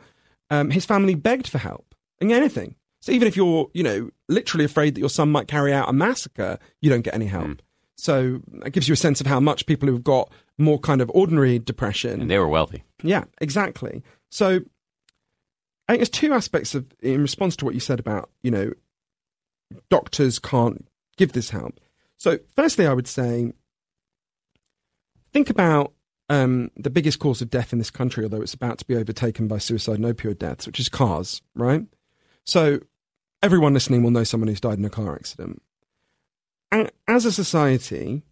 Um, 0.50 0.70
his 0.70 0.86
family 0.86 1.16
begged 1.16 1.48
for 1.48 1.58
help 1.58 1.96
and 2.20 2.30
anything. 2.30 2.76
So 3.00 3.10
even 3.10 3.26
if 3.26 3.36
you're, 3.36 3.70
you 3.74 3.82
know, 3.82 4.10
literally 4.28 4.64
afraid 4.64 4.94
that 4.94 5.00
your 5.00 5.10
son 5.10 5.32
might 5.32 5.48
carry 5.48 5.72
out 5.72 5.88
a 5.88 5.92
massacre, 5.92 6.60
you 6.80 6.90
don't 6.90 7.02
get 7.02 7.14
any 7.14 7.26
help. 7.26 7.60
So 7.98 8.40
that 8.62 8.70
gives 8.70 8.88
you 8.88 8.92
a 8.92 8.96
sense 8.96 9.20
of 9.20 9.26
how 9.26 9.40
much 9.40 9.66
people 9.66 9.88
who've 9.88 10.04
got 10.04 10.32
more 10.56 10.78
kind 10.78 11.00
of 11.00 11.10
ordinary 11.12 11.58
depression. 11.58 12.20
And 12.20 12.30
they 12.30 12.38
were 12.38 12.48
wealthy. 12.48 12.84
Yeah, 13.02 13.24
exactly. 13.40 14.04
So 14.30 14.60
I 15.88 15.92
think 15.92 16.00
there's 16.00 16.08
two 16.08 16.32
aspects 16.32 16.76
of 16.76 16.86
in 17.00 17.20
response 17.20 17.56
to 17.56 17.64
what 17.64 17.74
you 17.74 17.80
said 17.80 17.98
about, 17.98 18.30
you 18.42 18.52
know, 18.52 18.72
doctors 19.90 20.38
can't 20.38 20.86
give 21.16 21.32
this 21.32 21.50
help. 21.50 21.80
So 22.18 22.38
firstly 22.54 22.86
I 22.86 22.94
would 22.94 23.08
say 23.08 23.52
think 25.32 25.50
about 25.50 25.92
um, 26.28 26.70
the 26.76 26.90
biggest 26.90 27.18
cause 27.18 27.42
of 27.42 27.50
death 27.50 27.72
in 27.72 27.80
this 27.80 27.90
country, 27.90 28.22
although 28.22 28.42
it's 28.42 28.54
about 28.54 28.78
to 28.78 28.84
be 28.84 28.94
overtaken 28.94 29.48
by 29.48 29.58
suicide 29.58 29.98
and 29.98 30.04
opioid 30.04 30.38
deaths, 30.38 30.66
which 30.66 30.78
is 30.78 30.88
cars, 30.88 31.42
right? 31.56 31.82
So 32.44 32.78
everyone 33.42 33.74
listening 33.74 34.04
will 34.04 34.12
know 34.12 34.24
someone 34.24 34.48
who's 34.48 34.60
died 34.60 34.78
in 34.78 34.84
a 34.84 34.90
car 34.90 35.16
accident. 35.16 35.62
As 36.70 37.24
a 37.24 37.32
society, 37.32 38.22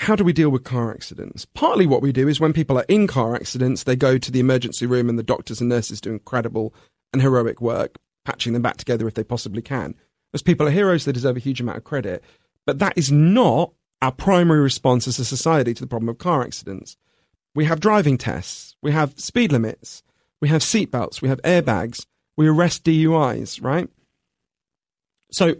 how 0.00 0.14
do 0.16 0.24
we 0.24 0.32
deal 0.32 0.50
with 0.50 0.64
car 0.64 0.92
accidents? 0.92 1.46
Partly 1.46 1.86
what 1.86 2.02
we 2.02 2.12
do 2.12 2.28
is 2.28 2.40
when 2.40 2.52
people 2.52 2.76
are 2.76 2.84
in 2.88 3.06
car 3.06 3.34
accidents, 3.34 3.84
they 3.84 3.96
go 3.96 4.18
to 4.18 4.30
the 4.30 4.40
emergency 4.40 4.86
room 4.86 5.08
and 5.08 5.18
the 5.18 5.22
doctors 5.22 5.60
and 5.60 5.70
nurses 5.70 6.00
do 6.00 6.12
incredible 6.12 6.74
and 7.12 7.22
heroic 7.22 7.60
work, 7.60 7.96
patching 8.24 8.52
them 8.52 8.62
back 8.62 8.76
together 8.76 9.08
if 9.08 9.14
they 9.14 9.24
possibly 9.24 9.62
can. 9.62 9.94
Those 10.32 10.42
people 10.42 10.66
are 10.66 10.72
heroes, 10.72 11.04
they 11.04 11.12
deserve 11.12 11.36
a 11.36 11.40
huge 11.40 11.60
amount 11.60 11.78
of 11.78 11.84
credit. 11.84 12.22
But 12.66 12.80
that 12.80 12.98
is 12.98 13.10
not 13.10 13.72
our 14.02 14.12
primary 14.12 14.60
response 14.60 15.08
as 15.08 15.18
a 15.18 15.24
society 15.24 15.72
to 15.72 15.82
the 15.82 15.86
problem 15.86 16.08
of 16.08 16.18
car 16.18 16.42
accidents. 16.42 16.96
We 17.54 17.64
have 17.66 17.80
driving 17.80 18.18
tests, 18.18 18.76
we 18.82 18.90
have 18.90 19.18
speed 19.18 19.52
limits, 19.52 20.02
we 20.40 20.48
have 20.48 20.60
seatbelts, 20.60 21.22
we 21.22 21.28
have 21.28 21.40
airbags, 21.42 22.04
we 22.36 22.48
arrest 22.48 22.84
DUIs, 22.84 23.62
right? 23.62 23.88
So 25.30 25.54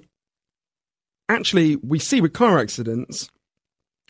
actually, 1.28 1.76
we 1.76 1.98
see 1.98 2.20
with 2.20 2.32
car 2.32 2.58
accidents, 2.58 3.30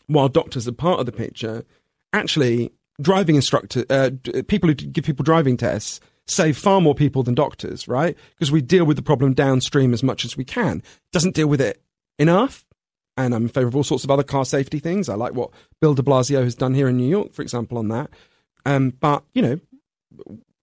while 0.07 0.29
doctors 0.29 0.67
are 0.67 0.73
part 0.73 0.99
of 0.99 1.05
the 1.05 1.11
picture, 1.11 1.65
actually, 2.13 2.71
driving 3.01 3.35
instructor, 3.35 3.85
uh, 3.89 4.11
people 4.47 4.69
who 4.69 4.75
give 4.75 5.03
people 5.03 5.23
driving 5.23 5.57
tests 5.57 5.99
save 6.27 6.57
far 6.57 6.81
more 6.81 6.95
people 6.95 7.23
than 7.23 7.35
doctors, 7.35 7.87
right? 7.87 8.17
Because 8.31 8.51
we 8.51 8.61
deal 8.61 8.85
with 8.85 8.97
the 8.97 9.03
problem 9.03 9.33
downstream 9.33 9.93
as 9.93 10.03
much 10.03 10.25
as 10.25 10.35
we 10.35 10.43
can. 10.43 10.81
Doesn't 11.11 11.35
deal 11.35 11.47
with 11.47 11.61
it 11.61 11.81
enough. 12.17 12.65
And 13.17 13.33
I'm 13.33 13.43
in 13.43 13.49
favour 13.49 13.67
of 13.67 13.75
all 13.75 13.83
sorts 13.83 14.03
of 14.03 14.11
other 14.11 14.23
car 14.23 14.43
safety 14.43 14.79
things. 14.79 15.07
I 15.07 15.15
like 15.15 15.33
what 15.33 15.51
Bill 15.79 15.93
de 15.93 16.01
Blasio 16.01 16.43
has 16.43 16.55
done 16.55 16.73
here 16.73 16.89
in 16.89 16.97
New 16.97 17.07
York, 17.07 17.33
for 17.33 17.41
example, 17.43 17.77
on 17.77 17.87
that. 17.89 18.09
Um, 18.65 18.89
but, 18.99 19.23
you 19.33 19.41
know, 19.41 19.59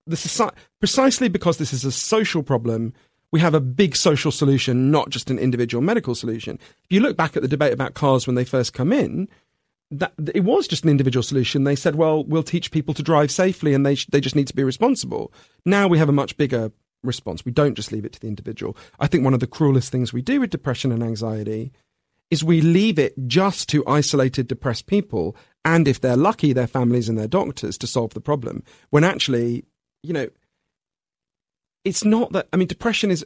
the 0.07 0.17
society, 0.17 0.57
precisely 0.81 1.29
because 1.29 1.57
this 1.57 1.73
is 1.73 1.85
a 1.85 1.93
social 1.93 2.43
problem, 2.43 2.93
we 3.33 3.41
have 3.41 3.55
a 3.55 3.61
big 3.61 3.97
social 3.97 4.31
solution, 4.31 4.91
not 4.91 5.09
just 5.09 5.31
an 5.31 5.39
individual 5.39 5.83
medical 5.83 6.15
solution. 6.15 6.59
If 6.85 6.91
you 6.91 7.01
look 7.01 7.17
back 7.17 7.37
at 7.37 7.43
the 7.43 7.49
debate 7.49 7.73
about 7.73 7.95
cars 7.95 8.27
when 8.27 8.37
they 8.37 8.45
first 8.45 8.75
come 8.75 8.93
in, 8.93 9.29
that 9.91 10.13
it 10.35 10.45
was 10.45 10.69
just 10.69 10.85
an 10.85 10.91
individual 10.91 11.23
solution. 11.23 11.65
They 11.65 11.77
said, 11.77 11.97
"Well, 11.97 12.25
we'll 12.25 12.43
teach 12.43 12.71
people 12.71 12.95
to 12.95 13.03
drive 13.03 13.31
safely, 13.31 13.75
and 13.75 13.85
they 13.85 13.95
sh- 13.95 14.07
they 14.07 14.21
just 14.21 14.37
need 14.37 14.47
to 14.49 14.57
be 14.57 14.65
responsible." 14.65 15.33
Now 15.67 15.89
we 15.89 15.99
have 15.99 16.09
a 16.09 16.13
much 16.13 16.37
bigger 16.37 16.73
response. 17.03 17.45
We 17.45 17.53
don't 17.53 17.75
just 17.75 17.93
leave 17.93 18.05
it 18.05 18.13
to 18.13 18.21
the 18.21 18.29
individual. 18.29 18.77
I 19.01 19.07
think 19.07 19.25
one 19.25 19.35
of 19.35 19.41
the 19.41 19.47
cruelest 19.47 19.91
things 19.91 20.13
we 20.13 20.23
do 20.23 20.41
with 20.41 20.51
depression 20.51 20.93
and 20.93 21.03
anxiety 21.03 21.73
is 22.31 22.43
we 22.43 22.63
leave 22.63 22.99
it 22.99 23.15
just 23.27 23.69
to 23.69 23.87
isolated, 23.87 24.49
depressed 24.49 24.87
people, 24.87 25.37
and 25.65 25.87
if 25.87 26.01
they're 26.01 26.17
lucky, 26.17 26.53
their 26.53 26.67
families 26.67 27.09
and 27.09 27.19
their 27.19 27.29
doctors 27.29 27.77
to 27.79 27.87
solve 27.87 28.15
the 28.15 28.21
problem. 28.21 28.63
When 28.89 29.05
actually, 29.05 29.65
you 30.03 30.15
know, 30.15 30.29
it's 31.85 32.05
not 32.05 32.33
that. 32.33 32.49
I 32.53 32.57
mean, 32.57 32.69
depression 32.69 33.11
is, 33.11 33.25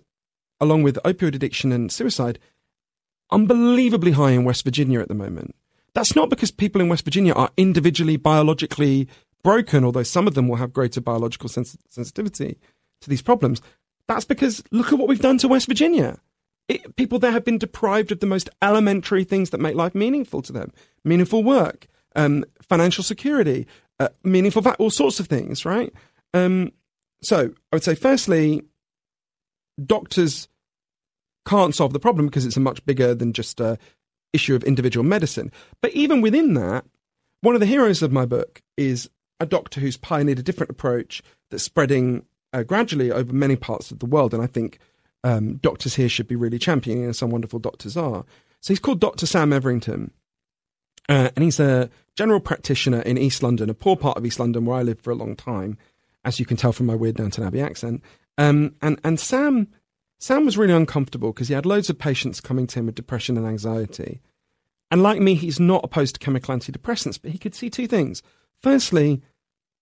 along 0.60 0.82
with 0.82 0.98
opioid 1.04 1.34
addiction 1.34 1.72
and 1.72 1.90
suicide, 1.92 2.38
unbelievably 3.30 4.12
high 4.12 4.30
in 4.30 4.44
West 4.44 4.64
Virginia 4.64 5.00
at 5.00 5.08
the 5.08 5.14
moment. 5.14 5.54
That's 5.94 6.14
not 6.14 6.28
because 6.28 6.50
people 6.50 6.80
in 6.80 6.88
West 6.88 7.04
Virginia 7.04 7.32
are 7.32 7.50
individually 7.56 8.16
biologically 8.16 9.08
broken, 9.42 9.84
although 9.84 10.02
some 10.02 10.26
of 10.26 10.34
them 10.34 10.48
will 10.48 10.56
have 10.56 10.72
greater 10.72 11.00
biological 11.00 11.48
sens- 11.48 11.76
sensitivity 11.88 12.58
to 13.00 13.08
these 13.08 13.22
problems. 13.22 13.62
That's 14.08 14.24
because 14.24 14.62
look 14.70 14.92
at 14.92 14.98
what 14.98 15.08
we've 15.08 15.20
done 15.20 15.38
to 15.38 15.48
West 15.48 15.68
Virginia. 15.68 16.20
It, 16.68 16.96
people 16.96 17.18
there 17.18 17.32
have 17.32 17.44
been 17.44 17.58
deprived 17.58 18.10
of 18.10 18.20
the 18.20 18.26
most 18.26 18.50
elementary 18.60 19.24
things 19.24 19.50
that 19.50 19.60
make 19.60 19.76
life 19.76 19.94
meaningful 19.94 20.42
to 20.42 20.52
them 20.52 20.72
meaningful 21.04 21.44
work, 21.44 21.86
um, 22.16 22.44
financial 22.60 23.04
security, 23.04 23.66
uh, 24.00 24.08
meaningful, 24.24 24.60
va- 24.60 24.74
all 24.80 24.90
sorts 24.90 25.20
of 25.20 25.28
things, 25.28 25.64
right? 25.64 25.92
Um, 26.34 26.72
so 27.22 27.50
I 27.72 27.76
would 27.76 27.84
say, 27.84 27.94
firstly, 27.94 28.62
doctors 29.84 30.48
can't 31.46 31.74
solve 31.74 31.92
the 31.92 32.00
problem 32.00 32.26
because 32.26 32.44
it's 32.44 32.56
a 32.56 32.60
much 32.60 32.84
bigger 32.84 33.14
than 33.14 33.32
just 33.32 33.60
a 33.60 33.78
issue 34.32 34.54
of 34.54 34.64
individual 34.64 35.04
medicine. 35.04 35.52
But 35.80 35.92
even 35.92 36.20
within 36.20 36.54
that, 36.54 36.84
one 37.40 37.54
of 37.54 37.60
the 37.60 37.66
heroes 37.66 38.02
of 38.02 38.12
my 38.12 38.26
book 38.26 38.62
is 38.76 39.08
a 39.40 39.46
doctor 39.46 39.80
who's 39.80 39.96
pioneered 39.96 40.38
a 40.38 40.42
different 40.42 40.70
approach 40.70 41.22
that's 41.50 41.62
spreading 41.62 42.24
uh, 42.52 42.62
gradually 42.62 43.12
over 43.12 43.32
many 43.32 43.56
parts 43.56 43.90
of 43.90 43.98
the 43.98 44.06
world. 44.06 44.34
And 44.34 44.42
I 44.42 44.46
think 44.46 44.78
um, 45.24 45.56
doctors 45.56 45.94
here 45.94 46.08
should 46.08 46.28
be 46.28 46.36
really 46.36 46.58
championing, 46.58 47.04
and 47.04 47.16
some 47.16 47.30
wonderful 47.30 47.58
doctors 47.58 47.96
are. 47.96 48.24
So 48.60 48.72
he's 48.72 48.80
called 48.80 49.00
Dr. 49.00 49.26
Sam 49.26 49.52
Everington. 49.52 50.12
Uh, 51.08 51.30
and 51.36 51.44
he's 51.44 51.60
a 51.60 51.88
general 52.16 52.40
practitioner 52.40 53.00
in 53.02 53.16
East 53.16 53.42
London, 53.42 53.70
a 53.70 53.74
poor 53.74 53.96
part 53.96 54.16
of 54.16 54.26
East 54.26 54.40
London 54.40 54.64
where 54.64 54.78
I 54.78 54.82
lived 54.82 55.02
for 55.02 55.12
a 55.12 55.16
long 55.16 55.36
time, 55.36 55.78
as 56.26 56.40
you 56.40 56.44
can 56.44 56.56
tell 56.56 56.72
from 56.72 56.86
my 56.86 56.94
weird 56.94 57.16
Downton 57.16 57.44
Abbey 57.44 57.62
accent. 57.62 58.02
Um, 58.36 58.74
and, 58.82 59.00
and 59.04 59.18
Sam, 59.18 59.68
Sam 60.18 60.44
was 60.44 60.58
really 60.58 60.74
uncomfortable 60.74 61.32
because 61.32 61.48
he 61.48 61.54
had 61.54 61.64
loads 61.64 61.88
of 61.88 61.98
patients 61.98 62.40
coming 62.40 62.66
to 62.66 62.80
him 62.80 62.86
with 62.86 62.96
depression 62.96 63.38
and 63.38 63.46
anxiety. 63.46 64.20
And 64.90 65.02
like 65.02 65.20
me, 65.20 65.34
he's 65.34 65.60
not 65.60 65.84
opposed 65.84 66.16
to 66.16 66.18
chemical 66.18 66.54
antidepressants, 66.54 67.20
but 67.22 67.30
he 67.30 67.38
could 67.38 67.54
see 67.54 67.70
two 67.70 67.86
things. 67.86 68.22
Firstly, 68.60 69.22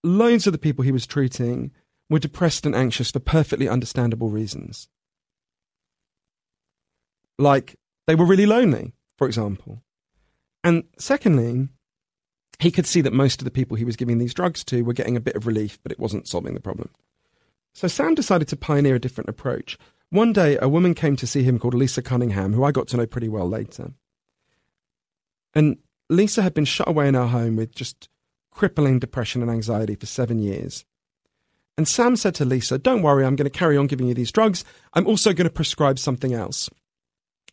loads 0.05 0.47
of 0.47 0.53
the 0.53 0.59
people 0.59 0.85
he 0.85 0.93
was 0.93 1.07
treating 1.07 1.73
were 2.11 2.19
depressed 2.19 2.67
and 2.67 2.75
anxious 2.75 3.11
for 3.11 3.21
perfectly 3.21 3.69
understandable 3.69 4.29
reasons. 4.29 4.89
Like 7.39 7.77
they 8.07 8.15
were 8.15 8.27
really 8.27 8.47
lonely, 8.47 8.93
for 9.17 9.27
example. 9.27 9.83
And 10.63 10.85
secondly, 10.99 11.69
he 12.65 12.71
could 12.71 12.87
see 12.87 13.03
that 13.03 13.13
most 13.13 13.43
of 13.43 13.45
the 13.45 13.51
people 13.51 13.77
he 13.77 13.85
was 13.85 13.95
giving 13.95 14.17
these 14.17 14.33
drugs 14.33 14.65
to 14.65 14.83
were 14.83 14.95
getting 14.95 15.19
a 15.19 15.21
bit 15.21 15.37
of 15.37 15.47
relief, 15.47 15.79
but 15.83 15.93
it 15.93 16.01
wasn't 16.01 16.27
solving 16.27 16.55
the 16.55 16.61
problem. 16.61 16.89
So 17.75 17.89
Sam 17.89 18.15
decided 18.15 18.49
to 18.49 18.57
pioneer 18.57 18.95
a 18.95 18.99
different 18.99 19.29
approach. 19.29 19.77
One 20.09 20.33
day, 20.33 20.57
a 20.63 20.69
woman 20.69 20.95
came 20.95 21.15
to 21.17 21.27
see 21.27 21.43
him 21.43 21.59
called 21.59 21.75
Lisa 21.75 22.01
Cunningham, 22.01 22.55
who 22.55 22.65
I 22.65 22.73
got 22.73 22.89
to 22.89 22.97
know 22.97 23.07
pretty 23.07 23.29
well 23.29 23.47
later. 23.47 23.93
And 25.55 25.77
Lisa 26.09 26.41
had 26.41 26.55
been 26.55 26.65
shut 26.65 26.89
away 26.89 27.07
in 27.07 27.13
her 27.13 27.27
home 27.27 27.57
with 27.57 27.75
just 27.75 28.09
crippling 28.51 28.99
depression 28.99 29.43
and 29.43 29.51
anxiety 29.51 29.95
for 29.95 30.07
seven 30.07 30.39
years. 30.39 30.87
And 31.77 31.87
Sam 31.87 32.17
said 32.17 32.35
to 32.37 32.47
Lisa, 32.47 32.79
Don't 32.79 33.03
worry, 33.03 33.27
I'm 33.27 33.37
going 33.37 33.51
to 33.51 33.59
carry 33.59 33.77
on 33.77 33.89
giving 33.89 34.07
you 34.07 34.15
these 34.15 34.33
drugs. 34.33 34.65
I'm 34.95 35.07
also 35.07 35.35
going 35.35 35.49
to 35.49 35.55
prescribe 35.55 35.99
something 35.99 36.33
else. 36.33 36.71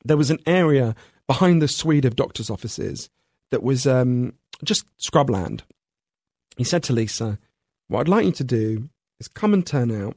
There 0.05 0.17
was 0.17 0.31
an 0.31 0.39
area 0.45 0.95
behind 1.27 1.61
the 1.61 1.67
suite 1.67 2.05
of 2.05 2.15
doctors' 2.15 2.49
offices 2.49 3.09
that 3.49 3.61
was 3.61 3.85
um, 3.85 4.33
just 4.63 4.85
scrubland. 4.97 5.61
He 6.57 6.63
said 6.63 6.83
to 6.83 6.93
Lisa, 6.93 7.39
What 7.88 8.01
I'd 8.01 8.07
like 8.07 8.25
you 8.25 8.31
to 8.33 8.43
do 8.43 8.89
is 9.19 9.27
come 9.27 9.53
and 9.53 9.65
turn 9.65 9.91
out 9.91 10.15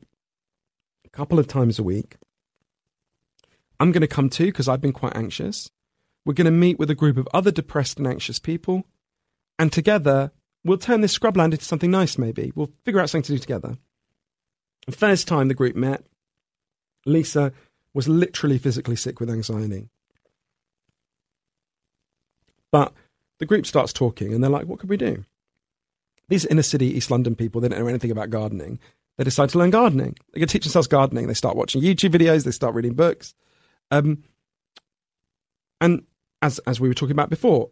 a 1.05 1.09
couple 1.09 1.39
of 1.39 1.47
times 1.47 1.79
a 1.79 1.83
week. 1.83 2.17
I'm 3.81 3.93
going 3.93 4.03
to 4.03 4.07
come 4.07 4.31
too 4.31 4.47
because 4.47 4.69
I've 4.69 4.81
been 4.81 4.93
quite 4.93 5.17
anxious. 5.17 5.71
We're 6.25 6.35
going 6.35 6.47
to 6.47 6.51
meet 6.51 6.79
with 6.79 6.91
a 6.91 6.95
group 6.95 7.17
of 7.17 7.29
other 7.35 7.51
depressed 7.51 7.99
and 7.99 8.07
anxious 8.07 8.39
people, 8.39 8.85
and 9.59 9.71
together 9.71 10.33
we'll 10.65 10.79
turn 10.79 11.01
this 11.01 11.17
scrubland 11.17 11.53
into 11.53 11.65
something 11.65 11.91
nice, 11.91 12.17
maybe. 12.17 12.53
We'll 12.55 12.73
figure 12.85 13.01
out 13.01 13.11
something 13.11 13.27
to 13.27 13.33
do 13.33 13.39
together. 13.39 13.77
The 14.87 14.93
first 14.93 15.29
time 15.29 15.49
the 15.49 15.55
group 15.55 15.77
met, 15.77 16.05
Lisa 17.07 17.53
was 17.93 18.09
literally 18.09 18.59
physically 18.59 18.97
sick 18.97 19.21
with 19.21 19.31
anxiety. 19.31 19.89
But 22.73 22.93
the 23.39 23.47
group 23.47 23.67
starts 23.67 23.93
talking 23.93 24.33
and 24.33 24.43
they're 24.43 24.51
like, 24.51 24.67
what 24.67 24.79
could 24.79 24.91
we 24.91 24.97
do? 24.97 25.25
These 26.29 26.47
inner 26.47 26.63
city 26.63 26.87
East 26.87 27.11
London 27.11 27.35
people, 27.35 27.61
they 27.61 27.69
don't 27.69 27.81
know 27.81 27.87
anything 27.87 28.11
about 28.11 28.31
gardening. 28.31 28.79
They 29.17 29.25
decide 29.25 29.51
to 29.51 29.59
learn 29.59 29.71
gardening. 29.71 30.17
They 30.33 30.41
can 30.41 30.49
teach 30.49 30.65
themselves 30.65 30.89
gardening. 30.89 31.27
They 31.27 31.35
start 31.35 31.57
watching 31.57 31.83
YouTube 31.83 32.11
videos. 32.11 32.45
They 32.45 32.51
start 32.51 32.75
reading 32.75 32.95
books. 32.95 33.35
Um, 33.91 34.25
and 35.81 36.05
as, 36.43 36.59
as 36.61 36.81
we 36.81 36.89
were 36.89 36.95
talking 36.95 37.13
about 37.13 37.31
before, 37.31 37.71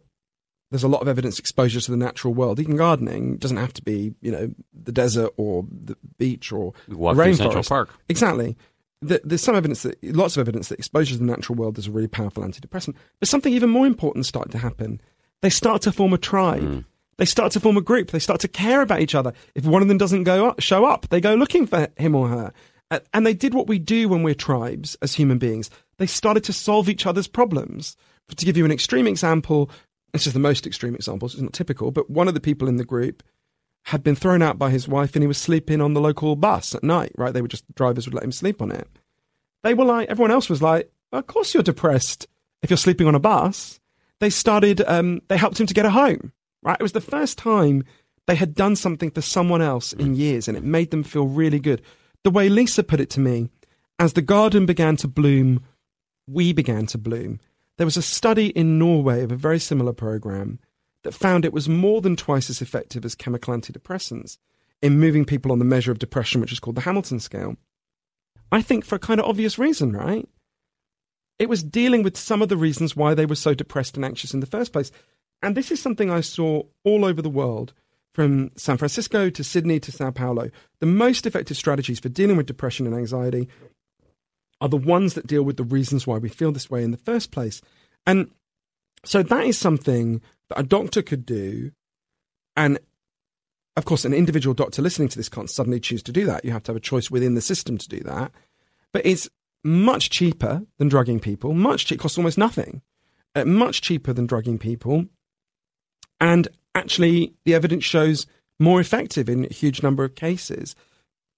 there's 0.71 0.83
a 0.83 0.87
lot 0.87 1.01
of 1.01 1.07
evidence 1.07 1.39
exposure 1.39 1.81
to 1.81 1.91
the 1.91 1.97
natural 1.97 2.33
world. 2.33 2.59
Even 2.59 2.77
gardening 2.77 3.37
doesn't 3.37 3.57
have 3.57 3.73
to 3.73 3.81
be, 3.81 4.13
you 4.21 4.31
know, 4.31 4.53
the 4.73 4.91
desert 4.91 5.31
or 5.37 5.65
the 5.69 5.97
beach 6.17 6.51
or 6.51 6.73
Walk 6.89 7.15
the 7.15 7.23
rainforest. 7.23 7.37
Central 7.37 7.63
Park. 7.63 7.89
Exactly. 8.09 8.57
There's 9.01 9.41
some 9.41 9.55
evidence 9.55 9.83
that, 9.83 10.01
lots 10.15 10.37
of 10.37 10.41
evidence 10.41 10.69
that 10.69 10.79
exposure 10.79 11.13
to 11.13 11.19
the 11.19 11.25
natural 11.25 11.57
world 11.57 11.77
is 11.77 11.87
a 11.87 11.91
really 11.91 12.07
powerful 12.07 12.43
antidepressant. 12.43 12.95
But 13.19 13.27
something 13.27 13.53
even 13.53 13.69
more 13.69 13.85
important 13.85 14.25
started 14.25 14.51
to 14.53 14.59
happen. 14.59 15.01
They 15.43 15.49
start 15.49 15.81
to 15.83 15.91
form 15.91 16.13
a 16.13 16.17
tribe. 16.17 16.61
Hmm. 16.61 16.79
They 17.17 17.25
start 17.25 17.51
to 17.51 17.59
form 17.59 17.75
a 17.77 17.81
group. 17.81 18.09
They 18.11 18.19
start 18.19 18.39
to 18.41 18.47
care 18.47 18.81
about 18.81 19.01
each 19.01 19.13
other. 19.13 19.33
If 19.53 19.65
one 19.65 19.81
of 19.81 19.89
them 19.89 19.97
doesn't 19.97 20.23
go 20.23 20.47
up, 20.47 20.61
show 20.61 20.85
up, 20.85 21.09
they 21.09 21.19
go 21.19 21.35
looking 21.35 21.67
for 21.67 21.89
him 21.97 22.15
or 22.15 22.29
her. 22.29 22.53
And 23.13 23.27
they 23.27 23.33
did 23.33 23.53
what 23.53 23.67
we 23.67 23.77
do 23.77 24.07
when 24.07 24.23
we're 24.23 24.35
tribes 24.35 24.95
as 25.01 25.15
human 25.15 25.37
beings. 25.39 25.69
They 25.97 26.07
started 26.07 26.43
to 26.45 26.53
solve 26.53 26.87
each 26.87 27.05
other's 27.05 27.27
problems. 27.27 27.97
To 28.33 28.45
give 28.45 28.55
you 28.55 28.63
an 28.63 28.71
extreme 28.71 29.05
example, 29.05 29.69
this 30.13 30.25
is 30.25 30.33
the 30.33 30.39
most 30.39 30.65
extreme 30.65 30.95
example, 30.95 31.27
so 31.27 31.35
it's 31.35 31.41
not 31.41 31.53
typical, 31.53 31.91
but 31.91 32.09
one 32.09 32.29
of 32.29 32.35
the 32.35 32.39
people 32.39 32.69
in 32.69 32.77
the 32.77 32.85
group 32.85 33.21
had 33.87 34.01
been 34.01 34.15
thrown 34.15 34.41
out 34.41 34.57
by 34.57 34.69
his 34.69 34.87
wife 34.87 35.13
and 35.13 35.23
he 35.23 35.27
was 35.27 35.37
sleeping 35.37 35.81
on 35.81 35.93
the 35.93 36.01
local 36.01 36.37
bus 36.37 36.73
at 36.73 36.83
night, 36.83 37.11
right? 37.17 37.33
They 37.33 37.41
were 37.41 37.49
just, 37.49 37.65
drivers 37.75 38.07
would 38.07 38.13
let 38.13 38.23
him 38.23 38.31
sleep 38.31 38.61
on 38.61 38.71
it. 38.71 38.87
They 39.61 39.73
were 39.73 39.85
like, 39.85 40.09
everyone 40.09 40.31
else 40.31 40.49
was 40.49 40.61
like, 40.61 40.89
of 41.11 41.27
course 41.27 41.53
you're 41.53 41.63
depressed 41.63 42.27
if 42.61 42.69
you're 42.69 42.77
sleeping 42.77 43.07
on 43.07 43.15
a 43.15 43.19
bus. 43.19 43.81
They 44.23 44.29
started, 44.29 44.81
um, 44.87 45.21
they 45.27 45.35
helped 45.35 45.59
him 45.59 45.67
to 45.67 45.73
get 45.73 45.85
a 45.85 45.89
home, 45.89 46.31
right? 46.61 46.77
It 46.79 46.81
was 46.81 46.93
the 46.93 47.01
first 47.01 47.37
time 47.37 47.83
they 48.25 48.35
had 48.35 48.55
done 48.55 48.77
something 48.77 49.11
for 49.11 49.19
someone 49.19 49.61
else 49.61 49.91
in 49.91 50.15
years 50.15 50.47
and 50.47 50.55
it 50.55 50.63
made 50.63 50.91
them 50.91 51.03
feel 51.03 51.27
really 51.27 51.59
good. 51.59 51.81
The 52.23 52.29
way 52.29 52.47
Lisa 52.47 52.83
put 52.83 53.01
it 53.01 53.09
to 53.09 53.19
me, 53.19 53.49
as 53.99 54.13
the 54.13 54.21
garden 54.21 54.65
began 54.65 54.95
to 54.95 55.09
bloom, 55.09 55.61
we 56.25 56.53
began 56.53 56.85
to 56.85 56.97
bloom. 56.97 57.41
There 57.77 57.85
was 57.85 57.97
a 57.97 58.01
study 58.01 58.47
in 58.51 58.79
Norway 58.79 59.23
of 59.23 59.31
a 59.33 59.35
very 59.35 59.59
similar 59.59 59.91
program 59.91 60.57
that 61.03 61.13
found 61.13 61.43
it 61.43 61.51
was 61.51 61.67
more 61.67 61.99
than 61.99 62.15
twice 62.15 62.49
as 62.49 62.61
effective 62.61 63.03
as 63.03 63.15
chemical 63.15 63.53
antidepressants 63.53 64.37
in 64.81 65.01
moving 65.01 65.25
people 65.25 65.51
on 65.51 65.59
the 65.59 65.65
measure 65.65 65.91
of 65.91 65.99
depression, 65.99 66.39
which 66.39 66.53
is 66.53 66.61
called 66.61 66.77
the 66.77 66.87
Hamilton 66.87 67.19
scale. 67.19 67.57
I 68.53 68.61
think 68.61 68.85
for 68.85 68.95
a 68.95 68.99
kind 68.99 69.19
of 69.19 69.25
obvious 69.25 69.59
reason, 69.59 69.91
right? 69.91 70.29
It 71.39 71.49
was 71.49 71.63
dealing 71.63 72.03
with 72.03 72.17
some 72.17 72.41
of 72.41 72.49
the 72.49 72.57
reasons 72.57 72.95
why 72.95 73.13
they 73.13 73.25
were 73.25 73.35
so 73.35 73.53
depressed 73.53 73.95
and 73.95 74.05
anxious 74.05 74.33
in 74.33 74.39
the 74.39 74.45
first 74.45 74.71
place. 74.71 74.91
And 75.41 75.55
this 75.55 75.71
is 75.71 75.81
something 75.81 76.09
I 76.09 76.21
saw 76.21 76.63
all 76.83 77.03
over 77.03 77.21
the 77.21 77.29
world, 77.29 77.73
from 78.13 78.51
San 78.55 78.77
Francisco 78.77 79.29
to 79.29 79.43
Sydney 79.43 79.79
to 79.79 79.91
Sao 79.91 80.11
Paulo. 80.11 80.49
The 80.79 80.85
most 80.85 81.25
effective 81.25 81.57
strategies 81.57 81.99
for 81.99 82.09
dealing 82.09 82.37
with 82.37 82.45
depression 82.45 82.85
and 82.85 82.95
anxiety 82.95 83.49
are 84.61 84.69
the 84.69 84.77
ones 84.77 85.15
that 85.15 85.27
deal 85.27 85.43
with 85.43 85.57
the 85.57 85.63
reasons 85.63 86.07
why 86.07 86.17
we 86.17 86.29
feel 86.29 86.51
this 86.51 86.69
way 86.69 86.83
in 86.83 86.91
the 86.91 86.97
first 86.97 87.31
place. 87.31 87.61
And 88.05 88.29
so 89.03 89.23
that 89.23 89.45
is 89.45 89.57
something 89.57 90.21
that 90.49 90.59
a 90.59 90.63
doctor 90.63 91.01
could 91.01 91.25
do. 91.25 91.71
And 92.55 92.79
of 93.75 93.85
course, 93.85 94.05
an 94.05 94.13
individual 94.13 94.53
doctor 94.53 94.81
listening 94.81 95.09
to 95.09 95.17
this 95.17 95.29
can't 95.29 95.49
suddenly 95.49 95.79
choose 95.79 96.03
to 96.03 96.11
do 96.11 96.25
that. 96.27 96.45
You 96.45 96.51
have 96.51 96.63
to 96.63 96.69
have 96.69 96.77
a 96.77 96.81
choice 96.81 97.09
within 97.09 97.33
the 97.33 97.41
system 97.41 97.77
to 97.79 97.89
do 97.89 97.99
that. 98.01 98.31
But 98.91 99.05
it's 99.05 99.27
much 99.63 100.09
cheaper 100.09 100.63
than 100.77 100.89
drugging 100.89 101.19
people, 101.19 101.53
much 101.53 101.85
cheap, 101.85 101.99
costs 101.99 102.17
almost 102.17 102.37
nothing, 102.37 102.81
uh, 103.35 103.45
much 103.45 103.81
cheaper 103.81 104.13
than 104.13 104.25
drugging 104.25 104.57
people. 104.59 105.05
And 106.19 106.47
actually, 106.75 107.33
the 107.45 107.53
evidence 107.53 107.83
shows 107.83 108.27
more 108.59 108.79
effective 108.79 109.29
in 109.29 109.45
a 109.45 109.53
huge 109.53 109.83
number 109.83 110.03
of 110.03 110.15
cases. 110.15 110.75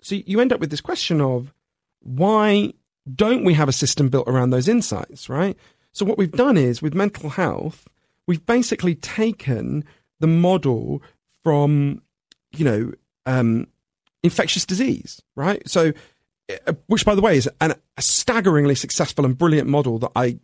So 0.02 0.16
you 0.16 0.40
end 0.40 0.54
up 0.54 0.60
with 0.60 0.70
this 0.70 0.82
question 0.82 1.22
of 1.22 1.54
why 2.02 2.74
don't 3.14 3.44
we 3.44 3.54
have 3.54 3.70
a 3.70 3.74
system 3.74 4.10
built 4.10 4.28
around 4.28 4.50
those 4.50 4.68
insights, 4.68 5.30
right? 5.30 5.58
So 5.92 6.06
what 6.06 6.18
we've 6.18 6.32
done 6.32 6.58
is 6.58 6.82
with 6.82 6.94
mental 6.94 7.30
health, 7.30 7.88
we've 8.28 8.46
basically 8.46 8.96
taken 8.96 9.84
the 10.20 10.28
model 10.28 11.02
from, 11.44 12.02
you 12.52 12.66
know, 12.66 12.92
um, 13.26 13.68
infectious 14.24 14.66
disease, 14.66 15.22
right? 15.36 15.68
So 15.70 15.94
which, 16.88 17.06
by 17.06 17.16
the 17.16 17.22
way, 17.22 17.38
is 17.38 17.50
an, 17.62 17.74
a 17.98 18.02
staggeringly 18.02 18.76
successful 18.76 19.26
and 19.26 19.38
brilliant 19.38 19.68
model 19.68 19.98
that 20.00 20.12
I 20.16 20.40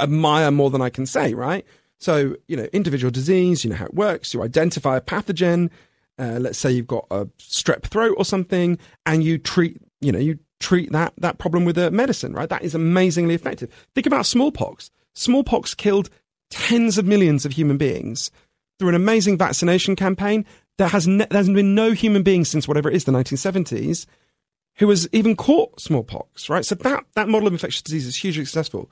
admire 0.00 0.50
more 0.50 0.70
than 0.70 0.80
I 0.80 0.90
can 0.90 1.06
say, 1.06 1.34
right? 1.34 1.64
So, 1.98 2.36
you 2.48 2.56
know, 2.56 2.68
individual 2.72 3.10
disease, 3.10 3.64
you 3.64 3.70
know 3.70 3.76
how 3.76 3.86
it 3.86 3.94
works. 3.94 4.34
You 4.34 4.42
identify 4.42 4.96
a 4.96 5.00
pathogen. 5.00 5.70
Uh, 6.18 6.38
let's 6.40 6.58
say 6.58 6.70
you've 6.70 6.86
got 6.86 7.06
a 7.10 7.26
strep 7.38 7.84
throat 7.84 8.14
or 8.16 8.24
something, 8.24 8.78
and 9.04 9.22
you 9.22 9.38
treat, 9.38 9.76
you 10.00 10.12
know, 10.12 10.18
you 10.18 10.38
treat 10.60 10.90
that 10.92 11.12
that 11.18 11.38
problem 11.38 11.64
with 11.64 11.76
a 11.76 11.90
medicine, 11.90 12.32
right? 12.32 12.48
That 12.48 12.62
is 12.62 12.74
amazingly 12.74 13.34
effective. 13.34 13.70
Think 13.94 14.06
about 14.06 14.24
smallpox. 14.24 14.90
Smallpox 15.14 15.74
killed 15.74 16.08
tens 16.50 16.96
of 16.96 17.04
millions 17.04 17.44
of 17.44 17.52
human 17.52 17.76
beings 17.76 18.30
through 18.78 18.90
an 18.90 18.94
amazing 18.94 19.36
vaccination 19.36 19.96
campaign. 19.96 20.44
There 20.78 20.88
has 20.88 21.06
ne- 21.06 21.26
there's 21.30 21.48
been 21.48 21.74
no 21.74 21.92
human 21.92 22.22
being 22.22 22.44
since 22.44 22.66
whatever 22.66 22.90
it 22.90 22.96
is 22.96 23.04
the 23.04 23.12
1970s 23.12 24.06
who 24.78 24.88
has 24.90 25.08
even 25.12 25.36
caught 25.36 25.80
smallpox, 25.80 26.48
right? 26.48 26.64
So 26.64 26.74
that 26.74 27.04
that 27.14 27.28
model 27.28 27.46
of 27.48 27.54
infectious 27.54 27.82
disease 27.82 28.06
is 28.06 28.16
hugely 28.16 28.44
successful. 28.44 28.90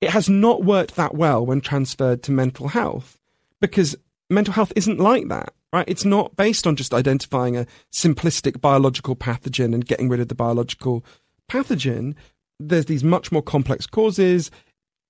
It 0.00 0.10
has 0.10 0.28
not 0.28 0.64
worked 0.64 0.96
that 0.96 1.14
well 1.14 1.44
when 1.44 1.60
transferred 1.60 2.22
to 2.24 2.32
mental 2.32 2.68
health 2.68 3.18
because 3.60 3.96
mental 4.30 4.54
health 4.54 4.72
isn't 4.76 4.98
like 4.98 5.28
that, 5.28 5.52
right? 5.72 5.84
It's 5.86 6.04
not 6.04 6.36
based 6.36 6.66
on 6.66 6.76
just 6.76 6.94
identifying 6.94 7.56
a 7.56 7.66
simplistic 7.92 8.60
biological 8.60 9.14
pathogen 9.14 9.74
and 9.74 9.84
getting 9.84 10.08
rid 10.08 10.20
of 10.20 10.28
the 10.28 10.34
biological 10.34 11.04
pathogen. 11.50 12.14
There's 12.58 12.86
these 12.86 13.04
much 13.04 13.30
more 13.30 13.42
complex 13.42 13.86
causes. 13.86 14.50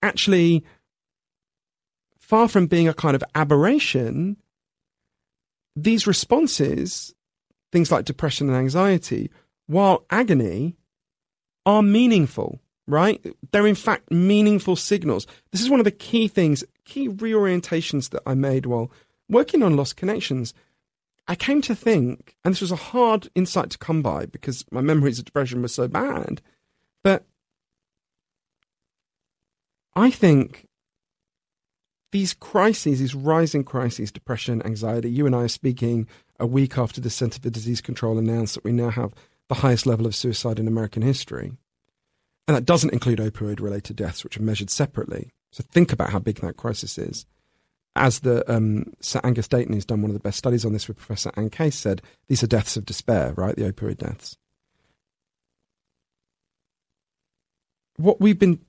Actually, 0.03 0.65
far 2.19 2.49
from 2.49 2.67
being 2.67 2.89
a 2.89 2.95
kind 2.95 3.15
of 3.15 3.23
aberration, 3.35 4.37
these 5.77 6.07
responses, 6.07 7.15
things 7.71 7.93
like 7.93 8.05
depression 8.05 8.49
and 8.49 8.57
anxiety, 8.57 9.31
while 9.71 10.05
agony, 10.11 10.77
are 11.65 11.83
meaningful 11.83 12.61
right? 12.91 13.25
They're 13.53 13.67
in 13.67 13.75
fact 13.75 14.11
meaningful 14.11 14.77
signals. 14.77 15.27
This 15.53 15.63
is 15.63 15.71
one 15.71 15.81
of 15.81 15.85
the 15.85 15.91
key 15.91 16.29
things, 16.29 16.65
key 16.85 17.09
reorientations 17.09 18.11
that 18.11 18.23
I 18.27 18.35
made 18.35 18.67
while 18.67 18.91
working 19.29 19.63
on 19.63 19.77
Lost 19.77 19.97
Connections. 19.97 20.53
I 21.29 21.37
came 21.37 21.63
to 21.63 21.75
think, 21.75 22.37
and 22.45 22.53
this 22.53 22.61
was 22.61 22.73
a 22.73 22.77
hard 22.77 23.29
insight 23.35 23.71
to 23.71 23.79
come 23.79 24.03
by 24.03 24.27
because 24.27 24.65
my 24.73 24.81
memories 24.81 25.19
of 25.19 25.25
depression 25.25 25.63
were 25.63 25.69
so 25.69 25.87
bad, 25.87 26.43
but 27.05 27.25
I 29.95 30.11
think 30.11 30.67
these 32.11 32.35
crises, 32.35 32.99
these 32.99 33.15
rising 33.15 33.63
crises, 33.63 34.11
depression, 34.11 34.63
anxiety, 34.67 35.11
you 35.11 35.27
and 35.27 35.37
I 35.37 35.43
are 35.43 35.49
speaking 35.49 36.09
a 36.41 36.47
week 36.47 36.77
after 36.77 37.01
the 37.01 37.11
Center 37.11 37.39
for 37.41 37.51
Disease 37.51 37.81
Control 37.81 38.19
announced 38.19 38.55
that 38.55 38.65
we 38.65 38.73
now 38.73 38.91
have 38.91 39.15
the 39.51 39.57
highest 39.57 39.85
level 39.85 40.07
of 40.07 40.15
suicide 40.15 40.61
in 40.61 40.69
American 40.69 41.03
history. 41.03 41.59
And 42.47 42.57
that 42.57 42.65
doesn't 42.65 42.93
include 42.93 43.19
opioid 43.19 43.61
related 43.61 43.97
deaths, 43.97 44.23
which 44.23 44.37
are 44.37 44.43
measured 44.43 44.71
separately. 44.71 45.33
So 45.51 45.65
think 45.69 45.93
about 45.93 46.11
how 46.11 46.21
big 46.21 46.37
that 46.37 46.57
crisis 46.57 46.97
is. 46.97 47.27
As 47.97 48.21
the 48.21 48.49
um, 48.51 48.93
Sir 49.01 49.21
Angus 49.25 49.49
Deaton, 49.49 49.75
who's 49.75 49.85
done 49.85 50.03
one 50.03 50.11
of 50.11 50.15
the 50.15 50.21
best 50.21 50.39
studies 50.39 50.65
on 50.65 50.73
this 50.73 50.87
with 50.87 50.99
Professor 50.99 51.33
Anne 51.37 51.51
Case, 51.51 51.75
said, 51.75 52.01
these 52.29 52.45
are 52.45 52.47
deaths 52.47 52.77
of 52.77 52.87
despair, 52.87 53.35
right? 53.37 53.57
The 53.57 53.73
opioid 53.73 53.99
deaths. 53.99 54.37
What 57.97 58.21
we've 58.21 58.39
been 58.39 58.61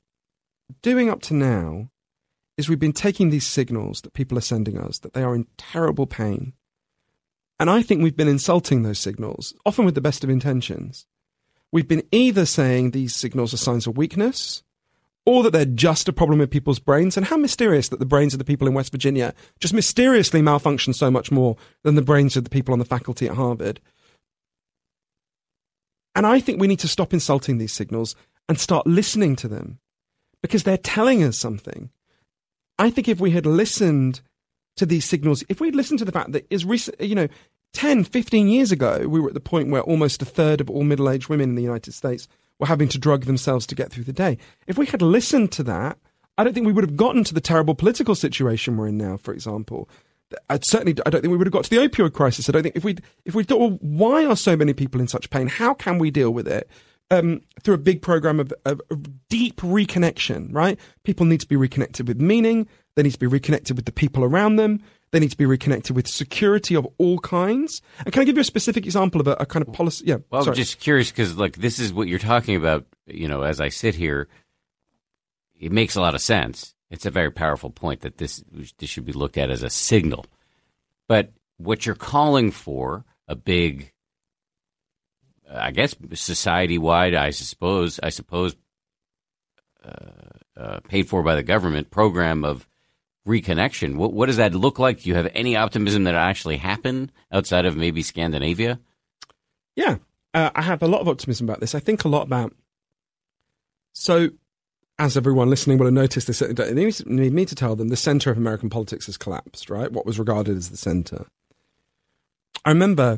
doing 0.82 1.12
up 1.12 1.22
to 1.24 1.36
now 1.36 1.92
is 2.58 2.68
we've 2.68 2.80
been 2.80 2.92
taking 2.92 3.30
these 3.30 3.46
signals 3.46 4.02
that 4.02 4.14
people 4.14 4.36
are 4.36 4.42
sending 4.42 4.80
us 4.80 4.98
that 5.00 5.14
they 5.14 5.22
are 5.22 5.36
in 5.36 5.46
terrible 5.60 6.08
pain. 6.08 6.54
And 7.62 7.70
I 7.70 7.82
think 7.82 8.02
we've 8.02 8.18
been 8.18 8.28
insulting 8.28 8.84
those 8.84 9.00
signals, 9.00 9.54
often 9.66 9.86
with 9.86 9.96
the 9.96 10.02
best 10.02 10.26
of 10.26 10.30
intentions 10.30 11.06
we've 11.72 11.88
been 11.88 12.04
either 12.12 12.46
saying 12.46 12.92
these 12.92 13.16
signals 13.16 13.54
are 13.54 13.58
signs 13.58 13.88
of 13.88 13.98
weakness 13.98 14.64
or 15.26 15.44
that 15.44 15.52
they're 15.52 15.66
just 15.66 16.10
a 16.10 16.14
problem 16.14 16.40
with 16.40 16.50
people's 16.50 16.80
brains. 16.80 17.16
And 17.16 17.26
how 17.26 17.38
mysterious 17.38 17.90
that 17.90 18.00
the 18.00 18.06
brains 18.06 18.34
of 18.34 18.40
the 18.40 18.46
people 18.46 18.68
in 18.68 18.74
West 18.74 18.92
Virginia 18.92 19.34
just 19.60 19.74
mysteriously 19.74 20.42
malfunction 20.42 20.94
so 20.94 21.12
much 21.12 21.32
more 21.32 21.58
than 21.84 21.96
the 21.96 22.02
brains 22.02 22.36
of 22.36 22.44
the 22.44 22.50
people 22.50 22.74
on 22.74 22.80
the 22.80 22.86
faculty 22.86 23.28
at 23.28 23.36
Harvard. 23.36 23.80
And 26.16 26.26
I 26.26 26.40
think 26.40 26.60
we 26.60 26.68
need 26.68 26.80
to 26.80 26.88
stop 26.88 27.14
insulting 27.14 27.58
these 27.58 27.72
signals 27.72 28.16
and 28.50 28.60
start 28.60 28.88
listening 28.88 29.36
to 29.38 29.48
them 29.48 29.80
because 30.42 30.64
they're 30.64 30.78
telling 30.78 31.24
us 31.24 31.38
something. 31.38 31.90
I 32.78 32.90
think 32.90 33.08
if 33.08 33.20
we 33.20 33.32
had 33.32 33.46
listened 33.46 34.22
to 34.78 34.86
these 34.86 35.06
signals, 35.06 35.44
if 35.48 35.62
we'd 35.62 35.76
listened 35.76 36.00
to 36.00 36.06
the 36.06 36.12
fact 36.12 36.32
that 36.32 36.48
is 36.50 36.66
recent, 36.66 37.00
you 37.00 37.16
know, 37.16 37.28
10, 37.74 38.04
15 38.04 38.48
years 38.48 38.72
ago, 38.72 39.08
we 39.08 39.20
were 39.20 39.30
at 39.30 39.34
the 39.34 39.40
point 39.40 39.70
where 39.70 39.82
almost 39.82 40.22
a 40.22 40.26
third 40.26 40.62
of 40.62 40.70
all 40.70 40.84
middle 40.84 41.10
aged 41.10 41.30
women 41.30 41.50
in 41.50 41.56
the 41.56 41.64
United 41.64 41.94
States 41.94 42.28
were 42.60 42.68
having 42.68 42.88
to 42.90 43.00
drug 43.00 43.26
themselves 43.26 43.66
to 43.68 43.76
get 43.76 43.92
through 43.92 44.04
the 44.04 44.14
day. 44.14 44.38
If 44.68 44.78
we 44.78 44.86
had 44.86 45.02
listened 45.02 45.52
to 45.54 45.64
that, 45.64 45.98
I 46.38 46.44
don't 46.44 46.54
think 46.54 46.66
we 46.66 46.74
would 46.74 46.84
have 46.84 46.98
gotten 46.98 47.24
to 47.26 47.34
the 47.34 47.42
terrible 47.42 47.76
political 47.76 48.16
situation 48.16 48.78
we're 48.78 48.88
in 48.88 48.98
now, 48.98 49.18
for 49.18 49.34
example. 49.34 49.90
I 50.50 50.60
certainly, 50.64 50.96
I 51.06 51.10
don't 51.10 51.22
think 51.22 51.32
we 51.32 51.38
would 51.38 51.48
have 51.48 51.54
got 51.54 51.66
to 51.66 51.70
the 51.70 51.78
opioid 51.78 52.14
crisis. 52.14 52.48
I 52.48 52.52
don't 52.52 52.64
think 52.64 52.76
if 52.76 52.84
we 52.84 52.98
if 53.26 53.36
we 53.36 53.44
thought, 53.44 53.60
well, 53.60 53.78
why 53.82 54.26
are 54.26 54.36
so 54.36 54.56
many 54.56 54.74
people 54.74 55.02
in 55.02 55.08
such 55.08 55.30
pain? 55.30 55.48
How 55.48 55.74
can 55.74 55.98
we 55.98 56.10
deal 56.10 56.32
with 56.32 56.48
it? 56.48 56.70
Um, 57.10 57.42
through 57.62 57.76
a 57.76 57.80
big 57.80 58.02
program 58.02 58.40
of, 58.40 58.54
of, 58.64 58.82
of, 58.90 59.28
deep 59.28 59.58
reconnection, 59.58 60.48
right? 60.54 60.80
People 61.04 61.26
need 61.26 61.42
to 61.42 61.48
be 61.48 61.58
reconnected 61.58 62.08
with 62.08 62.22
meaning. 62.22 62.70
They 62.96 63.04
need 63.04 63.12
to 63.12 63.20
be 63.20 63.28
reconnected 63.28 63.76
with 63.76 63.84
the 63.84 63.92
people 63.92 64.24
around 64.24 64.56
them. 64.56 64.82
They 65.12 65.20
need 65.20 65.32
to 65.32 65.38
be 65.38 65.46
reconnected 65.46 65.96
with 65.96 66.08
security 66.08 66.76
of 66.76 66.88
all 66.98 67.20
kinds. 67.20 67.82
And 68.06 68.14
can 68.14 68.22
I 68.22 68.26
give 68.26 68.38
you 68.38 68.42
a 68.42 68.46
specific 68.46 68.86
example 68.86 69.20
of 69.20 69.28
a, 69.28 69.34
a 69.42 69.46
kind 69.46 69.66
of 69.66 69.74
policy? 69.74 70.06
Yeah. 70.08 70.18
Well, 70.30 70.44
sorry. 70.44 70.54
I'm 70.54 70.58
just 70.58 70.80
curious 70.80 71.12
because, 71.12 71.38
like, 71.38 71.58
this 71.58 71.80
is 71.80 71.92
what 71.92 72.08
you're 72.08 72.20
talking 72.20 72.56
about. 72.56 72.86
You 73.08 73.28
know, 73.28 73.42
as 73.42 73.60
I 73.60 73.70
sit 73.70 73.96
here, 73.96 74.30
it 75.60 75.72
makes 75.72 75.96
a 75.96 76.02
lot 76.02 76.16
of 76.16 76.22
sense. 76.22 76.74
It's 76.90 77.06
a 77.06 77.12
very 77.12 77.32
powerful 77.32 77.70
point 77.70 78.02
that 78.02 78.18
this 78.18 78.44
this 78.78 78.90
should 78.90 79.06
be 79.06 79.14
looked 79.14 79.38
at 79.38 79.50
as 79.50 79.64
a 79.64 79.70
signal. 79.70 80.26
But 81.08 81.32
what 81.58 81.86
you're 81.86 81.96
calling 81.96 82.52
for 82.52 83.04
a 83.28 83.36
big, 83.36 83.92
I 85.50 85.72
guess, 85.72 85.96
society 86.14 86.78
wide, 86.78 87.16
I 87.16 87.32
suppose, 87.32 88.00
I 88.02 88.10
suppose, 88.10 88.56
uh, 89.84 90.60
uh, 90.60 90.80
paid 90.88 91.10
for 91.10 91.22
by 91.22 91.36
the 91.36 91.44
government 91.44 91.92
program 91.92 92.44
of 92.46 92.68
reconnection. 93.28 93.96
What, 93.96 94.14
what 94.14 94.28
does 94.28 94.38
that 94.38 94.54
look 94.54 94.80
like? 94.80 95.02
Do 95.02 95.10
you 95.10 95.16
have 95.16 95.30
any 95.34 95.56
optimism 95.56 96.04
that 96.06 96.16
it 96.16 96.18
actually 96.18 96.58
happen 96.58 97.12
outside 97.32 97.66
of 97.66 97.76
maybe 97.76 98.02
Scandinavia? 98.02 98.80
Yeah, 99.76 99.98
uh, 100.34 100.50
I 100.56 100.62
have 100.62 100.82
a 100.82 100.88
lot 100.88 101.02
of 101.02 101.08
optimism 101.08 101.48
about 101.48 101.60
this. 101.60 101.76
I 101.76 101.80
think 101.80 102.04
a 102.04 102.10
lot 102.10 102.24
about. 102.24 102.54
So, 103.94 104.30
as 104.98 105.18
everyone 105.18 105.50
listening 105.50 105.78
will 105.78 105.88
have 105.88 105.94
noticed, 105.94 106.28
this 106.28 106.40
they 106.40 106.92
need 107.06 107.34
me 107.34 107.46
to 107.46 107.56
tell 107.56 107.76
them 107.76 107.90
the 107.90 107.96
center 107.96 108.32
of 108.32 108.38
American 108.38 108.70
politics 108.70 109.06
has 109.06 109.18
collapsed. 109.18 109.70
Right, 109.70 109.92
what 109.92 110.06
was 110.06 110.20
regarded 110.20 110.58
as 110.58 110.70
the 110.70 110.78
center. 110.78 111.26
I 112.64 112.70
remember, 112.70 113.18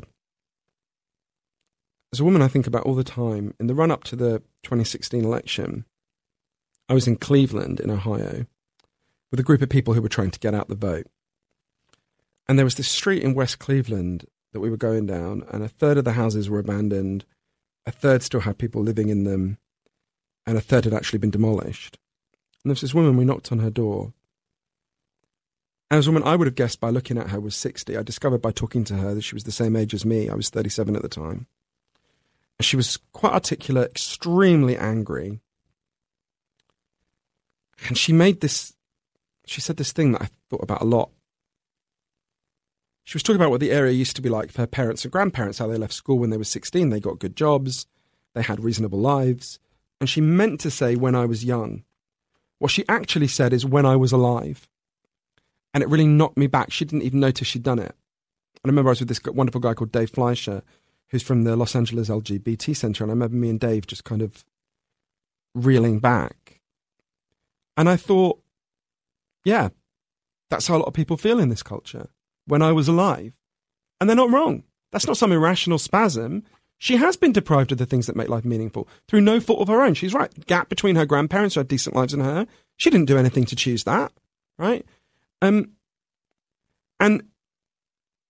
as 2.12 2.20
a 2.20 2.24
woman, 2.24 2.42
I 2.42 2.48
think 2.48 2.66
about 2.66 2.84
all 2.84 2.94
the 2.94 3.04
time 3.04 3.54
in 3.60 3.66
the 3.66 3.74
run 3.74 3.90
up 3.90 4.04
to 4.04 4.16
the 4.16 4.38
2016 4.62 5.24
election. 5.24 5.84
I 6.88 6.94
was 6.94 7.06
in 7.06 7.16
Cleveland, 7.16 7.80
in 7.80 7.90
Ohio, 7.90 8.46
with 9.34 9.40
a 9.40 9.42
group 9.42 9.62
of 9.62 9.68
people 9.68 9.94
who 9.94 10.00
were 10.00 10.08
trying 10.08 10.30
to 10.30 10.38
get 10.38 10.54
out 10.54 10.68
the 10.68 10.76
vote. 10.76 11.08
And 12.46 12.56
there 12.56 12.64
was 12.64 12.76
this 12.76 12.86
street 12.86 13.20
in 13.20 13.34
West 13.34 13.58
Cleveland 13.58 14.26
that 14.52 14.60
we 14.60 14.70
were 14.70 14.76
going 14.76 15.06
down, 15.06 15.44
and 15.50 15.64
a 15.64 15.68
third 15.68 15.98
of 15.98 16.04
the 16.04 16.12
houses 16.12 16.48
were 16.48 16.60
abandoned, 16.60 17.24
a 17.84 17.90
third 17.90 18.22
still 18.22 18.42
had 18.42 18.58
people 18.58 18.80
living 18.80 19.08
in 19.08 19.24
them, 19.24 19.58
and 20.46 20.56
a 20.56 20.60
third 20.60 20.84
had 20.84 20.94
actually 20.94 21.18
been 21.18 21.32
demolished. 21.32 21.98
And 22.62 22.70
there 22.70 22.74
was 22.74 22.82
this 22.82 22.94
woman, 22.94 23.16
we 23.16 23.24
knocked 23.24 23.50
on 23.50 23.58
her 23.58 23.70
door. 23.70 24.12
And 25.90 26.00
a 26.00 26.08
woman 26.08 26.22
I 26.22 26.36
would 26.36 26.46
have 26.46 26.54
guessed 26.54 26.78
by 26.78 26.90
looking 26.90 27.18
at 27.18 27.30
her 27.30 27.40
was 27.40 27.56
60. 27.56 27.96
I 27.96 28.04
discovered 28.04 28.40
by 28.40 28.52
talking 28.52 28.84
to 28.84 28.94
her 28.94 29.16
that 29.16 29.22
she 29.22 29.34
was 29.34 29.42
the 29.42 29.50
same 29.50 29.74
age 29.74 29.94
as 29.94 30.06
me. 30.06 30.28
I 30.28 30.36
was 30.36 30.48
37 30.48 30.94
at 30.94 31.02
the 31.02 31.08
time. 31.08 31.48
And 32.60 32.64
she 32.64 32.76
was 32.76 33.00
quite 33.12 33.32
articulate, 33.32 33.90
extremely 33.90 34.76
angry. 34.76 35.40
And 37.88 37.98
she 37.98 38.12
made 38.12 38.40
this 38.40 38.74
she 39.46 39.60
said 39.60 39.76
this 39.76 39.92
thing 39.92 40.12
that 40.12 40.22
I 40.22 40.28
thought 40.50 40.62
about 40.62 40.82
a 40.82 40.86
lot. 40.86 41.10
She 43.04 43.16
was 43.16 43.22
talking 43.22 43.40
about 43.40 43.50
what 43.50 43.60
the 43.60 43.70
area 43.70 43.92
used 43.92 44.16
to 44.16 44.22
be 44.22 44.30
like 44.30 44.50
for 44.50 44.62
her 44.62 44.66
parents 44.66 45.04
and 45.04 45.12
grandparents, 45.12 45.58
how 45.58 45.66
they 45.66 45.76
left 45.76 45.92
school 45.92 46.18
when 46.18 46.30
they 46.30 46.38
were 46.38 46.44
16, 46.44 46.88
they 46.88 47.00
got 47.00 47.18
good 47.18 47.36
jobs, 47.36 47.86
they 48.34 48.42
had 48.42 48.64
reasonable 48.64 48.98
lives. 48.98 49.58
And 50.00 50.08
she 50.08 50.20
meant 50.20 50.60
to 50.60 50.70
say, 50.70 50.96
when 50.96 51.14
I 51.14 51.26
was 51.26 51.44
young. 51.44 51.84
What 52.58 52.70
she 52.70 52.84
actually 52.88 53.28
said 53.28 53.52
is, 53.52 53.66
when 53.66 53.84
I 53.84 53.96
was 53.96 54.12
alive. 54.12 54.68
And 55.72 55.82
it 55.82 55.88
really 55.88 56.06
knocked 56.06 56.38
me 56.38 56.46
back. 56.46 56.72
She 56.72 56.84
didn't 56.84 57.02
even 57.02 57.20
notice 57.20 57.46
she'd 57.48 57.62
done 57.62 57.78
it. 57.78 57.94
And 58.62 58.64
I 58.64 58.68
remember 58.68 58.88
I 58.88 58.92
was 58.92 59.00
with 59.00 59.08
this 59.08 59.22
wonderful 59.24 59.60
guy 59.60 59.74
called 59.74 59.92
Dave 59.92 60.10
Fleischer, 60.10 60.62
who's 61.08 61.22
from 61.22 61.42
the 61.42 61.56
Los 61.56 61.76
Angeles 61.76 62.08
LGBT 62.08 62.74
Center. 62.74 63.04
And 63.04 63.10
I 63.10 63.14
remember 63.14 63.36
me 63.36 63.50
and 63.50 63.60
Dave 63.60 63.86
just 63.86 64.04
kind 64.04 64.22
of 64.22 64.44
reeling 65.54 65.98
back. 65.98 66.60
And 67.76 67.88
I 67.88 67.96
thought, 67.96 68.40
yeah, 69.44 69.68
that's 70.50 70.66
how 70.66 70.76
a 70.76 70.78
lot 70.78 70.88
of 70.88 70.94
people 70.94 71.16
feel 71.16 71.38
in 71.38 71.48
this 71.48 71.62
culture 71.62 72.08
when 72.46 72.62
I 72.62 72.72
was 72.72 72.88
alive. 72.88 73.32
And 74.00 74.08
they're 74.08 74.16
not 74.16 74.30
wrong. 74.30 74.64
That's 74.92 75.06
not 75.06 75.16
some 75.16 75.32
irrational 75.32 75.78
spasm. 75.78 76.44
She 76.78 76.96
has 76.96 77.16
been 77.16 77.32
deprived 77.32 77.72
of 77.72 77.78
the 77.78 77.86
things 77.86 78.06
that 78.06 78.16
make 78.16 78.28
life 78.28 78.44
meaningful 78.44 78.88
through 79.08 79.22
no 79.22 79.40
fault 79.40 79.60
of 79.60 79.68
her 79.68 79.82
own. 79.82 79.94
She's 79.94 80.14
right. 80.14 80.46
Gap 80.46 80.68
between 80.68 80.96
her 80.96 81.06
grandparents 81.06 81.54
who 81.54 81.60
had 81.60 81.68
decent 81.68 81.96
lives 81.96 82.12
and 82.12 82.22
her. 82.22 82.46
She 82.76 82.90
didn't 82.90 83.06
do 83.06 83.18
anything 83.18 83.44
to 83.46 83.56
choose 83.56 83.84
that, 83.84 84.12
right? 84.58 84.84
Um, 85.40 85.70
and 87.00 87.22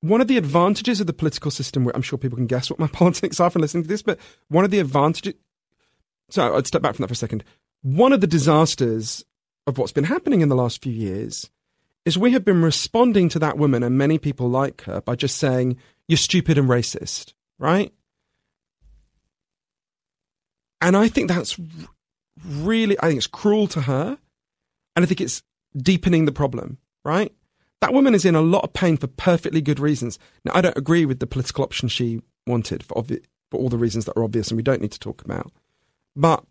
one 0.00 0.20
of 0.20 0.28
the 0.28 0.36
advantages 0.36 1.00
of 1.00 1.06
the 1.06 1.12
political 1.12 1.50
system, 1.50 1.90
I'm 1.94 2.02
sure 2.02 2.18
people 2.18 2.36
can 2.36 2.46
guess 2.46 2.70
what 2.70 2.78
my 2.78 2.86
politics 2.92 3.40
are 3.40 3.50
from 3.50 3.62
listening 3.62 3.84
to 3.84 3.88
this, 3.88 4.02
but 4.02 4.18
one 4.48 4.64
of 4.64 4.70
the 4.70 4.78
advantages. 4.78 5.34
So 6.30 6.54
I'd 6.54 6.66
step 6.66 6.82
back 6.82 6.94
from 6.94 7.02
that 7.02 7.08
for 7.08 7.14
a 7.14 7.16
second. 7.16 7.44
One 7.82 8.12
of 8.12 8.20
the 8.20 8.26
disasters 8.26 9.24
of 9.66 9.78
what's 9.78 9.92
been 9.92 10.04
happening 10.04 10.40
in 10.40 10.48
the 10.48 10.56
last 10.56 10.82
few 10.82 10.92
years 10.92 11.50
is 12.04 12.18
we 12.18 12.32
have 12.32 12.44
been 12.44 12.62
responding 12.62 13.28
to 13.30 13.38
that 13.38 13.56
woman 13.56 13.82
and 13.82 13.96
many 13.96 14.18
people 14.18 14.48
like 14.48 14.82
her 14.82 15.00
by 15.00 15.16
just 15.16 15.38
saying, 15.38 15.76
you're 16.06 16.18
stupid 16.18 16.58
and 16.58 16.68
racist, 16.68 17.32
right? 17.58 17.92
And 20.80 20.96
I 20.96 21.08
think 21.08 21.28
that's 21.28 21.58
really, 22.46 22.96
I 23.00 23.06
think 23.06 23.16
it's 23.16 23.26
cruel 23.26 23.66
to 23.68 23.82
her. 23.82 24.18
And 24.96 25.02
I 25.02 25.06
think 25.06 25.20
it's 25.20 25.42
deepening 25.76 26.26
the 26.26 26.32
problem, 26.32 26.78
right? 27.04 27.32
That 27.80 27.94
woman 27.94 28.14
is 28.14 28.24
in 28.24 28.34
a 28.34 28.42
lot 28.42 28.64
of 28.64 28.72
pain 28.74 28.96
for 28.96 29.06
perfectly 29.06 29.60
good 29.60 29.80
reasons. 29.80 30.18
Now, 30.44 30.52
I 30.54 30.60
don't 30.60 30.76
agree 30.76 31.06
with 31.06 31.20
the 31.20 31.26
political 31.26 31.64
option 31.64 31.88
she 31.88 32.20
wanted 32.46 32.82
for, 32.82 32.94
obvi- 33.02 33.24
for 33.50 33.58
all 33.58 33.68
the 33.70 33.78
reasons 33.78 34.04
that 34.04 34.16
are 34.16 34.24
obvious 34.24 34.48
and 34.50 34.56
we 34.56 34.62
don't 34.62 34.82
need 34.82 34.92
to 34.92 35.00
talk 35.00 35.22
about. 35.22 35.50
But 36.14 36.44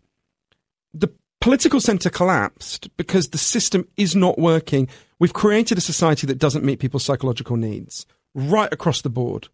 the 0.92 1.12
political 1.44 1.78
centre 1.78 2.08
collapsed 2.08 2.88
because 2.96 3.28
the 3.28 3.36
system 3.36 3.86
is 3.98 4.16
not 4.16 4.38
working. 4.38 4.88
We've 5.18 5.34
created 5.34 5.76
a 5.76 5.82
society 5.82 6.26
that 6.26 6.38
doesn't 6.38 6.64
meet 6.64 6.78
people's 6.78 7.04
psychological 7.04 7.58
needs 7.58 8.06
right 8.34 8.72
across 8.72 9.02
the 9.02 9.10
board. 9.10 9.48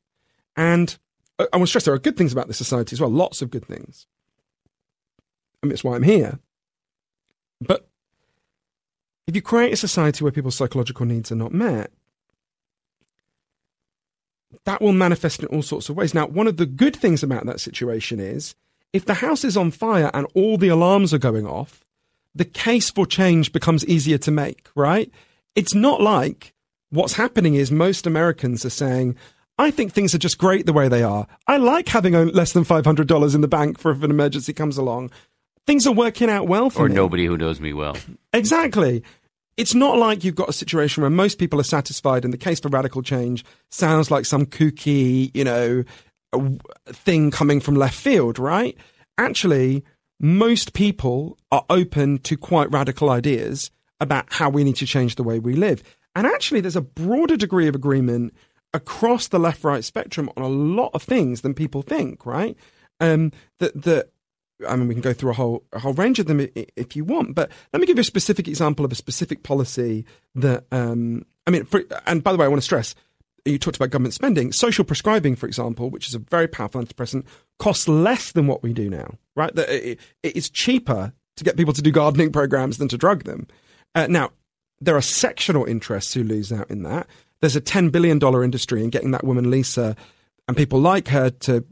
And 0.56 0.96
I 1.40 1.48
want 1.52 1.64
to 1.64 1.66
stress 1.66 1.86
there 1.86 1.94
are 1.94 1.98
good 1.98 2.16
things 2.16 2.32
about 2.32 2.46
this 2.46 2.58
society 2.58 2.94
as 2.94 3.00
well, 3.00 3.10
lots 3.10 3.42
of 3.42 3.50
good 3.50 3.64
things. 3.64 4.06
I 5.60 5.66
mean, 5.66 5.72
it's 5.72 5.82
why 5.82 5.96
I'm 5.96 6.04
here. 6.04 6.38
But 7.60 7.88
if 9.26 9.34
you 9.34 9.42
create 9.42 9.72
a 9.72 9.76
society 9.76 10.22
where 10.22 10.30
people's 10.30 10.54
psychological 10.54 11.06
needs 11.06 11.32
are 11.32 11.34
not 11.34 11.52
met, 11.52 11.90
that 14.64 14.80
will 14.80 14.92
manifest 14.92 15.40
in 15.40 15.46
all 15.46 15.62
sorts 15.62 15.88
of 15.88 15.96
ways. 15.96 16.14
Now, 16.14 16.28
one 16.28 16.46
of 16.46 16.56
the 16.56 16.66
good 16.66 16.94
things 16.94 17.24
about 17.24 17.46
that 17.46 17.58
situation 17.58 18.20
is 18.20 18.54
if 18.92 19.04
the 19.04 19.14
house 19.14 19.44
is 19.44 19.56
on 19.56 19.70
fire 19.70 20.10
and 20.12 20.26
all 20.34 20.56
the 20.56 20.68
alarms 20.68 21.14
are 21.14 21.18
going 21.18 21.46
off, 21.46 21.84
the 22.34 22.44
case 22.44 22.90
for 22.90 23.06
change 23.06 23.52
becomes 23.52 23.84
easier 23.86 24.18
to 24.18 24.30
make, 24.30 24.68
right? 24.74 25.10
It's 25.54 25.74
not 25.74 26.00
like 26.00 26.54
what's 26.90 27.14
happening 27.14 27.54
is 27.54 27.70
most 27.70 28.06
Americans 28.06 28.64
are 28.64 28.70
saying, 28.70 29.16
I 29.58 29.70
think 29.70 29.92
things 29.92 30.14
are 30.14 30.18
just 30.18 30.38
great 30.38 30.66
the 30.66 30.72
way 30.72 30.88
they 30.88 31.02
are. 31.02 31.26
I 31.46 31.58
like 31.58 31.88
having 31.88 32.14
less 32.28 32.52
than 32.52 32.64
$500 32.64 33.34
in 33.34 33.40
the 33.40 33.48
bank 33.48 33.78
for 33.78 33.90
if 33.90 34.02
an 34.02 34.10
emergency 34.10 34.52
comes 34.52 34.78
along. 34.78 35.10
Things 35.66 35.86
are 35.86 35.92
working 35.92 36.30
out 36.30 36.48
well 36.48 36.70
for 36.70 36.86
or 36.86 36.88
me. 36.88 36.94
Or 36.94 36.96
nobody 36.96 37.26
who 37.26 37.36
knows 37.36 37.60
me 37.60 37.72
well. 37.72 37.96
Exactly. 38.32 39.02
It's 39.56 39.74
not 39.74 39.98
like 39.98 40.24
you've 40.24 40.34
got 40.34 40.48
a 40.48 40.54
situation 40.54 41.02
where 41.02 41.10
most 41.10 41.38
people 41.38 41.60
are 41.60 41.64
satisfied 41.64 42.24
and 42.24 42.32
the 42.32 42.38
case 42.38 42.60
for 42.60 42.68
radical 42.68 43.02
change 43.02 43.44
sounds 43.68 44.10
like 44.10 44.24
some 44.24 44.46
kooky, 44.46 45.30
you 45.34 45.44
know, 45.44 45.84
thing 46.86 47.30
coming 47.30 47.60
from 47.60 47.74
left 47.74 47.96
field, 47.96 48.38
right? 48.38 48.76
Actually, 49.18 49.84
most 50.18 50.72
people 50.72 51.38
are 51.50 51.64
open 51.70 52.18
to 52.18 52.36
quite 52.36 52.70
radical 52.70 53.10
ideas 53.10 53.70
about 54.00 54.26
how 54.32 54.48
we 54.48 54.64
need 54.64 54.76
to 54.76 54.86
change 54.86 55.16
the 55.16 55.22
way 55.22 55.38
we 55.38 55.54
live. 55.54 55.82
And 56.14 56.26
actually, 56.26 56.60
there's 56.60 56.76
a 56.76 56.80
broader 56.80 57.36
degree 57.36 57.68
of 57.68 57.74
agreement 57.74 58.34
across 58.72 59.28
the 59.28 59.38
left 59.38 59.64
right 59.64 59.84
spectrum 59.84 60.30
on 60.36 60.42
a 60.42 60.48
lot 60.48 60.90
of 60.94 61.02
things 61.02 61.40
than 61.40 61.54
people 61.54 61.82
think, 61.82 62.24
right? 62.24 62.56
Um, 63.00 63.32
that, 63.58 63.82
that, 63.82 64.10
I 64.68 64.76
mean, 64.76 64.88
we 64.88 64.94
can 64.94 65.02
go 65.02 65.12
through 65.12 65.30
a 65.30 65.34
whole, 65.34 65.64
a 65.72 65.78
whole 65.78 65.94
range 65.94 66.18
of 66.18 66.26
them 66.26 66.46
if 66.54 66.94
you 66.94 67.04
want, 67.04 67.34
but 67.34 67.50
let 67.72 67.80
me 67.80 67.86
give 67.86 67.96
you 67.96 68.02
a 68.02 68.04
specific 68.04 68.46
example 68.46 68.84
of 68.84 68.92
a 68.92 68.96
specific 68.96 69.42
policy 69.42 70.04
that, 70.34 70.64
um, 70.70 71.24
I 71.46 71.50
mean, 71.50 71.64
for, 71.64 71.82
and 72.06 72.22
by 72.22 72.32
the 72.32 72.38
way, 72.38 72.44
I 72.44 72.48
want 72.48 72.60
to 72.60 72.64
stress, 72.64 72.94
you 73.44 73.58
talked 73.58 73.76
about 73.76 73.90
government 73.90 74.14
spending. 74.14 74.52
Social 74.52 74.84
prescribing, 74.84 75.36
for 75.36 75.46
example, 75.46 75.90
which 75.90 76.08
is 76.08 76.14
a 76.14 76.18
very 76.18 76.48
powerful 76.48 76.82
antidepressant, 76.82 77.24
costs 77.58 77.88
less 77.88 78.32
than 78.32 78.46
what 78.46 78.62
we 78.62 78.72
do 78.72 78.88
now, 78.88 79.14
right? 79.36 79.50
It 79.56 79.98
is 80.22 80.50
cheaper 80.50 81.12
to 81.36 81.44
get 81.44 81.56
people 81.56 81.74
to 81.74 81.82
do 81.82 81.90
gardening 81.90 82.32
programs 82.32 82.78
than 82.78 82.88
to 82.88 82.98
drug 82.98 83.24
them. 83.24 83.46
Uh, 83.94 84.06
now, 84.08 84.30
there 84.80 84.96
are 84.96 85.02
sectional 85.02 85.64
interests 85.64 86.14
who 86.14 86.22
lose 86.22 86.52
out 86.52 86.70
in 86.70 86.82
that. 86.84 87.06
There's 87.40 87.56
a 87.56 87.60
$10 87.60 87.90
billion 87.90 88.22
industry 88.22 88.84
in 88.84 88.90
getting 88.90 89.10
that 89.12 89.24
woman, 89.24 89.50
Lisa, 89.50 89.96
and 90.46 90.56
people 90.56 90.80
like 90.80 91.08
her 91.08 91.30
to 91.30 91.64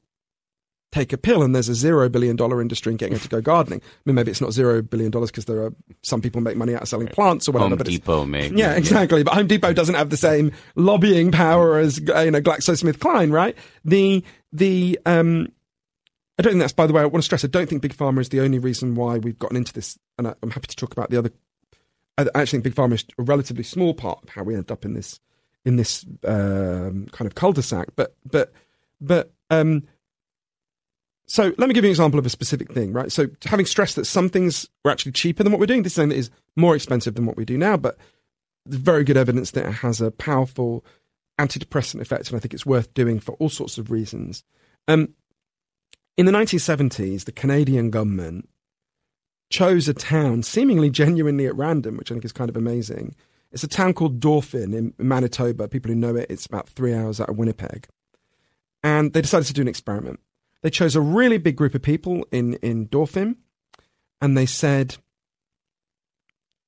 take 0.90 1.12
a 1.12 1.18
pill 1.18 1.42
and 1.42 1.54
there's 1.54 1.68
a 1.68 1.74
zero 1.74 2.08
billion 2.08 2.36
dollar 2.36 2.62
industry 2.62 2.92
in 2.92 2.96
getting 2.96 3.14
her 3.14 3.20
to 3.20 3.28
go 3.28 3.40
gardening. 3.40 3.80
I 3.84 4.00
mean, 4.06 4.14
maybe 4.14 4.30
it's 4.30 4.40
not 4.40 4.52
zero 4.52 4.82
billion 4.82 5.10
dollars 5.10 5.30
because 5.30 5.44
there 5.44 5.62
are 5.62 5.72
some 6.02 6.20
people 6.20 6.40
make 6.40 6.56
money 6.56 6.74
out 6.74 6.82
of 6.82 6.88
selling 6.88 7.08
plants 7.08 7.48
or 7.48 7.52
whatever. 7.52 7.70
Home 7.70 7.78
but 7.78 7.86
Depot, 7.86 8.24
maybe. 8.24 8.56
Yeah, 8.56 8.74
exactly. 8.74 9.22
But 9.22 9.34
Home 9.34 9.46
Depot 9.46 9.72
doesn't 9.72 9.94
have 9.94 10.10
the 10.10 10.16
same 10.16 10.52
lobbying 10.76 11.32
power 11.32 11.78
as 11.78 11.98
you 11.98 12.06
know 12.30 12.40
GlaxoSmithKline, 12.40 13.32
right? 13.32 13.56
The 13.84 14.24
the 14.52 14.98
um. 15.06 15.52
I 16.40 16.42
don't 16.44 16.52
think 16.52 16.60
that's, 16.60 16.72
by 16.72 16.86
the 16.86 16.92
way, 16.92 17.02
I 17.02 17.06
want 17.06 17.16
to 17.16 17.22
stress, 17.22 17.44
I 17.44 17.48
don't 17.48 17.68
think 17.68 17.82
Big 17.82 17.96
Pharma 17.96 18.20
is 18.20 18.28
the 18.28 18.42
only 18.42 18.60
reason 18.60 18.94
why 18.94 19.18
we've 19.18 19.40
gotten 19.40 19.56
into 19.56 19.72
this. 19.72 19.98
And 20.18 20.28
I, 20.28 20.34
I'm 20.40 20.52
happy 20.52 20.68
to 20.68 20.76
talk 20.76 20.92
about 20.92 21.10
the 21.10 21.18
other. 21.18 21.32
I 22.16 22.26
actually 22.32 22.60
think 22.60 22.62
Big 22.62 22.74
Pharma 22.76 22.92
is 22.92 23.04
a 23.18 23.24
relatively 23.24 23.64
small 23.64 23.92
part 23.92 24.22
of 24.22 24.28
how 24.28 24.44
we 24.44 24.54
end 24.54 24.70
up 24.70 24.84
in 24.84 24.94
this, 24.94 25.18
in 25.64 25.74
this 25.74 26.06
um, 26.24 27.08
kind 27.10 27.26
of 27.26 27.34
cul-de-sac. 27.34 27.88
But, 27.96 28.14
but, 28.24 28.52
but, 29.00 29.32
um, 29.50 29.82
so 31.28 31.52
let 31.58 31.68
me 31.68 31.74
give 31.74 31.84
you 31.84 31.88
an 31.88 31.92
example 31.92 32.18
of 32.18 32.24
a 32.24 32.30
specific 32.30 32.72
thing, 32.72 32.92
right? 32.92 33.12
So 33.12 33.26
having 33.44 33.66
stressed 33.66 33.96
that 33.96 34.06
some 34.06 34.30
things 34.30 34.66
were 34.82 34.90
actually 34.90 35.12
cheaper 35.12 35.42
than 35.42 35.52
what 35.52 35.60
we're 35.60 35.66
doing, 35.66 35.82
this 35.82 35.92
is 35.92 35.96
something 35.96 36.08
that 36.08 36.16
is 36.16 36.30
more 36.56 36.74
expensive 36.74 37.14
than 37.14 37.26
what 37.26 37.36
we 37.36 37.44
do 37.44 37.58
now, 37.58 37.76
but 37.76 37.98
there's 38.64 38.80
very 38.80 39.04
good 39.04 39.18
evidence 39.18 39.50
that 39.50 39.66
it 39.66 39.72
has 39.72 40.00
a 40.00 40.10
powerful 40.10 40.84
antidepressant 41.38 42.00
effect, 42.00 42.28
and 42.28 42.36
I 42.36 42.40
think 42.40 42.54
it's 42.54 42.66
worth 42.66 42.92
doing 42.94 43.20
for 43.20 43.32
all 43.32 43.50
sorts 43.50 43.76
of 43.76 43.90
reasons. 43.90 44.42
Um, 44.88 45.10
in 46.16 46.24
the 46.24 46.32
1970s, 46.32 47.26
the 47.26 47.32
Canadian 47.32 47.90
government 47.90 48.48
chose 49.50 49.86
a 49.86 49.94
town 49.94 50.42
seemingly 50.42 50.90
genuinely 50.90 51.46
at 51.46 51.56
random, 51.56 51.98
which 51.98 52.10
I 52.10 52.14
think 52.14 52.24
is 52.24 52.32
kind 52.32 52.50
of 52.50 52.56
amazing. 52.56 53.14
It's 53.52 53.64
a 53.64 53.68
town 53.68 53.94
called 53.94 54.18
Dauphin 54.18 54.74
in 54.74 54.94
Manitoba. 54.98 55.68
People 55.68 55.90
who 55.90 55.94
know 55.94 56.16
it, 56.16 56.26
it's 56.30 56.46
about 56.46 56.68
three 56.68 56.94
hours 56.94 57.20
out 57.20 57.28
of 57.28 57.36
Winnipeg. 57.36 57.86
And 58.82 59.12
they 59.12 59.20
decided 59.20 59.46
to 59.46 59.52
do 59.52 59.62
an 59.62 59.68
experiment. 59.68 60.20
They 60.62 60.70
chose 60.70 60.96
a 60.96 61.00
really 61.00 61.38
big 61.38 61.56
group 61.56 61.74
of 61.74 61.82
people 61.82 62.26
in, 62.32 62.54
in 62.54 62.86
Dauphin, 62.86 63.36
and 64.20 64.36
they 64.36 64.46
said, 64.46 64.96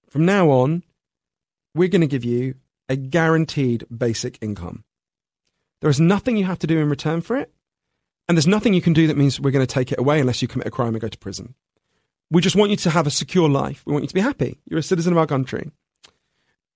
from 0.09 0.25
now 0.25 0.51
on, 0.51 0.85
we're 1.75 1.89
going 1.89 2.01
to 2.01 2.07
give 2.07 2.25
you 2.25 2.55
a 2.89 2.97
guaranteed 2.97 3.85
basic 3.97 4.39
income. 4.43 4.85
There 5.81 5.91
is 5.91 6.01
nothing 6.01 6.37
you 6.37 6.45
have 6.45 6.59
to 6.61 6.67
do 6.67 6.79
in 6.79 6.89
return 6.89 7.21
for 7.21 7.37
it. 7.37 7.53
And 8.29 8.37
there's 8.37 8.47
nothing 8.47 8.75
you 8.75 8.83
can 8.83 8.93
do 8.93 9.07
that 9.09 9.17
means 9.17 9.41
we're 9.41 9.51
going 9.51 9.67
to 9.67 9.75
take 9.75 9.91
it 9.91 9.99
away 9.99 10.21
unless 10.21 10.41
you 10.41 10.47
commit 10.47 10.67
a 10.67 10.71
crime 10.71 10.95
and 10.95 11.01
go 11.01 11.09
to 11.09 11.19
prison. 11.19 11.55
We 12.31 12.41
just 12.41 12.55
want 12.55 12.71
you 12.71 12.77
to 12.77 12.91
have 12.91 13.07
a 13.07 13.11
secure 13.11 13.49
life. 13.49 13.83
We 13.85 13.93
want 13.93 14.05
you 14.05 14.09
to 14.09 14.15
be 14.15 14.21
happy. 14.21 14.59
You're 14.67 14.79
a 14.79 14.85
citizen 14.85 15.13
of 15.13 15.19
our 15.19 15.27
country. 15.27 15.71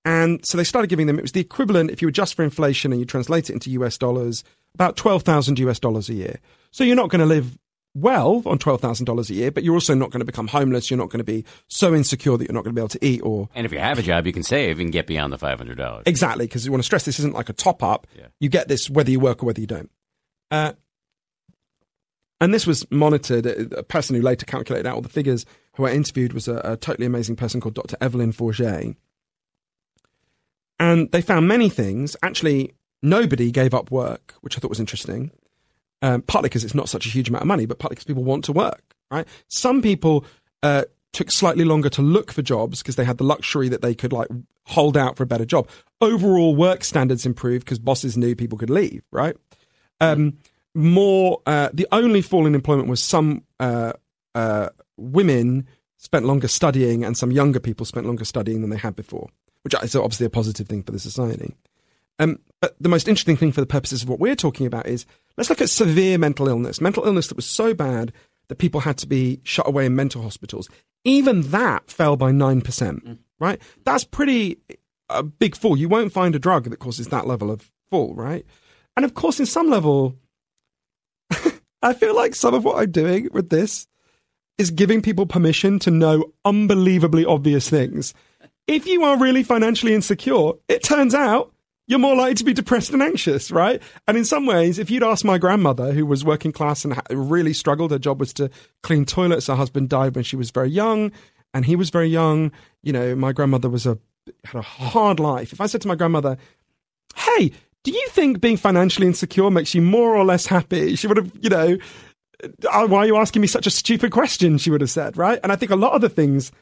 And 0.04 0.44
so 0.44 0.58
they 0.58 0.64
started 0.64 0.88
giving 0.88 1.06
them, 1.06 1.18
it 1.18 1.22
was 1.22 1.32
the 1.32 1.40
equivalent, 1.40 1.90
if 1.90 2.02
you 2.02 2.08
adjust 2.08 2.34
for 2.34 2.42
inflation 2.42 2.92
and 2.92 3.00
you 3.00 3.06
translate 3.06 3.50
it 3.50 3.52
into 3.52 3.70
US 3.70 3.96
dollars, 3.96 4.42
about 4.74 4.96
12,000 4.96 5.58
US 5.60 5.78
dollars 5.78 6.08
a 6.08 6.14
year. 6.14 6.40
So 6.74 6.82
you're 6.82 6.96
not 6.96 7.08
going 7.08 7.20
to 7.20 7.26
live 7.26 7.56
well 7.94 8.42
on 8.46 8.58
$12,000 8.58 9.30
a 9.30 9.32
year, 9.32 9.52
but 9.52 9.62
you're 9.62 9.74
also 9.74 9.94
not 9.94 10.10
going 10.10 10.18
to 10.18 10.24
become 10.24 10.48
homeless. 10.48 10.90
You're 10.90 10.98
not 10.98 11.08
going 11.08 11.18
to 11.18 11.24
be 11.24 11.44
so 11.68 11.94
insecure 11.94 12.36
that 12.36 12.48
you're 12.48 12.52
not 12.52 12.64
going 12.64 12.74
to 12.74 12.76
be 12.76 12.80
able 12.80 12.88
to 12.88 13.04
eat 13.06 13.20
or. 13.22 13.48
And 13.54 13.64
if 13.64 13.70
you 13.70 13.78
have 13.78 13.96
a 14.00 14.02
job, 14.02 14.26
you 14.26 14.32
can 14.32 14.42
save 14.42 14.80
and 14.80 14.90
get 14.90 15.06
beyond 15.06 15.32
the 15.32 15.38
$500. 15.38 16.02
Exactly, 16.04 16.46
because 16.46 16.66
you 16.66 16.72
want 16.72 16.82
to 16.82 16.84
stress 16.84 17.04
this 17.04 17.20
isn't 17.20 17.32
like 17.32 17.48
a 17.48 17.52
top 17.52 17.84
up. 17.84 18.08
Yeah. 18.18 18.26
You 18.40 18.48
get 18.48 18.66
this 18.66 18.90
whether 18.90 19.08
you 19.08 19.20
work 19.20 19.44
or 19.44 19.46
whether 19.46 19.60
you 19.60 19.68
don't. 19.68 19.88
Uh, 20.50 20.72
and 22.40 22.52
this 22.52 22.66
was 22.66 22.90
monitored. 22.90 23.46
A 23.46 23.84
person 23.84 24.16
who 24.16 24.22
later 24.22 24.44
calculated 24.44 24.84
out 24.84 24.96
all 24.96 25.00
the 25.00 25.08
figures, 25.08 25.46
who 25.76 25.86
I 25.86 25.92
interviewed, 25.92 26.32
was 26.32 26.48
a, 26.48 26.56
a 26.64 26.76
totally 26.76 27.06
amazing 27.06 27.36
person 27.36 27.60
called 27.60 27.76
Dr. 27.76 27.96
Evelyn 28.00 28.32
Forget. 28.32 28.96
And 30.80 31.12
they 31.12 31.22
found 31.22 31.46
many 31.46 31.68
things. 31.68 32.16
Actually, 32.20 32.74
nobody 33.00 33.52
gave 33.52 33.74
up 33.74 33.92
work, 33.92 34.34
which 34.40 34.56
I 34.56 34.60
thought 34.60 34.70
was 34.70 34.80
interesting. 34.80 35.30
Um, 36.04 36.20
partly 36.20 36.50
because 36.50 36.64
it's 36.64 36.74
not 36.74 36.90
such 36.90 37.06
a 37.06 37.08
huge 37.08 37.30
amount 37.30 37.44
of 37.44 37.48
money, 37.48 37.64
but 37.64 37.78
partly 37.78 37.94
because 37.94 38.04
people 38.04 38.24
want 38.24 38.44
to 38.44 38.52
work. 38.52 38.94
Right? 39.10 39.26
Some 39.48 39.80
people 39.80 40.26
uh, 40.62 40.84
took 41.14 41.30
slightly 41.30 41.64
longer 41.64 41.88
to 41.88 42.02
look 42.02 42.30
for 42.30 42.42
jobs 42.42 42.82
because 42.82 42.96
they 42.96 43.06
had 43.06 43.16
the 43.16 43.24
luxury 43.24 43.70
that 43.70 43.80
they 43.80 43.94
could 43.94 44.12
like 44.12 44.28
hold 44.66 44.98
out 44.98 45.16
for 45.16 45.22
a 45.22 45.26
better 45.26 45.46
job. 45.46 45.66
Overall, 46.02 46.54
work 46.54 46.84
standards 46.84 47.24
improved 47.24 47.64
because 47.64 47.78
bosses 47.78 48.18
knew 48.18 48.36
people 48.36 48.58
could 48.58 48.68
leave. 48.68 49.02
Right? 49.10 49.34
Um, 49.98 50.36
more. 50.74 51.40
Uh, 51.46 51.70
the 51.72 51.88
only 51.90 52.20
fall 52.20 52.46
in 52.46 52.54
employment 52.54 52.88
was 52.88 53.02
some 53.02 53.42
uh, 53.58 53.94
uh, 54.34 54.68
women 54.98 55.66
spent 55.96 56.26
longer 56.26 56.48
studying, 56.48 57.02
and 57.02 57.16
some 57.16 57.30
younger 57.30 57.60
people 57.60 57.86
spent 57.86 58.04
longer 58.04 58.26
studying 58.26 58.60
than 58.60 58.68
they 58.68 58.76
had 58.76 58.94
before, 58.94 59.30
which 59.62 59.74
is 59.82 59.96
obviously 59.96 60.26
a 60.26 60.30
positive 60.30 60.68
thing 60.68 60.82
for 60.82 60.92
the 60.92 60.98
society. 60.98 61.54
Um, 62.18 62.38
But 62.60 62.76
the 62.80 62.88
most 62.88 63.08
interesting 63.08 63.36
thing 63.36 63.52
for 63.52 63.60
the 63.60 63.66
purposes 63.66 64.02
of 64.02 64.08
what 64.08 64.20
we're 64.20 64.34
talking 64.34 64.66
about 64.66 64.86
is 64.86 65.04
let's 65.36 65.50
look 65.50 65.60
at 65.60 65.68
severe 65.68 66.16
mental 66.16 66.48
illness, 66.48 66.80
mental 66.80 67.04
illness 67.04 67.28
that 67.28 67.36
was 67.36 67.46
so 67.46 67.74
bad 67.74 68.12
that 68.48 68.56
people 68.56 68.80
had 68.80 68.96
to 68.98 69.06
be 69.06 69.40
shut 69.42 69.68
away 69.68 69.86
in 69.86 69.94
mental 69.94 70.22
hospitals. 70.22 70.68
Even 71.04 71.42
that 71.50 71.90
fell 71.90 72.16
by 72.16 72.30
9%, 72.30 72.62
mm. 72.62 73.18
right? 73.38 73.60
That's 73.84 74.04
pretty 74.04 74.58
a 75.10 75.22
big 75.22 75.56
fall. 75.56 75.76
You 75.76 75.88
won't 75.88 76.12
find 76.12 76.34
a 76.34 76.38
drug 76.38 76.64
that 76.70 76.78
causes 76.78 77.08
that 77.08 77.26
level 77.26 77.50
of 77.50 77.70
fall, 77.90 78.14
right? 78.14 78.46
And 78.96 79.04
of 79.04 79.14
course, 79.14 79.38
in 79.38 79.46
some 79.46 79.68
level, 79.68 80.16
I 81.82 81.92
feel 81.92 82.14
like 82.14 82.34
some 82.34 82.54
of 82.54 82.64
what 82.64 82.78
I'm 82.78 82.90
doing 82.90 83.28
with 83.32 83.50
this 83.50 83.86
is 84.56 84.70
giving 84.70 85.02
people 85.02 85.26
permission 85.26 85.78
to 85.80 85.90
know 85.90 86.32
unbelievably 86.44 87.24
obvious 87.24 87.68
things. 87.68 88.14
If 88.66 88.86
you 88.86 89.04
are 89.04 89.18
really 89.18 89.42
financially 89.42 89.94
insecure, 89.94 90.52
it 90.68 90.82
turns 90.82 91.14
out 91.14 91.53
you're 91.86 91.98
more 91.98 92.16
likely 92.16 92.34
to 92.34 92.44
be 92.44 92.52
depressed 92.54 92.92
and 92.92 93.02
anxious, 93.02 93.50
right? 93.50 93.82
And 94.08 94.16
in 94.16 94.24
some 94.24 94.46
ways, 94.46 94.78
if 94.78 94.90
you'd 94.90 95.02
asked 95.02 95.24
my 95.24 95.38
grandmother, 95.38 95.92
who 95.92 96.06
was 96.06 96.24
working 96.24 96.52
class 96.52 96.84
and 96.84 96.98
really 97.10 97.52
struggled, 97.52 97.90
her 97.90 97.98
job 97.98 98.20
was 98.20 98.32
to 98.34 98.50
clean 98.82 99.04
toilets. 99.04 99.48
Her 99.48 99.54
husband 99.54 99.88
died 99.90 100.14
when 100.14 100.24
she 100.24 100.36
was 100.36 100.50
very 100.50 100.70
young, 100.70 101.12
and 101.52 101.64
he 101.64 101.76
was 101.76 101.90
very 101.90 102.08
young. 102.08 102.52
You 102.82 102.92
know, 102.92 103.14
my 103.14 103.32
grandmother 103.32 103.68
was 103.68 103.86
a 103.86 103.98
had 104.44 104.58
a 104.58 104.62
hard 104.62 105.20
life. 105.20 105.52
If 105.52 105.60
I 105.60 105.66
said 105.66 105.82
to 105.82 105.88
my 105.88 105.94
grandmother, 105.94 106.38
"Hey, 107.14 107.52
do 107.82 107.90
you 107.90 108.08
think 108.08 108.40
being 108.40 108.56
financially 108.56 109.06
insecure 109.06 109.50
makes 109.50 109.74
you 109.74 109.82
more 109.82 110.16
or 110.16 110.24
less 110.24 110.46
happy?" 110.46 110.96
She 110.96 111.06
would 111.06 111.18
have, 111.18 111.32
you 111.40 111.50
know, 111.50 111.76
uh, 112.42 112.86
why 112.86 113.00
are 113.00 113.06
you 113.06 113.16
asking 113.16 113.42
me 113.42 113.48
such 113.48 113.66
a 113.66 113.70
stupid 113.70 114.10
question? 114.10 114.56
She 114.56 114.70
would 114.70 114.80
have 114.80 114.90
said, 114.90 115.18
right? 115.18 115.38
And 115.42 115.52
I 115.52 115.56
think 115.56 115.70
a 115.70 115.76
lot 115.76 115.92
of 115.92 116.00
the 116.00 116.08
things 116.08 116.52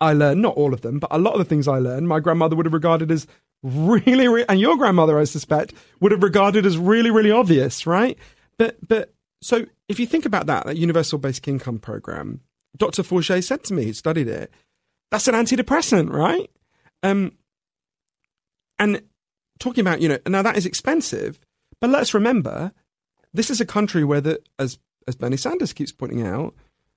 I 0.00 0.12
learned, 0.12 0.40
not 0.40 0.56
all 0.56 0.72
of 0.72 0.80
them, 0.80 0.98
but 0.98 1.10
a 1.12 1.18
lot 1.18 1.34
of 1.34 1.38
the 1.38 1.44
things 1.44 1.68
I 1.68 1.78
learned, 1.78 2.08
my 2.08 2.20
grandmother 2.20 2.56
would 2.56 2.66
have 2.66 2.72
regarded 2.72 3.10
as 3.10 3.26
really, 3.62 4.28
really, 4.28 4.48
and 4.48 4.60
your 4.60 4.76
grandmother, 4.76 5.18
I 5.18 5.24
suspect, 5.24 5.74
would 6.00 6.12
have 6.12 6.22
regarded 6.22 6.66
as 6.66 6.78
really, 6.78 7.10
really 7.10 7.30
obvious, 7.30 7.86
right? 7.86 8.18
But, 8.56 8.76
but, 8.86 9.12
so 9.40 9.66
if 9.88 10.00
you 10.00 10.06
think 10.06 10.26
about 10.26 10.46
that, 10.46 10.66
that 10.66 10.76
universal 10.76 11.18
basic 11.18 11.46
income 11.48 11.78
program, 11.78 12.40
Dr. 12.76 13.02
Forget 13.02 13.44
said 13.44 13.64
to 13.64 13.74
me, 13.74 13.84
he 13.84 13.92
studied 13.92 14.28
it, 14.28 14.52
that's 15.10 15.28
an 15.28 15.34
antidepressant, 15.34 16.10
right? 16.10 16.50
Um, 17.02 17.32
and 18.78 19.02
talking 19.58 19.82
about, 19.82 20.00
you 20.00 20.08
know, 20.08 20.18
now 20.26 20.42
that 20.42 20.56
is 20.56 20.66
expensive, 20.66 21.40
but 21.80 21.90
let's 21.90 22.14
remember, 22.14 22.72
this 23.32 23.50
is 23.50 23.60
a 23.60 23.66
country 23.66 24.04
where 24.04 24.20
the, 24.20 24.40
as, 24.58 24.78
as 25.06 25.16
Bernie 25.16 25.36
Sanders 25.36 25.72
keeps 25.72 25.92
pointing 25.92 26.26
out, 26.26 26.54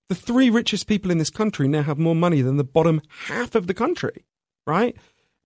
the 0.10 0.16
three 0.16 0.50
richest 0.50 0.88
people 0.88 1.10
in 1.10 1.20
this 1.20 1.30
country 1.30 1.68
now 1.68 1.84
have 1.84 1.98
more 1.98 2.16
money 2.16 2.42
than 2.42 2.58
the 2.58 2.64
bottom 2.64 3.02
half 3.28 3.56
of 3.56 3.68
the 3.68 3.74
country, 3.74 4.26
right? 4.68 4.96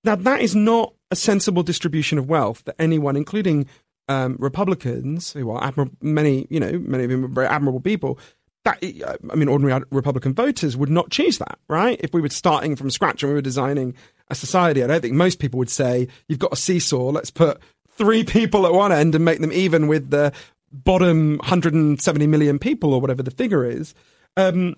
Now, 0.04 0.16
that 0.16 0.42
is 0.42 0.56
not 0.56 0.94
a 1.16 1.22
sensible 1.22 1.64
distribution 1.64 2.18
of 2.18 2.28
wealth 2.28 2.64
that 2.66 2.76
anyone, 2.78 3.16
including 3.16 3.68
um, 4.10 4.36
Republicans, 4.38 5.32
who 5.32 5.50
are 5.50 5.64
admirable, 5.64 5.96
many, 6.02 6.46
you 6.50 6.60
know, 6.60 6.78
many 6.80 7.06
of 7.06 7.10
them 7.10 7.24
are 7.24 7.30
very 7.30 7.48
admirable 7.48 7.80
people, 7.80 8.20
that 8.66 8.84
I 8.84 9.36
mean, 9.36 9.48
ordinary 9.48 9.84
Republican 9.92 10.34
voters 10.34 10.76
would 10.76 10.90
not 10.90 11.12
choose 11.12 11.38
that, 11.38 11.58
right? 11.70 12.00
If 12.04 12.14
we 12.14 12.22
were 12.22 12.30
starting 12.30 12.76
from 12.76 12.90
scratch 12.90 13.24
and 13.24 13.30
we 13.30 13.36
were 13.36 13.42
designing 13.42 13.96
a 14.30 14.36
society, 14.36 14.84
I 14.84 14.88
don't 14.88 15.02
think 15.02 15.14
most 15.14 15.40
people 15.40 15.60
would 15.60 15.70
say, 15.70 16.08
"You've 16.28 16.40
got 16.40 16.52
a 16.52 16.58
seesaw. 16.58 17.12
Let's 17.12 17.32
put 17.32 17.60
three 17.90 18.24
people 18.38 18.66
at 18.66 18.74
one 18.74 18.92
end 18.92 19.16
and 19.16 19.24
make 19.24 19.40
them 19.40 19.54
even 19.54 19.88
with 19.88 20.10
the 20.10 20.34
bottom 20.72 21.38
170 21.38 22.28
million 22.28 22.60
people 22.60 22.94
or 22.94 23.00
whatever 23.00 23.24
the 23.24 23.32
figure 23.32 23.64
is." 23.64 23.94
Um, 24.36 24.76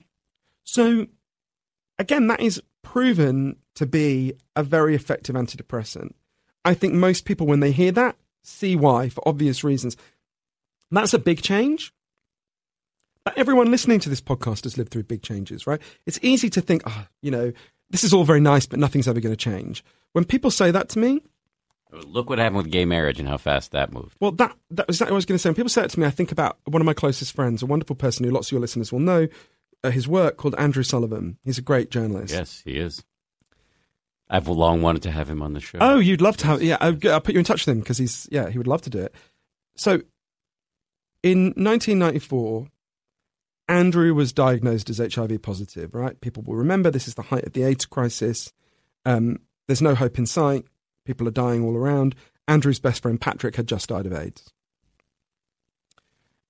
so, 0.63 1.07
again, 1.97 2.27
that 2.27 2.41
is 2.41 2.61
proven 2.83 3.55
to 3.75 3.85
be 3.85 4.33
a 4.55 4.63
very 4.63 4.95
effective 4.95 5.35
antidepressant. 5.35 6.13
I 6.67 6.73
think 6.73 6.93
most 6.93 7.23
people, 7.23 7.47
when 7.47 7.61
they 7.61 7.71
hear 7.71 7.93
that, 7.93 8.17
see 8.43 8.75
why 8.75 9.07
for 9.07 9.25
obvious 9.25 9.63
reasons. 9.63 9.95
That's 10.91 11.13
a 11.13 11.19
big 11.19 11.41
change. 11.41 11.93
But 13.23 13.37
everyone 13.37 13.71
listening 13.71 14.01
to 14.01 14.09
this 14.09 14.19
podcast 14.19 14.65
has 14.65 14.77
lived 14.77 14.91
through 14.91 15.03
big 15.03 15.21
changes, 15.21 15.65
right? 15.65 15.81
It's 16.05 16.19
easy 16.21 16.49
to 16.49 16.61
think, 16.61 16.83
oh, 16.85 17.07
you 17.21 17.31
know, 17.31 17.53
this 17.89 18.03
is 18.03 18.13
all 18.13 18.25
very 18.25 18.41
nice, 18.41 18.65
but 18.65 18.79
nothing's 18.79 19.07
ever 19.07 19.21
going 19.21 19.31
to 19.31 19.37
change. 19.37 19.81
When 20.11 20.25
people 20.25 20.51
say 20.51 20.71
that 20.71 20.89
to 20.89 20.99
me, 20.99 21.21
Look 21.89 22.29
what 22.29 22.37
happened 22.37 22.57
with 22.57 22.69
gay 22.69 22.83
marriage 22.83 23.17
and 23.17 23.29
how 23.29 23.37
fast 23.37 23.71
that 23.71 23.93
moved. 23.93 24.17
Well, 24.19 24.31
that 24.31 24.53
that 24.71 24.87
was 24.87 24.97
exactly 24.97 25.13
what 25.13 25.15
I 25.15 25.19
was 25.19 25.25
going 25.25 25.37
to 25.37 25.41
say. 25.41 25.49
When 25.49 25.55
people 25.55 25.69
say 25.69 25.81
that 25.83 25.91
to 25.91 25.99
me, 26.01 26.05
I 26.05 26.09
think 26.09 26.33
about 26.33 26.57
one 26.65 26.81
of 26.81 26.85
my 26.85 26.93
closest 26.93 27.33
friends, 27.33 27.63
a 27.63 27.65
wonderful 27.65 27.95
person 27.95 28.25
who 28.25 28.31
lots 28.31 28.49
of 28.49 28.51
your 28.51 28.59
listeners 28.59 28.91
will 28.91 28.99
know, 28.99 29.29
uh, 29.85 29.91
his 29.91 30.05
work 30.05 30.35
called 30.35 30.53
Andrew 30.57 30.83
Sullivan. 30.83 31.37
He's 31.45 31.57
a 31.57 31.61
great 31.61 31.89
journalist. 31.89 32.33
Yes, 32.33 32.61
he 32.65 32.73
is. 32.73 33.05
I've 34.29 34.47
long 34.47 34.81
wanted 34.81 35.03
to 35.03 35.11
have 35.11 35.29
him 35.29 35.41
on 35.41 35.53
the 35.53 35.59
show. 35.59 35.77
Oh, 35.79 35.99
you'd 35.99 36.21
love 36.21 36.37
to 36.37 36.47
have? 36.47 36.61
Yeah, 36.61 36.77
I'll, 36.81 36.97
I'll 37.09 37.21
put 37.21 37.33
you 37.33 37.39
in 37.39 37.45
touch 37.45 37.65
with 37.65 37.75
him 37.75 37.79
because 37.79 37.97
he's 37.97 38.27
yeah, 38.31 38.49
he 38.49 38.57
would 38.57 38.67
love 38.67 38.81
to 38.83 38.89
do 38.89 38.99
it. 38.99 39.15
So, 39.75 40.01
in 41.23 41.53
1994, 41.55 42.67
Andrew 43.69 44.13
was 44.13 44.33
diagnosed 44.33 44.89
as 44.89 44.97
HIV 44.97 45.41
positive. 45.41 45.93
Right, 45.93 46.19
people 46.19 46.43
will 46.43 46.55
remember 46.55 46.91
this 46.91 47.07
is 47.07 47.15
the 47.15 47.23
height 47.23 47.45
of 47.45 47.53
the 47.53 47.63
AIDS 47.63 47.85
crisis. 47.85 48.51
Um, 49.05 49.39
there's 49.67 49.81
no 49.81 49.95
hope 49.95 50.17
in 50.17 50.25
sight. 50.25 50.65
People 51.05 51.27
are 51.27 51.31
dying 51.31 51.63
all 51.63 51.75
around. 51.75 52.15
Andrew's 52.47 52.79
best 52.79 53.01
friend 53.01 53.19
Patrick 53.19 53.55
had 53.55 53.67
just 53.67 53.89
died 53.89 54.05
of 54.05 54.13
AIDS. 54.13 54.51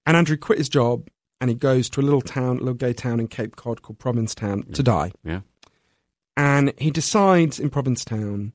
And 0.05 0.15
Andrew 0.15 0.37
quit 0.37 0.57
his 0.57 0.69
job 0.69 1.09
and 1.39 1.49
he 1.49 1.55
goes 1.55 1.89
to 1.91 2.01
a 2.01 2.03
little 2.03 2.21
town, 2.21 2.57
a 2.57 2.59
little 2.59 2.73
gay 2.73 2.93
town 2.93 3.19
in 3.19 3.27
Cape 3.27 3.55
Cod 3.55 3.81
called 3.81 3.99
Provincetown 3.99 4.63
to 4.73 4.83
die. 4.83 5.11
Yeah. 5.23 5.41
And 6.37 6.71
he 6.77 6.91
decides 6.91 7.59
in 7.59 7.71
Provincetown 7.71 8.53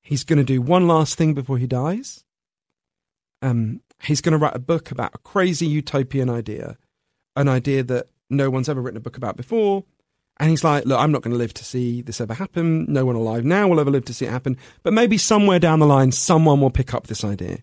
he's 0.00 0.24
going 0.24 0.38
to 0.38 0.44
do 0.44 0.62
one 0.62 0.86
last 0.86 1.18
thing 1.18 1.34
before 1.34 1.58
he 1.58 1.66
dies. 1.66 2.24
Um, 3.42 3.80
he's 4.00 4.20
going 4.20 4.32
to 4.32 4.38
write 4.38 4.54
a 4.54 4.60
book 4.60 4.92
about 4.92 5.14
a 5.14 5.18
crazy 5.18 5.66
utopian 5.66 6.30
idea, 6.30 6.78
an 7.34 7.48
idea 7.48 7.82
that 7.82 8.06
no 8.30 8.48
one's 8.48 8.68
ever 8.68 8.80
written 8.80 8.96
a 8.96 9.00
book 9.00 9.16
about 9.16 9.36
before. 9.36 9.84
And 10.38 10.50
he's 10.50 10.62
like, 10.62 10.86
look, 10.86 11.00
I'm 11.00 11.10
not 11.10 11.22
going 11.22 11.32
to 11.32 11.38
live 11.38 11.52
to 11.54 11.64
see 11.64 12.00
this 12.00 12.20
ever 12.20 12.32
happen. 12.32 12.86
No 12.90 13.04
one 13.04 13.16
alive 13.16 13.44
now 13.44 13.66
will 13.66 13.80
ever 13.80 13.90
live 13.90 14.04
to 14.06 14.14
see 14.14 14.26
it 14.26 14.30
happen. 14.30 14.56
But 14.84 14.92
maybe 14.92 15.18
somewhere 15.18 15.58
down 15.58 15.80
the 15.80 15.86
line, 15.86 16.12
someone 16.12 16.60
will 16.60 16.70
pick 16.70 16.94
up 16.94 17.08
this 17.08 17.24
idea. 17.24 17.58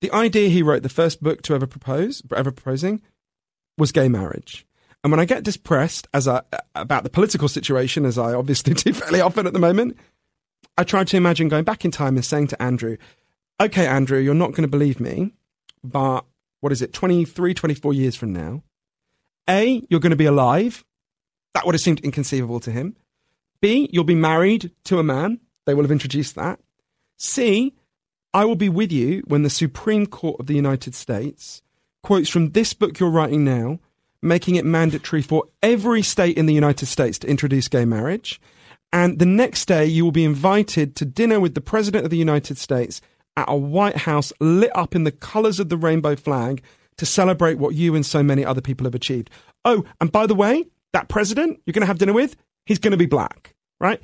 The 0.00 0.12
idea 0.12 0.48
he 0.48 0.62
wrote 0.62 0.82
the 0.82 0.88
first 0.88 1.22
book 1.22 1.42
to 1.42 1.54
ever 1.54 1.66
propose, 1.66 2.22
ever 2.34 2.52
proposing, 2.52 3.02
was 3.76 3.92
gay 3.92 4.08
marriage. 4.08 4.64
And 5.02 5.10
when 5.10 5.20
I 5.20 5.24
get 5.24 5.44
depressed 5.44 6.08
as 6.12 6.26
about 6.26 7.04
the 7.04 7.10
political 7.10 7.48
situation, 7.48 8.04
as 8.04 8.18
I 8.18 8.34
obviously 8.34 8.74
do 8.74 8.92
fairly 8.92 9.20
often 9.20 9.46
at 9.46 9.52
the 9.52 9.58
moment, 9.58 9.96
I 10.76 10.84
try 10.84 11.04
to 11.04 11.16
imagine 11.16 11.48
going 11.48 11.64
back 11.64 11.84
in 11.84 11.90
time 11.90 12.16
and 12.16 12.24
saying 12.24 12.48
to 12.48 12.62
Andrew, 12.62 12.96
okay, 13.60 13.86
Andrew, 13.86 14.18
you're 14.18 14.34
not 14.34 14.50
going 14.50 14.62
to 14.62 14.68
believe 14.68 15.00
me, 15.00 15.32
but 15.82 16.24
what 16.60 16.72
is 16.72 16.82
it, 16.82 16.92
23, 16.92 17.54
24 17.54 17.94
years 17.94 18.16
from 18.16 18.32
now? 18.32 18.62
A, 19.48 19.82
you're 19.88 20.00
going 20.00 20.10
to 20.10 20.16
be 20.16 20.26
alive. 20.26 20.84
That 21.54 21.66
would 21.66 21.74
have 21.74 21.80
seemed 21.80 22.00
inconceivable 22.00 22.60
to 22.60 22.70
him. 22.70 22.96
B, 23.60 23.88
you'll 23.92 24.04
be 24.04 24.14
married 24.14 24.70
to 24.84 24.98
a 24.98 25.02
man. 25.02 25.40
They 25.66 25.74
will 25.74 25.82
have 25.82 25.90
introduced 25.90 26.34
that. 26.36 26.60
C, 27.16 27.74
I 28.32 28.44
will 28.44 28.56
be 28.56 28.68
with 28.68 28.92
you 28.92 29.22
when 29.26 29.42
the 29.42 29.50
Supreme 29.50 30.06
Court 30.06 30.40
of 30.40 30.46
the 30.46 30.54
United 30.54 30.94
States 30.94 31.62
quotes 32.02 32.28
from 32.28 32.52
this 32.52 32.72
book 32.72 32.98
you're 32.98 33.10
writing 33.10 33.44
now 33.44 33.80
making 34.22 34.56
it 34.56 34.64
mandatory 34.64 35.22
for 35.22 35.44
every 35.62 36.02
state 36.02 36.36
in 36.36 36.46
the 36.46 36.54
United 36.54 36.86
States 36.86 37.18
to 37.20 37.28
introduce 37.28 37.68
gay 37.68 37.84
marriage. 37.84 38.40
And 38.92 39.18
the 39.18 39.26
next 39.26 39.66
day, 39.66 39.86
you 39.86 40.04
will 40.04 40.12
be 40.12 40.24
invited 40.24 40.96
to 40.96 41.04
dinner 41.04 41.38
with 41.40 41.54
the 41.54 41.60
President 41.60 42.04
of 42.04 42.10
the 42.10 42.16
United 42.16 42.58
States 42.58 43.00
at 43.36 43.48
a 43.48 43.56
White 43.56 43.98
House 43.98 44.32
lit 44.40 44.74
up 44.76 44.94
in 44.94 45.04
the 45.04 45.12
colors 45.12 45.60
of 45.60 45.68
the 45.68 45.76
rainbow 45.76 46.16
flag 46.16 46.62
to 46.96 47.06
celebrate 47.06 47.58
what 47.58 47.74
you 47.74 47.94
and 47.94 48.04
so 48.04 48.22
many 48.22 48.44
other 48.44 48.60
people 48.60 48.84
have 48.84 48.94
achieved. 48.94 49.30
Oh, 49.64 49.84
and 50.00 50.10
by 50.10 50.26
the 50.26 50.34
way, 50.34 50.66
that 50.92 51.08
president 51.08 51.60
you're 51.64 51.72
going 51.72 51.82
to 51.82 51.86
have 51.86 51.98
dinner 51.98 52.12
with, 52.12 52.36
he's 52.66 52.78
going 52.78 52.90
to 52.90 52.96
be 52.96 53.06
black, 53.06 53.54
right? 53.78 54.00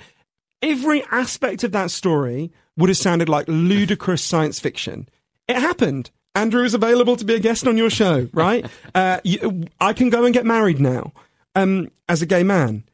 Every 0.62 1.02
aspect 1.10 1.64
of 1.64 1.72
that 1.72 1.90
story 1.90 2.52
would 2.76 2.88
have 2.88 2.96
sounded 2.96 3.28
like 3.28 3.46
ludicrous 3.48 4.22
science 4.22 4.60
fiction. 4.60 5.08
It 5.48 5.56
happened. 5.56 6.10
Andrew 6.36 6.64
is 6.64 6.74
available 6.74 7.16
to 7.16 7.24
be 7.24 7.34
a 7.34 7.40
guest 7.40 7.66
on 7.66 7.78
your 7.78 7.88
show, 7.88 8.28
right? 8.34 8.66
uh, 8.94 9.20
you, 9.24 9.64
I 9.80 9.94
can 9.94 10.10
go 10.10 10.24
and 10.24 10.34
get 10.34 10.44
married 10.44 10.78
now 10.78 11.12
um, 11.54 11.90
as 12.08 12.20
a 12.20 12.26
gay 12.26 12.42
man. 12.42 12.84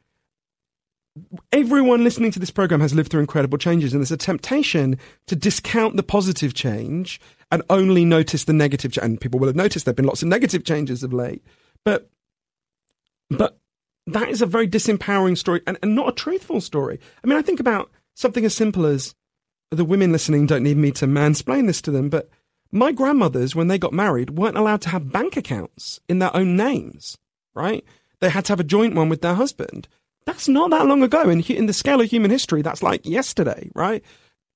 Everyone 1.51 2.03
listening 2.03 2.31
to 2.31 2.39
this 2.39 2.49
program 2.49 2.79
has 2.79 2.95
lived 2.95 3.11
through 3.11 3.19
incredible 3.19 3.59
changes, 3.59 3.93
and 3.93 4.01
there's 4.01 4.11
a 4.11 4.17
temptation 4.17 4.97
to 5.27 5.35
discount 5.35 5.95
the 5.95 6.01
positive 6.01 6.53
change 6.55 7.21
and 7.51 7.61
only 7.69 8.05
notice 8.05 8.45
the 8.45 8.53
negative. 8.53 8.97
and 8.99 9.21
people 9.21 9.39
will 9.39 9.47
have 9.47 9.55
noticed 9.55 9.85
there 9.85 9.91
have 9.91 9.97
been 9.97 10.07
lots 10.07 10.23
of 10.23 10.29
negative 10.29 10.63
changes 10.63 11.03
of 11.03 11.13
late, 11.13 11.43
but 11.83 12.09
but 13.29 13.59
that 14.07 14.29
is 14.29 14.41
a 14.41 14.45
very 14.45 14.67
disempowering 14.67 15.37
story 15.37 15.61
and, 15.67 15.77
and 15.83 15.95
not 15.95 16.09
a 16.09 16.13
truthful 16.13 16.61
story. 16.61 16.99
I 17.23 17.27
mean, 17.27 17.37
I 17.37 17.41
think 17.41 17.59
about 17.59 17.91
something 18.15 18.45
as 18.45 18.55
simple 18.55 18.85
as 18.85 19.13
the 19.69 19.85
women 19.85 20.11
listening 20.11 20.45
don't 20.45 20.63
need 20.63 20.77
me 20.77 20.91
to 20.91 21.05
mansplain 21.05 21.67
this 21.67 21.81
to 21.83 21.91
them, 21.91 22.09
but 22.09 22.29
my 22.73 22.91
grandmothers, 22.91 23.55
when 23.55 23.67
they 23.67 23.77
got 23.77 23.93
married, 23.93 24.31
weren't 24.31 24.57
allowed 24.57 24.81
to 24.81 24.89
have 24.89 25.11
bank 25.11 25.37
accounts 25.37 25.99
in 26.09 26.19
their 26.19 26.35
own 26.35 26.55
names, 26.55 27.17
right? 27.53 27.85
They 28.19 28.29
had 28.29 28.45
to 28.45 28.53
have 28.53 28.59
a 28.59 28.65
joint 28.65 28.95
one 28.95 29.09
with 29.09 29.21
their 29.21 29.35
husband. 29.35 29.87
That's 30.25 30.47
not 30.47 30.71
that 30.71 30.85
long 30.85 31.03
ago. 31.03 31.29
In, 31.29 31.41
in 31.41 31.65
the 31.65 31.73
scale 31.73 32.01
of 32.01 32.09
human 32.09 32.31
history, 32.31 32.61
that's 32.61 32.83
like 32.83 33.05
yesterday, 33.05 33.69
right? 33.75 34.03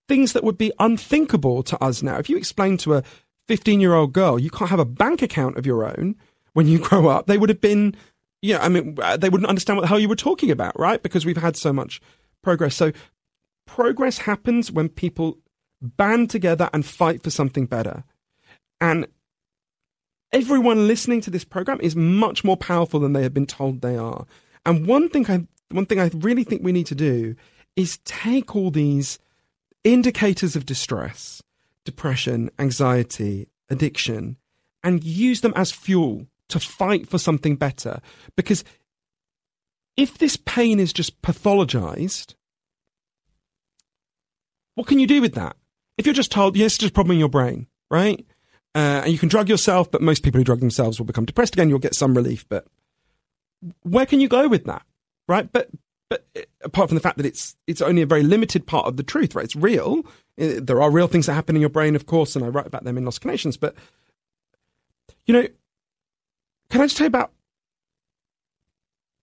things 0.07 0.33
that 0.33 0.43
would 0.43 0.57
be 0.57 0.71
unthinkable 0.79 1.63
to 1.63 1.83
us 1.83 2.01
now. 2.01 2.17
If 2.17 2.29
you 2.29 2.37
explain 2.37 2.77
to 2.77 2.95
a 2.95 3.03
15 3.47 3.79
year 3.79 3.93
old 3.93 4.13
girl 4.13 4.39
you 4.39 4.49
can't 4.49 4.69
have 4.69 4.79
a 4.79 4.85
bank 4.85 5.21
account 5.21 5.57
of 5.57 5.65
your 5.65 5.85
own 5.85 6.15
when 6.53 6.67
you 6.67 6.79
grow 6.83 7.07
up, 7.07 7.27
they 7.27 7.37
would 7.37 7.49
have 7.49 7.61
been, 7.61 7.95
yeah, 8.41 8.59
I 8.63 8.69
mean, 8.69 8.97
uh, 9.01 9.17
they 9.17 9.29
wouldn't 9.29 9.49
understand 9.49 9.77
what 9.77 9.81
the 9.81 9.87
hell 9.87 9.99
you 9.99 10.09
were 10.09 10.15
talking 10.15 10.51
about, 10.51 10.77
right? 10.79 11.01
Because 11.01 11.25
we've 11.25 11.37
had 11.37 11.55
so 11.55 11.71
much 11.71 12.01
progress. 12.43 12.75
So 12.75 12.91
progress 13.65 14.19
happens 14.19 14.71
when 14.71 14.89
people 14.89 15.37
band 15.81 16.29
together 16.29 16.69
and 16.73 16.85
fight 16.85 17.23
for 17.23 17.29
something 17.29 17.65
better. 17.65 18.03
And 18.81 19.07
everyone 20.31 20.87
listening 20.87 21.21
to 21.21 21.29
this 21.29 21.43
program 21.43 21.79
is 21.81 21.95
much 21.95 22.43
more 22.43 22.57
powerful 22.57 22.99
than 22.99 23.13
they 23.13 23.23
have 23.23 23.33
been 23.33 23.45
told 23.45 23.81
they 23.81 23.97
are. 23.97 24.25
And 24.65 24.85
one 24.85 25.09
thing 25.09 25.29
I 25.29 25.47
one 25.69 25.85
thing 25.85 25.99
I 25.99 26.09
really 26.13 26.43
think 26.43 26.63
we 26.63 26.71
need 26.71 26.87
to 26.87 26.95
do 26.95 27.35
is 27.75 27.99
take 28.05 28.55
all 28.55 28.71
these 28.71 29.19
indicators 29.83 30.55
of 30.55 30.65
distress, 30.65 31.41
depression, 31.83 32.49
anxiety, 32.57 33.47
addiction, 33.69 34.37
and 34.83 35.03
use 35.03 35.41
them 35.41 35.53
as 35.55 35.71
fuel 35.71 36.27
to 36.49 36.59
fight 36.59 37.09
for 37.09 37.17
something 37.17 37.55
better. 37.55 37.99
Because 38.35 38.63
if 39.97 40.17
this 40.17 40.37
pain 40.37 40.79
is 40.79 40.93
just 40.93 41.21
pathologized, 41.21 42.35
what 44.75 44.87
can 44.87 44.99
you 44.99 45.07
do 45.07 45.21
with 45.21 45.33
that? 45.33 45.57
If 45.97 46.05
you're 46.05 46.13
just 46.13 46.31
told, 46.31 46.55
yes, 46.55 46.73
it's 46.73 46.77
just 46.77 46.91
a 46.91 46.93
problem 46.93 47.13
in 47.13 47.19
your 47.19 47.29
brain, 47.29 47.67
right? 47.89 48.25
Uh, 48.75 49.01
and 49.03 49.11
you 49.11 49.17
can 49.17 49.29
drug 49.29 49.49
yourself, 49.49 49.89
but 49.89 50.01
most 50.01 50.23
people 50.23 50.39
who 50.39 50.43
drug 50.45 50.59
themselves 50.59 50.99
will 50.99 51.05
become 51.05 51.25
depressed 51.25 51.55
again. 51.55 51.69
You'll 51.69 51.79
get 51.79 51.95
some 51.95 52.13
relief, 52.13 52.47
but 52.47 52.67
where 53.81 54.05
can 54.05 54.19
you 54.19 54.27
go 54.27 54.47
with 54.47 54.65
that, 54.65 54.83
right? 55.27 55.51
But 55.51 55.69
but 56.09 56.25
uh, 56.37 56.41
apart 56.61 56.89
from 56.89 56.95
the 56.95 57.01
fact 57.01 57.17
that 57.17 57.25
it's 57.25 57.55
it's 57.65 57.81
only 57.81 58.01
a 58.01 58.05
very 58.07 58.23
limited 58.23 58.67
part 58.67 58.85
of 58.85 58.97
the 58.97 59.03
truth, 59.03 59.35
right? 59.35 59.45
It's 59.45 59.55
real. 59.55 60.05
Uh, 60.39 60.59
there 60.61 60.81
are 60.81 60.91
real 60.91 61.07
things 61.07 61.25
that 61.25 61.33
happen 61.33 61.55
in 61.55 61.61
your 61.61 61.69
brain, 61.69 61.95
of 61.95 62.05
course, 62.05 62.35
and 62.35 62.45
I 62.45 62.49
write 62.49 62.67
about 62.67 62.83
them 62.83 62.97
in 62.97 63.05
Lost 63.05 63.21
Connections. 63.21 63.57
But 63.57 63.75
you 65.25 65.33
know, 65.33 65.47
can 66.69 66.81
I 66.81 66.85
just 66.85 66.97
tell 66.97 67.05
you 67.05 67.09
about? 67.09 67.31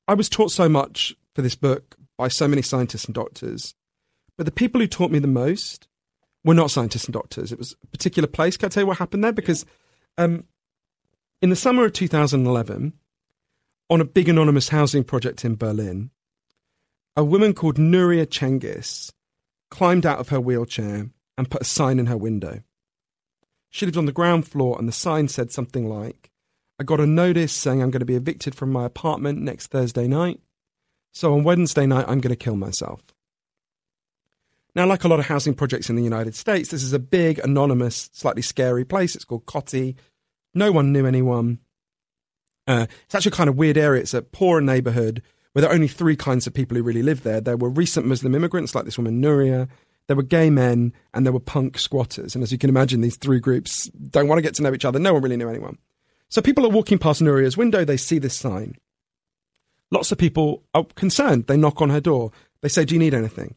I 0.06 0.14
was 0.14 0.28
taught 0.28 0.50
so 0.50 0.68
much 0.68 1.14
for 1.34 1.42
this 1.42 1.54
book 1.54 1.96
by 2.18 2.28
so 2.28 2.46
many 2.46 2.62
scientists 2.62 3.06
and 3.06 3.14
doctors, 3.14 3.74
but 4.36 4.46
the 4.46 4.52
people 4.52 4.80
who 4.80 4.86
taught 4.86 5.10
me 5.10 5.18
the 5.18 5.26
most 5.26 5.88
were 6.44 6.54
not 6.54 6.70
scientists 6.70 7.06
and 7.06 7.14
doctors. 7.14 7.52
It 7.52 7.58
was 7.58 7.74
a 7.82 7.86
particular 7.88 8.28
place. 8.28 8.56
Can 8.56 8.66
I 8.66 8.68
tell 8.70 8.82
you 8.82 8.86
what 8.86 8.98
happened 8.98 9.24
there? 9.24 9.32
Because 9.32 9.64
um, 10.18 10.44
in 11.40 11.50
the 11.50 11.56
summer 11.56 11.84
of 11.84 11.92
2011, 11.92 12.92
on 13.90 14.00
a 14.00 14.04
big 14.04 14.28
anonymous 14.28 14.68
housing 14.68 15.04
project 15.04 15.44
in 15.44 15.56
Berlin, 15.56 16.10
a 17.16 17.24
woman 17.24 17.54
called 17.54 17.76
Nuria 17.76 18.26
Cengiz 18.26 19.12
climbed 19.70 20.06
out 20.06 20.18
of 20.18 20.28
her 20.28 20.40
wheelchair 20.40 21.10
and 21.36 21.50
put 21.50 21.62
a 21.62 21.66
sign 21.66 21.98
in 21.98 22.06
her 22.06 22.16
window. 22.16 22.62
She 23.70 23.86
lived 23.86 23.98
on 23.98 24.06
the 24.06 24.12
ground 24.12 24.46
floor, 24.46 24.78
and 24.78 24.86
the 24.86 24.92
sign 24.92 25.28
said 25.28 25.50
something 25.50 25.88
like, 25.88 26.30
I 26.78 26.84
got 26.84 27.00
a 27.00 27.06
notice 27.06 27.52
saying 27.52 27.82
I'm 27.82 27.90
going 27.90 28.00
to 28.00 28.06
be 28.06 28.16
evicted 28.16 28.54
from 28.54 28.70
my 28.70 28.84
apartment 28.84 29.42
next 29.42 29.68
Thursday 29.68 30.06
night. 30.06 30.40
So 31.12 31.34
on 31.34 31.44
Wednesday 31.44 31.86
night, 31.86 32.06
I'm 32.08 32.20
going 32.20 32.30
to 32.30 32.36
kill 32.36 32.56
myself. 32.56 33.00
Now, 34.74 34.86
like 34.86 35.04
a 35.04 35.08
lot 35.08 35.20
of 35.20 35.26
housing 35.26 35.54
projects 35.54 35.88
in 35.88 35.96
the 35.96 36.02
United 36.02 36.34
States, 36.34 36.70
this 36.70 36.82
is 36.82 36.92
a 36.92 36.98
big, 36.98 37.38
anonymous, 37.38 38.10
slightly 38.12 38.42
scary 38.42 38.84
place. 38.84 39.14
It's 39.14 39.24
called 39.24 39.46
Kotti. 39.46 39.94
No 40.52 40.72
one 40.72 40.92
knew 40.92 41.06
anyone. 41.06 41.60
Uh, 42.66 42.86
it's 43.04 43.14
actually 43.14 43.30
a 43.30 43.36
kind 43.36 43.50
of 43.50 43.56
weird 43.56 43.76
area. 43.76 44.02
It's 44.02 44.14
a 44.14 44.22
poor 44.22 44.60
neighborhood 44.60 45.22
where 45.52 45.62
there 45.62 45.70
are 45.70 45.74
only 45.74 45.88
three 45.88 46.16
kinds 46.16 46.46
of 46.46 46.54
people 46.54 46.76
who 46.76 46.82
really 46.82 47.02
live 47.02 47.22
there. 47.22 47.40
There 47.40 47.56
were 47.56 47.68
recent 47.70 48.06
Muslim 48.06 48.34
immigrants 48.34 48.74
like 48.74 48.84
this 48.84 48.98
woman 48.98 49.22
Nuria. 49.22 49.68
There 50.08 50.16
were 50.16 50.22
gay 50.22 50.50
men 50.50 50.92
and 51.12 51.24
there 51.24 51.32
were 51.32 51.40
punk 51.40 51.78
squatters. 51.78 52.34
And 52.34 52.42
as 52.42 52.50
you 52.50 52.58
can 52.58 52.70
imagine, 52.70 53.00
these 53.00 53.16
three 53.16 53.38
groups 53.38 53.84
don't 53.90 54.26
want 54.26 54.38
to 54.38 54.42
get 54.42 54.54
to 54.54 54.62
know 54.62 54.74
each 54.74 54.84
other. 54.84 54.98
No 54.98 55.12
one 55.12 55.22
really 55.22 55.36
knew 55.36 55.48
anyone. 55.48 55.78
So 56.28 56.42
people 56.42 56.66
are 56.66 56.70
walking 56.70 56.98
past 56.98 57.22
Nuria's 57.22 57.56
window. 57.56 57.84
They 57.84 57.96
see 57.96 58.18
this 58.18 58.34
sign. 58.34 58.74
Lots 59.92 60.10
of 60.10 60.18
people 60.18 60.64
are 60.74 60.84
concerned. 60.96 61.46
They 61.46 61.56
knock 61.56 61.80
on 61.80 61.90
her 61.90 62.00
door. 62.00 62.32
They 62.60 62.68
say, 62.68 62.84
Do 62.84 62.94
you 62.94 62.98
need 62.98 63.14
anything? 63.14 63.54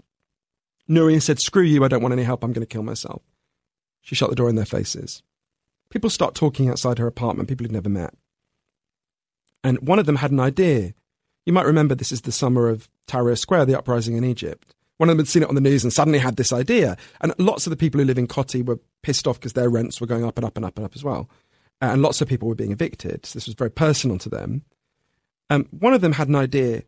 Nuria 0.89 1.21
said, 1.21 1.39
Screw 1.39 1.63
you, 1.63 1.83
I 1.83 1.87
don't 1.87 2.01
want 2.01 2.13
any 2.13 2.23
help, 2.23 2.43
I'm 2.43 2.53
going 2.53 2.65
to 2.65 2.71
kill 2.71 2.83
myself. 2.83 3.21
She 4.01 4.15
shut 4.15 4.29
the 4.29 4.35
door 4.35 4.49
in 4.49 4.55
their 4.55 4.65
faces. 4.65 5.21
People 5.89 6.09
start 6.09 6.35
talking 6.35 6.69
outside 6.69 6.97
her 6.97 7.07
apartment, 7.07 7.49
people 7.49 7.63
who'd 7.63 7.71
never 7.71 7.89
met. 7.89 8.13
And 9.63 9.79
one 9.79 9.99
of 9.99 10.05
them 10.05 10.17
had 10.17 10.31
an 10.31 10.39
idea. 10.39 10.93
You 11.45 11.53
might 11.53 11.65
remember 11.65 11.95
this 11.95 12.11
is 12.11 12.21
the 12.21 12.31
summer 12.31 12.69
of 12.69 12.89
Tahrir 13.07 13.37
Square, 13.37 13.65
the 13.65 13.77
uprising 13.77 14.15
in 14.15 14.23
Egypt. 14.23 14.73
One 14.97 15.09
of 15.09 15.13
them 15.13 15.25
had 15.25 15.27
seen 15.27 15.43
it 15.43 15.49
on 15.49 15.55
the 15.55 15.61
news 15.61 15.83
and 15.83 15.93
suddenly 15.93 16.19
had 16.19 16.37
this 16.37 16.51
idea. 16.51 16.97
And 17.21 17.33
lots 17.37 17.65
of 17.65 17.69
the 17.69 17.77
people 17.77 17.99
who 17.99 18.05
live 18.05 18.17
in 18.17 18.27
Kotti 18.27 18.65
were 18.65 18.79
pissed 19.03 19.27
off 19.27 19.39
because 19.39 19.53
their 19.53 19.69
rents 19.69 20.01
were 20.01 20.07
going 20.07 20.25
up 20.25 20.37
and 20.37 20.45
up 20.45 20.57
and 20.57 20.65
up 20.65 20.77
and 20.77 20.85
up 20.85 20.95
as 20.95 21.03
well. 21.03 21.29
And 21.79 22.01
lots 22.01 22.21
of 22.21 22.27
people 22.27 22.47
were 22.47 22.55
being 22.55 22.71
evicted. 22.71 23.25
So 23.25 23.37
this 23.37 23.45
was 23.45 23.55
very 23.55 23.69
personal 23.69 24.17
to 24.19 24.29
them. 24.29 24.63
Um, 25.49 25.67
one 25.71 25.93
of 25.93 26.01
them 26.01 26.13
had 26.13 26.27
an 26.27 26.35
idea 26.35 26.83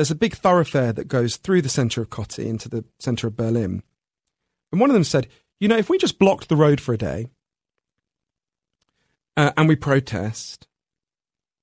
there's 0.00 0.10
a 0.10 0.14
big 0.14 0.34
thoroughfare 0.34 0.94
that 0.94 1.08
goes 1.08 1.36
through 1.36 1.60
the 1.60 1.68
centre 1.68 2.00
of 2.00 2.08
Kotti 2.08 2.46
into 2.46 2.70
the 2.70 2.86
centre 2.98 3.26
of 3.26 3.36
Berlin. 3.36 3.82
And 4.72 4.80
one 4.80 4.88
of 4.88 4.94
them 4.94 5.04
said, 5.04 5.28
you 5.58 5.68
know, 5.68 5.76
if 5.76 5.90
we 5.90 5.98
just 5.98 6.18
blocked 6.18 6.48
the 6.48 6.56
road 6.56 6.80
for 6.80 6.94
a 6.94 6.96
day 6.96 7.26
uh, 9.36 9.52
and 9.58 9.68
we 9.68 9.76
protest, 9.76 10.66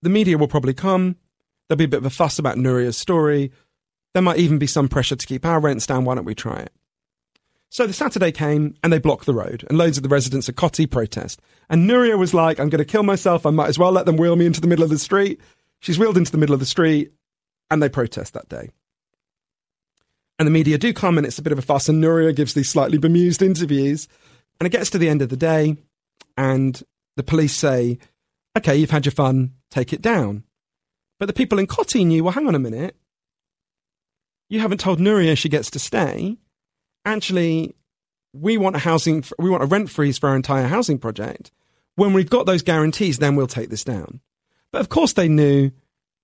the 0.04 0.10
media 0.10 0.38
will 0.38 0.48
probably 0.48 0.76
come. 0.76 1.16
There'll 1.68 1.80
be 1.80 1.86
a 1.86 1.88
bit 1.88 2.02
of 2.02 2.06
a 2.06 2.12
fuss 2.12 2.38
about 2.38 2.58
Nuria's 2.58 2.96
story. 2.96 3.52
There 4.14 4.22
might 4.22 4.38
even 4.38 4.60
be 4.60 4.68
some 4.68 4.88
pressure 4.88 5.16
to 5.16 5.26
keep 5.26 5.44
our 5.44 5.60
rents 5.60 5.88
down. 5.88 6.06
Why 6.06 6.14
don't 6.14 6.24
we 6.24 6.36
try 6.36 6.60
it? 6.60 6.72
So 7.70 7.88
the 7.88 7.94
Saturday 7.94 8.32
came 8.32 8.76
and 8.84 8.94
they 8.94 9.00
blocked 9.00 9.26
the 9.26 9.34
road, 9.34 9.66
and 9.68 9.80
loads 9.80 9.98
of 9.98 10.04
the 10.04 10.10
residents 10.10 10.48
of 10.48 10.54
Kotti 10.54 10.88
protest. 10.88 11.42
And 11.72 11.90
Nuria 11.90 12.20
was 12.20 12.36
like, 12.36 12.60
I'm 12.60 12.70
going 12.70 12.86
to 12.86 12.86
kill 12.86 13.02
myself. 13.02 13.48
I 13.48 13.50
might 13.50 13.70
as 13.70 13.80
well 13.80 13.92
let 13.92 14.06
them 14.06 14.18
wheel 14.18 14.36
me 14.36 14.46
into 14.46 14.62
the 14.62 14.68
middle 14.68 14.84
of 14.84 14.92
the 14.92 15.00
street. 15.00 15.42
She's 15.80 15.98
wheeled 15.98 16.18
into 16.18 16.32
the 16.32 16.38
middle 16.38 16.54
of 16.54 16.60
the 16.60 16.68
street 16.68 17.14
and 17.70 17.82
they 17.82 17.90
protest 17.90 18.34
that 18.34 18.50
day. 18.50 18.70
And 20.40 20.48
the 20.48 20.52
media 20.52 20.78
do 20.78 20.94
come, 20.94 21.18
and 21.18 21.26
it's 21.26 21.40
a 21.40 21.42
bit 21.42 21.54
of 21.54 21.60
a 21.60 21.64
fuss. 21.64 21.90
And 21.90 22.04
Nuria 22.04 22.36
gives 22.36 22.54
these 22.54 22.70
slightly 22.70 22.98
bemused 22.98 23.42
interviews. 23.42 24.08
And 24.60 24.68
it 24.68 24.72
gets 24.72 24.90
to 24.92 24.98
the 24.98 25.10
end 25.10 25.22
of 25.22 25.30
the 25.30 25.38
day, 25.38 25.78
and 26.36 26.82
the 27.16 27.24
police 27.24 27.54
say, 27.54 28.00
Okay, 28.58 28.76
you've 28.76 28.92
had 28.92 29.06
your 29.06 29.12
fun, 29.12 29.54
take 29.70 29.94
it 29.94 30.02
down. 30.02 30.44
But 31.20 31.28
the 31.28 31.34
people 31.34 31.60
in 31.60 31.68
Kotti 31.68 32.06
knew, 32.06 32.24
well, 32.24 32.34
hang 32.34 32.48
on 32.48 32.56
a 32.56 32.60
minute. 32.60 32.96
You 34.50 34.60
haven't 34.60 34.80
told 34.80 35.00
Nuria 35.00 35.38
she 35.38 35.50
gets 35.50 35.70
to 35.72 35.80
stay. 35.80 36.38
Actually, 37.06 37.76
we 38.34 38.58
want 38.58 38.76
a 38.76 38.80
housing, 38.80 39.24
we 39.38 39.50
want 39.50 39.64
a 39.64 39.68
rent 39.68 39.90
freeze 39.90 40.18
for 40.18 40.30
our 40.30 40.36
entire 40.36 40.68
housing 40.68 40.98
project. 40.98 41.52
When 41.96 42.14
we've 42.14 42.30
got 42.30 42.46
those 42.46 42.62
guarantees, 42.62 43.20
then 43.20 43.36
we'll 43.36 43.48
take 43.48 43.70
this 43.70 43.84
down. 43.84 44.22
But 44.72 44.82
of 44.82 44.90
course, 44.90 45.14
they 45.14 45.28
knew 45.28 45.72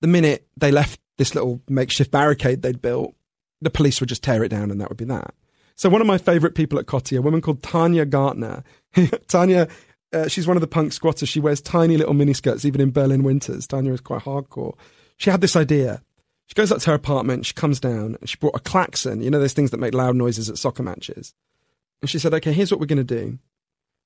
the 0.02 0.08
minute 0.08 0.48
they 0.58 0.72
left 0.72 1.00
this 1.18 1.36
little 1.36 1.62
makeshift 1.70 2.12
barricade 2.12 2.62
they'd 2.62 2.82
built, 2.82 3.16
the 3.62 3.70
police 3.70 4.00
would 4.00 4.10
just 4.10 4.24
tear 4.24 4.44
it 4.44 4.50
down 4.50 4.72
and 4.72 4.82
that 4.82 4.90
would 4.90 4.98
be 4.98 5.06
that. 5.06 5.34
So 5.76 5.90
one 5.90 6.02
of 6.02 6.08
my 6.08 6.18
favourite 6.18 6.56
people 6.56 6.78
at 6.80 6.86
Kotti, 6.86 7.18
a 7.18 7.22
woman 7.22 7.42
called 7.42 7.64
Tanya 7.64 8.06
Gartner. 8.06 8.64
Tanya, 9.28 9.68
uh, 10.14 10.28
she's 10.28 10.48
one 10.48 10.58
of 10.58 10.62
the 10.62 10.68
punk 10.68 10.94
squatters. 10.94 11.30
She 11.30 11.40
wears 11.40 11.62
tiny 11.62 11.98
little 11.98 12.14
miniskirts 12.14 12.66
even 12.66 12.82
in 12.82 12.92
Berlin 12.92 13.24
winters. 13.24 13.66
Tanya 13.66 13.94
is 13.94 14.02
quite 14.02 14.22
hardcore. 14.22 14.78
She 15.18 15.30
had 15.30 15.42
this 15.42 15.56
idea. 15.56 16.02
She 16.48 16.56
goes 16.56 16.72
up 16.72 16.80
to 16.80 16.90
her 16.92 16.96
apartment, 16.96 17.46
she 17.46 17.54
comes 17.54 17.80
down, 17.80 18.18
and 18.20 18.30
she 18.30 18.38
brought 18.38 18.56
a 18.56 18.60
klaxon. 18.60 19.22
You 19.22 19.32
know 19.32 19.40
those 19.40 19.54
things 19.54 19.72
that 19.72 19.80
make 19.80 19.94
loud 19.94 20.16
noises 20.16 20.50
at 20.50 20.58
soccer 20.58 20.84
matches. 20.84 21.34
And 22.02 22.10
she 22.10 22.20
said, 22.20 22.34
okay, 22.34 22.52
here's 22.52 22.70
what 22.70 22.80
we're 22.80 22.86
going 22.86 22.98
to 22.98 23.04
do. 23.04 23.40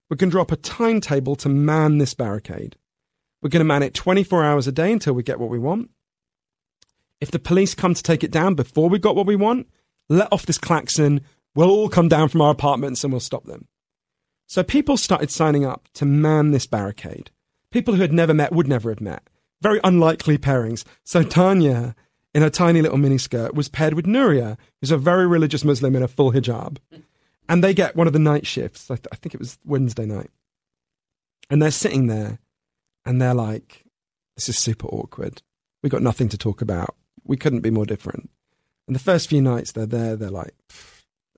We're 0.09 0.17
going 0.17 0.29
to 0.29 0.35
drop 0.35 0.51
a 0.51 0.55
timetable 0.55 1.35
to 1.37 1.49
man 1.49 1.97
this 1.97 2.13
barricade. 2.13 2.77
We're 3.41 3.49
going 3.49 3.61
to 3.61 3.65
man 3.65 3.83
it 3.83 3.93
24 3.93 4.45
hours 4.45 4.67
a 4.67 4.71
day 4.71 4.91
until 4.91 5.13
we 5.13 5.23
get 5.23 5.39
what 5.39 5.49
we 5.49 5.59
want. 5.59 5.89
If 7.19 7.31
the 7.31 7.39
police 7.39 7.73
come 7.73 7.93
to 7.93 8.03
take 8.03 8.23
it 8.23 8.31
down 8.31 8.55
before 8.55 8.89
we 8.89 8.99
got 8.99 9.15
what 9.15 9.25
we 9.25 9.35
want, 9.35 9.67
let 10.09 10.31
off 10.31 10.45
this 10.45 10.57
klaxon. 10.57 11.21
We'll 11.55 11.71
all 11.71 11.89
come 11.89 12.07
down 12.07 12.29
from 12.29 12.41
our 12.41 12.51
apartments 12.51 13.03
and 13.03 13.11
we'll 13.11 13.19
stop 13.19 13.45
them. 13.45 13.67
So 14.47 14.63
people 14.63 14.95
started 14.97 15.31
signing 15.31 15.65
up 15.65 15.87
to 15.95 16.05
man 16.05 16.51
this 16.51 16.67
barricade. 16.67 17.31
People 17.71 17.95
who 17.95 18.01
had 18.01 18.13
never 18.13 18.33
met 18.33 18.53
would 18.53 18.67
never 18.67 18.89
have 18.89 19.01
met. 19.01 19.23
Very 19.61 19.79
unlikely 19.83 20.37
pairings. 20.37 20.85
So 21.03 21.23
Tanya, 21.23 21.95
in 22.33 22.43
her 22.43 22.49
tiny 22.49 22.81
little 22.81 22.97
miniskirt, 22.97 23.55
was 23.55 23.67
paired 23.67 23.95
with 23.95 24.05
Nuria, 24.05 24.57
who's 24.79 24.91
a 24.91 24.97
very 24.97 25.27
religious 25.27 25.65
Muslim 25.65 25.95
in 25.95 26.03
a 26.03 26.07
full 26.07 26.31
hijab. 26.31 26.77
And 27.49 27.63
they 27.63 27.73
get 27.73 27.95
one 27.95 28.07
of 28.07 28.13
the 28.13 28.19
night 28.19 28.45
shifts. 28.45 28.91
I, 28.91 28.95
th- 28.95 29.07
I 29.11 29.15
think 29.15 29.33
it 29.33 29.39
was 29.39 29.57
Wednesday 29.65 30.05
night. 30.05 30.29
And 31.49 31.61
they're 31.61 31.71
sitting 31.71 32.07
there 32.07 32.39
and 33.05 33.21
they're 33.21 33.33
like, 33.33 33.85
this 34.35 34.47
is 34.47 34.57
super 34.57 34.87
awkward. 34.87 35.41
We've 35.81 35.91
got 35.91 36.01
nothing 36.01 36.29
to 36.29 36.37
talk 36.37 36.61
about 36.61 36.95
we 37.27 37.37
couldn't 37.37 37.61
be 37.61 37.71
more 37.71 37.85
different. 37.85 38.29
And 38.87 38.95
the 38.95 38.99
first 38.99 39.29
few 39.29 39.41
nights 39.41 39.71
they're 39.71 39.85
there, 39.85 40.15
they're 40.15 40.29
like, 40.29 40.55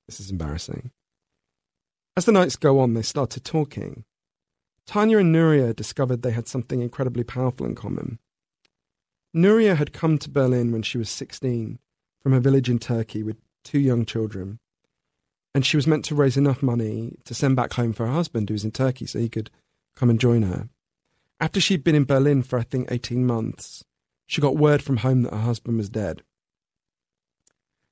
this 0.07 0.19
is 0.19 0.29
embarrassing. 0.31 0.91
As 2.15 2.25
the 2.25 2.31
nights 2.31 2.55
go 2.55 2.79
on, 2.79 2.93
they 2.93 3.01
started 3.01 3.43
talking. 3.43 4.03
Tanya 4.85 5.19
and 5.19 5.33
Nuria 5.33 5.75
discovered 5.75 6.21
they 6.21 6.31
had 6.31 6.47
something 6.47 6.81
incredibly 6.81 7.23
powerful 7.23 7.65
in 7.65 7.75
common. 7.75 8.19
Nuria 9.35 9.75
had 9.77 9.93
come 9.93 10.17
to 10.17 10.29
Berlin 10.29 10.71
when 10.71 10.81
she 10.81 10.97
was 10.97 11.09
16 11.09 11.79
from 12.21 12.33
a 12.33 12.39
village 12.39 12.69
in 12.69 12.79
Turkey 12.79 13.23
with 13.23 13.37
two 13.63 13.79
young 13.79 14.05
children. 14.05 14.59
and 15.55 15.65
she 15.65 15.77
was 15.77 15.87
meant 15.87 16.05
to 16.05 16.15
raise 16.15 16.37
enough 16.37 16.61
money 16.61 17.17
to 17.25 17.33
send 17.33 17.55
back 17.55 17.73
home 17.73 17.91
for 17.93 18.05
her 18.05 18.13
husband, 18.13 18.47
who 18.47 18.53
was 18.53 18.63
in 18.63 18.71
Turkey, 18.71 19.05
so 19.05 19.19
he 19.19 19.29
could 19.29 19.49
come 19.95 20.09
and 20.09 20.19
join 20.19 20.43
her. 20.43 20.69
After 21.39 21.59
she'd 21.59 21.83
been 21.83 21.95
in 21.95 22.05
Berlin 22.05 22.43
for, 22.43 22.59
I 22.59 22.63
think, 22.63 22.91
18 22.91 23.25
months, 23.25 23.83
she 24.29 24.41
got 24.41 24.57
word 24.57 24.83
from 24.83 24.97
home 24.97 25.23
that 25.23 25.33
her 25.33 25.39
husband 25.39 25.75
was 25.75 25.89
dead. 25.89 26.21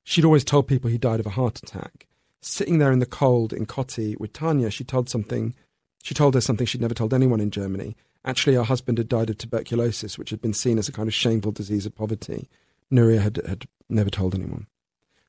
She'd 0.04 0.24
always 0.24 0.44
told 0.44 0.68
people 0.68 0.88
he 0.88 0.96
died 0.96 1.18
of 1.18 1.26
a 1.26 1.30
heart 1.30 1.58
attack. 1.58 2.06
Sitting 2.40 2.78
there 2.78 2.92
in 2.92 3.00
the 3.00 3.06
cold 3.06 3.52
in 3.52 3.66
Kotti 3.66 4.16
with 4.20 4.32
Tanya, 4.32 4.70
she 4.70 4.84
told 4.84 5.08
something. 5.08 5.52
She 6.00 6.14
told 6.14 6.34
her 6.34 6.40
something 6.40 6.64
she'd 6.64 6.80
never 6.80 6.94
told 6.94 7.12
anyone 7.12 7.40
in 7.40 7.50
Germany. 7.50 7.96
Actually, 8.24 8.54
her 8.54 8.62
husband 8.62 8.98
had 8.98 9.08
died 9.08 9.30
of 9.30 9.38
tuberculosis, 9.38 10.16
which 10.16 10.30
had 10.30 10.40
been 10.40 10.54
seen 10.54 10.78
as 10.78 10.88
a 10.88 10.92
kind 10.92 11.08
of 11.08 11.14
shameful 11.14 11.50
disease 11.50 11.86
of 11.86 11.96
poverty. 11.96 12.48
Nuria 12.88 13.20
had, 13.20 13.40
had 13.44 13.64
never 13.88 14.08
told 14.08 14.32
anyone. 14.32 14.68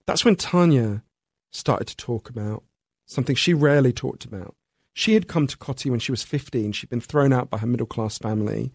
That's 0.05 0.23
when 0.23 0.35
Tanya 0.35 1.01
started 1.49 1.87
to 1.87 1.97
talk 1.97 2.29
about 2.29 2.63
something 3.07 3.35
she 3.35 3.55
rarely 3.55 3.91
talked 3.91 4.25
about. 4.25 4.55
She 4.93 5.15
had 5.15 5.27
come 5.27 5.47
to 5.47 5.57
Kotti 5.57 5.89
when 5.89 5.99
she 5.99 6.11
was 6.11 6.21
15. 6.21 6.71
She'd 6.73 6.91
been 6.91 7.01
thrown 7.01 7.33
out 7.33 7.49
by 7.49 7.57
her 7.57 7.67
middle 7.67 7.87
class 7.87 8.19
family. 8.19 8.71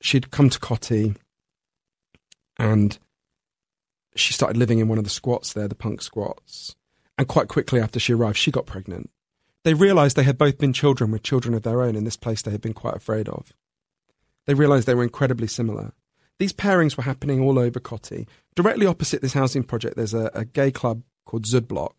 She'd 0.00 0.30
come 0.30 0.48
to 0.48 0.58
Kotti 0.58 1.14
and 2.58 2.98
she 4.14 4.32
started 4.32 4.56
living 4.56 4.78
in 4.78 4.88
one 4.88 4.98
of 4.98 5.04
the 5.04 5.10
squats 5.10 5.52
there, 5.52 5.68
the 5.68 5.74
punk 5.74 6.02
squats. 6.02 6.74
And 7.18 7.28
quite 7.28 7.48
quickly 7.48 7.80
after 7.80 7.98
she 7.98 8.12
arrived, 8.12 8.36
she 8.36 8.50
got 8.50 8.66
pregnant. 8.66 9.10
They 9.64 9.74
realized 9.74 10.16
they 10.16 10.22
had 10.22 10.38
both 10.38 10.58
been 10.58 10.72
children 10.72 11.10
with 11.10 11.22
children 11.22 11.54
of 11.54 11.62
their 11.62 11.82
own 11.82 11.96
in 11.96 12.04
this 12.04 12.16
place 12.16 12.42
they 12.42 12.50
had 12.50 12.60
been 12.60 12.74
quite 12.74 12.94
afraid 12.94 13.28
of. 13.28 13.52
They 14.46 14.54
realized 14.54 14.86
they 14.86 14.94
were 14.94 15.02
incredibly 15.02 15.48
similar. 15.48 15.92
These 16.38 16.52
pairings 16.52 16.96
were 16.96 17.02
happening 17.02 17.40
all 17.40 17.58
over 17.58 17.80
Kotti. 17.80 18.28
Directly 18.54 18.86
opposite 18.86 19.22
this 19.22 19.32
housing 19.32 19.64
project, 19.64 19.96
there's 19.96 20.14
a, 20.14 20.30
a 20.34 20.44
gay 20.44 20.70
club 20.70 21.02
called 21.24 21.44
Südblock. 21.44 21.94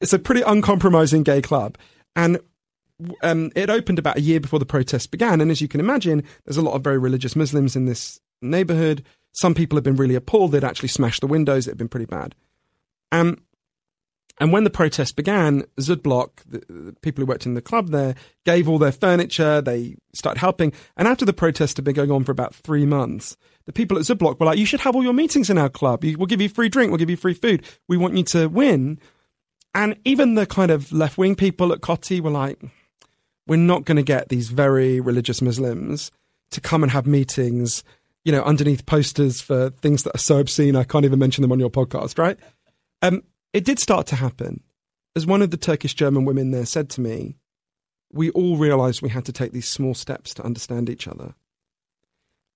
It's 0.00 0.12
a 0.12 0.18
pretty 0.18 0.42
uncompromising 0.42 1.22
gay 1.22 1.42
club. 1.42 1.78
And 2.16 2.40
um, 3.22 3.50
it 3.54 3.70
opened 3.70 3.98
about 3.98 4.16
a 4.16 4.22
year 4.22 4.40
before 4.40 4.58
the 4.58 4.66
protests 4.66 5.06
began. 5.06 5.40
And 5.40 5.50
as 5.50 5.60
you 5.60 5.68
can 5.68 5.80
imagine, 5.80 6.24
there's 6.44 6.56
a 6.56 6.62
lot 6.62 6.74
of 6.74 6.82
very 6.82 6.98
religious 6.98 7.36
Muslims 7.36 7.76
in 7.76 7.86
this 7.86 8.20
neighborhood. 8.40 9.04
Some 9.32 9.54
people 9.54 9.76
had 9.76 9.84
been 9.84 9.96
really 9.96 10.14
appalled. 10.14 10.52
They'd 10.52 10.64
actually 10.64 10.88
smashed 10.88 11.20
the 11.20 11.26
windows. 11.26 11.66
It 11.66 11.72
had 11.72 11.78
been 11.78 11.88
pretty 11.88 12.06
bad. 12.06 12.34
Um, 13.10 13.38
and 14.38 14.52
when 14.52 14.64
the 14.64 14.70
protest 14.70 15.14
began, 15.16 15.62
Südblock, 15.78 16.30
the, 16.46 16.62
the, 16.68 16.92
people 17.02 17.22
who 17.22 17.26
worked 17.26 17.46
in 17.46 17.54
the 17.54 17.62
club 17.62 17.90
there, 17.90 18.14
gave 18.44 18.68
all 18.68 18.78
their 18.78 18.92
furniture. 18.92 19.60
They 19.60 19.96
started 20.14 20.40
helping. 20.40 20.72
And 20.96 21.06
after 21.06 21.24
the 21.24 21.32
protest 21.32 21.76
had 21.76 21.84
been 21.84 21.94
going 21.94 22.10
on 22.10 22.24
for 22.24 22.32
about 22.32 22.54
three 22.54 22.86
months, 22.86 23.36
the 23.66 23.72
people 23.72 23.98
at 23.98 24.04
Südblock 24.04 24.40
were 24.40 24.46
like, 24.46 24.58
you 24.58 24.66
should 24.66 24.80
have 24.80 24.96
all 24.96 25.02
your 25.02 25.12
meetings 25.12 25.50
in 25.50 25.58
our 25.58 25.68
club. 25.68 26.02
We'll 26.02 26.26
give 26.26 26.40
you 26.40 26.48
free 26.48 26.68
drink. 26.68 26.90
We'll 26.90 26.98
give 26.98 27.10
you 27.10 27.16
free 27.16 27.34
food. 27.34 27.64
We 27.88 27.96
want 27.96 28.16
you 28.16 28.24
to 28.24 28.48
win. 28.48 28.98
And 29.74 29.96
even 30.04 30.34
the 30.34 30.46
kind 30.46 30.70
of 30.70 30.92
left 30.92 31.18
wing 31.18 31.34
people 31.34 31.72
at 31.72 31.80
Kotti 31.80 32.20
were 32.20 32.30
like, 32.30 32.58
we're 33.46 33.56
not 33.56 33.84
going 33.84 33.96
to 33.96 34.02
get 34.02 34.28
these 34.28 34.48
very 34.48 35.00
religious 35.00 35.42
Muslims 35.42 36.10
to 36.50 36.60
come 36.60 36.82
and 36.82 36.92
have 36.92 37.06
meetings, 37.06 37.82
you 38.24 38.32
know, 38.32 38.42
underneath 38.42 38.86
posters 38.86 39.40
for 39.40 39.70
things 39.70 40.04
that 40.04 40.14
are 40.14 40.18
so 40.18 40.38
obscene. 40.38 40.76
I 40.76 40.84
can't 40.84 41.04
even 41.04 41.18
mention 41.18 41.42
them 41.42 41.52
on 41.52 41.60
your 41.60 41.70
podcast, 41.70 42.18
right? 42.18 42.38
Um, 43.00 43.22
it 43.52 43.64
did 43.64 43.78
start 43.78 44.06
to 44.08 44.16
happen. 44.16 44.62
As 45.14 45.26
one 45.26 45.42
of 45.42 45.50
the 45.50 45.56
Turkish 45.56 45.94
German 45.94 46.24
women 46.24 46.52
there 46.52 46.64
said 46.64 46.88
to 46.90 47.00
me, 47.00 47.36
we 48.12 48.30
all 48.30 48.56
realized 48.56 49.02
we 49.02 49.08
had 49.08 49.24
to 49.26 49.32
take 49.32 49.52
these 49.52 49.68
small 49.68 49.94
steps 49.94 50.34
to 50.34 50.44
understand 50.44 50.88
each 50.88 51.08
other. 51.08 51.34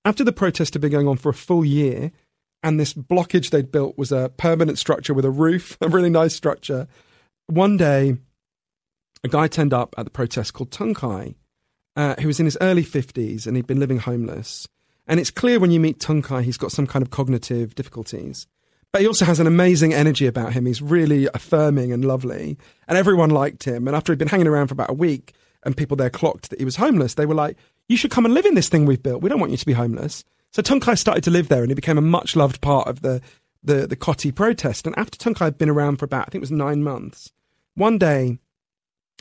After 0.04 0.22
the 0.22 0.32
protest 0.32 0.74
had 0.74 0.82
been 0.82 0.92
going 0.92 1.08
on 1.08 1.16
for 1.16 1.30
a 1.30 1.34
full 1.34 1.64
year, 1.64 2.12
and 2.62 2.78
this 2.78 2.94
blockage 2.94 3.50
they'd 3.50 3.72
built 3.72 3.98
was 3.98 4.12
a 4.12 4.30
permanent 4.36 4.78
structure 4.78 5.14
with 5.14 5.24
a 5.24 5.30
roof, 5.30 5.76
a 5.80 5.88
really 5.88 6.10
nice 6.10 6.34
structure, 6.34 6.86
one 7.46 7.76
day 7.76 8.16
a 9.24 9.28
guy 9.28 9.48
turned 9.48 9.74
up 9.74 9.94
at 9.98 10.04
the 10.04 10.10
protest 10.10 10.54
called 10.54 10.70
Tuncay, 10.70 11.34
uh, 11.96 12.14
who 12.20 12.28
was 12.28 12.38
in 12.38 12.46
his 12.46 12.58
early 12.60 12.84
50s 12.84 13.46
and 13.46 13.56
he'd 13.56 13.66
been 13.66 13.80
living 13.80 13.98
homeless. 13.98 14.68
And 15.06 15.20
it's 15.20 15.30
clear 15.30 15.58
when 15.58 15.70
you 15.70 15.80
meet 15.80 15.98
Tuncay, 15.98 16.42
he's 16.42 16.56
got 16.56 16.72
some 16.72 16.86
kind 16.86 17.02
of 17.02 17.10
cognitive 17.10 17.74
difficulties. 17.74 18.46
But 18.92 19.02
he 19.02 19.08
also 19.08 19.24
has 19.24 19.40
an 19.40 19.46
amazing 19.46 19.92
energy 19.92 20.26
about 20.26 20.52
him. 20.52 20.66
He's 20.66 20.82
really 20.82 21.28
affirming 21.34 21.92
and 21.92 22.04
lovely. 22.04 22.56
And 22.88 22.96
everyone 22.96 23.30
liked 23.30 23.64
him. 23.64 23.86
And 23.86 23.96
after 23.96 24.12
he'd 24.12 24.18
been 24.18 24.28
hanging 24.28 24.46
around 24.46 24.68
for 24.68 24.74
about 24.74 24.90
a 24.90 24.94
week 24.94 25.34
and 25.64 25.76
people 25.76 25.96
there 25.96 26.10
clocked 26.10 26.50
that 26.50 26.58
he 26.58 26.64
was 26.64 26.76
homeless, 26.76 27.14
they 27.14 27.26
were 27.26 27.34
like, 27.34 27.56
You 27.88 27.96
should 27.96 28.10
come 28.10 28.24
and 28.24 28.34
live 28.34 28.46
in 28.46 28.54
this 28.54 28.68
thing 28.68 28.86
we've 28.86 29.02
built. 29.02 29.22
We 29.22 29.28
don't 29.28 29.40
want 29.40 29.52
you 29.52 29.58
to 29.58 29.66
be 29.66 29.74
homeless. 29.74 30.24
So 30.52 30.62
Tuncay 30.62 30.98
started 30.98 31.24
to 31.24 31.30
live 31.30 31.48
there 31.48 31.60
and 31.60 31.70
he 31.70 31.74
became 31.74 31.98
a 31.98 32.02
much 32.02 32.36
loved 32.36 32.60
part 32.60 32.88
of 32.88 33.02
the, 33.02 33.20
the, 33.62 33.86
the 33.86 33.96
Kotti 33.96 34.34
protest. 34.34 34.86
And 34.86 34.98
after 34.98 35.18
Tuncay 35.18 35.44
had 35.44 35.58
been 35.58 35.68
around 35.68 35.98
for 35.98 36.06
about, 36.06 36.22
I 36.22 36.30
think 36.30 36.36
it 36.36 36.40
was 36.40 36.52
nine 36.52 36.82
months, 36.82 37.32
one 37.74 37.98
day 37.98 38.38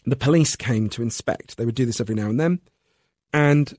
the 0.05 0.15
police 0.15 0.55
came 0.55 0.87
to 0.89 1.01
inspect. 1.01 1.57
They 1.57 1.65
would 1.65 1.75
do 1.75 1.85
this 1.85 1.99
every 1.99 2.15
now 2.15 2.29
and 2.29 2.39
then. 2.39 2.61
And 3.33 3.73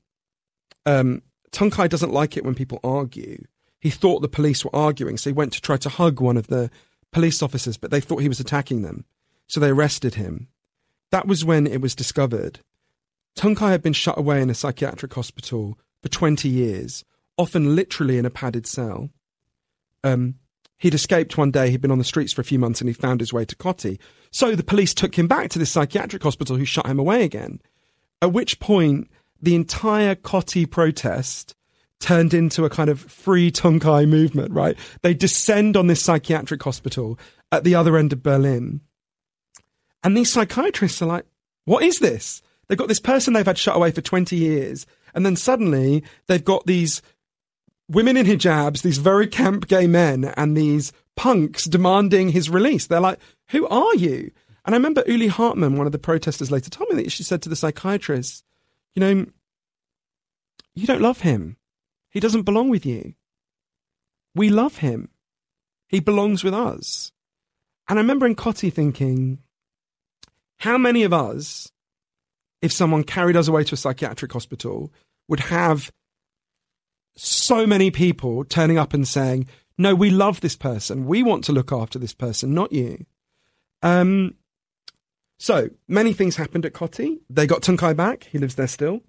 um, 0.85 1.23
Tuncay 1.51 1.89
doesn't 1.89 2.13
like 2.13 2.37
it 2.37 2.45
when 2.45 2.55
people 2.55 2.79
argue. 2.83 3.43
He 3.79 3.89
thought 3.89 4.21
the 4.21 4.27
police 4.27 4.65
were 4.65 4.75
arguing, 4.75 5.17
so 5.17 5.29
he 5.29 5.33
went 5.33 5.53
to 5.53 5.61
try 5.61 5.77
to 5.77 5.89
hug 5.89 6.19
one 6.19 6.37
of 6.37 6.47
the 6.47 6.69
police 7.11 7.41
officers, 7.41 7.77
but 7.77 7.91
they 7.91 8.01
thought 8.01 8.21
he 8.21 8.29
was 8.29 8.39
attacking 8.39 8.81
them. 8.81 9.05
So 9.47 9.59
they 9.59 9.69
arrested 9.69 10.15
him. 10.15 10.49
That 11.11 11.27
was 11.27 11.45
when 11.45 11.67
it 11.67 11.81
was 11.81 11.95
discovered. 11.95 12.59
Tuncay 13.35 13.69
had 13.69 13.81
been 13.81 13.93
shut 13.93 14.17
away 14.17 14.41
in 14.41 14.49
a 14.49 14.55
psychiatric 14.55 15.13
hospital 15.13 15.77
for 16.01 16.09
20 16.09 16.49
years, 16.49 17.05
often 17.37 17.75
literally 17.75 18.17
in 18.17 18.25
a 18.25 18.29
padded 18.29 18.67
cell. 18.67 19.09
Um, 20.03 20.35
he'd 20.79 20.93
escaped 20.93 21.37
one 21.37 21.51
day, 21.51 21.69
he'd 21.69 21.81
been 21.81 21.91
on 21.91 21.97
the 21.97 22.03
streets 22.03 22.33
for 22.33 22.41
a 22.41 22.45
few 22.45 22.59
months, 22.59 22.81
and 22.81 22.89
he 22.89 22.93
found 22.93 23.19
his 23.19 23.31
way 23.31 23.45
to 23.45 23.55
Kotti. 23.55 23.99
So 24.31 24.55
the 24.55 24.63
police 24.63 24.93
took 24.93 25.17
him 25.17 25.27
back 25.27 25.49
to 25.51 25.59
this 25.59 25.71
psychiatric 25.71 26.23
hospital 26.23 26.57
who 26.57 26.65
shut 26.65 26.87
him 26.87 26.99
away 26.99 27.23
again. 27.23 27.61
At 28.21 28.33
which 28.33 28.59
point, 28.59 29.09
the 29.41 29.55
entire 29.55 30.15
Kotti 30.15 30.69
protest 30.69 31.55
turned 31.99 32.33
into 32.33 32.65
a 32.65 32.69
kind 32.69 32.89
of 32.89 32.99
free 32.99 33.51
Tuncay 33.51 34.07
movement, 34.07 34.51
right? 34.51 34.77
They 35.01 35.13
descend 35.13 35.75
on 35.75 35.87
this 35.87 36.03
psychiatric 36.03 36.61
hospital 36.61 37.17
at 37.51 37.63
the 37.63 37.75
other 37.75 37.97
end 37.97 38.13
of 38.13 38.23
Berlin. 38.23 38.81
And 40.03 40.15
these 40.15 40.31
psychiatrists 40.31 41.01
are 41.01 41.07
like, 41.07 41.25
what 41.65 41.83
is 41.83 41.99
this? 41.99 42.41
They've 42.67 42.77
got 42.77 42.87
this 42.87 42.99
person 42.99 43.33
they've 43.33 43.45
had 43.45 43.57
shut 43.57 43.75
away 43.75 43.91
for 43.91 44.01
20 44.01 44.35
years. 44.35 44.85
And 45.13 45.25
then 45.25 45.35
suddenly 45.35 46.03
they've 46.27 46.43
got 46.43 46.65
these 46.65 47.01
women 47.89 48.17
in 48.17 48.25
hijabs, 48.25 48.81
these 48.81 48.97
very 48.97 49.27
camp 49.27 49.67
gay 49.67 49.87
men, 49.87 50.25
and 50.37 50.55
these 50.55 50.91
punks 51.15 51.65
demanding 51.65 52.29
his 52.29 52.49
release. 52.49 52.85
They're 52.85 52.99
like, 52.99 53.19
who 53.49 53.67
are 53.67 53.95
you? 53.95 54.31
And 54.65 54.75
I 54.75 54.77
remember 54.77 55.03
Uli 55.07 55.27
Hartmann, 55.27 55.77
one 55.77 55.85
of 55.85 55.93
the 55.93 55.99
protesters, 55.99 56.51
later 56.51 56.69
told 56.69 56.89
me 56.89 57.01
that 57.01 57.11
she 57.11 57.23
said 57.23 57.41
to 57.43 57.49
the 57.49 57.55
psychiatrist, 57.55 58.43
you 58.97 59.01
know, 59.01 59.25
you 60.73 60.87
don't 60.87 61.03
love 61.03 61.21
him. 61.21 61.57
He 62.09 62.19
doesn't 62.19 62.41
belong 62.41 62.71
with 62.71 62.83
you. 62.83 63.13
We 64.33 64.49
love 64.49 64.77
him. 64.77 65.09
He 65.87 65.99
belongs 65.99 66.43
with 66.43 66.55
us. 66.55 67.11
And 67.87 67.99
I 67.99 68.01
remember 68.01 68.25
in 68.25 68.35
Kotti 68.35 68.73
thinking, 68.73 69.37
how 70.57 70.79
many 70.79 71.03
of 71.03 71.13
us, 71.13 71.71
if 72.63 72.71
someone 72.71 73.03
carried 73.03 73.35
us 73.35 73.47
away 73.47 73.63
to 73.65 73.75
a 73.75 73.77
psychiatric 73.77 74.33
hospital, 74.33 74.91
would 75.27 75.41
have 75.41 75.91
so 77.15 77.67
many 77.67 77.91
people 77.91 78.43
turning 78.45 78.79
up 78.79 78.95
and 78.95 79.07
saying, 79.07 79.47
no, 79.77 79.93
we 79.93 80.09
love 80.09 80.41
this 80.41 80.55
person. 80.55 81.05
We 81.05 81.21
want 81.21 81.43
to 81.43 81.51
look 81.51 81.71
after 81.71 81.99
this 81.99 82.15
person, 82.15 82.55
not 82.55 82.73
you. 82.73 83.05
Um, 83.83 84.33
so 85.39 85.69
many 85.87 86.13
things 86.13 86.35
happened 86.35 86.65
at 86.65 86.73
Kotti. 86.73 87.19
They 87.29 87.45
got 87.45 87.61
Tuncay 87.61 87.95
back. 87.95 88.23
He 88.25 88.37
lives 88.37 88.55
there 88.55 88.67
still. 88.67 89.01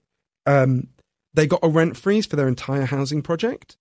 Um, 0.47 0.89
they 1.35 1.47
got 1.47 1.61
a 1.63 1.69
rent 1.69 1.97
freeze 1.97 2.27
for 2.27 2.37
their 2.37 2.49
entire 2.49 2.85
housing 2.85 3.23
project. 3.23 3.77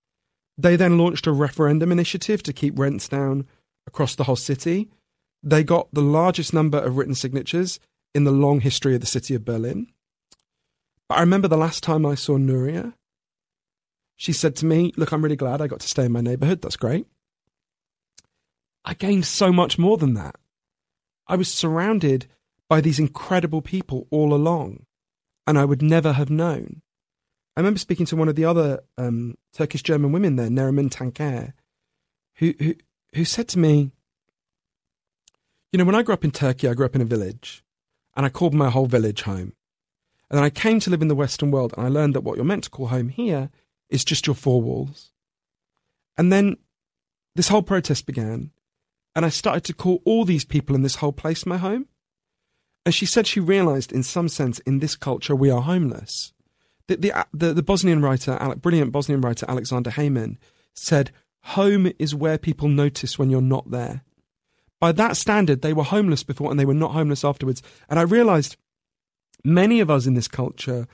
They 0.58 0.76
then 0.76 0.98
launched 0.98 1.28
a 1.28 1.32
referendum 1.32 1.92
initiative 1.92 2.42
to 2.44 2.54
keep 2.54 2.78
rents 2.78 3.08
down 3.08 3.48
across 3.86 4.16
the 4.16 4.24
whole 4.24 4.36
city. 4.36 4.90
They 5.44 5.64
got 5.64 5.88
the 5.94 6.02
largest 6.02 6.54
number 6.54 6.78
of 6.78 6.98
written 6.98 7.16
signatures 7.16 7.80
in 8.16 8.24
the 8.24 8.32
long 8.32 8.62
history 8.62 8.96
of 8.96 9.02
the 9.02 9.08
city 9.08 9.36
of 9.36 9.46
Berlin. 9.46 9.88
But 11.08 11.20
I 11.20 11.22
remember 11.22 11.48
the 11.48 11.58
last 11.58 11.84
time 11.84 12.06
I 12.06 12.16
saw 12.16 12.38
Nuria, 12.38 12.94
she 14.16 14.34
said 14.34 14.56
to 14.58 14.66
me, 14.66 14.92
Look, 14.98 15.12
I'm 15.12 15.22
really 15.22 15.36
glad 15.36 15.62
I 15.62 15.68
got 15.68 15.82
to 15.82 15.88
stay 15.88 16.06
in 16.06 16.12
my 16.12 16.22
neighborhood. 16.22 16.62
That's 16.62 16.76
great. 16.76 17.08
I 18.84 18.94
gained 18.94 19.26
so 19.26 19.52
much 19.52 19.78
more 19.78 19.98
than 19.98 20.16
that. 20.16 20.36
I 21.28 21.36
was 21.36 21.54
surrounded 21.54 22.28
by 22.70 22.82
these 22.82 23.00
incredible 23.00 23.62
people 23.62 24.08
all 24.12 24.34
along, 24.34 24.86
and 25.46 25.58
I 25.58 25.66
would 25.66 25.82
never 25.82 26.14
have 26.14 26.30
known. 26.30 26.82
I 27.56 27.62
remember 27.62 27.80
speaking 27.80 28.06
to 28.08 28.16
one 28.16 28.30
of 28.30 28.36
the 28.36 28.46
other 28.46 28.82
um, 28.98 29.36
Turkish 29.54 29.82
German 29.82 30.12
women 30.12 30.36
there, 30.36 30.50
Neriman 30.50 30.92
Tanker, 30.92 31.54
who, 32.36 32.54
who, 32.60 32.76
who 33.16 33.26
said 33.26 33.48
to 33.50 33.60
me, 33.60 33.92
You 35.72 35.80
know, 35.80 35.86
when 35.86 35.96
I 35.96 36.04
grew 36.04 36.14
up 36.14 36.24
in 36.24 36.32
Turkey, 36.32 36.68
I 36.68 36.74
grew 36.74 36.86
up 36.86 36.96
in 36.96 37.02
a 37.02 37.06
village, 37.06 37.64
and 38.16 38.26
I 38.26 38.30
called 38.30 38.54
my 38.54 38.70
whole 38.70 38.86
village 38.86 39.24
home. 39.24 39.54
And 40.30 40.38
then 40.38 40.44
I 40.44 40.50
came 40.50 40.80
to 40.82 40.90
live 40.90 41.02
in 41.02 41.08
the 41.08 41.16
Western 41.16 41.52
world, 41.52 41.74
and 41.76 41.86
I 41.86 41.90
learned 41.90 42.14
that 42.16 42.22
what 42.22 42.36
you're 42.36 42.46
meant 42.46 42.66
to 42.66 42.70
call 42.70 42.88
home 42.88 43.10
here 43.10 43.50
is 43.90 44.06
just 44.06 44.28
your 44.28 44.36
four 44.36 44.62
walls. 44.62 45.12
And 46.18 46.32
then 46.32 46.58
this 47.36 47.48
whole 47.48 47.64
protest 47.64 48.06
began, 48.06 48.52
and 49.16 49.26
I 49.26 49.30
started 49.30 49.64
to 49.66 49.74
call 49.74 50.02
all 50.06 50.26
these 50.26 50.46
people 50.46 50.76
in 50.76 50.82
this 50.82 50.96
whole 50.96 51.14
place 51.14 51.46
my 51.46 51.58
home. 51.58 51.88
And 52.88 52.96
she 52.96 53.06
said 53.06 53.28
she 53.28 53.42
realized, 53.42 53.92
in 53.92 54.02
some 54.02 54.30
sense, 54.30 54.60
in 54.60 54.80
this 54.80 54.96
culture, 54.96 55.36
we 55.36 55.50
are 55.50 55.60
homeless. 55.60 56.32
The, 56.88 56.96
the, 56.96 57.28
the, 57.34 57.54
the 57.54 57.62
Bosnian 57.62 58.02
writer, 58.02 58.40
brilliant 58.62 58.94
Bosnian 58.94 59.20
writer 59.20 59.46
Aleksandar 59.46 59.92
Hemon, 59.92 60.38
said, 60.74 61.12
Home 61.42 61.92
is 62.00 62.16
where 62.16 62.38
people 62.38 62.70
notice 62.70 63.20
when 63.20 63.30
you're 63.30 63.42
not 63.42 63.72
there. 63.72 64.06
By 64.80 64.94
that 64.94 65.18
standard, 65.18 65.64
they 65.64 65.74
were 65.74 65.84
homeless 65.84 66.24
before 66.24 66.50
and 66.50 66.58
they 66.58 66.64
were 66.64 66.74
not 66.74 66.94
homeless 66.94 67.26
afterwards. 67.26 67.62
And 67.90 68.00
I 68.00 68.04
realized 68.04 68.56
many 69.44 69.82
of 69.82 69.90
us 69.90 70.06
in 70.06 70.14
this 70.14 70.30
culture 70.30 70.88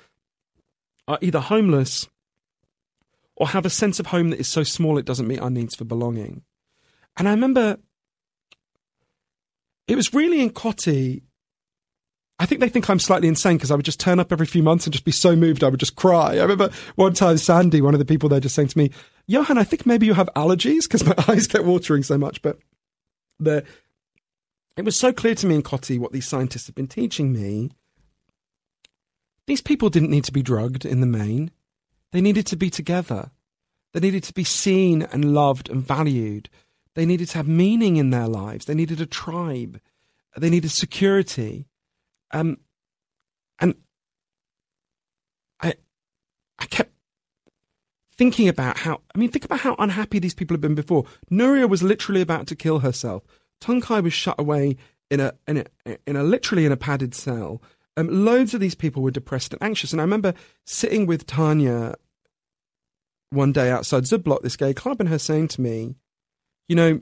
are 1.08 1.20
either 1.22 1.42
homeless 1.42 2.10
or 3.36 3.50
have 3.50 3.68
a 3.68 3.70
sense 3.70 4.00
of 4.00 4.08
home 4.08 4.32
that 4.32 4.40
is 4.40 4.48
so 4.48 4.64
small 4.64 4.98
it 4.98 5.06
doesn't 5.06 5.28
meet 5.28 5.42
our 5.42 5.52
needs 5.52 5.76
for 5.76 5.86
belonging. 5.86 6.42
And 7.18 7.28
I 7.28 7.32
remember 7.34 7.78
it 9.88 9.96
was 9.96 10.12
really 10.12 10.42
in 10.42 10.50
Kotti 10.50 11.22
I 12.44 12.46
think 12.46 12.60
they 12.60 12.68
think 12.68 12.90
I'm 12.90 13.00
slightly 13.00 13.30
insane 13.30 13.56
because 13.56 13.72
I 13.72 13.76
would 13.76 13.86
just 13.86 14.02
turn 14.02 14.20
up 14.20 14.34
every 14.34 14.46
few 14.46 14.62
months 14.62 14.86
and 14.86 14.92
just 14.92 15.06
be 15.06 15.14
so 15.14 15.34
moved 15.34 15.64
I 15.64 15.70
would 15.70 15.80
just 15.80 15.96
cry. 15.96 16.34
I 16.34 16.42
remember 16.42 16.72
one 16.96 17.14
time 17.14 17.38
Sandy, 17.38 17.80
one 17.80 17.94
of 17.96 18.00
the 18.00 18.06
people 18.06 18.28
there, 18.28 18.42
just 18.42 18.54
saying 18.54 18.68
to 18.68 18.78
me, 18.78 18.92
Johann, 19.28 19.58
I 19.58 19.64
think 19.64 19.86
maybe 19.86 20.06
you 20.06 20.14
have 20.14 20.30
allergies 20.36 20.82
because 20.84 21.06
my 21.06 21.16
eyes 21.30 21.48
get 21.48 21.64
watering 21.64 22.04
so 22.04 22.18
much. 22.18 22.42
But 22.42 22.60
the, 23.40 23.64
it 24.76 24.84
was 24.84 24.98
so 24.98 25.14
clear 25.14 25.36
to 25.36 25.48
me 25.48 25.56
in 25.56 25.64
Kotti 25.64 25.98
what 25.98 26.12
these 26.12 26.28
scientists 26.28 26.66
have 26.66 26.76
been 26.76 26.90
teaching 26.90 27.32
me. 27.32 27.72
These 29.48 29.62
people 29.62 29.90
didn't 29.90 30.12
need 30.12 30.26
to 30.26 30.34
be 30.34 30.44
drugged 30.44 30.84
in 30.84 31.00
the 31.00 31.08
main. 31.08 31.50
They 32.12 32.20
needed 32.20 32.46
to 32.48 32.58
be 32.58 32.70
together. 32.70 33.32
They 33.94 34.02
needed 34.02 34.24
to 34.24 34.34
be 34.34 34.44
seen 34.44 35.04
and 35.04 35.34
loved 35.34 35.70
and 35.70 35.82
valued. 35.82 36.50
They 36.94 37.06
needed 37.06 37.30
to 37.30 37.38
have 37.38 37.48
meaning 37.48 37.96
in 37.96 38.10
their 38.10 38.28
lives. 38.28 38.66
They 38.66 38.76
needed 38.76 39.00
a 39.00 39.06
tribe. 39.06 39.80
They 40.36 40.50
needed 40.50 40.72
security. 40.72 41.68
Um, 42.34 42.58
and 43.60 43.76
I, 45.62 45.76
I 46.60 46.66
kept 46.66 46.92
thinking 48.18 48.50
about 48.50 48.80
how, 48.80 49.02
I 49.16 49.18
mean, 49.18 49.30
think 49.30 49.46
about 49.46 49.62
how 49.62 49.76
unhappy 49.80 50.20
these 50.20 50.34
people 50.34 50.56
have 50.56 50.62
been 50.62 50.76
before. 50.76 51.06
Nuria 51.32 51.70
was 51.70 51.84
literally 51.84 52.22
about 52.22 52.48
to 52.48 52.56
kill 52.56 52.80
herself. 52.80 53.24
Tuncay 53.62 54.04
was 54.04 54.14
shut 54.14 54.36
away 54.38 54.76
in 55.10 55.20
a, 55.20 55.34
in 55.48 55.58
a, 55.86 55.98
in 56.06 56.16
a 56.16 56.24
literally 56.24 56.66
in 56.66 56.72
a 56.72 56.78
padded 56.78 57.16
cell. 57.16 57.62
Um, 57.96 58.26
loads 58.26 58.54
of 58.54 58.60
these 58.60 58.76
people 58.76 59.04
were 59.04 59.12
depressed 59.12 59.54
and 59.54 59.62
anxious. 59.62 59.92
And 59.92 60.02
I 60.02 60.04
remember 60.04 60.34
sitting 60.66 61.06
with 61.06 61.28
Tanya 61.28 61.96
one 63.30 63.52
day 63.52 63.70
outside 63.70 64.04
Südblock, 64.04 64.42
this 64.42 64.58
gay 64.58 64.74
club, 64.74 65.00
and 65.00 65.10
her 65.10 65.20
saying 65.20 65.50
to 65.50 65.62
me, 65.62 65.96
you 66.68 66.76
know, 66.76 67.02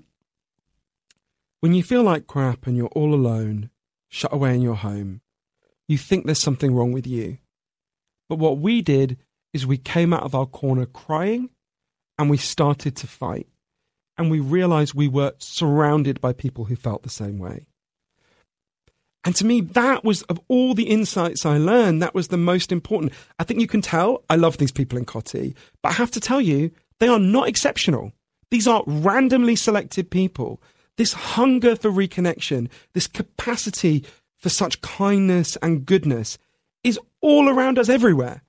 when 1.61 1.73
you 1.73 1.83
feel 1.83 2.03
like 2.03 2.27
crap 2.27 2.67
and 2.67 2.75
you're 2.75 2.87
all 2.87 3.13
alone, 3.13 3.69
shut 4.11 4.33
away 4.33 4.53
in 4.53 4.61
your 4.61 4.75
home, 4.75 5.21
you 5.87 5.97
think 5.97 6.25
there's 6.25 6.41
something 6.41 6.75
wrong 6.75 6.91
with 6.91 7.07
you. 7.07 7.39
But 8.29 8.37
what 8.37 8.59
we 8.59 8.81
did 8.81 9.17
is 9.53 9.65
we 9.65 9.77
came 9.77 10.13
out 10.13 10.23
of 10.23 10.35
our 10.35 10.45
corner 10.45 10.85
crying 10.85 11.49
and 12.17 12.29
we 12.29 12.37
started 12.37 12.95
to 12.97 13.07
fight. 13.07 13.47
And 14.17 14.29
we 14.29 14.39
realized 14.39 14.93
we 14.93 15.07
were 15.07 15.33
surrounded 15.39 16.21
by 16.21 16.33
people 16.33 16.65
who 16.65 16.75
felt 16.75 17.01
the 17.01 17.09
same 17.09 17.39
way. 17.39 17.65
And 19.23 19.35
to 19.35 19.45
me, 19.45 19.61
that 19.61 20.03
was 20.03 20.21
of 20.23 20.39
all 20.47 20.73
the 20.73 20.89
insights 20.89 21.45
I 21.45 21.57
learned, 21.57 22.01
that 22.01 22.13
was 22.13 22.27
the 22.27 22.37
most 22.37 22.71
important. 22.71 23.13
I 23.39 23.43
think 23.43 23.59
you 23.59 23.67
can 23.67 23.81
tell 23.81 24.23
I 24.29 24.35
love 24.35 24.57
these 24.57 24.71
people 24.71 24.97
in 24.97 25.05
Kotti, 25.05 25.55
but 25.81 25.89
I 25.89 25.93
have 25.93 26.11
to 26.11 26.19
tell 26.19 26.41
you, 26.41 26.71
they 26.99 27.07
are 27.07 27.19
not 27.19 27.47
exceptional. 27.47 28.11
These 28.49 28.67
are 28.67 28.83
randomly 28.85 29.55
selected 29.55 30.11
people 30.11 30.61
this 31.01 31.13
hunger 31.13 31.75
for 31.75 31.89
reconnection, 31.89 32.69
this 32.93 33.07
capacity 33.07 34.05
for 34.37 34.49
such 34.49 34.81
kindness 34.81 35.57
and 35.63 35.83
goodness 35.83 36.37
is 36.83 36.99
all 37.21 37.49
around 37.49 37.79
us 37.79 37.89
everywhere. 37.89 38.43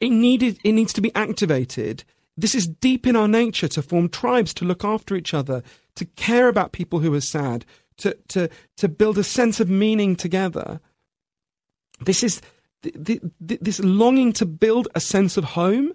It 0.00 0.08
needed, 0.08 0.58
it 0.64 0.72
needs 0.72 0.94
to 0.94 1.02
be 1.02 1.14
activated. 1.14 2.02
This 2.38 2.54
is 2.54 2.66
deep 2.66 3.06
in 3.06 3.16
our 3.16 3.28
nature 3.28 3.68
to 3.68 3.82
form 3.82 4.08
tribes, 4.08 4.54
to 4.54 4.64
look 4.64 4.82
after 4.82 5.14
each 5.14 5.34
other, 5.34 5.62
to 5.96 6.06
care 6.06 6.48
about 6.48 6.72
people 6.72 7.00
who 7.00 7.12
are 7.12 7.20
sad, 7.20 7.66
to, 7.98 8.16
to, 8.28 8.48
to 8.78 8.88
build 8.88 9.18
a 9.18 9.22
sense 9.22 9.60
of 9.60 9.68
meaning 9.68 10.16
together. 10.16 10.80
This 12.00 12.22
is 12.22 12.40
the, 12.80 13.20
the, 13.38 13.58
this 13.60 13.80
longing 13.80 14.32
to 14.32 14.46
build 14.46 14.88
a 14.94 15.00
sense 15.00 15.36
of 15.36 15.44
home 15.44 15.92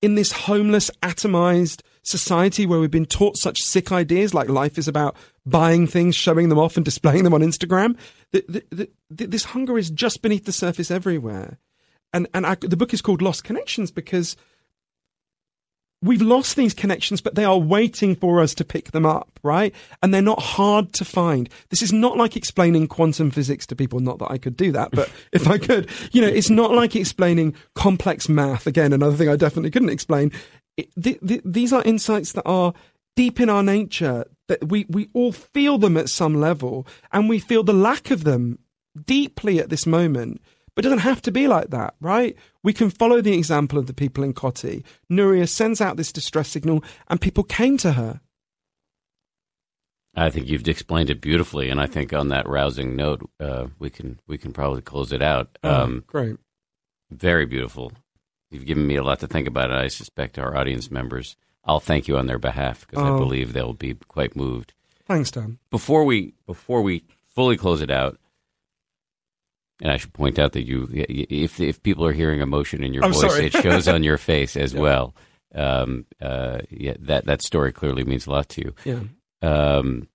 in 0.00 0.16
this 0.16 0.32
homeless, 0.32 0.90
atomized 1.04 1.82
society 2.02 2.66
where 2.66 2.80
we've 2.80 2.90
been 2.90 3.06
taught 3.06 3.36
such 3.36 3.62
sick 3.62 3.92
ideas 3.92 4.34
like 4.34 4.48
life 4.48 4.78
is 4.78 4.88
about 4.88 5.16
buying 5.46 5.86
things, 5.86 6.16
showing 6.16 6.48
them 6.48 6.58
off, 6.58 6.76
and 6.76 6.84
displaying 6.84 7.24
them 7.24 7.34
on 7.34 7.40
Instagram. 7.40 7.96
The, 8.32 8.64
the, 8.70 8.90
the, 9.10 9.26
this 9.26 9.44
hunger 9.44 9.78
is 9.78 9.90
just 9.90 10.22
beneath 10.22 10.44
the 10.44 10.52
surface 10.52 10.90
everywhere. 10.90 11.58
And, 12.12 12.28
and 12.34 12.46
I, 12.46 12.56
the 12.56 12.76
book 12.76 12.92
is 12.92 13.02
called 13.02 13.22
Lost 13.22 13.44
Connections 13.44 13.90
because 13.90 14.36
we've 16.02 16.20
lost 16.20 16.56
these 16.56 16.74
connections, 16.74 17.20
but 17.20 17.36
they 17.36 17.44
are 17.44 17.58
waiting 17.58 18.16
for 18.16 18.40
us 18.40 18.54
to 18.56 18.64
pick 18.64 18.90
them 18.90 19.06
up, 19.06 19.38
right? 19.42 19.74
And 20.02 20.12
they're 20.12 20.20
not 20.20 20.42
hard 20.42 20.92
to 20.94 21.04
find. 21.04 21.48
This 21.70 21.80
is 21.80 21.92
not 21.92 22.18
like 22.18 22.36
explaining 22.36 22.88
quantum 22.88 23.30
physics 23.30 23.66
to 23.68 23.76
people. 23.76 24.00
Not 24.00 24.18
that 24.18 24.30
I 24.30 24.38
could 24.38 24.56
do 24.56 24.72
that, 24.72 24.90
but 24.90 25.10
if 25.32 25.48
I 25.48 25.58
could, 25.58 25.88
you 26.10 26.20
know, 26.20 26.28
it's 26.28 26.50
not 26.50 26.72
like 26.72 26.96
explaining 26.96 27.54
complex 27.74 28.28
math. 28.28 28.66
Again, 28.66 28.92
another 28.92 29.16
thing 29.16 29.28
I 29.28 29.36
definitely 29.36 29.70
couldn't 29.70 29.90
explain. 29.90 30.32
It, 30.76 30.90
the, 30.96 31.18
the, 31.22 31.40
these 31.44 31.72
are 31.72 31.82
insights 31.82 32.32
that 32.32 32.46
are 32.46 32.72
deep 33.16 33.40
in 33.40 33.50
our 33.50 33.62
nature 33.62 34.24
that 34.48 34.68
we, 34.68 34.86
we 34.88 35.08
all 35.12 35.32
feel 35.32 35.78
them 35.78 35.96
at 35.96 36.08
some 36.08 36.40
level 36.40 36.86
and 37.12 37.28
we 37.28 37.38
feel 37.38 37.62
the 37.62 37.72
lack 37.72 38.10
of 38.10 38.24
them 38.24 38.58
deeply 39.04 39.58
at 39.58 39.70
this 39.70 39.86
moment. 39.86 40.40
But 40.74 40.84
it 40.84 40.88
doesn't 40.88 41.00
have 41.00 41.20
to 41.22 41.30
be 41.30 41.48
like 41.48 41.68
that, 41.70 41.94
right? 42.00 42.34
We 42.62 42.72
can 42.72 42.88
follow 42.88 43.20
the 43.20 43.34
example 43.34 43.78
of 43.78 43.86
the 43.86 43.94
people 43.94 44.24
in 44.24 44.32
Kotti. 44.32 44.82
Nuria 45.10 45.46
sends 45.46 45.82
out 45.82 45.98
this 45.98 46.12
distress 46.12 46.48
signal, 46.48 46.82
and 47.08 47.20
people 47.20 47.44
came 47.44 47.76
to 47.78 47.92
her. 47.92 48.20
I 50.14 50.30
think 50.30 50.48
you've 50.48 50.66
explained 50.66 51.10
it 51.10 51.20
beautifully, 51.20 51.68
and 51.68 51.80
I 51.80 51.86
think 51.86 52.12
on 52.12 52.28
that 52.28 52.48
rousing 52.48 52.96
note, 52.96 53.28
uh, 53.40 53.66
we 53.78 53.90
can 53.90 54.20
we 54.26 54.38
can 54.38 54.52
probably 54.52 54.82
close 54.82 55.12
it 55.12 55.22
out. 55.22 55.58
Oh, 55.62 55.82
um, 55.82 56.04
great, 56.06 56.36
very 57.10 57.46
beautiful. 57.46 57.92
You've 58.52 58.66
given 58.66 58.86
me 58.86 58.96
a 58.96 59.02
lot 59.02 59.20
to 59.20 59.26
think 59.26 59.48
about, 59.48 59.70
and 59.70 59.80
I 59.80 59.88
suspect 59.88 60.38
our 60.38 60.56
audience 60.56 60.90
members. 60.90 61.36
I'll 61.64 61.80
thank 61.80 62.08
you 62.08 62.18
on 62.18 62.26
their 62.26 62.38
behalf 62.38 62.86
because 62.86 63.02
oh. 63.02 63.14
I 63.14 63.18
believe 63.18 63.52
they'll 63.52 63.72
be 63.72 63.94
quite 64.08 64.36
moved. 64.36 64.74
Thanks, 65.06 65.30
Tom. 65.30 65.58
Before 65.70 66.04
we 66.04 66.34
before 66.46 66.82
we 66.82 67.04
fully 67.34 67.56
close 67.56 67.80
it 67.80 67.90
out, 67.90 68.18
and 69.80 69.90
I 69.90 69.96
should 69.96 70.12
point 70.12 70.38
out 70.38 70.52
that 70.52 70.66
you, 70.66 70.88
if 70.92 71.60
if 71.60 71.82
people 71.82 72.04
are 72.06 72.12
hearing 72.12 72.40
emotion 72.40 72.84
in 72.84 72.92
your 72.94 73.04
I'm 73.04 73.12
voice, 73.12 73.36
it 73.36 73.52
shows 73.52 73.88
on 73.88 74.02
your 74.02 74.18
face 74.32 74.56
as 74.56 74.74
yeah. 74.74 74.80
well. 74.80 75.14
Um, 75.54 76.06
uh, 76.20 76.60
yeah, 76.70 76.94
that 77.00 77.26
that 77.26 77.42
story 77.42 77.72
clearly 77.72 78.04
means 78.04 78.26
a 78.26 78.30
lot 78.30 78.48
to 78.50 78.62
you. 78.62 78.74
Yeah. 78.84 79.00
Um, 79.42 80.08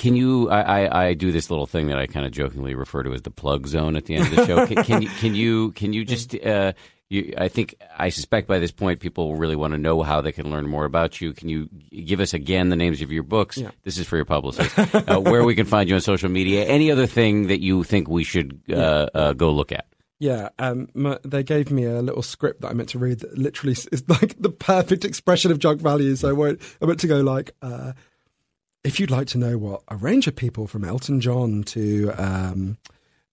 can 0.00 0.16
you? 0.16 0.48
I, 0.48 0.60
I, 0.60 1.04
I, 1.08 1.14
do 1.14 1.30
this 1.30 1.50
little 1.50 1.66
thing 1.66 1.88
that 1.88 1.98
I 1.98 2.06
kind 2.06 2.24
of 2.24 2.32
jokingly 2.32 2.74
refer 2.74 3.02
to 3.02 3.12
as 3.12 3.20
the 3.20 3.30
plug 3.30 3.66
zone 3.66 3.96
at 3.96 4.06
the 4.06 4.14
end 4.14 4.28
of 4.28 4.34
the 4.34 4.46
show. 4.46 4.66
Can, 4.66 4.82
can 4.82 5.02
you? 5.02 5.08
Can 5.08 5.34
you? 5.34 5.72
Can 5.72 5.92
you 5.92 6.04
just? 6.04 6.34
Uh, 6.50 6.72
you, 7.10 7.34
I 7.36 7.48
think 7.48 7.74
I 7.98 8.08
suspect 8.08 8.46
by 8.46 8.60
this 8.60 8.70
point 8.70 9.00
people 9.00 9.34
really 9.36 9.56
want 9.56 9.72
to 9.72 9.78
know 9.78 10.02
how 10.02 10.20
they 10.20 10.32
can 10.32 10.50
learn 10.50 10.68
more 10.68 10.84
about 10.84 11.20
you. 11.20 11.32
Can 11.32 11.48
you 11.48 11.68
give 12.04 12.20
us 12.20 12.32
again 12.32 12.68
the 12.70 12.76
names 12.76 13.02
of 13.02 13.10
your 13.12 13.24
books? 13.24 13.58
Yeah. 13.58 13.72
This 13.82 13.98
is 13.98 14.06
for 14.06 14.16
your 14.16 14.24
publicist. 14.24 14.78
uh, 14.78 15.18
where 15.18 15.44
we 15.44 15.54
can 15.54 15.66
find 15.66 15.88
you 15.88 15.96
on 15.96 16.00
social 16.00 16.28
media. 16.28 16.64
Any 16.64 16.90
other 16.90 17.06
thing 17.06 17.48
that 17.48 17.60
you 17.60 17.82
think 17.82 18.08
we 18.08 18.24
should 18.24 18.60
uh, 18.70 18.74
yeah. 18.74 19.20
uh, 19.20 19.32
go 19.32 19.50
look 19.50 19.72
at? 19.72 19.86
Yeah, 20.20 20.50
um, 20.58 20.88
my, 20.94 21.18
they 21.24 21.42
gave 21.42 21.70
me 21.70 21.84
a 21.84 22.02
little 22.02 22.22
script 22.22 22.60
that 22.60 22.68
I 22.68 22.74
meant 22.74 22.90
to 22.90 22.98
read 22.98 23.20
that 23.20 23.38
literally 23.38 23.72
is 23.72 24.04
like 24.08 24.40
the 24.40 24.50
perfect 24.50 25.04
expression 25.04 25.50
of 25.50 25.58
junk 25.58 25.80
values. 25.80 26.20
So 26.20 26.28
I 26.28 26.32
won't. 26.32 26.60
I 26.80 26.86
meant 26.86 27.00
to 27.00 27.08
go 27.08 27.20
like, 27.22 27.52
uh, 27.60 27.92
if 28.84 28.98
you'd 28.98 29.10
like 29.10 29.26
to 29.28 29.38
know 29.38 29.58
what 29.58 29.82
a 29.88 29.96
range 29.96 30.26
of 30.26 30.36
people 30.36 30.66
from 30.66 30.84
Elton 30.84 31.20
John 31.20 31.62
to 31.64 32.12
um, 32.16 32.78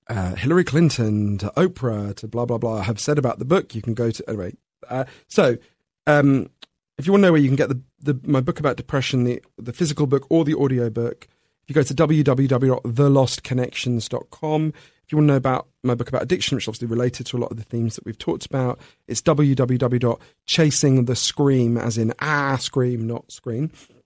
uh, 0.10 0.36
Hillary 0.36 0.64
Clinton 0.64 1.38
to 1.40 1.52
Oprah 1.56 2.16
to 2.16 2.28
blah 2.28 2.46
blah 2.46 2.58
blah 2.58 2.82
have 2.82 3.00
said 3.00 3.18
about 3.18 3.40
the 3.40 3.46
book. 3.46 3.74
You 3.76 3.82
can 3.82 3.94
go 3.94 4.12
to 4.12 4.24
anyway. 4.28 4.54
Uh, 4.90 5.06
so, 5.28 5.58
um, 6.06 6.50
if 6.98 7.06
you 7.06 7.14
want 7.14 7.22
to 7.22 7.28
know 7.28 7.32
where 7.32 7.40
you 7.42 7.50
can 7.50 7.56
get 7.56 7.70
the, 7.70 7.80
the 8.00 8.20
my 8.24 8.42
book 8.42 8.60
about 8.60 8.76
depression, 8.78 9.24
the 9.24 9.42
the 9.58 9.74
physical 9.74 10.08
book 10.08 10.26
or 10.30 10.44
the 10.44 10.58
audio 10.58 10.90
book, 10.90 11.28
if 11.64 11.70
you 11.70 11.76
go 11.76 11.84
to 11.84 11.94
www.thelostconnections.com. 11.94 14.74
If 15.04 15.12
you 15.14 15.20
want 15.20 15.28
to 15.30 15.32
know 15.32 15.38
about 15.38 15.68
my 15.84 15.96
book 15.96 16.10
about 16.10 16.24
addiction, 16.24 16.58
which 16.58 16.66
is 16.66 16.68
obviously 16.68 16.88
related 16.88 17.28
to 17.28 17.38
a 17.38 17.40
lot 17.40 17.50
of 17.50 17.56
the 17.56 17.64
themes 17.64 17.96
that 17.96 18.06
we've 18.06 18.18
talked 18.18 18.46
about, 18.46 18.78
it's 19.08 19.22
www.chasingthescream, 19.22 21.82
as 21.82 21.98
in 21.98 22.14
ah 22.20 22.58
scream, 22.58 23.08
not 23.08 23.32
scream, 23.32 23.72
uh, 23.90 23.97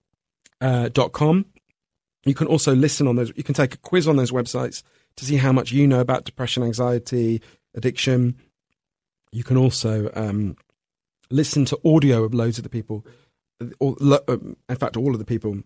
dot 0.61 1.11
com. 1.11 1.45
You 2.25 2.33
can 2.35 2.47
also 2.47 2.75
listen 2.75 3.07
on 3.07 3.15
those. 3.15 3.31
You 3.35 3.43
can 3.43 3.55
take 3.55 3.73
a 3.73 3.77
quiz 3.77 4.07
on 4.07 4.15
those 4.15 4.31
websites 4.31 4.83
to 5.17 5.25
see 5.25 5.37
how 5.37 5.51
much 5.51 5.71
you 5.71 5.87
know 5.87 5.99
about 5.99 6.25
depression, 6.25 6.63
anxiety, 6.63 7.41
addiction. 7.75 8.35
You 9.31 9.43
can 9.43 9.57
also 9.57 10.11
um, 10.13 10.55
listen 11.29 11.65
to 11.65 11.79
audio 11.83 12.23
of 12.23 12.33
loads 12.33 12.57
of 12.57 12.63
the 12.63 12.69
people, 12.69 13.05
or, 13.79 13.95
um, 14.27 14.55
in 14.69 14.75
fact, 14.75 14.97
all 14.97 15.13
of 15.13 15.19
the 15.19 15.25
people 15.25 15.61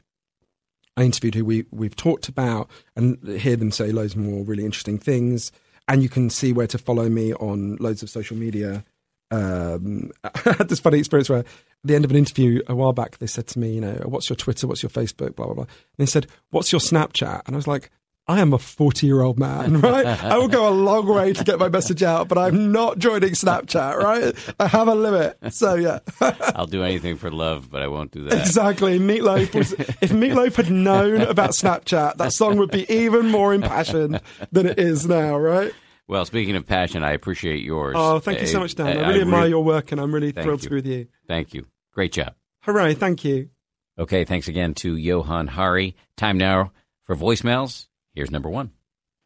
I 0.97 1.03
interviewed 1.03 1.35
who 1.35 1.45
we 1.45 1.65
we've 1.71 1.95
talked 1.95 2.29
about 2.29 2.69
and 2.95 3.17
hear 3.39 3.55
them 3.55 3.71
say 3.71 3.91
loads 3.91 4.15
more 4.15 4.43
really 4.43 4.65
interesting 4.65 4.97
things. 4.97 5.51
And 5.87 6.01
you 6.01 6.09
can 6.09 6.29
see 6.29 6.51
where 6.51 6.67
to 6.67 6.77
follow 6.77 7.09
me 7.09 7.33
on 7.33 7.75
loads 7.75 8.01
of 8.01 8.09
social 8.09 8.37
media. 8.37 8.83
Um, 9.29 10.11
I 10.23 10.53
had 10.57 10.69
this 10.69 10.79
funny 10.79 10.99
experience 10.99 11.29
where 11.29 11.43
the 11.85 11.95
end 11.95 12.05
of 12.05 12.11
an 12.11 12.17
interview 12.17 12.61
a 12.67 12.75
while 12.75 12.93
back, 12.93 13.17
they 13.17 13.27
said 13.27 13.47
to 13.47 13.59
me, 13.59 13.73
you 13.73 13.81
know, 13.81 13.93
what's 14.05 14.29
your 14.29 14.35
Twitter? 14.35 14.67
What's 14.67 14.83
your 14.83 14.89
Facebook? 14.89 15.35
Blah, 15.35 15.45
blah, 15.45 15.55
blah. 15.55 15.63
And 15.63 15.69
they 15.97 16.05
said, 16.05 16.27
what's 16.49 16.71
your 16.71 16.81
Snapchat? 16.81 17.41
And 17.45 17.55
I 17.55 17.57
was 17.57 17.67
like, 17.67 17.91
I 18.27 18.39
am 18.41 18.53
a 18.53 18.57
40 18.57 19.05
year 19.05 19.21
old 19.21 19.37
man, 19.37 19.81
right? 19.81 20.05
I 20.05 20.37
will 20.37 20.47
go 20.47 20.67
a 20.67 20.71
long 20.71 21.07
way 21.07 21.33
to 21.33 21.43
get 21.43 21.59
my 21.59 21.69
message 21.69 22.01
out, 22.01 22.27
but 22.27 22.39
I'm 22.39 22.71
not 22.71 22.97
joining 22.97 23.31
Snapchat, 23.31 23.97
right? 23.97 24.35
I 24.59 24.67
have 24.67 24.87
a 24.87 24.95
limit. 24.95 25.37
So, 25.53 25.75
yeah. 25.75 25.99
I'll 26.55 26.65
do 26.65 26.83
anything 26.83 27.17
for 27.17 27.29
love, 27.29 27.69
but 27.69 27.83
I 27.83 27.87
won't 27.87 28.11
do 28.11 28.23
that. 28.23 28.39
Exactly. 28.39 28.97
Meatloaf 28.97 29.53
was, 29.53 29.73
if 29.73 30.09
Meatloaf 30.09 30.55
had 30.55 30.71
known 30.71 31.21
about 31.21 31.51
Snapchat, 31.51 32.17
that 32.17 32.33
song 32.33 32.57
would 32.57 32.71
be 32.71 32.91
even 32.91 33.29
more 33.29 33.53
impassioned 33.53 34.19
than 34.51 34.65
it 34.65 34.79
is 34.79 35.07
now, 35.07 35.37
right? 35.37 35.71
Well, 36.07 36.25
speaking 36.25 36.55
of 36.55 36.65
passion, 36.65 37.03
I 37.03 37.11
appreciate 37.11 37.63
yours. 37.63 37.95
Oh, 37.97 38.19
thank 38.19 38.41
you 38.41 38.47
so 38.47 38.59
much, 38.59 38.75
Dan. 38.75 38.87
I, 38.87 39.01
I 39.01 39.07
really 39.07 39.19
I 39.19 39.21
admire 39.23 39.43
re- 39.43 39.49
your 39.49 39.63
work, 39.63 39.91
and 39.91 39.99
I'm 39.99 40.13
really 40.13 40.31
thrilled 40.31 40.61
you. 40.63 40.65
to 40.65 40.69
be 40.69 40.75
with 40.75 40.85
you. 40.87 41.07
Thank 41.27 41.53
you. 41.53 41.65
Great 41.95 42.11
job. 42.11 42.35
Hooray. 42.63 42.93
Thank 42.93 43.23
you. 43.23 43.49
Okay, 43.97 44.25
thanks 44.25 44.49
again 44.49 44.73
to 44.75 44.97
Johann 44.97 45.47
Hari. 45.47 45.95
Time 46.17 46.37
now 46.37 46.73
for 47.05 47.15
voicemails. 47.15 47.87
Here's 48.13 48.29
number 48.29 48.49
one. 48.49 48.71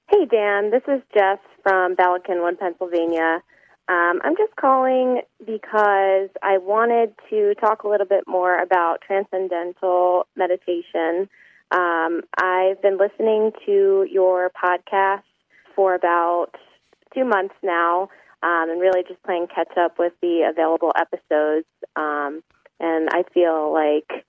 Hey, 0.08 0.26
Dan. 0.26 0.70
This 0.70 0.84
is 0.88 1.02
Jess 1.14 1.40
from 1.64 1.96
Bala 1.96 2.20
Cynwyd, 2.20 2.60
Pennsylvania. 2.60 3.41
Um, 3.88 4.20
I'm 4.24 4.38
just 4.38 4.56
calling 4.56 5.22
because 5.40 6.30
I 6.44 6.60
wanted 6.60 7.16
to 7.32 7.56
talk 7.56 7.84
a 7.84 7.88
little 7.88 8.06
bit 8.06 8.26
more 8.28 8.62
about 8.62 8.98
transcendental 9.02 10.28
meditation. 10.36 11.28
Um, 11.72 12.22
I've 12.40 12.80
been 12.84 13.00
listening 13.00 13.52
to 13.66 14.06
your 14.12 14.52
podcast 14.52 15.24
for 15.76 15.96
about 15.96 16.52
two 17.16 17.26
months 17.26 17.56
now, 17.64 18.10
um, 18.44 18.70
and 18.70 18.80
really 18.80 19.02
just 19.08 19.24
playing 19.24 19.48
catch 19.54 19.76
up 19.76 19.98
with 19.98 20.14
the 20.22 20.48
available 20.48 20.91
episodes. 20.96 21.66
Um, 21.96 22.44
and 22.80 23.10
I 23.11 23.23
feel 23.34 23.73
like 23.73 24.26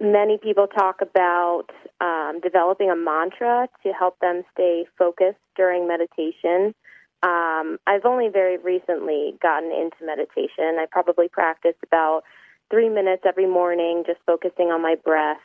many 0.00 0.38
people 0.38 0.66
talk 0.66 1.00
about 1.00 1.66
um, 2.00 2.40
developing 2.42 2.90
a 2.90 2.96
mantra 2.96 3.68
to 3.82 3.92
help 3.92 4.18
them 4.20 4.42
stay 4.52 4.86
focused 4.96 5.38
during 5.56 5.88
meditation. 5.88 6.74
Um, 7.22 7.78
I've 7.86 8.04
only 8.04 8.28
very 8.28 8.58
recently 8.58 9.34
gotten 9.42 9.72
into 9.72 10.04
meditation. 10.04 10.78
I 10.78 10.86
probably 10.90 11.28
practice 11.28 11.74
about 11.84 12.22
three 12.70 12.88
minutes 12.88 13.22
every 13.26 13.46
morning, 13.46 14.04
just 14.06 14.20
focusing 14.24 14.68
on 14.68 14.82
my 14.82 14.94
breath. 15.04 15.38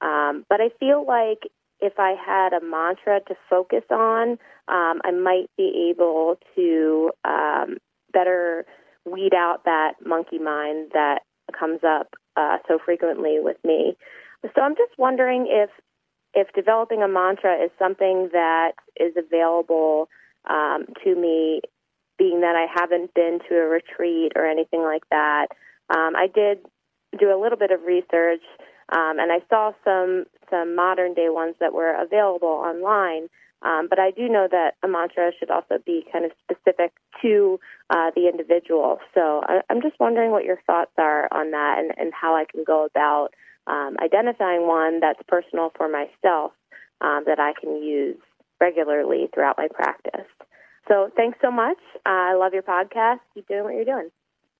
Um, 0.00 0.44
but 0.48 0.60
I 0.60 0.70
feel 0.80 1.06
like 1.06 1.48
if 1.80 1.98
I 1.98 2.14
had 2.14 2.52
a 2.52 2.64
mantra 2.64 3.20
to 3.28 3.34
focus 3.48 3.84
on, 3.90 4.32
um, 4.68 5.00
I 5.04 5.10
might 5.12 5.50
be 5.56 5.90
able 5.90 6.38
to 6.56 7.10
um, 7.24 7.78
better 8.12 8.64
weed 9.04 9.34
out 9.34 9.64
that 9.64 9.94
monkey 10.04 10.38
mind 10.38 10.92
that 10.94 11.22
comes 11.52 11.80
up 11.84 12.14
uh, 12.36 12.58
so 12.68 12.78
frequently 12.84 13.38
with 13.40 13.56
me. 13.64 13.96
So 14.54 14.62
I'm 14.62 14.74
just 14.74 14.98
wondering 14.98 15.46
if 15.48 15.70
if 16.34 16.48
developing 16.54 17.02
a 17.02 17.08
mantra 17.08 17.62
is 17.62 17.70
something 17.78 18.30
that 18.32 18.72
is 18.98 19.12
available 19.16 20.08
um, 20.48 20.86
to 21.04 21.14
me, 21.14 21.60
being 22.18 22.40
that 22.40 22.56
I 22.56 22.66
haven't 22.72 23.12
been 23.14 23.38
to 23.48 23.54
a 23.56 23.68
retreat 23.68 24.32
or 24.34 24.46
anything 24.46 24.82
like 24.82 25.02
that. 25.10 25.48
Um, 25.90 26.16
I 26.16 26.28
did 26.34 26.60
do 27.18 27.34
a 27.34 27.40
little 27.40 27.58
bit 27.58 27.70
of 27.70 27.82
research, 27.82 28.42
um, 28.94 29.18
and 29.18 29.30
I 29.30 29.40
saw 29.48 29.72
some 29.84 30.24
some 30.50 30.74
modern 30.74 31.14
day 31.14 31.28
ones 31.28 31.54
that 31.60 31.72
were 31.74 31.94
available 31.94 32.48
online. 32.48 33.28
Um, 33.64 33.86
but 33.88 33.98
I 33.98 34.10
do 34.10 34.28
know 34.28 34.48
that 34.50 34.74
a 34.82 34.88
mantra 34.88 35.30
should 35.38 35.50
also 35.50 35.78
be 35.84 36.04
kind 36.12 36.24
of 36.24 36.32
specific 36.42 36.92
to 37.22 37.60
uh, 37.90 38.10
the 38.14 38.28
individual. 38.28 38.98
So 39.14 39.42
I, 39.44 39.60
am 39.70 39.80
just 39.82 39.98
wondering 40.00 40.32
what 40.32 40.44
your 40.44 40.58
thoughts 40.66 40.90
are 40.98 41.28
on 41.32 41.52
that 41.52 41.76
and, 41.78 41.92
and 41.96 42.12
how 42.12 42.34
I 42.34 42.44
can 42.50 42.64
go 42.64 42.84
about 42.84 43.28
um, 43.66 43.96
identifying 44.02 44.66
one 44.66 45.00
that's 45.00 45.20
personal 45.28 45.70
for 45.76 45.88
myself 45.88 46.52
um, 47.00 47.24
that 47.26 47.38
I 47.38 47.52
can 47.60 47.82
use 47.82 48.16
regularly 48.60 49.28
throughout 49.32 49.56
my 49.58 49.68
practice. 49.72 50.26
So 50.88 51.10
thanks 51.16 51.38
so 51.40 51.50
much. 51.50 51.78
Uh, 52.04 52.32
I 52.32 52.34
love 52.34 52.52
your 52.52 52.62
podcast. 52.62 53.18
Keep 53.34 53.48
doing 53.48 53.64
what 53.64 53.74
you're 53.74 53.84
doing. 53.84 54.10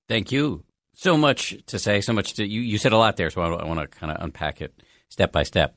Thank 0.09 0.31
you. 0.31 0.65
So 0.95 1.17
much 1.17 1.57
to 1.67 1.79
say, 1.79 2.01
so 2.01 2.13
much 2.13 2.35
to 2.35 2.47
you. 2.47 2.61
You 2.61 2.79
said 2.79 2.93
a 2.93 2.99
lot 2.99 3.17
there, 3.17 3.31
so 3.31 3.41
I, 3.41 3.49
I 3.49 3.65
want 3.65 3.81
to 3.81 3.87
kind 3.99 4.13
of 4.13 4.23
unpack 4.23 4.61
it 4.61 4.75
step 5.09 5.33
by 5.33 5.43
step. 5.43 5.75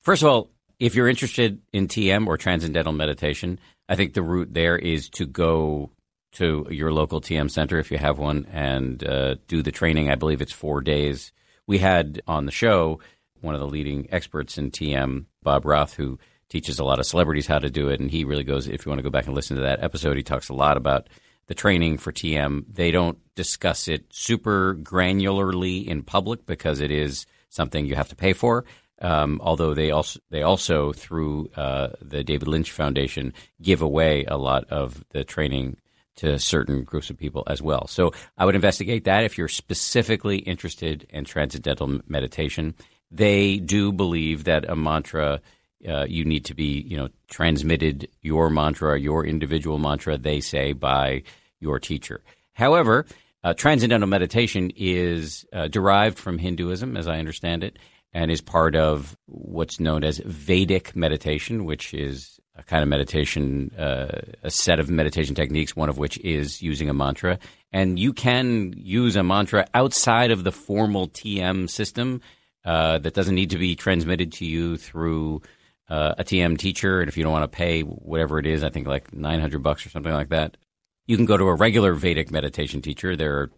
First 0.00 0.22
of 0.22 0.28
all, 0.28 0.50
if 0.78 0.94
you're 0.94 1.08
interested 1.08 1.60
in 1.72 1.88
TM 1.88 2.26
or 2.26 2.36
transcendental 2.36 2.92
meditation, 2.92 3.58
I 3.88 3.96
think 3.96 4.14
the 4.14 4.22
route 4.22 4.52
there 4.52 4.76
is 4.76 5.08
to 5.10 5.26
go 5.26 5.90
to 6.32 6.66
your 6.70 6.92
local 6.92 7.20
TM 7.20 7.50
center 7.50 7.78
if 7.78 7.90
you 7.90 7.98
have 7.98 8.18
one 8.18 8.46
and 8.50 9.06
uh, 9.06 9.36
do 9.46 9.62
the 9.62 9.72
training. 9.72 10.10
I 10.10 10.16
believe 10.16 10.42
it's 10.42 10.52
four 10.52 10.80
days. 10.80 11.32
We 11.66 11.78
had 11.78 12.20
on 12.26 12.46
the 12.46 12.52
show 12.52 13.00
one 13.40 13.54
of 13.54 13.60
the 13.60 13.68
leading 13.68 14.08
experts 14.10 14.58
in 14.58 14.70
TM, 14.70 15.26
Bob 15.42 15.64
Roth, 15.64 15.94
who 15.94 16.18
teaches 16.48 16.78
a 16.78 16.84
lot 16.84 16.98
of 16.98 17.06
celebrities 17.06 17.46
how 17.46 17.58
to 17.58 17.70
do 17.70 17.88
it. 17.88 18.00
And 18.00 18.10
he 18.10 18.24
really 18.24 18.44
goes, 18.44 18.68
if 18.68 18.84
you 18.84 18.90
want 18.90 18.98
to 18.98 19.04
go 19.04 19.10
back 19.10 19.26
and 19.26 19.34
listen 19.34 19.56
to 19.56 19.62
that 19.62 19.82
episode, 19.82 20.16
he 20.16 20.22
talks 20.22 20.48
a 20.48 20.54
lot 20.54 20.76
about 20.76 21.08
the 21.46 21.54
training 21.54 21.98
for 21.98 22.10
TM. 22.10 22.64
They 22.72 22.90
don't 22.90 23.18
discuss 23.34 23.86
it 23.86 24.06
super 24.10 24.74
granularly 24.74 25.86
in 25.86 26.02
public 26.02 26.46
because 26.46 26.80
it 26.80 26.90
is 26.90 27.26
something 27.48 27.86
you 27.86 27.94
have 27.94 28.08
to 28.08 28.16
pay 28.16 28.32
for. 28.32 28.64
Um, 29.00 29.40
although 29.42 29.74
they 29.74 29.90
also 29.90 30.20
they 30.30 30.42
also 30.42 30.92
through 30.92 31.50
uh, 31.56 31.88
the 32.00 32.22
David 32.22 32.48
Lynch 32.48 32.70
Foundation 32.70 33.32
give 33.60 33.82
away 33.82 34.24
a 34.24 34.36
lot 34.36 34.64
of 34.70 35.04
the 35.10 35.24
training 35.24 35.76
to 36.16 36.38
certain 36.38 36.84
groups 36.84 37.10
of 37.10 37.18
people 37.18 37.42
as 37.48 37.60
well. 37.60 37.88
So 37.88 38.12
I 38.38 38.44
would 38.44 38.54
investigate 38.54 39.04
that 39.04 39.24
if 39.24 39.36
you're 39.36 39.48
specifically 39.48 40.38
interested 40.38 41.06
in 41.10 41.24
transcendental 41.24 42.00
meditation. 42.06 42.74
They 43.10 43.56
do 43.58 43.92
believe 43.92 44.44
that 44.44 44.68
a 44.68 44.76
mantra 44.76 45.40
uh, 45.86 46.06
you 46.08 46.24
need 46.24 46.44
to 46.46 46.54
be 46.54 46.80
you 46.88 46.96
know 46.96 47.08
transmitted 47.28 48.08
your 48.22 48.48
mantra, 48.48 48.98
your 48.98 49.26
individual 49.26 49.78
mantra. 49.78 50.16
They 50.16 50.40
say 50.40 50.72
by 50.72 51.24
your 51.60 51.78
teacher. 51.80 52.22
However. 52.52 53.06
Uh, 53.42 53.52
transcendental 53.52 54.08
meditation 54.08 54.72
is 54.74 55.44
uh, 55.52 55.68
derived 55.68 56.18
from 56.18 56.38
Hinduism, 56.38 56.96
as 56.96 57.06
I 57.06 57.18
understand 57.18 57.62
it, 57.62 57.78
and 58.14 58.30
is 58.30 58.40
part 58.40 58.76
of 58.76 59.16
what's 59.26 59.80
known 59.80 60.04
as 60.04 60.18
Vedic 60.18 60.94
meditation, 60.94 61.64
which 61.64 61.92
is 61.92 62.40
a 62.56 62.62
kind 62.62 62.82
of 62.82 62.88
meditation, 62.88 63.72
uh, 63.76 64.20
a 64.44 64.50
set 64.50 64.78
of 64.78 64.88
meditation 64.88 65.34
techniques, 65.34 65.74
one 65.74 65.88
of 65.88 65.98
which 65.98 66.18
is 66.18 66.62
using 66.62 66.88
a 66.88 66.94
mantra. 66.94 67.38
And 67.72 67.98
you 67.98 68.12
can 68.12 68.72
use 68.76 69.16
a 69.16 69.24
mantra 69.24 69.66
outside 69.74 70.30
of 70.30 70.44
the 70.44 70.52
formal 70.52 71.08
TM 71.08 71.68
system 71.68 72.20
uh, 72.64 72.98
that 72.98 73.14
doesn't 73.14 73.34
need 73.34 73.50
to 73.50 73.58
be 73.58 73.74
transmitted 73.74 74.32
to 74.34 74.46
you 74.46 74.76
through 74.76 75.42
uh, 75.88 76.14
a 76.16 76.24
TM 76.24 76.56
teacher. 76.56 77.00
And 77.00 77.08
if 77.08 77.16
you 77.16 77.24
don't 77.24 77.32
want 77.32 77.50
to 77.50 77.56
pay 77.56 77.82
whatever 77.82 78.38
it 78.38 78.46
is, 78.46 78.62
I 78.62 78.70
think 78.70 78.86
like 78.86 79.12
900 79.12 79.60
bucks 79.60 79.84
or 79.84 79.90
something 79.90 80.12
like 80.12 80.28
that, 80.28 80.56
you 81.06 81.16
can 81.16 81.26
go 81.26 81.36
to 81.36 81.48
a 81.48 81.54
regular 81.54 81.92
Vedic 81.94 82.30
meditation 82.30 82.80
teacher. 82.80 83.16
There, 83.16 83.50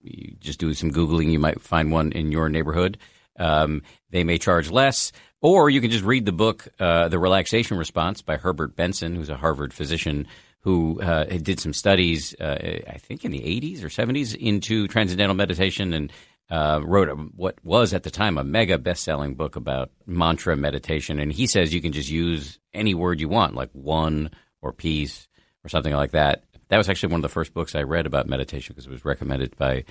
you 0.00 0.36
just 0.38 0.60
do 0.60 0.72
some 0.72 0.92
Googling, 0.92 1.32
you 1.32 1.40
might 1.40 1.60
find 1.60 1.90
one 1.90 2.12
in 2.12 2.30
your 2.30 2.48
neighborhood. 2.48 2.96
Um, 3.40 3.82
they 4.10 4.22
may 4.22 4.38
charge 4.38 4.70
less, 4.70 5.12
or 5.40 5.70
you 5.70 5.80
can 5.80 5.90
just 5.90 6.04
read 6.04 6.26
the 6.26 6.32
book, 6.32 6.68
uh, 6.78 7.08
The 7.08 7.18
Relaxation 7.18 7.78
Response 7.78 8.22
by 8.22 8.36
Herbert 8.36 8.76
Benson, 8.76 9.16
who's 9.16 9.30
a 9.30 9.36
Harvard 9.36 9.72
physician 9.72 10.26
who 10.60 11.00
uh, 11.00 11.24
did 11.24 11.58
some 11.58 11.72
studies, 11.72 12.34
uh, 12.38 12.82
I 12.86 12.98
think 12.98 13.24
in 13.24 13.32
the 13.32 13.40
80s 13.40 13.82
or 13.82 13.88
70s, 13.88 14.36
into 14.36 14.86
transcendental 14.88 15.34
meditation 15.34 15.94
and 15.94 16.12
uh, 16.50 16.80
wrote 16.84 17.08
a, 17.08 17.14
what 17.14 17.56
was 17.64 17.94
at 17.94 18.02
the 18.02 18.10
time 18.10 18.36
a 18.36 18.44
mega 18.44 18.76
best 18.76 19.04
selling 19.04 19.34
book 19.34 19.56
about 19.56 19.90
mantra 20.06 20.56
meditation. 20.56 21.18
And 21.18 21.32
he 21.32 21.46
says 21.46 21.72
you 21.72 21.80
can 21.80 21.92
just 21.92 22.10
use 22.10 22.58
any 22.74 22.92
word 22.92 23.20
you 23.20 23.28
want, 23.28 23.54
like 23.54 23.70
one 23.72 24.30
or 24.60 24.72
peace 24.72 25.28
or 25.64 25.68
something 25.68 25.94
like 25.94 26.10
that. 26.10 26.44
That 26.68 26.78
was 26.78 26.88
actually 26.88 27.12
one 27.12 27.20
of 27.20 27.22
the 27.22 27.28
first 27.30 27.54
books 27.54 27.74
I 27.74 27.82
read 27.82 28.04
about 28.04 28.28
meditation 28.28 28.74
because 28.74 28.86
it 28.86 28.92
was 28.92 29.04
recommended 29.04 29.56
by 29.56 29.84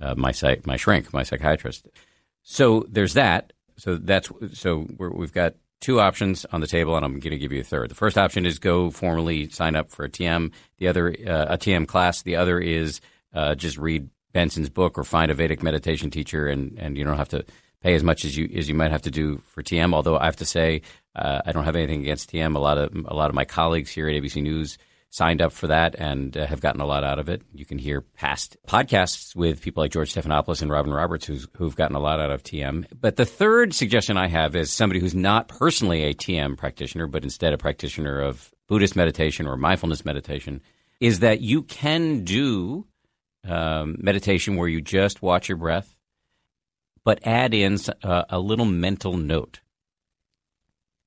uh, 0.00 0.14
my, 0.16 0.32
my 0.64 0.76
shrink, 0.76 1.12
my 1.12 1.22
psychiatrist. 1.22 1.86
So 2.48 2.86
there's 2.88 3.14
that. 3.14 3.52
So 3.76 3.96
that's 3.96 4.30
so 4.52 4.86
we 4.98 5.24
have 5.24 5.32
got 5.32 5.54
two 5.80 5.98
options 6.00 6.46
on 6.52 6.60
the 6.60 6.68
table, 6.68 6.94
and 6.94 7.04
I'm 7.04 7.18
going 7.18 7.32
to 7.32 7.38
give 7.38 7.52
you 7.52 7.60
a 7.60 7.64
third. 7.64 7.90
The 7.90 7.96
first 7.96 8.16
option 8.16 8.46
is 8.46 8.60
go 8.60 8.90
formally 8.92 9.48
sign 9.48 9.74
up 9.74 9.90
for 9.90 10.04
a 10.04 10.08
TM. 10.08 10.52
The 10.78 10.86
other 10.86 11.08
uh, 11.08 11.46
a 11.54 11.58
TM 11.58 11.88
class. 11.88 12.22
The 12.22 12.36
other 12.36 12.60
is 12.60 13.00
uh, 13.34 13.56
just 13.56 13.76
read 13.78 14.08
Benson's 14.32 14.70
book 14.70 14.96
or 14.96 15.02
find 15.02 15.32
a 15.32 15.34
Vedic 15.34 15.60
meditation 15.60 16.08
teacher, 16.08 16.46
and, 16.46 16.78
and 16.78 16.96
you 16.96 17.04
don't 17.04 17.16
have 17.16 17.30
to 17.30 17.44
pay 17.82 17.94
as 17.94 18.04
much 18.04 18.24
as 18.24 18.36
you 18.36 18.48
as 18.54 18.68
you 18.68 18.76
might 18.76 18.92
have 18.92 19.02
to 19.02 19.10
do 19.10 19.42
for 19.46 19.64
TM. 19.64 19.92
Although 19.92 20.16
I 20.16 20.26
have 20.26 20.36
to 20.36 20.46
say, 20.46 20.82
uh, 21.16 21.42
I 21.44 21.50
don't 21.50 21.64
have 21.64 21.76
anything 21.76 22.02
against 22.02 22.30
TM. 22.30 22.54
A 22.54 22.60
lot 22.60 22.78
of 22.78 22.94
a 23.06 23.14
lot 23.14 23.28
of 23.28 23.34
my 23.34 23.44
colleagues 23.44 23.90
here 23.90 24.08
at 24.08 24.14
ABC 24.14 24.40
News 24.40 24.78
signed 25.16 25.40
up 25.40 25.50
for 25.50 25.68
that 25.68 25.94
and 25.94 26.36
uh, 26.36 26.46
have 26.46 26.60
gotten 26.60 26.82
a 26.82 26.84
lot 26.84 27.02
out 27.02 27.18
of 27.18 27.30
it. 27.30 27.40
You 27.54 27.64
can 27.64 27.78
hear 27.78 28.02
past 28.02 28.58
podcasts 28.68 29.34
with 29.34 29.62
people 29.62 29.82
like 29.82 29.90
George 29.90 30.12
Stephanopoulos 30.12 30.60
and 30.60 30.70
Robin 30.70 30.92
Roberts 30.92 31.24
who've 31.24 31.74
gotten 31.74 31.96
a 31.96 32.00
lot 32.00 32.20
out 32.20 32.30
of 32.30 32.42
TM. 32.42 32.84
But 33.00 33.16
the 33.16 33.24
third 33.24 33.72
suggestion 33.72 34.18
I 34.18 34.28
have 34.28 34.54
is 34.54 34.70
somebody 34.70 35.00
who's 35.00 35.14
not 35.14 35.48
personally 35.48 36.02
a 36.02 36.12
TM 36.12 36.58
practitioner, 36.58 37.06
but 37.06 37.24
instead 37.24 37.54
a 37.54 37.58
practitioner 37.58 38.20
of 38.20 38.52
Buddhist 38.68 38.94
meditation 38.94 39.46
or 39.46 39.56
mindfulness 39.56 40.04
meditation, 40.04 40.60
is 41.00 41.20
that 41.20 41.40
you 41.40 41.62
can 41.62 42.22
do 42.22 42.86
um, 43.48 43.96
meditation 43.98 44.56
where 44.56 44.68
you 44.68 44.82
just 44.82 45.22
watch 45.22 45.48
your 45.48 45.56
breath, 45.56 45.96
but 47.04 47.26
add 47.26 47.54
in 47.54 47.78
uh, 48.02 48.24
a 48.28 48.38
little 48.38 48.66
mental 48.66 49.16
note. 49.16 49.60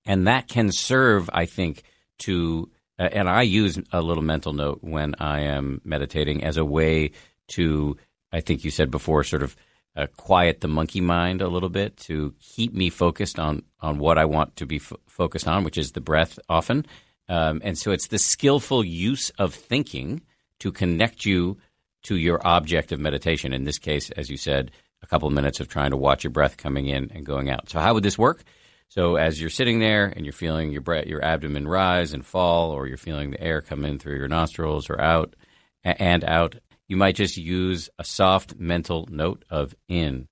And 0.03 0.25
that 0.25 0.47
can 0.47 0.71
serve, 0.71 1.29
I 1.31 1.45
think, 1.45 1.83
to, 2.19 2.71
uh, 2.99 3.09
and 3.13 3.29
I 3.29 3.43
use 3.43 3.79
a 3.91 4.01
little 4.01 4.23
mental 4.23 4.53
note 4.53 4.79
when 4.81 5.15
I 5.19 5.41
am 5.41 5.81
meditating 5.85 6.43
as 6.43 6.57
a 6.57 6.65
way 6.65 7.11
to, 7.49 7.97
I 8.31 8.41
think 8.41 8.63
you 8.63 8.71
said 8.71 8.91
before, 8.91 9.23
sort 9.23 9.41
of 9.41 9.55
uh, 9.95 10.07
quiet 10.17 10.61
the 10.61 10.67
monkey 10.67 11.01
mind 11.01 11.41
a 11.41 11.47
little 11.47 11.69
bit 11.69 11.97
to 11.97 12.33
keep 12.39 12.73
me 12.73 12.89
focused 12.89 13.39
on, 13.39 13.63
on 13.81 13.99
what 13.99 14.17
I 14.17 14.25
want 14.25 14.55
to 14.57 14.65
be 14.65 14.77
f- 14.77 14.93
focused 15.07 15.47
on, 15.47 15.63
which 15.63 15.77
is 15.77 15.93
the 15.93 16.01
breath 16.01 16.37
often. 16.49 16.85
Um, 17.27 17.61
and 17.63 17.77
so 17.77 17.91
it's 17.91 18.07
the 18.07 18.19
skillful 18.19 18.83
use 18.83 19.29
of 19.39 19.53
thinking 19.53 20.21
to 20.59 20.71
connect 20.71 21.25
you 21.25 21.57
to 22.03 22.15
your 22.15 22.45
object 22.45 22.91
of 22.91 22.99
meditation. 22.99 23.53
In 23.53 23.63
this 23.63 23.79
case, 23.79 24.11
as 24.11 24.29
you 24.29 24.37
said, 24.37 24.71
a 25.01 25.07
couple 25.07 25.29
minutes 25.29 25.59
of 25.59 25.67
trying 25.67 25.91
to 25.91 25.97
watch 25.97 26.23
your 26.23 26.31
breath 26.31 26.57
coming 26.57 26.87
in 26.87 27.11
and 27.13 27.25
going 27.25 27.49
out. 27.49 27.69
So, 27.69 27.79
how 27.79 27.93
would 27.93 28.03
this 28.03 28.17
work? 28.17 28.43
So, 28.89 29.15
as 29.17 29.39
you're 29.39 29.49
sitting 29.49 29.79
there 29.79 30.05
and 30.05 30.25
you're 30.25 30.33
feeling 30.33 30.71
your 30.71 30.81
breath, 30.81 31.05
your 31.05 31.23
abdomen 31.23 31.67
rise 31.67 32.13
and 32.13 32.25
fall, 32.25 32.71
or 32.71 32.87
you're 32.87 32.97
feeling 32.97 33.31
the 33.31 33.41
air 33.41 33.61
come 33.61 33.85
in 33.85 33.99
through 33.99 34.17
your 34.17 34.27
nostrils 34.27 34.89
or 34.89 34.99
out 34.99 35.35
and 35.83 36.23
out, 36.23 36.55
you 36.87 36.97
might 36.97 37.15
just 37.15 37.37
use 37.37 37.89
a 37.99 38.03
soft 38.03 38.55
mental 38.57 39.07
note 39.11 39.45
of 39.49 39.75
in 39.87 40.27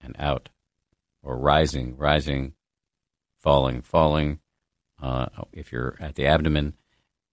and 0.00 0.14
out, 0.18 0.50
or 1.22 1.36
rising, 1.36 1.96
rising, 1.96 2.54
falling, 3.40 3.82
falling. 3.82 4.38
Uh, 5.02 5.26
if 5.52 5.72
you're 5.72 5.96
at 6.00 6.14
the 6.14 6.26
abdomen, 6.26 6.74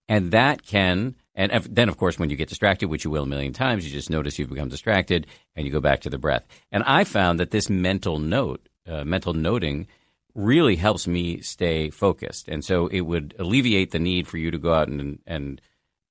and 0.08 0.32
that 0.32 0.66
can 0.66 1.14
and 1.34 1.50
then, 1.70 1.88
of 1.88 1.96
course, 1.96 2.18
when 2.18 2.28
you 2.28 2.36
get 2.36 2.48
distracted, 2.48 2.88
which 2.88 3.04
you 3.04 3.10
will 3.10 3.22
a 3.22 3.26
million 3.26 3.52
times, 3.52 3.86
you 3.86 3.90
just 3.90 4.10
notice 4.10 4.38
you've 4.38 4.50
become 4.50 4.68
distracted 4.68 5.26
and 5.56 5.66
you 5.66 5.72
go 5.72 5.80
back 5.80 6.00
to 6.00 6.10
the 6.10 6.18
breath. 6.18 6.44
And 6.70 6.82
I 6.84 7.04
found 7.04 7.40
that 7.40 7.50
this 7.50 7.70
mental 7.70 8.18
note, 8.18 8.68
uh, 8.86 9.04
mental 9.04 9.32
noting, 9.32 9.86
really 10.34 10.76
helps 10.76 11.06
me 11.06 11.40
stay 11.40 11.90
focused. 11.90 12.48
And 12.48 12.64
so 12.64 12.86
it 12.86 13.02
would 13.02 13.34
alleviate 13.38 13.90
the 13.90 13.98
need 13.98 14.26
for 14.28 14.38
you 14.38 14.50
to 14.50 14.58
go 14.58 14.72
out 14.72 14.88
and, 14.88 15.18
and 15.26 15.60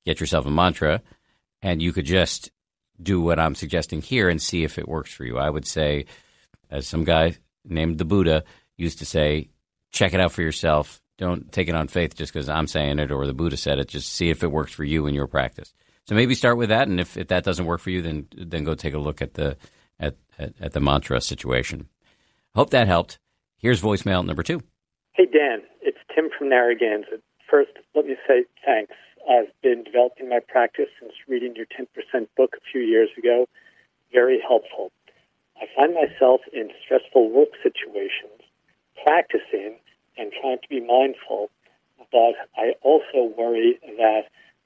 get 0.06 0.20
yourself 0.20 0.46
a 0.46 0.52
mantra. 0.52 1.02
And 1.62 1.82
you 1.82 1.94
could 1.94 2.06
just 2.06 2.52
do 3.02 3.22
what 3.22 3.40
I'm 3.40 3.56
suggesting 3.56 4.02
here 4.02 4.30
and 4.30 4.42
see 4.42 4.64
if 4.64 4.78
it 4.78 4.88
works 4.88 5.14
for 5.14 5.26
you. 5.26 5.38
I 5.38 5.50
would 5.50 5.66
say, 5.66 6.06
as 6.70 6.88
some 6.88 7.04
guy 7.04 7.38
named 7.66 7.98
the 7.98 8.06
Buddha 8.06 8.44
used 8.78 9.00
to 9.00 9.06
say, 9.06 9.50
check 9.92 10.14
it 10.14 10.20
out 10.20 10.32
for 10.32 10.42
yourself 10.42 11.02
don't 11.22 11.52
take 11.52 11.70
it 11.70 11.76
on 11.76 11.88
faith 11.88 12.16
just 12.16 12.34
because 12.34 12.50
I'm 12.50 12.66
saying 12.66 12.98
it 12.98 13.12
or 13.12 13.28
the 13.28 13.34
Buddha 13.34 13.56
said 13.56 13.78
it. 13.78 13.88
Just 13.88 14.12
see 14.12 14.32
if 14.32 14.44
it 14.44 14.52
works 14.52 14.74
for 14.74 14.84
you 14.84 15.06
in 15.06 15.14
your 15.14 15.28
practice. 15.28 15.72
So 16.08 16.16
maybe 16.16 16.34
start 16.34 16.58
with 16.58 16.70
that, 16.70 16.88
and 16.88 17.00
if, 17.00 17.16
if 17.16 17.28
that 17.28 17.44
doesn't 17.44 17.68
work 17.68 17.80
for 17.80 17.92
you, 17.92 18.02
then 18.02 18.28
then 18.36 18.64
go 18.64 18.74
take 18.74 18.96
a 18.96 19.00
look 19.00 19.22
at 19.22 19.36
the 19.36 19.56
at, 20.00 20.16
at, 20.40 20.54
at 20.60 20.74
the 20.74 20.80
mantra 20.80 21.22
situation. 21.22 21.88
Hope 22.56 22.72
that 22.72 22.88
helped. 22.88 23.20
Here's 23.62 23.80
voicemail 23.80 24.26
number 24.26 24.42
two. 24.42 24.64
Hey 25.14 25.28
Dan, 25.32 25.62
it's 25.84 26.00
Tim 26.16 26.30
from 26.36 26.50
Narragansett. 26.50 27.22
First, 27.48 27.70
let 27.94 28.08
me 28.08 28.16
say 28.28 28.46
thanks. 28.66 28.94
I've 29.30 29.54
been 29.62 29.84
developing 29.84 30.30
my 30.30 30.40
practice 30.40 30.88
since 31.00 31.14
reading 31.28 31.56
your 31.56 31.68
10% 31.68 31.86
book 32.36 32.56
a 32.58 32.72
few 32.72 32.82
years 32.82 33.10
ago. 33.16 33.48
Very 34.12 34.42
helpful. 34.42 34.92
I 35.62 35.66
find 35.76 35.94
myself 35.94 36.42
in 36.52 36.72
stressful 36.84 37.30
work 37.30 37.50
situations 37.62 38.42
practicing 39.06 39.78
and 40.18 40.32
trying 40.42 40.58
to 40.58 40.68
be 40.68 40.80
mindful. 40.80 41.52
But 42.12 42.34
I 42.58 42.74
also 42.82 43.32
worry 43.38 43.78
that 43.84 44.24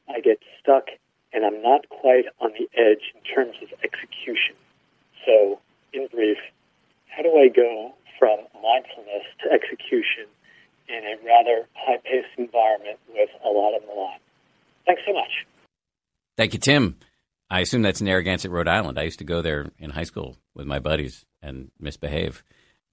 I 0.07 0.21
get 0.21 0.39
stuck 0.61 0.85
and 1.33 1.43
I'm 1.43 1.61
not 1.61 1.89
quite 1.89 2.27
on 2.39 2.51
the 2.57 2.69
edge 2.79 3.11
in 3.13 3.21
terms 3.27 3.57
of 3.61 3.67
execution. 3.83 4.55
So, 5.25 5.59
in 5.91 6.07
brief, 6.07 6.37
how 7.07 7.23
do 7.23 7.35
I 7.35 7.49
go 7.49 7.93
from 8.19 8.39
mindfulness 8.61 9.25
to 9.43 9.51
execution 9.51 10.27
in 10.87 11.01
a 11.03 11.15
rather 11.25 11.67
high 11.73 11.97
paced 12.03 12.33
environment 12.37 12.99
with 13.09 13.29
a 13.43 13.49
lot 13.49 13.73
the 13.79 13.93
line? 13.93 14.19
Thanks 14.85 15.01
so 15.05 15.13
much. 15.13 15.45
Thank 16.37 16.53
you, 16.53 16.59
Tim. 16.59 16.97
I 17.49 17.61
assume 17.61 17.81
that's 17.81 18.01
Narragansett, 18.01 18.51
Rhode 18.51 18.67
Island. 18.67 18.99
I 18.99 19.03
used 19.03 19.19
to 19.19 19.25
go 19.25 19.41
there 19.41 19.71
in 19.77 19.91
high 19.91 20.03
school 20.03 20.37
with 20.53 20.67
my 20.67 20.79
buddies 20.79 21.25
and 21.41 21.71
misbehave. 21.79 22.43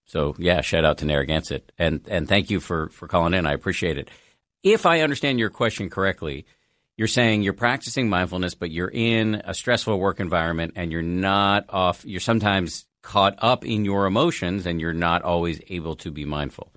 So 0.04 0.34
yeah, 0.38 0.60
shout 0.60 0.84
out 0.84 0.98
to 0.98 1.04
Narragansett, 1.04 1.72
and 1.78 2.06
and 2.08 2.28
thank 2.28 2.50
you 2.50 2.60
for 2.60 2.88
for 2.90 3.08
calling 3.08 3.34
in. 3.34 3.46
I 3.46 3.52
appreciate 3.52 3.98
it. 3.98 4.10
If 4.62 4.84
I 4.84 5.00
understand 5.00 5.38
your 5.38 5.50
question 5.50 5.88
correctly, 5.88 6.44
you're 6.96 7.08
saying 7.08 7.42
you're 7.42 7.52
practicing 7.52 8.08
mindfulness, 8.08 8.54
but 8.54 8.70
you're 8.70 8.90
in 8.92 9.42
a 9.44 9.54
stressful 9.54 9.98
work 9.98 10.20
environment, 10.20 10.74
and 10.76 10.92
you're 10.92 11.02
not 11.02 11.64
off. 11.68 12.04
You're 12.04 12.20
sometimes 12.20 12.86
caught 13.02 13.34
up 13.38 13.64
in 13.64 13.84
your 13.84 14.06
emotions, 14.06 14.64
and 14.64 14.80
you're 14.80 14.92
not 14.92 15.22
always 15.22 15.60
able 15.68 15.96
to 15.96 16.10
be 16.10 16.24
mindful. 16.24 16.72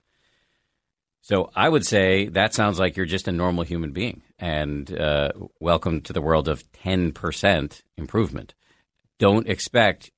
So 1.21 1.49
I 1.55 1.69
would 1.69 1.85
say 1.85 2.27
that 2.27 2.53
sounds 2.53 2.79
like 2.79 2.97
you're 2.97 3.05
just 3.05 3.27
a 3.27 3.31
normal 3.31 3.63
human 3.63 3.91
being, 3.91 4.21
and 4.37 4.91
uh, 4.99 5.31
welcome 5.59 6.01
to 6.01 6.13
the 6.13 6.21
world 6.21 6.47
of 6.47 6.69
ten 6.71 7.11
percent 7.11 7.81
improvement. 7.97 8.53
Don't 9.17 9.47
expect 9.47 10.11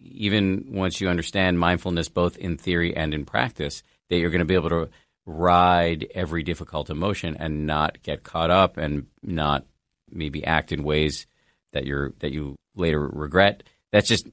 even 0.00 0.66
once 0.70 1.00
you 1.00 1.08
understand 1.08 1.58
mindfulness 1.58 2.08
both 2.08 2.36
in 2.36 2.56
theory 2.56 2.94
and 2.96 3.14
in 3.14 3.24
practice, 3.24 3.82
that 4.08 4.18
you're 4.18 4.30
going 4.30 4.40
to 4.40 4.44
be 4.44 4.54
able 4.54 4.68
to 4.70 4.88
ride 5.26 6.06
every 6.14 6.42
difficult 6.42 6.90
emotion 6.90 7.36
and 7.38 7.66
not 7.66 8.02
get 8.02 8.24
caught 8.24 8.50
up 8.50 8.76
and 8.76 9.06
not 9.22 9.64
maybe 10.10 10.44
act 10.44 10.72
in 10.72 10.82
ways 10.82 11.26
that 11.72 11.86
you're 11.86 12.12
that 12.18 12.32
you 12.32 12.56
later 12.74 13.06
regret. 13.06 13.62
That's 13.92 14.08
just 14.08 14.26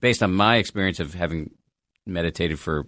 based 0.00 0.22
on 0.22 0.32
my 0.32 0.56
experience 0.56 1.00
of 1.00 1.14
having 1.14 1.50
meditated 2.06 2.58
for 2.58 2.86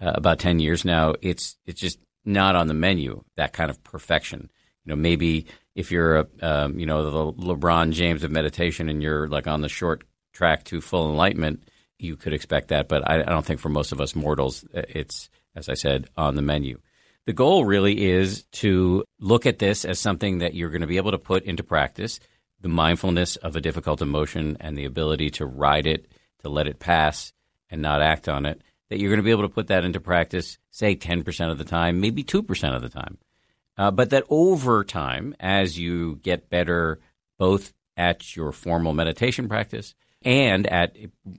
uh, 0.00 0.12
about 0.14 0.38
10 0.38 0.58
years 0.58 0.84
now 0.84 1.14
it's 1.22 1.56
it's 1.66 1.80
just 1.80 1.98
not 2.24 2.54
on 2.54 2.68
the 2.68 2.74
menu 2.74 3.22
that 3.36 3.52
kind 3.52 3.70
of 3.70 3.82
perfection 3.82 4.50
you 4.84 4.90
know 4.90 4.96
maybe 4.96 5.46
if 5.74 5.90
you're 5.90 6.18
a 6.18 6.26
um, 6.42 6.78
you 6.78 6.86
know 6.86 7.32
the 7.32 7.32
LeBron 7.42 7.92
James 7.92 8.24
of 8.24 8.30
meditation 8.30 8.88
and 8.88 9.02
you're 9.02 9.28
like 9.28 9.46
on 9.46 9.60
the 9.60 9.68
short 9.68 10.04
track 10.32 10.64
to 10.64 10.80
full 10.80 11.10
enlightenment, 11.10 11.68
you 11.98 12.16
could 12.16 12.32
expect 12.32 12.68
that. 12.68 12.88
But 12.88 13.08
I, 13.08 13.20
I 13.20 13.24
don't 13.24 13.44
think 13.44 13.60
for 13.60 13.68
most 13.68 13.92
of 13.92 14.00
us 14.00 14.14
mortals, 14.14 14.64
uh, 14.74 14.82
it's, 14.88 15.30
as 15.54 15.68
I 15.68 15.74
said, 15.74 16.08
on 16.16 16.36
the 16.36 16.42
menu. 16.42 16.80
The 17.26 17.32
goal 17.32 17.64
really 17.64 18.10
is 18.10 18.42
to 18.52 19.04
look 19.20 19.46
at 19.46 19.60
this 19.60 19.84
as 19.84 20.00
something 20.00 20.38
that 20.38 20.54
you're 20.54 20.70
going 20.70 20.80
to 20.80 20.86
be 20.86 20.96
able 20.96 21.12
to 21.12 21.18
put 21.18 21.44
into 21.44 21.62
practice 21.62 22.18
the 22.62 22.68
mindfulness 22.68 23.36
of 23.36 23.56
a 23.56 23.60
difficult 23.60 24.00
emotion 24.00 24.56
and 24.60 24.78
the 24.78 24.84
ability 24.84 25.30
to 25.30 25.44
ride 25.44 25.86
it, 25.86 26.10
to 26.40 26.48
let 26.48 26.66
it 26.66 26.78
pass 26.78 27.32
and 27.68 27.82
not 27.82 28.00
act 28.00 28.28
on 28.28 28.46
it, 28.46 28.62
that 28.88 28.98
you're 28.98 29.10
going 29.10 29.18
to 29.18 29.24
be 29.24 29.30
able 29.30 29.42
to 29.42 29.54
put 29.54 29.66
that 29.66 29.84
into 29.84 30.00
practice, 30.00 30.58
say 30.70 30.96
10% 30.96 31.50
of 31.50 31.58
the 31.58 31.64
time, 31.64 32.00
maybe 32.00 32.22
2% 32.22 32.74
of 32.74 32.82
the 32.82 32.88
time. 32.88 33.18
Uh, 33.76 33.90
but 33.90 34.10
that 34.10 34.24
over 34.28 34.84
time, 34.84 35.34
as 35.40 35.78
you 35.78 36.16
get 36.22 36.50
better 36.50 37.00
both 37.38 37.72
at 37.96 38.36
your 38.36 38.52
formal 38.52 38.94
meditation 38.94 39.48
practice 39.48 39.94
and 40.22 40.66
at 40.66 40.96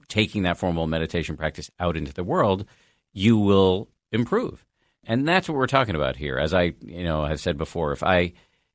taking 0.08 0.42
that 0.42 0.58
formal 0.58 0.86
meditation 0.86 1.36
practice 1.36 1.70
out 1.80 1.96
into 1.96 2.12
the 2.12 2.24
world, 2.24 2.66
you 3.12 3.38
will 3.38 3.88
improve. 4.12 4.66
And 5.06 5.26
that's 5.26 5.48
what 5.48 5.56
we're 5.56 5.66
talking 5.66 5.94
about 5.94 6.16
here. 6.16 6.38
As 6.38 6.54
I, 6.54 6.74
you 6.80 7.04
know, 7.04 7.24
have 7.24 7.40
said 7.40 7.56
before, 7.56 7.92
if 7.92 8.02
I, 8.02 8.32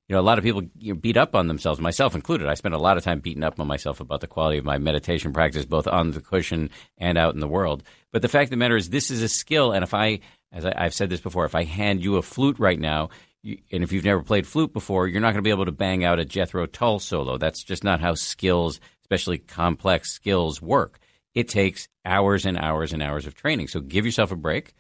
you 0.10 0.16
know, 0.16 0.20
a 0.20 0.24
lot 0.24 0.40
of 0.40 0.44
people 0.44 0.64
you 0.80 0.94
know, 0.94 1.00
beat 1.00 1.18
up 1.18 1.36
on 1.36 1.48
themselves, 1.48 1.80
myself 1.80 2.16
included. 2.16 2.48
I 2.48 2.56
spent 2.56 2.74
a 2.74 2.80
lot 2.80 2.98
of 2.98 3.04
time 3.04 3.20
beating 3.20 3.44
up 3.44 3.60
on 3.60 3.68
myself 3.68 4.00
about 4.00 4.22
the 4.22 4.28
quality 4.28 4.58
of 4.58 4.66
my 4.66 4.80
meditation 4.80 5.32
practice, 5.32 5.66
both 5.66 5.88
on 5.88 6.12
the 6.12 6.20
cushion 6.20 6.72
and 6.98 7.18
out 7.18 7.36
in 7.36 7.40
the 7.40 7.48
world. 7.48 7.84
But 8.12 8.24
the 8.24 8.28
fact 8.28 8.46
of 8.46 8.50
the 8.50 8.58
matter 8.58 8.76
is, 8.76 8.90
this 8.90 9.12
is 9.12 9.22
a 9.22 9.30
skill. 9.30 9.72
And 9.72 9.84
if 9.84 9.94
I, 9.94 10.20
as 10.52 10.66
I, 10.66 10.74
have 10.84 10.96
said 10.96 11.12
this 11.12 11.22
before, 11.22 11.46
if 11.46 11.54
I 11.54 11.64
hand 11.64 12.04
you 12.04 12.18
a 12.18 12.24
flute 12.24 12.58
right 12.58 12.80
now, 12.80 13.10
you, 13.44 13.60
and 13.72 13.84
if 13.84 13.92
you've 13.92 14.04
never 14.04 14.24
played 14.24 14.48
flute 14.48 14.74
before, 14.74 15.08
you're 15.08 15.22
not 15.22 15.28
going 15.28 15.44
to 15.44 15.48
be 15.48 15.52
able 15.52 15.66
to 15.66 15.72
bang 15.72 16.04
out 16.04 16.20
a 16.20 16.26
Jethro 16.26 16.66
Tull 16.66 17.00
solo. 17.00 17.38
That's 17.38 17.64
just 17.64 17.84
not 17.84 18.02
how 18.02 18.16
skills 18.16 18.80
especially 19.10 19.40
complex 19.40 20.12
skills 20.12 20.62
work. 20.62 21.00
It 21.34 21.48
takes 21.48 21.88
hours 22.06 22.46
and 22.46 22.58
hours 22.58 22.94
and 22.94 23.02
hours 23.02 23.26
of 23.26 23.34
training. 23.34 23.68
So 23.68 23.80
give 23.80 24.06
yourself 24.06 24.32
a 24.32 24.36
break. 24.36 24.76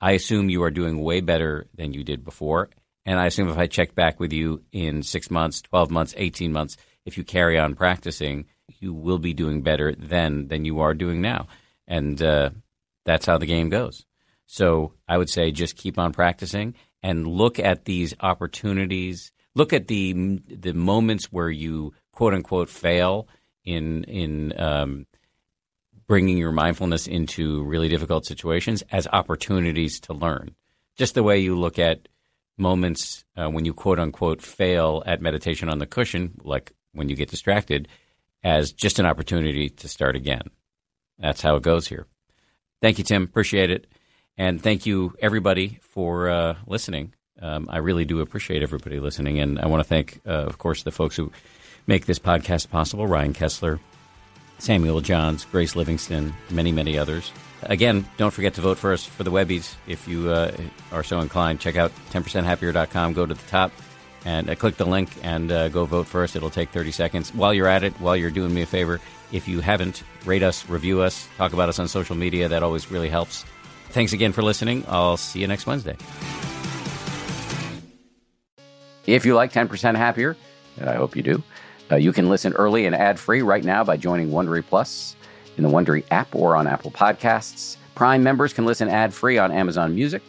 I 0.00 0.12
assume 0.12 0.48
you 0.48 0.62
are 0.62 0.70
doing 0.70 1.02
way 1.02 1.20
better 1.20 1.66
than 1.74 1.92
you 1.92 2.02
did 2.02 2.24
before. 2.24 2.70
And 3.06 3.20
I 3.20 3.26
assume 3.26 3.48
if 3.48 3.58
I 3.58 3.66
check 3.66 3.94
back 3.94 4.18
with 4.18 4.32
you 4.32 4.62
in 4.72 5.02
six 5.02 5.30
months, 5.30 5.60
12 5.62 5.90
months, 5.90 6.14
18 6.16 6.52
months, 6.52 6.76
if 7.04 7.18
you 7.18 7.24
carry 7.24 7.58
on 7.58 7.74
practicing, 7.74 8.46
you 8.80 8.94
will 8.94 9.18
be 9.18 9.34
doing 9.34 9.62
better 9.62 9.94
then 9.98 10.48
than 10.48 10.64
you 10.64 10.80
are 10.80 10.94
doing 10.94 11.20
now. 11.20 11.48
And 11.86 12.20
uh, 12.22 12.50
that's 13.04 13.26
how 13.26 13.36
the 13.36 13.46
game 13.46 13.68
goes. 13.68 14.06
So 14.46 14.94
I 15.06 15.18
would 15.18 15.28
say 15.28 15.50
just 15.50 15.76
keep 15.76 15.98
on 15.98 16.12
practicing 16.12 16.74
and 17.02 17.26
look 17.26 17.58
at 17.58 17.84
these 17.84 18.14
opportunities 18.20 19.32
look 19.54 19.72
at 19.72 19.88
the 19.88 20.40
the 20.46 20.72
moments 20.72 21.26
where 21.26 21.50
you 21.50 21.92
quote 22.12 22.34
unquote 22.34 22.68
fail 22.68 23.28
in 23.64 24.04
in 24.04 24.58
um, 24.60 25.06
bringing 26.06 26.36
your 26.36 26.52
mindfulness 26.52 27.06
into 27.06 27.62
really 27.64 27.88
difficult 27.88 28.26
situations 28.26 28.82
as 28.90 29.08
opportunities 29.12 30.00
to 30.00 30.12
learn. 30.12 30.54
Just 30.96 31.14
the 31.14 31.22
way 31.22 31.38
you 31.38 31.56
look 31.56 31.78
at 31.78 32.08
moments 32.56 33.24
uh, 33.36 33.48
when 33.48 33.64
you 33.64 33.74
quote 33.74 33.98
unquote 33.98 34.42
fail 34.42 35.02
at 35.06 35.20
meditation 35.20 35.68
on 35.68 35.78
the 35.78 35.86
cushion, 35.86 36.40
like 36.42 36.72
when 36.92 37.08
you 37.08 37.16
get 37.16 37.30
distracted, 37.30 37.88
as 38.42 38.72
just 38.72 38.98
an 38.98 39.06
opportunity 39.06 39.68
to 39.68 39.88
start 39.88 40.16
again. 40.16 40.50
That's 41.18 41.40
how 41.40 41.56
it 41.56 41.62
goes 41.62 41.86
here. 41.88 42.06
Thank 42.82 42.98
you, 42.98 43.04
Tim. 43.04 43.22
Appreciate 43.22 43.70
it. 43.70 43.86
And 44.36 44.60
thank 44.62 44.84
you, 44.84 45.14
everybody, 45.20 45.78
for 45.80 46.28
uh, 46.28 46.56
listening. 46.66 47.14
Um, 47.40 47.68
I 47.70 47.78
really 47.78 48.04
do 48.04 48.20
appreciate 48.20 48.62
everybody 48.62 49.00
listening. 49.00 49.38
And 49.38 49.58
I 49.58 49.66
want 49.66 49.80
to 49.80 49.88
thank, 49.88 50.20
uh, 50.26 50.30
of 50.30 50.58
course, 50.58 50.82
the 50.82 50.90
folks 50.90 51.16
who 51.16 51.32
make 51.86 52.06
this 52.06 52.18
podcast 52.18 52.70
possible 52.70 53.06
Ryan 53.06 53.32
Kessler, 53.32 53.80
Samuel 54.58 55.00
Johns, 55.00 55.44
Grace 55.44 55.76
Livingston, 55.76 56.34
many, 56.50 56.72
many 56.72 56.98
others. 56.98 57.32
Again, 57.66 58.06
don't 58.16 58.32
forget 58.32 58.54
to 58.54 58.60
vote 58.60 58.78
for 58.78 58.92
us 58.92 59.04
for 59.04 59.24
the 59.24 59.30
Webbies 59.30 59.74
if 59.86 60.06
you 60.06 60.30
uh, 60.30 60.52
are 60.92 61.02
so 61.02 61.20
inclined. 61.20 61.60
Check 61.60 61.76
out 61.76 61.92
10percenthappier.com, 62.10 63.12
go 63.12 63.26
to 63.26 63.34
the 63.34 63.48
top 63.48 63.72
and 64.24 64.48
uh, 64.48 64.54
click 64.54 64.76
the 64.76 64.86
link 64.86 65.10
and 65.22 65.52
uh, 65.52 65.68
go 65.68 65.84
vote 65.84 66.06
for 66.06 66.24
us. 66.24 66.34
It'll 66.34 66.50
take 66.50 66.70
30 66.70 66.92
seconds. 66.92 67.34
While 67.34 67.54
you're 67.54 67.68
at 67.68 67.84
it, 67.84 67.92
while 68.00 68.16
you're 68.16 68.30
doing 68.30 68.54
me 68.54 68.62
a 68.62 68.66
favor, 68.66 69.00
if 69.32 69.48
you 69.48 69.60
haven't, 69.60 70.02
rate 70.24 70.42
us, 70.42 70.68
review 70.68 71.02
us, 71.02 71.28
talk 71.36 71.52
about 71.52 71.68
us 71.68 71.78
on 71.78 71.88
social 71.88 72.16
media. 72.16 72.48
That 72.48 72.62
always 72.62 72.90
really 72.90 73.08
helps. 73.08 73.44
Thanks 73.90 74.12
again 74.12 74.32
for 74.32 74.42
listening. 74.42 74.84
I'll 74.88 75.16
see 75.16 75.40
you 75.40 75.46
next 75.46 75.66
Wednesday. 75.66 75.96
If 79.06 79.26
you 79.26 79.34
like 79.34 79.52
10% 79.52 79.96
Happier, 79.96 80.36
and 80.78 80.88
I 80.88 80.94
hope 80.94 81.14
you 81.14 81.22
do, 81.22 81.42
uh, 81.90 81.96
you 81.96 82.12
can 82.12 82.30
listen 82.30 82.54
early 82.54 82.86
and 82.86 82.96
ad 82.96 83.20
free 83.20 83.42
right 83.42 83.62
now 83.62 83.84
by 83.84 83.96
joining 83.96 84.30
Wondery 84.30 84.64
Plus 84.64 85.14
in 85.56 85.64
the 85.64 85.70
Wondery 85.70 86.04
app 86.10 86.34
or 86.34 86.56
on 86.56 86.66
Apple 86.66 86.90
Podcasts. 86.90 87.76
Prime 87.94 88.22
members 88.22 88.52
can 88.52 88.64
listen 88.64 88.88
ad 88.88 89.14
free 89.14 89.38
on 89.38 89.52
Amazon 89.52 89.94
Music. 89.94 90.22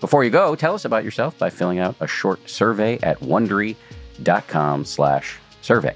Before 0.00 0.24
you 0.24 0.30
go, 0.30 0.56
tell 0.56 0.74
us 0.74 0.84
about 0.84 1.04
yourself 1.04 1.38
by 1.38 1.48
filling 1.48 1.78
out 1.78 1.94
a 2.00 2.06
short 2.06 2.50
survey 2.50 2.98
at 3.02 3.20
wondery.com 3.20 4.84
slash 4.84 5.38
survey. 5.60 5.94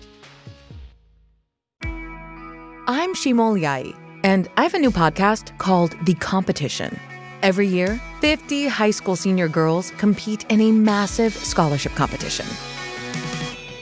I'm 2.88 3.14
Shimol 3.14 3.60
Yai, 3.60 3.92
and 4.22 4.48
I 4.56 4.62
have 4.62 4.74
a 4.74 4.78
new 4.78 4.92
podcast 4.92 5.58
called 5.58 5.96
The 6.04 6.14
Competition. 6.14 6.96
Every 7.42 7.66
year, 7.66 8.00
50 8.20 8.68
high 8.68 8.92
school 8.92 9.16
senior 9.16 9.48
girls 9.48 9.90
compete 9.98 10.44
in 10.50 10.60
a 10.60 10.70
massive 10.70 11.34
scholarship 11.34 11.92
competition. 11.96 12.46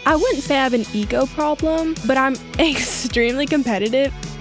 I 0.07 0.17
wouldn't 0.17 0.43
say 0.43 0.57
I 0.57 0.65
have 0.65 0.75
an 0.75 0.85
ego 0.93 1.27
problem, 1.27 1.95
but 2.07 2.17
I'm 2.17 2.35
extremely 2.59 3.47
competitive. 3.47 4.13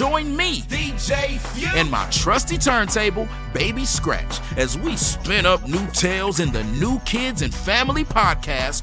Join 0.00 0.34
me, 0.34 0.62
DJ 0.62 1.38
and 1.76 1.90
my 1.90 2.08
trusty 2.08 2.56
turntable, 2.56 3.28
Baby 3.52 3.84
Scratch, 3.84 4.40
as 4.56 4.78
we 4.78 4.96
spin 4.96 5.44
up 5.44 5.68
new 5.68 5.86
tales 5.88 6.40
in 6.40 6.50
the 6.52 6.64
New 6.64 6.98
Kids 7.00 7.42
and 7.42 7.54
Family 7.54 8.04
podcast, 8.04 8.82